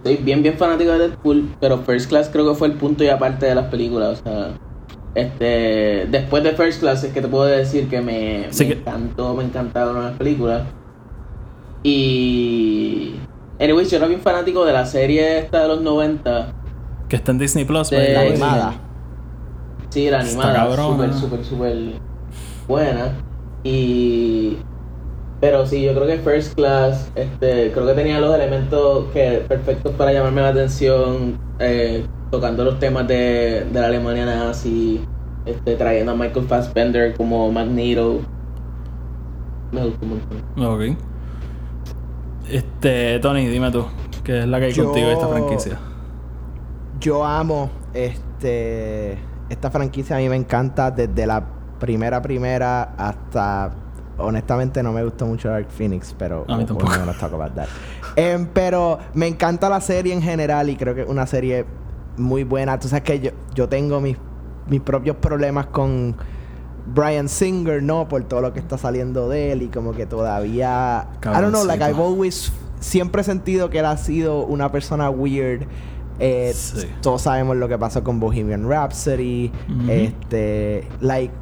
Soy 0.06 0.16
bien, 0.16 0.42
bien 0.42 0.56
fanático 0.56 0.92
de 0.92 0.98
Deadpool. 1.08 1.48
Pero 1.60 1.78
First 1.78 2.08
Class 2.08 2.28
creo 2.32 2.48
que 2.48 2.54
fue 2.54 2.68
el 2.68 2.74
punto 2.74 3.02
y 3.04 3.08
aparte 3.08 3.46
de 3.46 3.54
las 3.54 3.66
películas. 3.66 4.20
O 4.20 4.22
sea, 4.24 4.50
este, 5.14 6.06
después 6.10 6.42
de 6.44 6.52
First 6.52 6.80
Class 6.80 7.04
es 7.04 7.12
que 7.12 7.20
te 7.20 7.28
puedo 7.28 7.44
decir 7.44 7.88
que 7.88 8.00
me, 8.00 8.46
Sí 8.50 8.64
me 8.64 8.74
que- 8.74 8.78
encantó, 8.80 9.34
me 9.34 9.44
encantaron 9.44 10.02
las 10.02 10.16
películas. 10.16 10.62
Y. 11.82 13.14
Anyways, 13.60 13.90
yo 13.90 13.96
era 13.96 14.06
bien 14.06 14.20
fanático 14.20 14.64
de 14.64 14.72
la 14.72 14.84
serie 14.86 15.38
esta 15.38 15.62
de 15.62 15.68
los 15.68 15.80
90. 15.80 16.52
Que 17.08 17.16
está 17.16 17.32
en 17.32 17.38
Disney 17.38 17.64
Plus. 17.64 17.90
De- 17.90 18.12
La 18.12 18.20
animada. 18.22 18.74
Sí, 19.88 20.10
la 20.10 20.18
Está 20.20 20.28
animada, 20.30 20.54
cabrona. 20.68 21.12
súper, 21.12 21.14
súper, 21.14 21.44
súper 21.44 21.76
buena. 22.68 23.12
Y. 23.64 24.58
Pero 25.40 25.66
sí, 25.66 25.82
yo 25.82 25.92
creo 25.94 26.06
que 26.06 26.18
First 26.18 26.54
Class, 26.54 27.10
este, 27.14 27.70
creo 27.72 27.86
que 27.86 27.92
tenía 27.92 28.18
los 28.20 28.34
elementos 28.34 29.04
que 29.12 29.44
perfectos 29.46 29.92
para 29.92 30.12
llamarme 30.12 30.40
la 30.40 30.48
atención, 30.48 31.38
eh, 31.58 32.06
tocando 32.30 32.64
los 32.64 32.78
temas 32.78 33.06
de, 33.06 33.66
de 33.70 33.80
la 33.80 33.86
Alemania 33.86 34.24
nazi, 34.24 35.04
este, 35.44 35.76
trayendo 35.76 36.12
a 36.12 36.14
Michael 36.16 36.46
Fassbender 36.46 37.14
como 37.16 37.52
Magneto. 37.52 38.20
Me 39.72 39.84
gustó 39.84 40.06
un 40.06 40.10
montón. 40.10 40.64
Ok. 40.64 40.98
Este, 42.48 43.18
Tony, 43.18 43.46
dime 43.48 43.70
tú, 43.70 43.84
¿qué 44.24 44.38
es 44.40 44.46
la 44.46 44.58
que 44.58 44.66
hay 44.66 44.72
Yo- 44.72 44.84
contigo 44.84 45.08
de 45.08 45.12
esta 45.14 45.28
franquicia? 45.28 45.78
Yo 46.98 47.24
amo 47.24 47.70
este 47.92 49.18
esta 49.50 49.70
franquicia 49.70 50.16
a 50.16 50.18
mí 50.18 50.28
me 50.30 50.36
encanta 50.36 50.90
desde 50.90 51.26
la 51.26 51.44
primera 51.78 52.22
primera 52.22 52.94
hasta 52.96 53.70
honestamente 54.18 54.82
no 54.82 54.92
me 54.92 55.04
gustó 55.04 55.26
mucho 55.26 55.48
Dark 55.48 55.68
Phoenix, 55.70 56.14
pero 56.18 56.44
A 56.48 56.56
mí 56.56 56.64
tampoco. 56.64 56.90
talk 57.18 57.32
about 57.32 57.54
that. 57.54 57.68
Em, 58.16 58.46
pero 58.46 58.98
me 59.14 59.26
encanta 59.26 59.68
la 59.68 59.80
serie 59.80 60.12
en 60.14 60.22
general 60.22 60.70
y 60.70 60.76
creo 60.76 60.94
que 60.94 61.02
es 61.02 61.08
una 61.08 61.26
serie 61.26 61.66
muy 62.16 62.44
buena. 62.44 62.78
Tú 62.78 62.88
sabes 62.88 63.04
que 63.04 63.20
yo, 63.20 63.30
yo 63.54 63.68
tengo 63.68 64.00
mis, 64.00 64.16
mis 64.68 64.80
propios 64.80 65.16
problemas 65.16 65.66
con 65.66 66.16
Brian 66.86 67.28
Singer, 67.28 67.82
¿no? 67.82 68.08
Por 68.08 68.24
todo 68.24 68.40
lo 68.40 68.52
que 68.52 68.60
está 68.60 68.78
saliendo 68.78 69.28
de 69.28 69.52
él 69.52 69.62
y 69.62 69.68
como 69.68 69.92
que 69.92 70.06
todavía... 70.06 71.08
I 71.22 71.40
don't 71.40 71.48
know, 71.50 71.64
like 71.64 71.82
I've 71.84 72.00
always... 72.00 72.52
Siempre 72.80 73.22
he 73.22 73.24
sentido 73.24 73.70
que 73.70 73.80
él 73.80 73.86
ha 73.86 73.96
sido 73.96 74.44
una 74.44 74.70
persona 74.70 75.10
weird. 75.10 75.66
Eh, 76.18 76.52
Sí. 76.54 76.86
Todos 77.02 77.22
sabemos 77.22 77.56
lo 77.56 77.68
que 77.68 77.76
pasó 77.76 78.02
con 78.04 78.20
Bohemian 78.20 78.68
Rhapsody. 78.68 79.50
Este... 79.88 80.88
Like... 81.00 81.32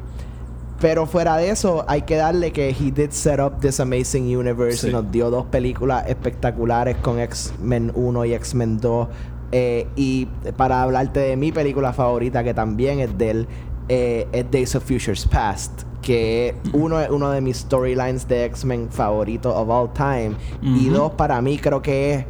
Pero 0.81 1.05
fuera 1.05 1.37
de 1.37 1.49
eso, 1.49 1.85
hay 1.87 2.01
que 2.01 2.15
darle 2.17 2.51
que 2.51 2.69
he 2.69 2.91
did 2.91 3.11
set 3.11 3.39
up 3.39 3.59
this 3.61 3.79
amazing 3.79 4.35
universe 4.35 4.79
Sí. 4.79 4.89
y 4.89 4.91
nos 4.91 5.09
dio 5.09 5.29
dos 5.29 5.45
películas 5.45 6.03
espectaculares 6.07 6.97
con 6.97 7.19
X-Men 7.19 7.91
1 7.95 8.25
y 8.25 8.33
X-Men 8.33 8.79
2. 8.79 9.07
Eh, 9.51 9.87
y 9.95 10.25
para 10.57 10.83
hablarte 10.83 11.21
de 11.21 11.37
mi 11.37 11.51
película 11.53 11.93
favorita, 11.93 12.43
que 12.43 12.53
también 12.53 12.99
es 12.99 13.17
de 13.17 13.29
él, 13.29 13.47
eh, 13.87 14.27
es 14.33 14.51
Days 14.51 14.75
of 14.75 14.83
Futures 14.83 15.25
Past. 15.27 15.83
Que 16.01 16.49
es 16.49 16.55
uno, 16.73 16.97
uno 17.09 17.31
de 17.31 17.41
mis 17.41 17.57
storylines 17.57 18.27
de 18.27 18.43
X-Men 18.45 18.89
favoritos 18.91 19.53
of 19.55 19.69
all 19.69 19.91
time. 19.93 20.33
Y 20.61 20.89
dos, 20.89 21.13
para 21.13 21.41
mí 21.41 21.57
creo 21.57 21.81
que 21.81 22.13
es, 22.13 22.25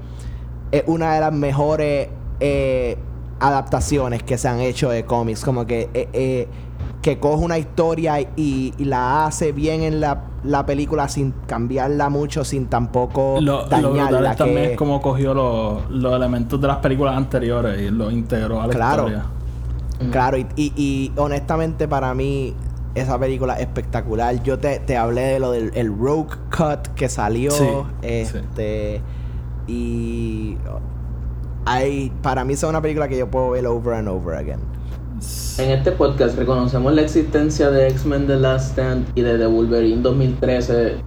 es 0.71 0.83
una 0.85 1.15
de 1.15 1.19
las 1.19 1.33
mejores 1.33 2.07
eh, 2.39 2.95
adaptaciones 3.39 4.23
que 4.23 4.37
se 4.37 4.47
han 4.47 4.59
hecho 4.61 4.89
de 4.89 5.03
cómics. 5.03 5.43
Como 5.43 5.65
que, 5.65 5.89
eh, 5.93 6.07
eh, 6.13 6.47
que 7.05 7.19
coge 7.19 7.45
una 7.45 7.59
historia 7.59 8.19
y, 8.19 8.73
y 8.79 8.85
la 8.85 9.27
hace 9.27 9.51
bien 9.51 9.83
en 9.83 10.01
la, 10.01 10.23
la 10.43 10.65
película 10.65 11.07
sin 11.07 11.35
cambiarla 11.45 12.09
mucho, 12.09 12.43
sin 12.43 12.65
tampoco 12.65 13.37
Lo, 13.41 13.61
lo 13.61 13.67
dañarla. 13.67 14.35
también 14.35 14.63
que- 14.63 14.71
es 14.71 14.77
como 14.79 14.99
cogió 15.03 15.35
los, 15.35 15.87
los 15.91 16.15
elementos 16.15 16.59
de 16.59 16.65
las 16.67 16.77
películas 16.77 17.15
anteriores 17.15 17.79
y 17.79 17.91
los 17.91 18.11
integró 18.11 18.59
a 18.59 18.65
la 18.65 18.73
Claro. 18.73 19.03
historia. 19.03 19.25
Claro, 20.11 20.37
y, 20.39 20.47
y- 20.55 20.73
y 20.75 21.11
honestamente 21.17 21.87
para 21.87 22.11
mí 22.15 22.55
esa 22.95 23.19
película 23.19 23.53
es 23.53 23.61
espectacular. 23.61 24.41
Yo 24.41 24.57
te, 24.57 24.79
te 24.79 24.97
hablé 24.97 25.21
de 25.33 25.39
lo 25.39 25.51
del 25.51 25.69
el 25.75 25.95
Rogue 25.95 26.35
Cut 26.57 26.87
que 26.95 27.07
salió. 27.07 27.51
Sí, 27.51 27.67
este 28.01 29.03
y 29.67 30.57
hay, 31.65 32.11
para 32.23 32.43
mí 32.45 32.53
es 32.53 32.63
una 32.63 32.81
película 32.81 33.07
que 33.07 33.17
yo 33.19 33.29
puedo 33.29 33.51
ver 33.51 33.67
over 33.67 33.93
and 33.93 34.07
over 34.07 34.35
again. 34.37 34.59
En 35.57 35.71
este 35.71 35.91
podcast 35.93 36.37
reconocemos 36.37 36.93
la 36.93 37.01
existencia 37.01 37.71
de 37.71 37.87
X-Men 37.87 38.27
The 38.27 38.35
Last 38.35 38.71
Stand 38.71 39.07
y 39.15 39.21
de 39.21 39.37
The 39.37 39.45
Wolverine 39.47 40.01
2013. 40.01 40.97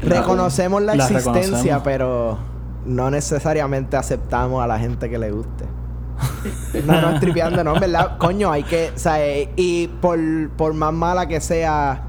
Reconocemos 0.00 0.82
la 0.82 0.94
La 0.94 1.04
existencia, 1.04 1.32
reconocemos. 1.42 1.82
pero 1.82 2.38
no 2.84 3.10
necesariamente 3.10 3.96
aceptamos 3.96 4.62
a 4.62 4.66
la 4.66 4.78
gente 4.78 5.08
que 5.08 5.18
le 5.18 5.30
guste. 5.30 5.64
No, 6.86 7.00
no, 7.00 7.18
tripeando, 7.20 7.64
no, 7.64 7.74
en 7.74 7.80
verdad, 7.80 8.18
coño, 8.18 8.50
hay 8.52 8.62
que, 8.64 8.90
o 8.94 8.98
sea, 8.98 9.16
y 9.56 9.88
por, 10.02 10.18
por 10.50 10.74
más 10.74 10.92
mala 10.92 11.26
que 11.26 11.40
sea, 11.40 12.02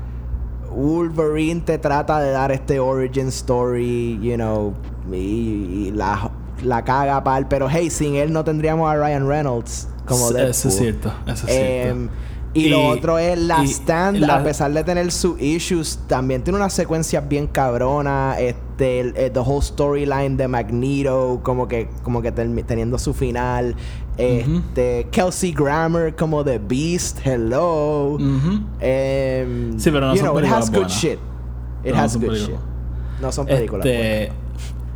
Wolverine 0.76 1.61
te 1.61 1.77
trata 1.77 2.19
de 2.19 2.32
dar 2.32 2.52
este 2.52 2.80
origin 2.80 3.30
story, 3.30 4.19
you 4.22 4.36
know, 4.36 4.73
y, 5.10 5.15
y 5.88 5.91
la, 5.91 6.30
la 6.64 6.84
caga 6.84 7.23
pal, 7.23 7.48
pero 7.48 7.69
hey, 7.69 7.90
sin 7.90 8.15
él 8.15 8.34
no 8.34 8.44
tendríamos 8.44 8.90
a 8.91 8.95
Ryan 8.95 9.27
Reynolds 9.27 9.88
como 10.06 10.30
Eso 10.30 10.38
es 10.40 10.64
Deadpool. 10.64 10.72
cierto, 10.72 11.14
eso 11.27 11.48
es 11.48 11.53
Em, 11.53 11.98
cierto. 12.10 12.14
y, 12.53 12.69
lo 12.69 12.88
otro 12.88 13.18
es 13.19 13.38
la 13.38 13.64
stand, 13.64 14.18
la- 14.19 14.38
a 14.38 14.44
pesar 14.44 14.72
de 14.72 14.84
tener 14.84 15.11
sus 15.11 15.40
issues, 15.41 15.99
también 16.07 16.44
tiene 16.44 16.57
unas 16.57 16.73
secuencias 16.73 17.27
bien 17.27 17.48
cabronas. 17.48 18.40
Este, 18.40 18.99
el, 19.02 19.18
el- 19.18 19.32
the 19.32 19.40
whole 19.40 19.61
storyline 19.61 20.38
de 20.38 20.48
Magneto, 20.48 21.40
como 21.44 21.68
que, 21.68 21.90
como 22.03 22.22
que 22.22 22.32
teniendo 22.32 22.98
su 22.98 23.14
final. 23.14 23.76
Este, 24.18 25.07
Kelsey 25.11 25.52
Grammer 25.52 26.15
como 26.15 26.44
The 26.44 26.57
Beast, 26.60 27.19
hello. 27.26 28.14
Ujú. 28.15 28.61
Em, 28.80 29.77
Sí, 29.77 29.91
pero 29.91 30.07
no 30.07 30.14
you 30.15 30.22
son 30.22 30.30
know, 30.32 30.40
it 30.40 30.45
has 30.45 30.72
good 30.72 30.88
shit. 30.88 31.19
It 31.84 31.94
No 31.94 31.99
has 32.02 32.14
son 32.14 32.22
good 32.26 32.34
shit. 32.36 32.56
No 33.22 33.32
son 33.32 33.45
películas. 33.45 33.86
Este, 33.86 34.32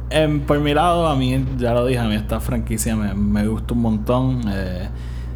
em, 0.10 0.42
por 0.42 0.60
mi 0.60 0.74
lado, 0.74 1.08
a 1.08 1.16
mí, 1.16 1.46
ya 1.58 1.74
lo 1.74 1.86
dije, 1.86 2.00
a 2.00 2.06
mí 2.06 2.16
esta 2.16 2.40
franquicia 2.40 2.96
me, 2.96 3.14
me 3.14 3.48
gusta 3.48 3.74
un 3.74 3.82
montón. 3.82 4.42
Eh, 4.50 4.90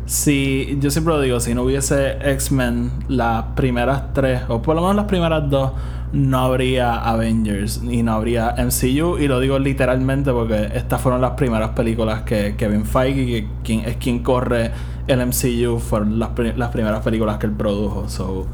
si, 0.05 0.77
yo 0.79 0.91
siempre 0.91 1.13
lo 1.13 1.21
digo, 1.21 1.39
si 1.39 1.53
no 1.53 1.63
hubiese 1.63 2.17
X-Men 2.31 2.91
las 3.07 3.43
primeras 3.55 4.13
tres, 4.13 4.41
o 4.49 4.61
por 4.61 4.75
lo 4.75 4.81
menos 4.81 4.95
las 4.95 5.05
primeras 5.05 5.49
dos, 5.49 5.71
no 6.13 6.39
habría 6.39 6.95
Avengers 6.95 7.81
y 7.83 8.03
no 8.03 8.13
habría 8.13 8.55
MCU. 8.57 9.17
Y 9.17 9.27
lo 9.27 9.39
digo 9.39 9.57
literalmente 9.59 10.31
porque 10.31 10.69
estas 10.75 11.01
fueron 11.01 11.21
las 11.21 11.31
primeras 11.31 11.71
películas 11.71 12.21
que 12.21 12.55
Kevin 12.55 12.85
Feige, 12.85 13.25
que 13.25 13.47
quien, 13.63 13.79
es 13.81 13.97
quien 13.97 14.19
corre 14.19 14.71
el 15.07 15.25
MCU, 15.27 15.79
fueron 15.79 16.17
las, 16.19 16.29
las 16.55 16.69
primeras 16.69 17.01
películas 17.03 17.37
que 17.37 17.45
él 17.47 17.51
produjo. 17.51 18.07
So, 18.09 18.45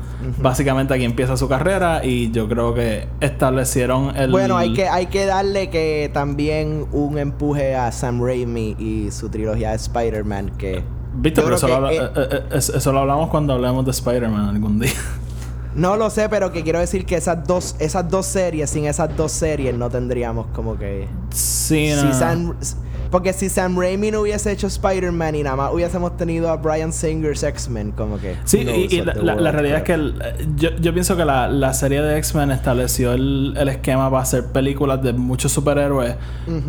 básicamente 0.41 0.93
aquí 0.93 1.03
empieza 1.05 1.38
su 1.38 1.47
carrera 1.47 2.03
y 2.03 2.31
yo 2.31 2.47
creo 2.49 2.73
que 2.73 3.07
establecieron 3.21 4.15
el... 4.17 4.31
Bueno, 4.31 4.57
hay 4.57 4.73
que, 4.73 4.88
hay 4.88 5.05
que 5.07 5.26
darle 5.26 5.69
que 5.69 6.09
también 6.13 6.85
un 6.91 7.17
empuje 7.17 7.76
a 7.76 7.91
Sam 7.91 8.21
Raimi 8.23 8.76
y 8.80 9.11
su 9.11 9.30
trilogía 9.30 9.69
de 9.71 9.76
Spider-Man 9.76 10.51
que... 10.57 10.84
Viste, 11.13 11.41
pero 11.41 11.55
eso, 11.55 11.67
que, 11.67 11.73
lo, 11.73 11.89
eh, 11.89 11.97
eh, 11.97 12.09
eh, 12.31 12.43
eso- 12.53 12.76
eso 12.77 12.91
lo 12.93 12.99
hablamos 12.99 13.30
cuando 13.30 13.53
hablemos 13.53 13.84
de 13.85 13.91
Spider-Man 13.91 14.49
algún 14.49 14.80
día. 14.80 14.91
No 15.76 15.95
lo 15.97 16.09
sé, 16.09 16.27
pero 16.30 16.51
que 16.51 16.63
quiero 16.63 16.80
decir 16.80 17.05
que 17.05 17.15
esas 17.15 17.45
dos, 17.47 17.76
esas 17.80 18.09
dos 18.09 18.26
series, 18.26 18.71
sin 18.71 18.85
esas 18.85 19.15
dos 19.15 19.31
series 19.31 19.76
no 19.77 19.88
tendríamos 19.89 20.47
como 20.47 20.77
que... 20.77 21.07
sí, 21.30 21.91
Si 21.91 22.03
no. 22.05 22.13
Sam- 22.13 22.55
porque 23.11 23.34
si 23.34 23.49
Sam 23.49 23.77
Raimi 23.80 24.11
no 24.11 24.22
hubiese 24.22 24.52
hecho 24.52 24.68
Spider-Man 24.68 25.34
y 25.36 25.44
nada 25.44 25.56
más 25.56 25.73
hubiésemos 25.73 26.15
tenido 26.15 26.49
a 26.52 26.57
Brian 26.57 26.94
Singer's 26.94 27.41
X-Men, 27.44 27.91
como 27.91 28.19
que... 28.19 28.36
Sí, 28.45 28.60
y, 28.60 28.95
y 28.95 29.02
la, 29.02 29.14
la- 29.15 29.36
la 29.36 29.52
realidad 29.52 29.77
es 29.80 29.84
que 29.84 29.94
el- 29.94 30.22
eh, 30.23 30.48
yo, 30.56 30.69
yo 30.80 30.94
pienso 30.94 31.18
que 31.18 31.26
la, 31.26 31.48
la 31.48 31.73
serie 31.73 32.02
de 32.02 32.18
X-Men 32.19 32.52
estableció 32.52 33.14
el, 33.14 33.56
el 33.57 33.68
esquema 33.69 34.10
para 34.11 34.22
hacer 34.22 34.45
películas 34.52 35.02
de 35.02 35.14
muchos 35.14 35.52
superhéroes, 35.52 36.15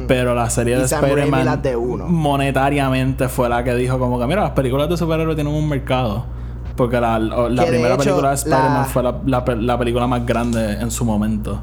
pero 0.09 0.35
la 0.35 0.49
serie 0.49 0.77
Y 0.77 0.79
de 0.79 0.85
Spider-Man 0.85 1.61
monetariamente 2.09 3.29
fue 3.29 3.49
la 3.49 3.63
que 3.65 3.75
dijo 3.75 3.99
como 3.99 4.19
que 4.19 4.27
mira, 4.27 4.43
las 4.43 4.51
películas 4.53 4.89
de 4.89 4.97
superhéroes 4.97 5.37
tienen 5.37 5.53
un 5.53 5.69
mercado. 5.69 6.25
Porque 6.77 6.99
la, 6.99 7.17
primera 7.67 7.95
hecho, 7.95 7.99
película 8.05 8.31
de 8.31 8.35
Spider-Man 8.37 8.87
fue 8.87 9.03
la 9.03 9.79
película 9.79 10.07
más 10.07 10.25
grande 10.25 10.73
en 10.81 10.91
su 10.91 11.05
momento. 11.05 11.61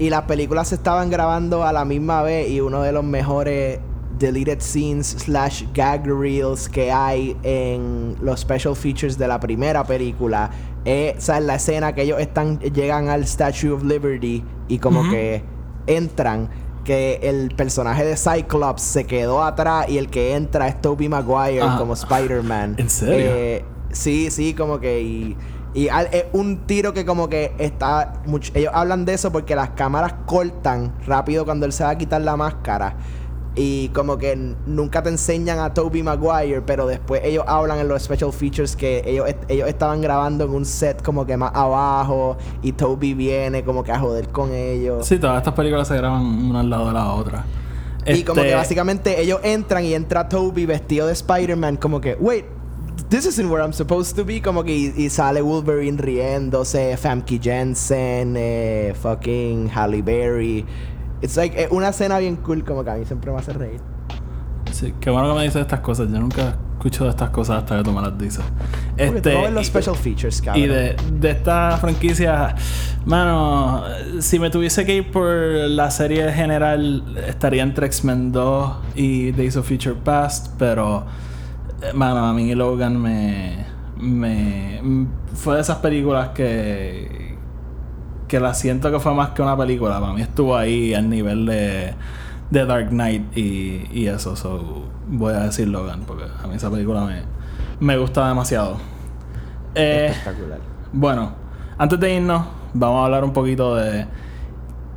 Y 0.00 0.10
las 0.10 0.22
películas 0.22 0.68
se 0.68 0.74
estaban 0.74 1.10
grabando 1.10 1.62
a 1.62 1.72
la 1.72 1.84
misma 1.84 2.22
vez 2.22 2.50
y 2.50 2.60
uno 2.60 2.80
de 2.82 2.90
los 2.90 3.04
mejores 3.04 3.78
deleted 4.20 4.60
scenes 4.60 5.08
slash 5.18 5.64
gag 5.74 6.06
reels 6.06 6.68
que 6.68 6.92
hay 6.92 7.36
en 7.42 8.14
los 8.20 8.40
special 8.40 8.76
features 8.76 9.18
de 9.18 9.26
la 9.26 9.40
primera 9.40 9.82
película 9.82 10.50
es 10.84 11.16
o 11.18 11.20
sea, 11.20 11.40
la 11.40 11.56
escena 11.56 11.94
que 11.94 12.02
ellos 12.02 12.20
están 12.20 12.60
llegan 12.60 13.08
al 13.08 13.26
Statue 13.26 13.70
of 13.72 13.82
Liberty 13.82 14.44
y 14.68 14.78
como 14.78 15.10
que 15.10 15.42
entran 15.88 16.48
que 16.84 17.20
el 17.22 17.54
personaje 17.56 18.04
de 18.04 18.16
Cyclops 18.16 18.82
se 18.82 19.04
quedó 19.04 19.42
atrás 19.42 19.88
y 19.88 19.98
el 19.98 20.08
que 20.08 20.34
entra 20.34 20.68
es 20.68 20.80
Tobey 20.80 21.08
Maguire 21.08 21.60
Ajá. 21.62 21.78
como 21.78 21.92
Spider-Man. 21.94 22.76
¿En 22.78 22.88
serio? 22.88 23.26
Eh, 23.34 23.64
sí, 23.90 24.30
sí, 24.30 24.54
como 24.54 24.80
que 24.80 25.02
y, 25.02 25.36
y 25.74 25.88
al- 25.88 26.08
es 26.12 26.24
un 26.32 26.66
tiro 26.66 26.94
que 26.94 27.04
como 27.04 27.28
que 27.28 27.52
está 27.58 28.14
mucho, 28.26 28.50
ellos 28.54 28.72
hablan 28.74 29.04
de 29.04 29.12
eso 29.14 29.30
porque 29.30 29.54
las 29.54 29.70
cámaras 29.70 30.14
cortan 30.26 30.94
rápido 31.06 31.44
cuando 31.44 31.66
él 31.66 31.72
se 31.72 31.84
va 31.84 31.90
a 31.90 31.98
quitar 31.98 32.22
la 32.22 32.36
máscara 32.36 32.96
y 33.62 33.90
como 33.90 34.16
que 34.16 34.34
nunca 34.66 35.02
te 35.02 35.10
enseñan 35.10 35.58
a 35.58 35.74
Tobey 35.74 36.02
Maguire, 36.02 36.62
pero 36.62 36.86
después 36.86 37.20
ellos 37.24 37.44
hablan 37.46 37.78
en 37.78 37.88
los 37.88 38.02
special 38.02 38.32
features 38.32 38.74
que 38.74 39.02
ellos, 39.04 39.28
est- 39.28 39.44
ellos 39.50 39.68
estaban 39.68 40.00
grabando 40.00 40.44
en 40.44 40.50
un 40.50 40.64
set 40.64 41.02
como 41.02 41.26
que 41.26 41.36
más 41.36 41.50
abajo 41.54 42.38
y 42.62 42.72
Toby 42.72 43.12
viene 43.12 43.62
como 43.62 43.84
que 43.84 43.92
a 43.92 43.98
joder 43.98 44.28
con 44.28 44.52
ellos. 44.54 45.06
Sí, 45.06 45.18
todas 45.18 45.36
estas 45.36 45.52
películas 45.52 45.88
se 45.88 45.96
graban 45.96 46.22
una 46.24 46.60
al 46.60 46.70
lado 46.70 46.86
de 46.86 46.92
la 46.94 47.12
otra. 47.12 47.44
Y 48.06 48.22
como 48.22 48.40
Este, 48.40 48.50
que 48.50 48.56
básicamente 48.56 49.20
ellos 49.20 49.40
entran 49.42 49.84
y 49.84 49.92
entra 49.92 50.26
Toby 50.28 50.64
vestido 50.64 51.06
de 51.06 51.12
Spider-Man, 51.12 51.76
como 51.76 52.00
que, 52.00 52.14
wait, 52.18 52.46
this 53.10 53.26
isn't 53.26 53.50
where 53.50 53.62
I'm 53.62 53.74
supposed 53.74 54.16
to 54.16 54.24
be. 54.24 54.40
Como 54.40 54.64
que 54.64 54.72
y, 54.74 54.92
y 54.96 55.10
sale 55.10 55.42
Wolverine 55.42 55.98
riéndose, 55.98 56.96
Famke 56.96 57.38
Jensen, 57.42 58.34
eh, 58.38 58.94
fucking 59.00 59.68
Halle 59.74 60.00
Berry. 60.02 60.64
It's 61.22 61.36
like 61.36 61.68
una 61.70 61.88
escena 61.88 62.18
bien 62.18 62.36
cool, 62.36 62.64
como 62.64 62.82
que 62.84 62.90
a 62.90 62.94
mí 62.94 63.04
siempre 63.04 63.30
me 63.30 63.38
hace 63.38 63.52
reír. 63.52 63.80
Sí, 64.72 64.94
qué 65.00 65.10
bueno 65.10 65.28
que 65.32 65.34
me 65.38 65.42
dices 65.44 65.60
estas 65.62 65.80
cosas. 65.80 66.08
Yo 66.10 66.18
nunca 66.20 66.56
escucho 66.74 67.04
de 67.04 67.10
estas 67.10 67.30
cosas 67.30 67.58
hasta 67.58 67.76
que 67.78 67.82
tú 67.82 67.92
me 67.92 68.00
las 68.00 68.16
dices. 68.16 68.42
Porque 68.96 69.34
no 69.34 69.42
ves 69.42 69.52
los 69.52 69.62
y- 69.62 69.66
special 69.66 69.96
features, 69.96 70.40
cabrón. 70.40 70.64
y 70.64 70.66
de, 70.68 70.96
de 71.12 71.30
esta 71.30 71.76
franquicia, 71.78 72.54
mano, 73.04 73.82
si 74.20 74.38
me 74.38 74.48
tuviese 74.48 74.86
que 74.86 74.94
ir 74.96 75.10
por 75.10 75.28
la 75.28 75.90
serie 75.90 76.32
general, 76.32 77.02
estaría 77.26 77.62
entre 77.64 77.86
X-Men 77.86 78.32
2 78.32 78.72
y 78.94 79.32
Days 79.32 79.56
of 79.56 79.68
Future 79.68 79.96
Past, 79.96 80.54
pero, 80.58 81.04
eh, 81.82 81.92
mano, 81.92 82.24
a 82.24 82.32
mí 82.32 82.54
Logan 82.54 82.96
me, 83.00 83.66
me. 83.98 84.80
Fue 85.34 85.56
de 85.56 85.60
esas 85.62 85.78
películas 85.78 86.28
que. 86.30 87.19
Que 88.30 88.38
la 88.38 88.54
siento 88.54 88.92
que 88.92 89.00
fue 89.00 89.12
más 89.12 89.30
que 89.30 89.42
una 89.42 89.56
película. 89.56 90.00
Para 90.00 90.12
mí 90.12 90.22
estuvo 90.22 90.56
ahí 90.56 90.94
al 90.94 91.10
nivel 91.10 91.46
de. 91.46 91.94
de 92.50 92.64
Dark 92.64 92.90
Knight 92.90 93.36
y, 93.36 93.88
y 93.92 94.06
eso, 94.06 94.36
so, 94.36 94.84
voy 95.08 95.34
a 95.34 95.40
decir 95.40 95.66
Logan, 95.68 96.04
porque 96.06 96.24
a 96.42 96.46
mí 96.46 96.54
esa 96.54 96.70
película 96.70 97.04
me, 97.04 97.22
me 97.80 97.98
gusta 97.98 98.28
demasiado. 98.28 98.76
Eh, 99.74 100.08
Espectacular. 100.10 100.60
bueno, 100.92 101.32
antes 101.76 101.98
de 101.98 102.14
irnos, 102.14 102.46
vamos 102.72 103.02
a 103.02 103.04
hablar 103.06 103.24
un 103.24 103.32
poquito 103.32 103.74
de 103.74 104.06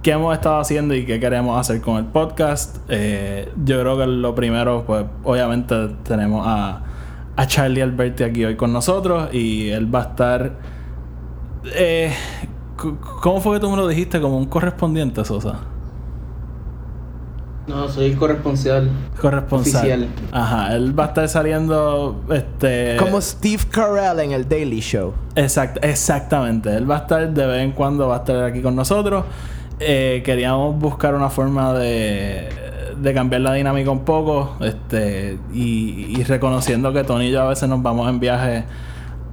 qué 0.04 0.12
hemos 0.12 0.36
estado 0.36 0.60
haciendo 0.60 0.94
y 0.94 1.06
qué 1.06 1.20
queremos 1.20 1.60
hacer 1.60 1.82
con 1.82 1.98
el 1.98 2.06
podcast. 2.06 2.78
Eh, 2.90 3.52
yo 3.66 3.80
creo 3.80 3.98
que 3.98 4.06
lo 4.06 4.36
primero, 4.36 4.84
pues, 4.86 5.06
obviamente 5.24 5.90
tenemos 6.04 6.46
a, 6.48 6.84
a 7.36 7.48
Charlie 7.48 7.82
Alberti 7.82 8.24
aquí 8.24 8.46
hoy 8.46 8.56
con 8.56 8.72
nosotros 8.72 9.34
y 9.34 9.70
él 9.70 9.94
va 9.94 10.00
a 10.00 10.04
estar. 10.04 10.52
Eh, 11.76 12.14
¿Cómo 12.78 13.40
fue 13.40 13.56
que 13.56 13.62
tú 13.62 13.70
me 13.70 13.78
lo 13.78 13.88
dijiste? 13.88 14.20
Como 14.20 14.38
un 14.38 14.46
correspondiente, 14.46 15.24
Sosa. 15.24 15.60
No, 17.68 17.88
soy 17.88 18.06
el 18.08 18.18
corresponsal. 18.18 18.90
Corresponsal. 19.22 19.82
Oficial. 19.82 20.08
Ajá, 20.34 20.76
él 20.76 20.98
va 20.98 21.06
a 21.06 21.08
estar 21.08 21.30
saliendo. 21.30 22.22
Este. 22.30 22.98
Como 22.98 23.22
Steve 23.22 23.64
Carell 23.70 24.20
en 24.20 24.32
el 24.34 24.50
Daily 24.50 24.82
Show. 24.82 25.14
Exact, 25.36 25.84
exactamente. 25.84 26.76
Él 26.76 26.90
va 26.90 26.98
a 26.98 27.00
estar 27.00 27.30
de 27.30 27.46
vez 27.46 27.64
en 27.64 27.72
cuando, 27.72 28.08
va 28.10 28.16
a 28.16 28.20
estar 28.20 28.44
aquí 28.44 28.62
con 28.62 28.76
nosotros. 28.76 29.24
Eh, 29.80 30.22
queríamos 30.26 30.78
buscar 30.78 31.16
una 31.16 31.30
forma 31.30 31.74
de, 31.74 32.50
de 33.02 33.14
cambiar 33.14 33.42
la 33.42 33.54
dinámica 33.54 33.92
un 33.92 34.04
poco. 34.04 34.58
Este, 34.60 35.40
y, 35.54 36.18
y 36.20 36.24
reconociendo 36.24 36.92
que 36.92 37.06
Tony 37.06 37.28
y 37.28 37.32
yo 37.32 37.44
a 37.44 37.48
veces 37.48 37.70
nos 37.70 37.82
vamos 37.82 38.10
en 38.10 38.20
viaje 38.20 38.66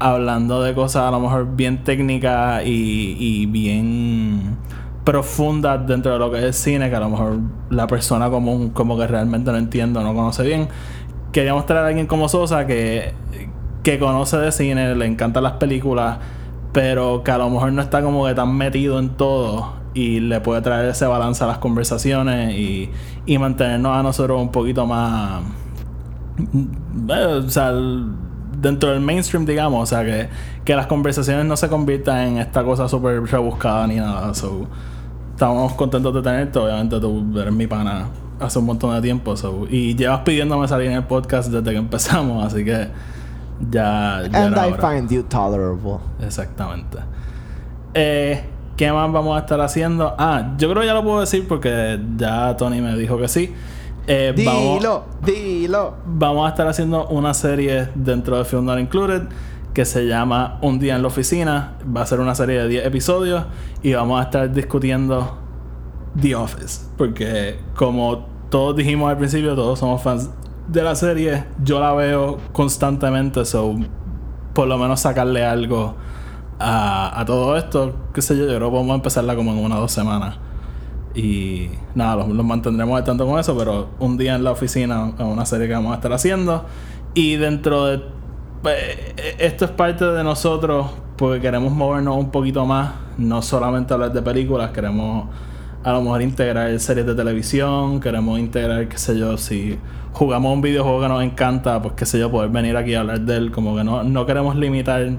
hablando 0.01 0.63
de 0.63 0.75
cosas 0.75 1.05
a 1.05 1.11
lo 1.11 1.21
mejor 1.21 1.55
bien 1.55 1.85
técnicas 1.85 2.65
y, 2.65 3.17
y 3.19 3.47
bien 3.47 4.57
profundas 5.05 5.87
dentro 5.87 6.13
de 6.13 6.19
lo 6.19 6.31
que 6.31 6.39
es 6.39 6.45
el 6.45 6.55
cine, 6.55 6.91
que 6.91 6.97
a 6.97 7.01
lo 7.01 7.11
mejor 7.11 7.39
la 7.69 7.87
persona 7.87 8.31
común 8.31 8.71
como 8.71 8.99
que 8.99 9.07
realmente 9.07 9.53
no 9.53 9.59
entiende 9.59 10.01
o 10.01 10.03
no 10.03 10.15
conoce 10.15 10.43
bien. 10.43 10.69
Queríamos 11.33 11.67
traer 11.67 11.85
a 11.85 11.89
alguien 11.89 12.07
como 12.07 12.29
Sosa 12.29 12.67
que, 12.67 13.15
que 13.83 13.99
conoce 13.99 14.37
de 14.39 14.51
cine, 14.53 14.95
le 14.97 15.07
encantan 15.07 15.43
las 15.43 15.53
películas, 15.53 16.19
pero 16.73 17.23
que 17.23 17.31
a 17.31 17.39
lo 17.39 17.51
mejor 17.51 17.73
no 17.73 17.83
está 17.83 18.03
como 18.03 18.27
que 18.27 18.35
tan 18.35 18.57
metido 18.57 18.99
en 18.99 19.11
todo 19.11 19.75
y 19.95 20.21
le 20.21 20.41
puede 20.41 20.63
traer 20.63 20.89
ese 20.91 21.07
balance 21.07 21.43
a 21.45 21.47
las 21.47 21.59
conversaciones 21.59 22.55
y, 22.55 22.91
y 23.27 23.39
mantenernos 23.39 23.97
a 23.97 24.03
nosotros 24.03 24.41
un 24.41 24.51
poquito 24.51 24.87
más 24.87 25.43
eh, 27.09 27.43
o 27.45 27.51
sea, 27.51 27.73
dentro 28.61 28.91
del 28.91 29.01
mainstream, 29.01 29.47
digamos, 29.47 29.83
o 29.83 29.87
sea, 29.87 30.05
que, 30.05 30.29
que 30.65 30.75
las 30.75 30.87
conversaciones 30.87 31.45
no 31.47 31.57
se 31.57 31.69
conviertan 31.69 32.19
en 32.29 32.39
esta 32.39 32.63
cosa 32.65 32.89
súper 32.89 33.23
rebuscada 33.23 33.87
ni 33.87 33.97
nada. 33.97 34.35
So, 34.35 34.67
estamos 35.33 35.73
contentos 35.75 36.15
de 36.15 36.23
tenerte. 36.23 36.59
Obviamente, 36.59 37.01
tú 37.01 37.25
eres 37.39 37.53
mi 37.53 37.67
pana 37.67 38.07
hace 38.39 38.59
un 38.59 38.67
montón 38.67 38.95
de 38.95 39.01
tiempo. 39.03 39.37
so, 39.37 39.67
y 39.69 39.95
llevas 39.95 40.21
pidiéndome 40.21 40.67
salir 40.69 40.89
en 40.91 40.97
el 40.99 41.05
podcast 41.05 41.51
desde 41.51 41.71
que 41.71 41.77
empezamos, 41.79 42.45
así 42.53 42.65
que 42.65 42.89
ya. 43.71 44.23
ya 44.31 44.45
And 44.45 44.55
era 44.55 44.69
I 44.69 44.73
hora. 44.73 44.91
find 44.91 45.11
you 45.11 45.23
tolerable. 45.25 45.99
Exactamente. 46.21 46.99
Eh, 47.95 48.45
¿Qué 48.77 48.91
más 48.93 49.13
vamos 49.13 49.37
a 49.37 49.41
estar 49.41 49.61
haciendo? 49.61 50.15
Ah, 50.17 50.55
yo 50.57 50.71
creo 50.71 50.81
que 50.81 50.87
ya 50.87 50.95
lo 50.95 51.03
puedo 51.03 51.21
decir 51.21 51.47
porque 51.47 52.01
ya 52.17 52.57
Tony 52.57 52.81
me 52.81 52.97
dijo 52.97 53.19
que 53.19 53.29
sí. 53.29 53.53
Eh, 54.13 54.35
vamos- 54.45 54.79
Dilo, 54.81 55.05
dilo. 55.25 55.95
vamos 56.07 56.47
a 56.47 56.51
estar 56.51 56.67
haciendo 56.67 57.07
una 57.09 57.33
serie 57.35 57.89
dentro 57.95 58.37
de 58.39 58.45
Film 58.45 58.65
Not 58.65 58.79
Included 58.81 59.23
que 59.73 59.85
se 59.85 60.07
llama 60.07 60.59
Un 60.63 60.79
día 60.81 60.97
en 60.97 61.03
la 61.03 61.09
oficina. 61.09 61.75
Va 61.97 62.03
a 62.03 62.07
ser 62.07 62.19
una 62.21 62.35
serie 62.35 62.59
de 62.63 62.69
10 62.69 62.87
episodios 62.87 63.45
y 63.83 63.93
vamos 63.95 64.19
a 64.21 64.25
estar 64.25 64.53
discutiendo 64.53 65.39
The 66.21 66.35
Office. 66.35 66.87
Porque 66.99 67.59
como 67.77 68.27
todos 68.51 68.75
dijimos 68.75 69.09
al 69.11 69.17
principio, 69.19 69.55
todos 69.55 69.79
somos 69.79 70.03
fans 70.03 70.29
de 70.67 70.83
la 70.83 70.97
serie. 70.97 71.45
Yo 71.63 71.79
la 71.79 71.93
veo 71.93 72.39
constantemente, 72.53 73.45
so 73.45 73.77
por 74.55 74.67
lo 74.67 74.77
menos 74.77 74.99
sacarle 75.01 75.45
algo 75.45 75.95
a, 76.59 77.21
a 77.21 77.25
todo 77.25 77.57
esto. 77.57 77.95
Qué 78.13 78.23
sé 78.23 78.37
yo, 78.37 78.47
yo 78.47 78.57
creo 78.57 78.69
que 78.71 78.73
podemos 78.75 78.97
empezarla 78.97 79.37
como 79.37 79.53
en 79.53 79.59
una 79.59 79.79
o 79.79 79.83
dos 79.83 79.93
semanas. 79.93 80.37
Y 81.15 81.71
nada, 81.95 82.17
los, 82.17 82.29
los 82.29 82.45
mantendremos 82.45 82.97
al 82.97 83.05
tanto 83.05 83.27
con 83.27 83.39
eso, 83.39 83.57
pero 83.57 83.89
un 83.99 84.17
día 84.17 84.37
en 84.37 84.45
la 84.45 84.53
oficina 84.53 85.13
es 85.19 85.25
una 85.25 85.45
serie 85.45 85.67
que 85.67 85.75
vamos 85.75 85.93
a 85.93 85.97
estar 85.97 86.13
haciendo. 86.13 86.65
Y 87.15 87.37
dentro 87.37 87.87
de. 87.87 88.03
pues, 88.63 88.77
eh, 88.79 89.37
esto 89.39 89.65
es 89.65 89.71
parte 89.73 90.05
de 90.05 90.23
nosotros 90.23 90.87
porque 91.21 91.41
queremos 91.41 91.73
movernos 91.73 92.17
un 92.17 92.31
poquito 92.31 92.65
más, 92.65 92.93
no 93.19 93.43
solamente 93.43 93.93
hablar 93.93 94.11
de 94.11 94.23
películas, 94.23 94.71
queremos 94.71 95.29
a 95.85 95.93
lo 95.93 96.01
mejor 96.01 96.23
integrar 96.23 96.81
series 96.81 97.07
de 97.07 97.15
televisión, 97.15 98.01
queremos 98.01 98.39
integrar, 98.39 98.89
qué 98.89 98.97
sé 98.97 99.19
yo, 99.19 99.37
si 99.37 99.79
jugamos 100.13 100.53
un 100.53 100.63
videojuego 100.63 101.03
que 101.03 101.09
nos 101.09 101.23
encanta, 101.23 101.81
pues 101.83 101.95
qué 101.95 102.07
sé 102.07 102.19
yo, 102.19 102.31
poder 102.31 102.49
venir 102.49 102.75
aquí 102.75 102.95
a 102.95 103.01
hablar 103.01 103.21
de 103.21 103.37
él, 103.37 103.51
como 103.51 103.77
que 103.77 103.85
no, 103.85 104.03
no 104.03 104.25
queremos 104.25 104.57
limitar 104.57 105.11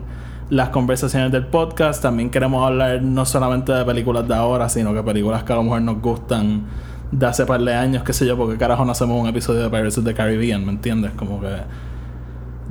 las 0.51 0.67
conversaciones 0.69 1.31
del 1.31 1.47
podcast. 1.47 2.03
También 2.03 2.29
queremos 2.29 2.67
hablar 2.67 3.01
no 3.01 3.25
solamente 3.25 3.71
de 3.71 3.85
películas 3.85 4.27
de 4.27 4.35
ahora, 4.35 4.67
sino 4.67 4.93
que 4.93 5.01
películas 5.01 5.43
que 5.45 5.53
a 5.53 5.55
lo 5.55 5.63
mejor 5.63 5.81
nos 5.81 6.01
gustan 6.01 6.63
de 7.09 7.25
hace 7.25 7.45
par 7.45 7.61
de 7.61 7.73
años, 7.73 8.03
qué 8.03 8.11
sé 8.11 8.25
yo, 8.27 8.37
porque 8.37 8.57
carajo 8.57 8.83
no 8.83 8.91
hacemos 8.91 9.19
un 9.19 9.27
episodio 9.27 9.61
de 9.61 9.69
Pirates 9.69 9.97
of 9.97 10.03
the 10.03 10.13
Caribbean, 10.13 10.65
¿me 10.65 10.73
entiendes? 10.73 11.11
Como 11.13 11.39
que 11.39 11.55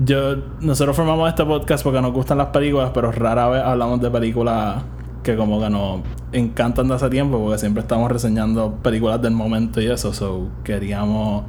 yo 0.04 0.36
nosotros 0.60 0.94
formamos 0.94 1.26
este 1.30 1.42
podcast 1.44 1.82
porque 1.82 2.02
nos 2.02 2.12
gustan 2.12 2.36
las 2.36 2.48
películas, 2.48 2.90
pero 2.92 3.12
rara 3.12 3.48
vez 3.48 3.62
hablamos 3.62 3.98
de 4.02 4.10
películas 4.10 4.82
que 5.22 5.34
como 5.36 5.58
que 5.58 5.70
nos 5.70 6.00
encantan 6.32 6.86
de 6.86 6.94
hace 6.94 7.08
tiempo, 7.08 7.38
porque 7.38 7.58
siempre 7.58 7.80
estamos 7.80 8.12
reseñando 8.12 8.74
películas 8.82 9.22
del 9.22 9.32
momento 9.32 9.80
y 9.80 9.86
eso, 9.86 10.12
so 10.12 10.48
queríamos 10.64 11.44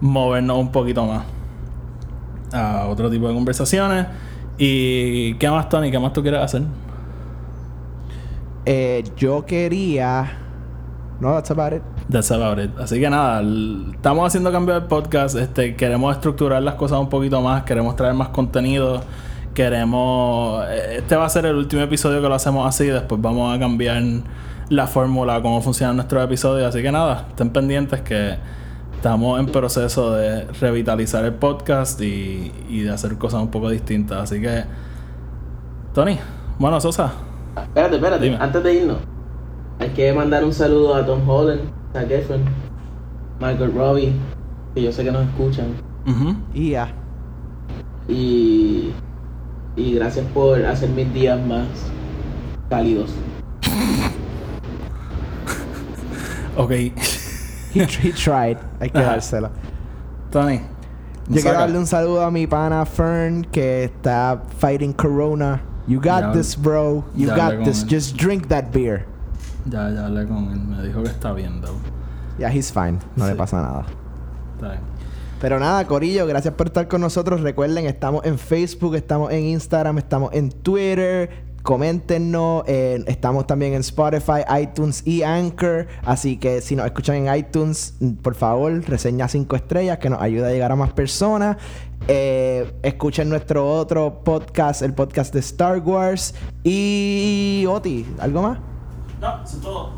movernos 0.00 0.58
un 0.58 0.70
poquito 0.70 1.04
más 1.06 1.24
a 2.52 2.86
otro 2.86 3.10
tipo 3.10 3.26
de 3.26 3.34
conversaciones. 3.34 4.06
¿Y 4.58 5.34
qué 5.34 5.50
más, 5.50 5.68
Tony? 5.68 5.90
¿Qué 5.90 5.98
más 5.98 6.12
tú 6.12 6.22
quieres 6.22 6.40
hacer? 6.40 6.62
Eh, 8.66 9.02
yo 9.16 9.44
quería. 9.44 10.38
No, 11.20 11.32
that's 11.34 11.50
about 11.50 11.72
it. 11.72 11.82
That's 12.10 12.30
about 12.30 12.58
it. 12.58 12.70
Así 12.78 13.00
que 13.00 13.08
nada, 13.08 13.42
estamos 13.92 14.26
haciendo 14.26 14.52
cambio 14.52 14.74
del 14.74 14.84
podcast. 14.84 15.36
Este, 15.36 15.76
queremos 15.76 16.14
estructurar 16.14 16.62
las 16.62 16.74
cosas 16.74 16.98
un 16.98 17.08
poquito 17.08 17.40
más. 17.40 17.62
Queremos 17.64 17.96
traer 17.96 18.14
más 18.14 18.28
contenido. 18.28 19.02
Queremos. 19.54 20.64
eh, 20.68 20.96
Este 20.98 21.16
va 21.16 21.26
a 21.26 21.28
ser 21.28 21.46
el 21.46 21.56
último 21.56 21.82
episodio 21.82 22.20
que 22.20 22.28
lo 22.28 22.34
hacemos 22.34 22.66
así. 22.68 22.86
Después 22.86 23.20
vamos 23.20 23.54
a 23.54 23.58
cambiar 23.58 24.02
la 24.68 24.86
fórmula, 24.86 25.40
cómo 25.42 25.60
funcionan 25.60 25.96
nuestros 25.96 26.24
episodios. 26.24 26.68
Así 26.68 26.82
que 26.82 26.92
nada, 26.92 27.26
estén 27.30 27.50
pendientes 27.50 28.00
que 28.00 28.36
estamos 29.02 29.40
en 29.40 29.46
proceso 29.46 30.12
de 30.12 30.44
revitalizar 30.60 31.24
el 31.24 31.34
podcast 31.34 32.00
y, 32.00 32.52
y 32.68 32.82
de 32.82 32.90
hacer 32.90 33.18
cosas 33.18 33.42
un 33.42 33.48
poco 33.48 33.68
distintas. 33.68 34.30
Así 34.30 34.40
que. 34.40 34.62
Tony, 35.92 36.20
bueno, 36.56 36.80
Sosa. 36.80 37.12
Espérate, 37.60 37.96
espérate, 37.96 38.24
Dime. 38.26 38.36
antes 38.38 38.62
de 38.62 38.74
irnos, 38.74 38.98
hay 39.80 39.88
que 39.88 40.12
mandar 40.12 40.44
un 40.44 40.52
saludo 40.52 40.94
a 40.94 41.04
Tom 41.04 41.28
Holland, 41.28 41.62
Zac 41.92 42.08
Efron, 42.12 42.42
Margot 43.40 43.74
Robbie, 43.74 44.12
que 44.72 44.82
yo 44.84 44.92
sé 44.92 45.02
que 45.02 45.10
nos 45.10 45.26
escuchan. 45.26 45.74
Y 46.54 46.70
ya. 46.70 46.94
Y, 48.06 48.92
y 49.74 49.94
gracias 49.94 50.24
por 50.32 50.64
hacer 50.64 50.90
mis 50.90 51.12
días 51.12 51.44
más 51.44 51.66
cálidos. 52.70 53.10
Ok. 56.56 56.70
He, 57.74 57.80
he 57.84 58.12
tried. 58.12 58.58
Hay 58.80 58.90
que 58.90 58.98
Ajá. 58.98 59.12
dárselo. 59.12 59.50
Tony. 60.30 60.60
Yo 61.28 61.40
quiero 61.40 61.58
darle 61.58 61.78
un 61.78 61.86
saludo 61.86 62.22
a 62.24 62.30
mi 62.30 62.46
pana 62.46 62.84
Fern 62.84 63.44
que 63.44 63.84
está 63.84 64.42
fighting 64.58 64.92
Corona. 64.92 65.60
You 65.86 65.98
got 66.00 66.20
Ya- 66.20 66.32
this, 66.32 66.56
bro. 66.56 67.04
You 67.14 67.28
got 67.28 67.64
this. 67.64 67.82
él. 67.84 67.88
Just 67.90 68.16
drink 68.16 68.48
that 68.48 68.72
beer. 68.72 69.06
Ya, 69.66 69.88
ya 69.90 70.06
hablé 70.06 70.26
con 70.26 70.50
él. 70.52 70.58
Me 70.60 70.82
dijo 70.82 71.02
que 71.02 71.10
está 71.10 71.32
bien, 71.32 71.60
though. 71.60 71.76
Yeah, 72.38 72.50
he's 72.50 72.72
fine. 72.72 72.98
No 73.16 73.26
le 73.26 73.32
Sí. 73.32 73.38
pasa 73.38 73.60
nada. 73.62 73.86
Está 74.56 74.68
bien. 74.70 74.80
Pero 75.40 75.58
nada, 75.58 75.84
Corillo, 75.86 76.26
gracias 76.26 76.54
por 76.54 76.68
estar 76.68 76.86
con 76.88 77.00
nosotros. 77.00 77.40
Recuerden, 77.40 77.86
estamos 77.86 78.24
en 78.24 78.38
Facebook, 78.38 78.94
estamos 78.94 79.32
en 79.32 79.42
Instagram, 79.44 79.98
estamos 79.98 80.30
en 80.32 80.50
Twitter. 80.50 81.30
Coméntenos, 81.62 82.64
eh, 82.66 83.04
estamos 83.06 83.46
también 83.46 83.74
en 83.74 83.80
Spotify, 83.80 84.42
iTunes 84.60 85.06
y 85.06 85.22
Anchor. 85.22 85.86
Así 86.04 86.36
que 86.36 86.60
si 86.60 86.74
nos 86.74 86.86
escuchan 86.86 87.16
en 87.16 87.34
iTunes, 87.34 87.94
por 88.22 88.34
favor, 88.34 88.82
reseña 88.88 89.28
5 89.28 89.54
estrellas 89.54 89.98
que 89.98 90.10
nos 90.10 90.20
ayuda 90.20 90.48
a 90.48 90.50
llegar 90.50 90.72
a 90.72 90.76
más 90.76 90.92
personas. 90.92 91.56
Eh, 92.08 92.72
escuchen 92.82 93.28
nuestro 93.28 93.70
otro 93.70 94.24
podcast, 94.24 94.82
el 94.82 94.92
podcast 94.92 95.32
de 95.32 95.40
Star 95.40 95.78
Wars. 95.78 96.34
Y 96.64 97.64
Oti, 97.68 98.06
¿algo 98.18 98.42
más? 98.42 98.58
No, 99.20 99.44
eso 99.44 99.56
es 99.56 99.62
todo. 99.62 99.92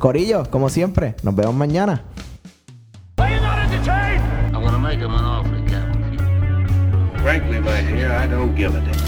Corillo, 0.00 0.42
como 0.50 0.68
siempre, 0.68 1.14
nos 1.22 1.36
vemos 1.36 1.54
mañana. 1.54 2.02
Frankly, 7.22 7.60
my 7.60 7.82
dear, 7.82 8.12
I 8.12 8.26
don't 8.26 8.56
give 8.56 8.74
a 8.74 8.80
damn. 8.80 9.07